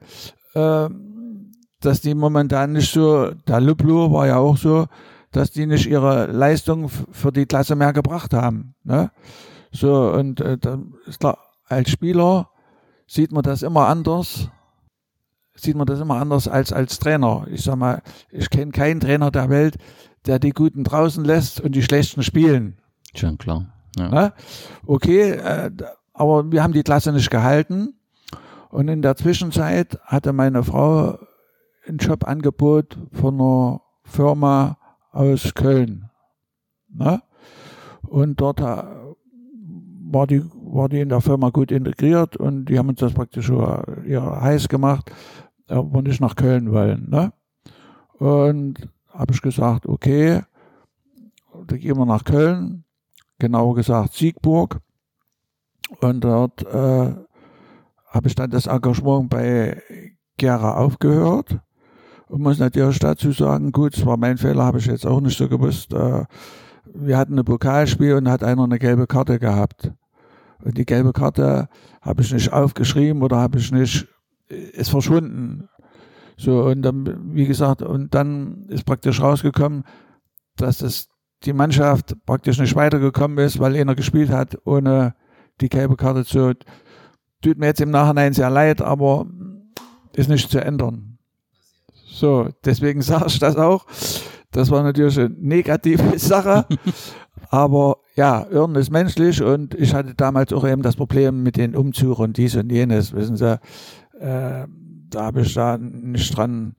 äh, 0.53 0.89
dass 1.79 2.01
die 2.01 2.15
momentan 2.15 2.73
nicht 2.73 2.91
so, 2.91 3.31
der 3.47 3.61
Luplo 3.61 4.11
war 4.11 4.27
ja 4.27 4.37
auch 4.37 4.57
so, 4.57 4.87
dass 5.31 5.51
die 5.51 5.65
nicht 5.65 5.85
ihre 5.85 6.27
Leistung 6.27 6.89
für 6.89 7.31
die 7.31 7.45
Klasse 7.45 7.75
mehr 7.75 7.93
gebracht 7.93 8.33
haben. 8.33 8.75
Ne? 8.83 9.11
So, 9.71 10.11
und 10.11 10.41
äh, 10.41 10.57
dann 10.57 10.95
ist 11.05 11.19
klar, 11.19 11.37
als 11.65 11.89
Spieler 11.89 12.49
sieht 13.05 13.31
man 13.31 13.43
das 13.43 13.61
immer 13.61 13.87
anders. 13.87 14.49
Sieht 15.55 15.75
man 15.75 15.87
das 15.87 15.99
immer 15.99 16.17
anders 16.17 16.47
als 16.47 16.71
als 16.71 16.99
Trainer. 16.99 17.47
Ich 17.49 17.63
sag 17.63 17.77
mal, 17.77 18.03
ich 18.29 18.49
kenne 18.49 18.71
keinen 18.71 18.99
Trainer 18.99 19.31
der 19.31 19.49
Welt, 19.49 19.77
der 20.27 20.37
die 20.37 20.51
Guten 20.51 20.83
draußen 20.83 21.25
lässt 21.25 21.59
und 21.61 21.73
die 21.73 21.81
Schlechten 21.81 22.21
spielen. 22.21 22.77
Schon 23.15 23.39
klar. 23.39 23.65
Ja. 23.97 24.09
Ne? 24.09 24.33
Okay, 24.85 25.31
äh, 25.31 25.71
aber 26.13 26.51
wir 26.51 26.61
haben 26.61 26.73
die 26.73 26.83
Klasse 26.83 27.11
nicht 27.11 27.31
gehalten. 27.31 27.95
Und 28.69 28.87
in 28.87 29.01
der 29.01 29.15
Zwischenzeit 29.15 29.97
hatte 30.03 30.33
meine 30.33 30.63
Frau 30.63 31.17
ein 31.87 31.97
Jobangebot 31.97 32.97
von 33.11 33.35
einer 33.35 33.81
Firma 34.03 34.77
aus 35.11 35.53
Köln. 35.53 36.09
Ne? 36.89 37.21
Und 38.03 38.39
dort 38.39 38.59
äh, 38.61 38.83
war 40.09 40.27
die, 40.27 40.43
war 40.53 40.89
die 40.89 41.01
in 41.01 41.09
der 41.09 41.21
Firma 41.21 41.49
gut 41.49 41.71
integriert 41.71 42.37
und 42.37 42.65
die 42.65 42.77
haben 42.77 42.89
uns 42.89 42.99
das 42.99 43.13
praktisch 43.13 43.49
ja, 43.49 44.41
heiß 44.41 44.69
gemacht, 44.69 45.11
ob 45.69 45.93
wir 45.93 46.01
nicht 46.01 46.21
nach 46.21 46.35
Köln 46.35 46.71
wollen. 46.71 47.09
Ne? 47.09 47.33
Und 48.19 48.89
habe 49.09 49.33
ich 49.33 49.41
gesagt, 49.41 49.85
okay, 49.87 50.41
da 51.65 51.77
gehen 51.77 51.97
wir 51.97 52.05
nach 52.05 52.23
Köln, 52.23 52.85
genauer 53.39 53.75
gesagt 53.75 54.13
Siegburg. 54.13 54.79
Und 56.01 56.23
dort 56.23 56.63
äh, 56.63 57.15
habe 58.07 58.27
ich 58.27 58.35
dann 58.35 58.49
das 58.49 58.67
Engagement 58.67 59.29
bei 59.29 59.81
Gera 60.37 60.77
aufgehört. 60.77 61.59
Und 62.29 62.41
muss 62.41 62.59
natürlich 62.59 62.99
dazu 62.99 63.31
sagen, 63.31 63.71
gut, 63.71 63.95
es 63.95 64.05
war 64.05 64.17
mein 64.17 64.37
Fehler, 64.37 64.65
habe 64.65 64.79
ich 64.79 64.85
jetzt 64.85 65.05
auch 65.05 65.21
nicht 65.21 65.37
so 65.37 65.47
gewusst. 65.47 65.93
Äh, 65.93 66.25
wir 66.93 67.17
hatten 67.17 67.37
ein 67.37 67.45
Pokalspiel 67.45 68.15
und 68.15 68.29
hat 68.29 68.43
einer 68.43 68.63
eine 68.63 68.79
gelbe 68.79 69.07
Karte 69.07 69.39
gehabt. 69.39 69.91
Und 70.63 70.77
die 70.77 70.85
gelbe 70.85 71.13
Karte 71.13 71.69
habe 72.01 72.21
ich 72.21 72.33
nicht 72.33 72.51
aufgeschrieben 72.51 73.21
oder 73.21 73.37
habe 73.37 73.59
ich 73.59 73.71
nicht, 73.71 74.07
ist 74.47 74.89
verschwunden. 74.89 75.69
So, 76.35 76.65
und 76.65 76.81
dann, 76.81 77.33
wie 77.33 77.45
gesagt, 77.45 77.81
und 77.81 78.13
dann 78.13 78.65
ist 78.67 78.85
praktisch 78.85 79.21
rausgekommen, 79.21 79.83
dass 80.55 80.79
das 80.79 81.07
die 81.43 81.53
Mannschaft 81.53 82.15
praktisch 82.25 82.59
nicht 82.59 82.75
weitergekommen 82.75 83.37
ist, 83.39 83.59
weil 83.59 83.75
einer 83.75 83.95
gespielt 83.95 84.29
hat, 84.29 84.57
ohne 84.65 85.15
die 85.61 85.69
gelbe 85.69 85.95
Karte 85.95 86.25
zu. 86.25 86.53
Tut 87.41 87.57
mir 87.57 87.67
jetzt 87.67 87.81
im 87.81 87.91
Nachhinein 87.91 88.33
sehr 88.33 88.49
leid, 88.49 88.81
aber 88.81 89.27
ist 90.15 90.29
nicht 90.29 90.49
zu 90.49 90.59
ändern. 90.59 91.16
So, 92.09 92.49
deswegen 92.65 93.01
sage 93.03 93.25
ich 93.27 93.39
das 93.39 93.55
auch. 93.55 93.85
Das 94.51 94.71
war 94.71 94.83
natürlich 94.83 95.19
eine 95.19 95.29
negative 95.29 96.17
Sache. 96.19 96.65
aber 97.49 97.97
ja, 98.15 98.47
Irren 98.49 98.75
ist 98.75 98.91
menschlich 98.91 99.41
und 99.41 99.75
ich 99.75 99.93
hatte 99.93 100.15
damals 100.15 100.51
auch 100.53 100.67
eben 100.67 100.81
das 100.81 100.95
Problem 100.95 101.43
mit 101.43 101.57
den 101.57 101.75
Umzügen 101.75 102.15
und 102.15 102.37
dies 102.37 102.55
und 102.55 102.71
jenes. 102.71 103.13
Wissen 103.13 103.37
Sie, 103.37 103.59
äh, 104.19 104.65
da 105.09 105.21
habe 105.21 105.41
ich 105.41 105.53
da 105.53 105.77
nicht 105.77 106.35
dran, 106.35 106.75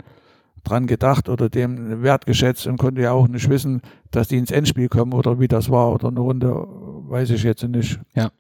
dran 0.65 0.87
gedacht 0.87 1.29
oder 1.29 1.49
dem 1.49 2.03
Wert 2.03 2.27
geschätzt 2.27 2.67
und 2.67 2.79
konnte 2.79 3.03
ja 3.03 3.13
auch 3.13 3.29
nicht 3.29 3.49
wissen, 3.49 3.83
dass 4.11 4.29
die 4.29 4.39
ins 4.39 4.51
Endspiel 4.51 4.89
kommen 4.89 5.13
oder 5.13 5.39
wie 5.39 5.49
das 5.49 5.71
war 5.71 5.93
oder 5.93 6.09
eine 6.09 6.21
Runde, 6.21 6.49
weiß 6.49 7.31
ich 7.31 7.43
jetzt 7.43 7.63
nicht. 7.63 8.01
Ja. 8.15 8.31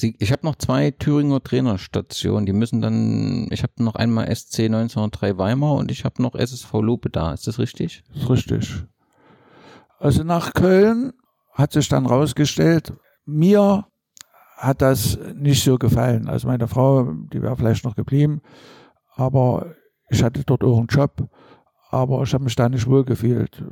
Sie, 0.00 0.16
ich 0.18 0.32
habe 0.32 0.46
noch 0.46 0.56
zwei 0.56 0.90
Thüringer 0.90 1.42
Trainerstationen. 1.42 2.46
Die 2.46 2.52
müssen 2.52 2.80
dann, 2.80 3.48
ich 3.50 3.62
habe 3.62 3.72
noch 3.78 3.94
einmal 3.94 4.34
SC 4.34 4.60
1903 4.60 5.36
Weimar 5.36 5.74
und 5.74 5.90
ich 5.90 6.04
habe 6.04 6.22
noch 6.22 6.34
SSV 6.34 6.72
Lope 6.80 7.10
da. 7.10 7.32
Ist 7.32 7.46
das 7.46 7.58
richtig? 7.58 8.02
Das 8.12 8.22
ist 8.22 8.30
richtig. 8.30 8.84
Also 9.98 10.24
nach 10.24 10.54
Köln 10.54 11.12
hat 11.52 11.72
sich 11.72 11.88
dann 11.88 12.06
rausgestellt, 12.06 12.94
mir 13.26 13.86
hat 14.56 14.80
das 14.80 15.18
nicht 15.34 15.62
so 15.62 15.76
gefallen. 15.76 16.28
Also 16.28 16.48
meine 16.48 16.68
Frau, 16.68 17.12
die 17.32 17.42
wäre 17.42 17.56
vielleicht 17.56 17.84
noch 17.84 17.96
geblieben, 17.96 18.40
aber 19.14 19.74
ich 20.08 20.22
hatte 20.22 20.42
dort 20.44 20.64
auch 20.64 20.78
einen 20.78 20.86
Job, 20.86 21.28
aber 21.90 22.22
ich 22.22 22.32
habe 22.32 22.44
mich 22.44 22.56
da 22.56 22.68
nicht 22.68 22.86
wohl 22.86 23.04
gefühlt. 23.04 23.62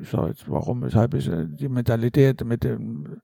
Ich 0.00 0.10
sage 0.10 0.28
jetzt, 0.28 0.48
warum, 0.48 0.82
weshalb 0.82 1.14
ich 1.14 1.30
die 1.30 1.68
Mentalität 1.68 2.44
mit 2.44 2.64
dem, 2.64 3.20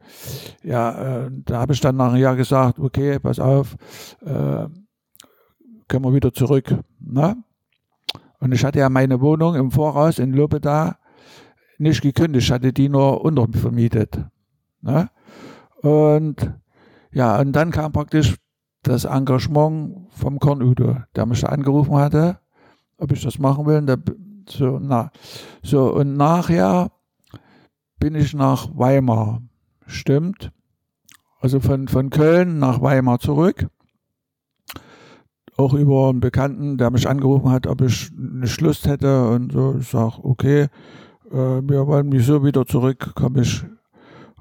ja, 0.62 1.24
äh, 1.24 1.30
da 1.44 1.60
habe 1.60 1.72
ich 1.72 1.80
dann 1.80 1.96
nach 1.96 2.12
einem 2.12 2.22
Jahr 2.22 2.36
gesagt, 2.36 2.78
okay, 2.78 3.18
pass 3.18 3.38
auf, 3.38 3.76
äh, 4.22 4.66
können 5.88 6.05
wir 6.05 6.14
wieder 6.14 6.32
zurück. 6.32 6.76
Ne? 7.01 7.36
Und 8.40 8.52
ich 8.52 8.64
hatte 8.64 8.80
ja 8.80 8.88
meine 8.88 9.20
Wohnung 9.20 9.55
im 9.55 9.70
Voraus 9.70 10.18
in 10.18 10.32
Lobeda 10.32 10.98
nicht 11.78 12.02
gekündigt, 12.02 12.51
hatte 12.51 12.72
die 12.72 12.88
nur 12.88 13.24
untervermietet. 13.24 14.24
Ne? 14.80 15.10
Und 15.82 16.52
ja, 17.12 17.38
und 17.38 17.52
dann 17.52 17.70
kam 17.70 17.92
praktisch 17.92 18.36
das 18.82 19.05
Engagement 19.05 20.09
vom 20.10 20.38
Kornudo, 20.38 20.96
der 21.14 21.26
mich 21.26 21.40
da 21.40 21.48
angerufen 21.48 21.94
hatte, 21.96 22.38
ob 22.98 23.12
ich 23.12 23.22
das 23.22 23.38
machen 23.38 23.66
will. 23.66 23.78
Und 23.78 23.86
da, 23.86 23.96
so, 24.48 24.78
na, 24.80 25.10
so, 25.62 25.92
und 25.94 26.16
nachher 26.16 26.90
bin 27.98 28.14
ich 28.14 28.34
nach 28.34 28.68
Weimar. 28.74 29.42
Stimmt. 29.86 30.52
Also 31.40 31.60
von, 31.60 31.88
von 31.88 32.10
Köln 32.10 32.58
nach 32.58 32.80
Weimar 32.80 33.18
zurück. 33.18 33.66
Auch 35.56 35.74
über 35.74 36.08
einen 36.08 36.20
Bekannten, 36.20 36.78
der 36.78 36.90
mich 36.90 37.08
angerufen 37.08 37.50
hat, 37.50 37.66
ob 37.66 37.82
ich 37.82 38.10
eine 38.12 38.48
Lust 38.60 38.86
hätte. 38.86 39.28
Und 39.28 39.52
so, 39.52 39.76
ich 39.78 39.88
sage, 39.88 40.22
okay, 40.22 40.68
äh, 41.30 41.62
wir 41.62 41.86
wollen 41.86 42.08
mich 42.08 42.26
so 42.26 42.44
wieder 42.44 42.66
zurück, 42.66 43.14
komme 43.14 43.42
ich. 43.42 43.64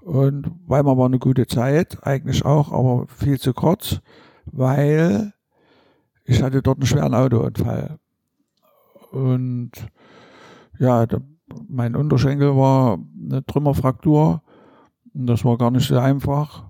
Und 0.02 0.52
Weimar 0.68 0.98
war 0.98 1.06
eine 1.06 1.20
gute 1.20 1.48
Zeit, 1.48 2.06
eigentlich 2.06 2.44
auch, 2.44 2.72
aber 2.72 3.08
viel 3.08 3.40
zu 3.40 3.54
kurz, 3.54 4.02
weil 4.46 5.34
ich 6.26 6.42
hatte 6.42 6.62
dort 6.62 6.80
einen 6.80 6.88
schweren 6.88 7.14
Autounfall. 7.14 8.00
Und 9.14 9.72
ja, 10.80 11.06
der, 11.06 11.22
mein 11.70 11.96
Unterschenkel 11.96 12.56
war 12.58 12.98
eine 13.30 13.46
Trümmerfraktur. 13.46 14.42
Und 15.14 15.28
das 15.28 15.46
war 15.46 15.58
gar 15.58 15.70
nicht 15.70 15.88
so 15.88 15.98
einfach. 15.98 16.66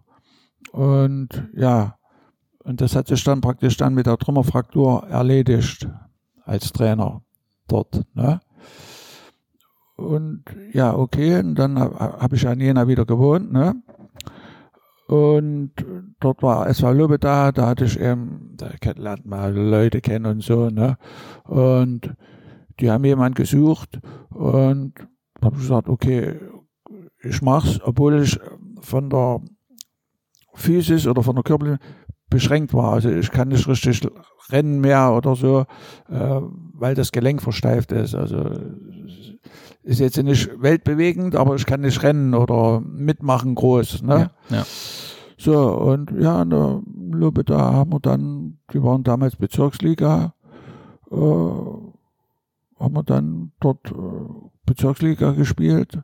Und 0.71 1.49
ja, 1.55 1.95
und 2.63 2.81
das 2.81 2.95
hat 2.95 3.07
sich 3.07 3.23
dann 3.23 3.41
praktisch 3.41 3.77
dann 3.77 3.93
mit 3.93 4.07
der 4.07 4.17
Trümmerfraktur 4.17 5.07
erledigt 5.07 5.87
als 6.43 6.73
Trainer 6.73 7.21
dort. 7.67 8.03
Ne? 8.13 8.41
Und 9.95 10.43
ja, 10.73 10.95
okay, 10.95 11.39
und 11.39 11.55
dann 11.55 11.79
habe 11.79 12.35
ich 12.35 12.47
an 12.47 12.59
Jena 12.59 12.87
wieder 12.87 13.05
gewohnt. 13.05 13.53
Ne? 13.53 13.75
Und 15.07 15.71
dort 16.19 16.41
war 16.41 16.67
SV 16.67 16.91
Lübbe 16.91 17.19
da, 17.19 17.51
da 17.51 17.67
hatte 17.67 17.85
ich 17.85 17.99
eben, 17.99 18.55
da 18.57 18.69
lernt 18.95 19.25
man 19.25 19.53
Leute 19.53 20.01
kennen 20.01 20.25
und 20.25 20.43
so, 20.43 20.69
ne? 20.69 20.97
Und 21.43 22.15
die 22.79 22.89
haben 22.89 23.05
jemand 23.05 23.35
gesucht 23.35 23.99
und 24.29 24.93
habe 25.41 25.57
gesagt, 25.57 25.89
okay, 25.89 26.39
ich 27.21 27.41
mach's, 27.41 27.79
obwohl 27.83 28.21
ich 28.21 28.39
von 28.81 29.09
der 29.09 29.41
Physis 30.53 31.07
oder 31.07 31.23
von 31.23 31.35
der 31.35 31.43
Körper 31.43 31.77
beschränkt 32.29 32.73
war. 32.73 32.93
Also 32.93 33.09
ich 33.09 33.31
kann 33.31 33.49
nicht 33.49 33.67
richtig 33.67 34.01
rennen 34.49 34.81
mehr 34.81 35.13
oder 35.13 35.35
so, 35.35 35.65
äh, 36.09 36.41
weil 36.73 36.95
das 36.95 37.11
Gelenk 37.11 37.41
versteift 37.41 37.91
ist. 37.91 38.15
Also 38.15 38.49
ist 39.83 39.99
jetzt 39.99 40.21
nicht 40.21 40.49
weltbewegend, 40.61 41.35
aber 41.35 41.55
ich 41.55 41.65
kann 41.65 41.81
nicht 41.81 42.01
rennen 42.03 42.33
oder 42.33 42.81
mitmachen 42.81 43.55
groß. 43.55 44.01
Ne? 44.03 44.31
Ja, 44.49 44.57
ja. 44.57 44.65
So, 45.37 45.73
und 45.73 46.11
ja, 46.19 46.41
in 46.41 46.49
der 46.51 46.81
Lube, 47.11 47.43
da 47.43 47.73
haben 47.73 47.91
wir 47.91 47.99
dann, 47.99 48.59
die 48.71 48.81
waren 48.81 49.03
damals 49.03 49.35
Bezirksliga, 49.35 50.33
äh, 51.11 51.15
haben 52.83 52.95
wir 52.95 53.03
dann 53.03 53.51
dort 53.59 53.89
äh, 53.91 54.49
Bezirksliga 54.65 55.31
gespielt. 55.31 55.99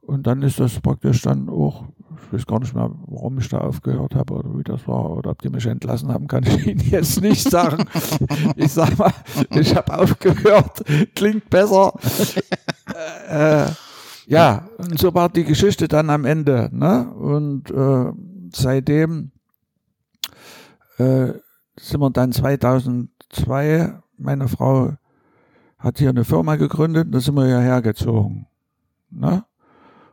Und 0.00 0.26
dann 0.26 0.42
ist 0.42 0.58
das 0.58 0.80
praktisch 0.80 1.22
dann 1.22 1.48
auch, 1.48 1.84
ich 2.26 2.32
weiß 2.32 2.46
gar 2.46 2.58
nicht 2.58 2.74
mehr, 2.74 2.90
warum 3.06 3.38
ich 3.38 3.48
da 3.48 3.58
aufgehört 3.58 4.14
habe 4.14 4.34
oder 4.34 4.58
wie 4.58 4.64
das 4.64 4.88
war 4.88 5.10
oder 5.10 5.30
ob 5.30 5.42
die 5.42 5.50
mich 5.50 5.66
entlassen 5.66 6.12
haben, 6.12 6.26
kann 6.26 6.42
ich 6.44 6.66
Ihnen 6.66 6.80
jetzt 6.90 7.20
nicht 7.20 7.48
sagen. 7.48 7.84
ich 8.56 8.72
sag 8.72 8.98
mal, 8.98 9.12
ich 9.50 9.76
habe 9.76 9.96
aufgehört, 9.96 10.82
klingt 11.14 11.48
besser. 11.48 11.92
äh, 13.28 13.66
ja, 14.26 14.68
und 14.78 14.98
so 14.98 15.14
war 15.14 15.28
die 15.28 15.44
Geschichte 15.44 15.86
dann 15.86 16.10
am 16.10 16.24
Ende. 16.24 16.70
Ne? 16.72 17.12
Und 17.12 17.70
äh, 17.70 18.12
seitdem 18.52 19.30
äh, 20.98 21.34
sind 21.78 22.00
wir 22.00 22.10
dann 22.10 22.32
2002, 22.32 23.92
meine 24.18 24.48
Frau 24.48 24.94
hat 25.80 25.98
hier 25.98 26.10
eine 26.10 26.24
Firma 26.24 26.56
gegründet, 26.56 27.08
da 27.10 27.20
sind 27.20 27.34
wir 27.34 27.46
hierher 27.46 27.82
gezogen. 27.82 28.46
Ne? 29.10 29.44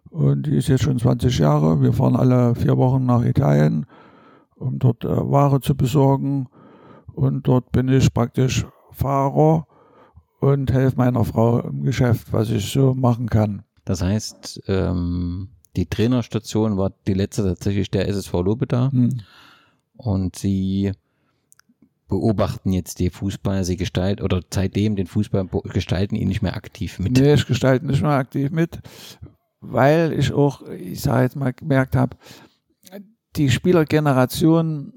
Und 0.10 0.48
die 0.48 0.56
ist 0.56 0.70
jetzt 0.70 0.84
schon 0.84 0.98
20 0.98 1.38
Jahre. 1.38 1.82
Wir 1.82 1.94
fahren 1.94 2.16
alle 2.16 2.56
vier 2.56 2.78
Wochen 2.78 3.06
nach 3.06 3.24
Italien, 3.24 3.86
um 4.56 4.80
dort 4.80 5.04
äh, 5.04 5.10
Ware 5.10 5.60
zu 5.60 5.76
besorgen. 5.76 6.48
Und 7.14 7.48
dort 7.48 7.72
bin 7.72 7.90
ich 7.90 8.14
praktisch 8.14 8.66
Fahrer 8.92 9.68
und 10.40 10.72
helfe 10.72 10.98
meiner 10.98 11.26
Frau 11.26 11.60
im 11.60 11.84
Geschäft, 11.84 12.32
was 12.32 12.50
ich 12.50 12.72
so 12.72 12.94
machen 12.94 13.30
kann. 13.30 13.64
Das 13.86 14.02
heißt, 14.02 14.64
ähm, 14.68 15.50
die 15.76 15.86
Trainerstation 15.86 16.78
war 16.78 16.92
die 17.06 17.14
letzte 17.14 17.44
tatsächlich 17.44 17.92
der 17.92 18.08
SSV 18.08 18.34
Lobeda. 18.34 18.92
Hm. 18.92 19.20
Und 19.98 20.36
sie 20.36 20.94
beobachten 22.08 22.72
jetzt 22.72 23.00
die 23.00 23.10
Fußballer, 23.10 23.64
sie 23.64 23.78
gestalten 23.78 24.24
oder 24.24 24.42
seitdem 24.54 24.96
den 24.96 25.08
Fußball 25.08 25.48
gestalten 25.66 26.16
ihn 26.16 26.28
nicht 26.28 26.42
mehr 26.42 26.56
aktiv 26.56 27.00
mit. 27.00 27.18
Nee, 27.18 27.34
ich 27.34 27.46
gestalte 27.46 27.86
nicht 27.86 28.02
mehr 28.02 28.12
aktiv 28.12 28.52
mit, 28.52 28.80
weil 29.60 30.14
ich 30.14 30.32
auch, 30.32 30.62
ich 30.68 31.02
sage 31.02 31.24
jetzt 31.24 31.36
mal, 31.36 31.54
gemerkt 31.54 31.96
habe, 31.96 32.18
die 33.36 33.50
Spielergeneration 33.50 34.94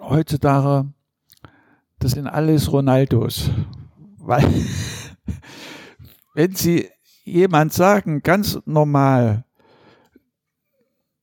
heutzutage, 0.00 0.92
das 1.98 2.12
sind 2.12 2.26
alles 2.26 2.70
Ronaldos. 2.72 3.50
Weil, 4.18 4.44
wenn 6.34 6.54
sie 6.54 6.88
jemand 7.24 7.72
sagen, 7.72 8.22
ganz 8.22 8.58
normal, 8.64 9.44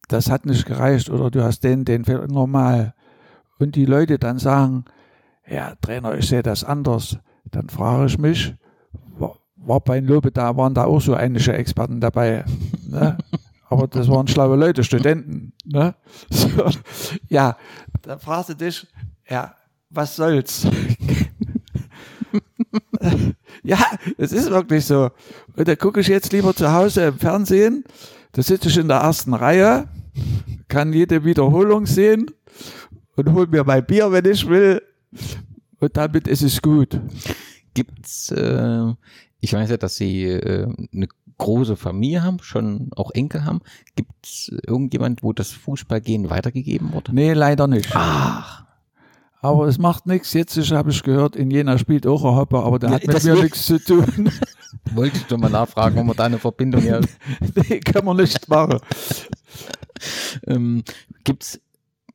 das 0.08 0.30
hat 0.30 0.46
nicht 0.46 0.66
gereicht 0.66 1.10
oder 1.10 1.32
du 1.32 1.44
hast 1.44 1.62
den, 1.64 1.86
den 1.86 2.04
normal. 2.28 2.94
Und 3.64 3.78
die 3.78 3.86
Leute 3.86 4.20
dann 4.20 4.40
sagen, 4.40 4.84
ja, 5.48 5.74
Trainer, 5.80 6.16
ich 6.18 6.28
sehe 6.28 6.44
das 6.44 6.66
anders. 6.66 7.18
Dann 7.50 7.70
frage 7.70 8.08
ich 8.08 8.18
mich, 8.18 8.54
war, 9.56 9.80
bei 9.80 10.02
Lobe 10.02 10.32
da, 10.32 10.58
waren 10.58 10.74
da 10.74 10.84
auch 10.84 11.00
so 11.00 11.14
einige 11.14 11.54
Experten 11.54 12.02
dabei. 12.02 12.44
Ne? 12.86 13.18
Aber 13.70 13.88
das 13.88 14.10
waren 14.10 14.28
schlaue 14.28 14.58
Leute, 14.58 14.84
Studenten. 14.84 15.54
Ne? 15.64 15.96
So, 16.30 16.50
ja, 17.30 17.56
dann 18.02 18.20
fragst 18.20 18.50
du 18.50 18.56
dich, 18.56 18.86
ja, 19.30 19.56
was 19.90 20.18
soll's? 20.18 20.68
ja, 23.64 23.78
es 24.18 24.34
ist 24.34 24.52
wirklich 24.52 24.86
so. 24.86 25.10
Und 25.56 25.68
da 25.70 25.78
gucke 25.78 26.02
ich 26.02 26.08
jetzt 26.08 26.34
lieber 26.34 26.54
zu 26.54 26.70
Hause 26.70 27.06
im 27.06 27.18
Fernsehen, 27.18 27.86
da 28.34 28.44
sitze 28.44 28.68
ich 28.68 28.78
in 28.78 28.90
der 28.90 28.98
ersten 28.98 29.34
Reihe, 29.34 29.88
kann 30.68 30.92
jede 30.92 31.24
Wiederholung 31.24 31.86
sehen 31.86 32.30
und 33.16 33.34
hol 33.34 33.48
mir 33.48 33.64
mein 33.64 33.86
Bier, 33.86 34.12
wenn 34.12 34.26
ich 34.26 34.48
will. 34.48 34.82
Und 35.80 35.98
damit 35.98 36.28
ist 36.28 36.42
es 36.42 36.62
gut. 36.62 37.00
Gibt's, 37.74 38.32
äh, 38.32 38.94
ich 39.40 39.54
weiß 39.54 39.70
ja, 39.70 39.78
dass 39.78 39.96
Sie 39.96 40.24
äh, 40.24 40.68
eine 40.94 41.08
große 41.38 41.76
Familie 41.76 42.24
haben, 42.24 42.40
schon 42.42 42.90
auch 42.96 43.12
Enkel 43.12 43.44
haben. 43.44 43.62
Gibt's 43.96 44.50
irgendjemand, 44.66 45.24
wo 45.24 45.34
das 45.34 45.52
Fußballgehen 45.52 46.30
weitergegeben 46.30 46.94
wurde? 46.94 47.14
Nee, 47.14 47.34
leider 47.34 47.68
nicht. 47.68 47.90
Ach. 47.94 48.64
Aber 49.42 49.68
es 49.68 49.78
macht 49.78 50.06
nichts. 50.06 50.32
Jetzt 50.32 50.56
habe 50.72 50.92
ich 50.92 51.04
gehört, 51.04 51.36
in 51.36 51.52
Jena 51.52 51.78
spielt 51.78 52.08
auch 52.08 52.24
ein 52.24 52.34
Hopper, 52.34 52.64
aber 52.64 52.80
der 52.80 52.92
hat 52.92 53.06
mit 53.06 53.24
mir 53.26 53.36
nichts 53.36 53.66
zu 53.66 53.78
tun. 53.78 54.32
Wollte 54.94 55.18
ich 55.18 55.26
doch 55.26 55.38
mal 55.38 55.50
nachfragen, 55.50 56.00
ob 56.00 56.06
man 56.06 56.16
da 56.16 56.24
eine 56.24 56.40
Verbindung 56.40 56.82
hat. 56.90 57.10
nee, 57.56 57.82
kann 57.82 58.06
man 58.06 58.18
nicht 58.18 58.48
machen. 58.48 58.80
ähm, 60.48 60.84
gibt's 61.26 61.60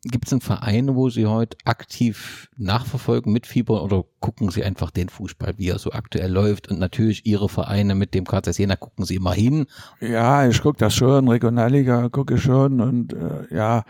Gibt 0.04 0.26
es 0.26 0.32
einen 0.32 0.40
Verein, 0.40 0.94
wo 0.94 1.10
Sie 1.10 1.26
heute 1.26 1.56
aktiv 1.64 2.48
nachverfolgen, 2.56 3.32
mitfiebern 3.32 3.80
oder 3.80 4.04
gucken 4.20 4.50
Sie 4.50 4.62
einfach 4.62 4.92
den 4.92 5.08
Fußball, 5.08 5.54
wie 5.56 5.70
er 5.70 5.80
so 5.80 5.90
aktuell 5.90 6.30
läuft? 6.30 6.70
Und 6.70 6.78
natürlich 6.78 7.26
Ihre 7.26 7.48
Vereine 7.48 7.96
mit 7.96 8.14
dem 8.14 8.24
KZ 8.24 8.56
Jena 8.56 8.76
gucken 8.76 9.04
Sie 9.04 9.16
immer 9.16 9.32
hin. 9.32 9.66
Ja, 10.00 10.46
ich 10.46 10.62
gucke 10.62 10.78
das 10.78 10.94
schon, 10.94 11.26
Regionalliga 11.26 12.08
gucke 12.10 12.34
ich 12.34 12.42
schon 12.42 12.80
und 12.80 13.12
äh, 13.12 13.52
ja, 13.52 13.82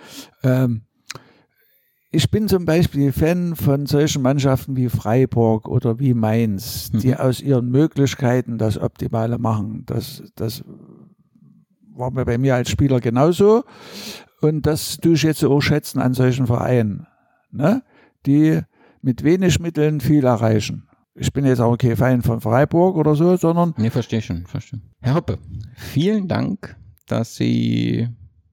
ähm, 0.43 0.83
ich 2.11 2.31
bin 2.31 2.49
zum 2.49 2.65
Beispiel 2.65 3.13
Fan 3.13 3.55
von 3.55 3.85
solchen 3.85 4.23
Mannschaften 4.23 4.77
wie 4.77 4.89
Freiburg 4.89 5.69
oder 5.69 5.99
wie 5.99 6.15
Mainz, 6.15 6.91
die 6.91 7.09
mhm. 7.09 7.15
aus 7.19 7.43
ihren 7.43 7.69
Möglichkeiten 7.69 8.57
das 8.57 8.79
Optimale 8.79 9.37
machen. 9.37 9.83
Das, 9.85 10.23
das 10.35 10.65
war 11.95 12.11
mir 12.11 12.25
bei 12.25 12.39
mir 12.39 12.55
als 12.55 12.71
Spieler 12.71 13.01
genauso. 13.01 13.65
Und 14.41 14.67
das 14.67 14.99
tue 14.99 15.15
ich 15.15 15.23
jetzt 15.23 15.45
auch 15.45 15.61
schätzen 15.61 16.01
an 16.01 16.15
solchen 16.15 16.47
Vereinen, 16.47 17.07
ne? 17.51 17.83
die 18.27 18.61
mit 19.03 19.25
wenig 19.25 19.59
Mitteln 19.59 20.01
viel 20.01 20.25
erreichen. 20.25 20.89
Ich 21.15 21.33
bin 21.33 21.45
jetzt 21.45 21.61
auch 21.61 21.77
kein 21.77 21.97
Fan 21.97 22.23
von 22.23 22.41
Freiburg 22.41 22.97
oder 22.97 23.17
so, 23.17 23.37
sondern. 23.37 23.75
Nee, 23.77 23.91
verstehe 23.91 24.23
schon, 24.23 24.47
verstehe. 24.47 24.81
Herr 25.01 25.15
Hoppe, 25.15 25.39
vielen 25.77 26.29
Dank, 26.29 26.77
dass 27.07 27.35
Sie 27.35 28.09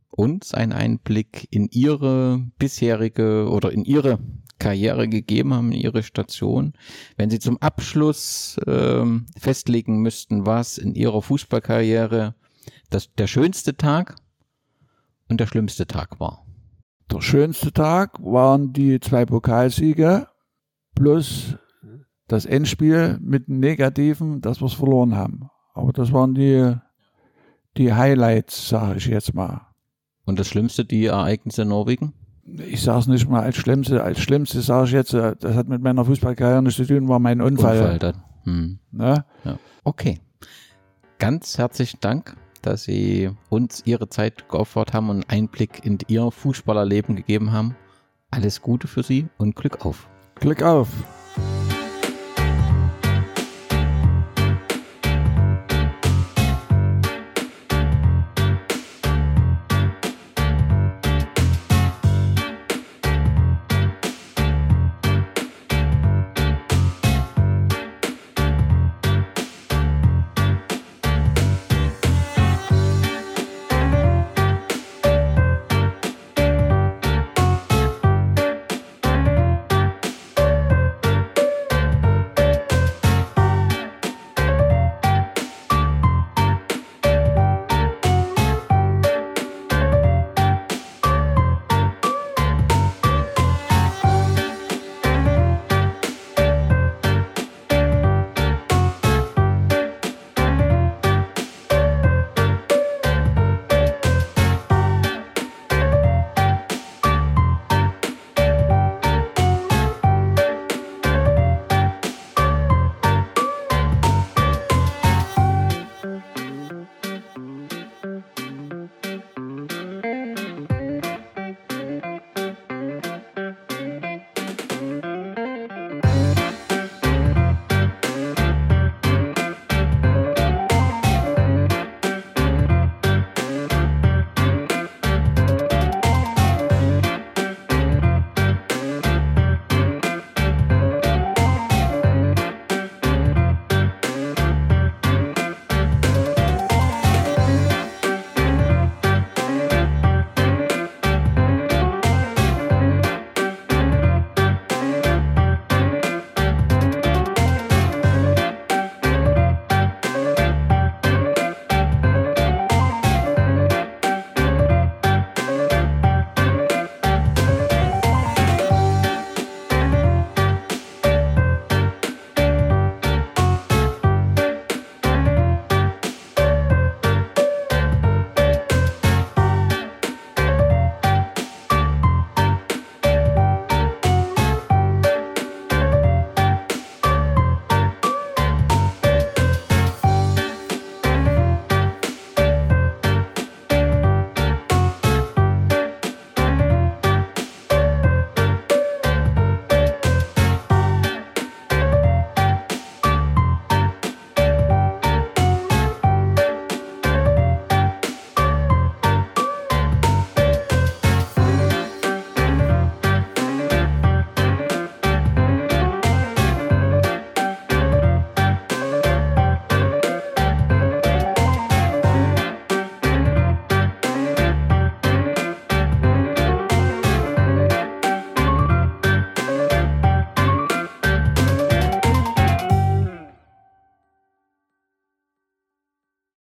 uns 0.10 0.54
einen 0.54 0.72
Einblick 0.72 1.48
in 1.52 1.68
Ihre 1.70 2.44
bisherige 2.58 3.50
oder 3.50 3.72
in 3.72 3.86
Ihre 3.86 4.20
Karriere 4.58 5.08
gegeben 5.08 5.54
haben, 5.54 5.72
in 5.72 5.80
Ihre 5.80 6.02
Station. 6.02 6.74
Wenn 7.18 7.30
Sie 7.30 7.40
zum 7.40 7.62
Abschluss 7.62 8.58
ähm, 8.66 9.28
festlegen 9.38 10.02
müssten, 10.02 10.46
was 10.46 10.80
in 10.80 10.96
Ihrer 10.96 11.22
Fußballkarriere 11.22 12.34
das, 12.90 13.14
der 13.14 13.28
schönste 13.28 13.78
Tag 13.78 14.16
und 15.30 15.40
der 15.40 15.48
schlimmste 15.48 15.88
Tag 15.88 16.20
war? 16.20 16.46
Der 17.12 17.22
schönste 17.22 17.72
Tag 17.72 18.20
waren 18.24 18.74
die 18.74 19.00
zwei 19.00 19.26
Pokalsiege 19.26 20.28
plus 20.96 21.58
das 22.28 22.46
Endspiel 22.46 23.20
mit 23.22 23.48
dem 23.48 23.60
Negativen, 23.60 24.42
dass 24.42 24.62
wir 24.62 24.66
es 24.66 24.74
verloren 24.74 25.16
haben. 25.16 25.50
Aber 25.74 25.94
das 25.94 26.12
waren 26.12 26.34
die, 26.34 26.74
die 27.78 27.94
Highlights, 27.94 28.70
sage 28.70 28.98
ich 28.98 29.06
jetzt 29.06 29.36
mal. 29.36 29.68
Und 30.26 30.40
das 30.40 30.48
Schlimmste, 30.48 30.86
die 30.86 31.06
Ereignisse 31.06 31.64
in 31.64 31.68
Norwegen? 31.68 32.14
Ich 32.46 32.82
sage 32.82 33.00
es 33.00 33.08
nicht 33.08 33.30
mal 33.30 33.42
als 33.42 33.58
Schlimmste. 33.58 34.04
Als 34.04 34.20
Schlimmste 34.20 34.62
sage 34.62 34.88
ich 34.88 34.92
jetzt, 34.94 35.14
das 35.14 35.56
hat 35.56 35.68
mit 35.68 35.82
meiner 35.82 36.06
Fußballkarriere 36.06 36.64
nichts 36.64 36.78
zu 36.78 36.86
tun, 36.86 37.08
war 37.08 37.20
mein 37.20 37.42
Unfall. 37.42 37.78
Unfall 37.80 38.00
dann. 38.00 38.24
Hm. 38.44 38.80
Ne? 38.92 39.26
Ja. 39.44 39.60
Okay. 39.84 40.20
Ganz 41.20 41.58
herzlichen 41.58 42.00
Dank 42.02 42.36
dass 42.66 42.84
Sie 42.84 43.30
uns 43.50 43.84
Ihre 43.86 44.10
Zeit 44.10 44.50
geopfert 44.50 44.94
haben 44.94 45.10
und 45.10 45.30
Einblick 45.30 45.86
in 45.86 45.98
Ihr 46.08 46.32
Fußballerleben 46.32 47.16
gegeben 47.16 47.52
haben. 47.52 47.76
Alles 48.32 48.62
Gute 48.62 48.88
für 48.88 49.04
Sie 49.04 49.28
und 49.38 49.56
Glück 49.56 49.86
auf. 49.86 50.10
Glück 50.36 50.64
auf. 50.64 50.90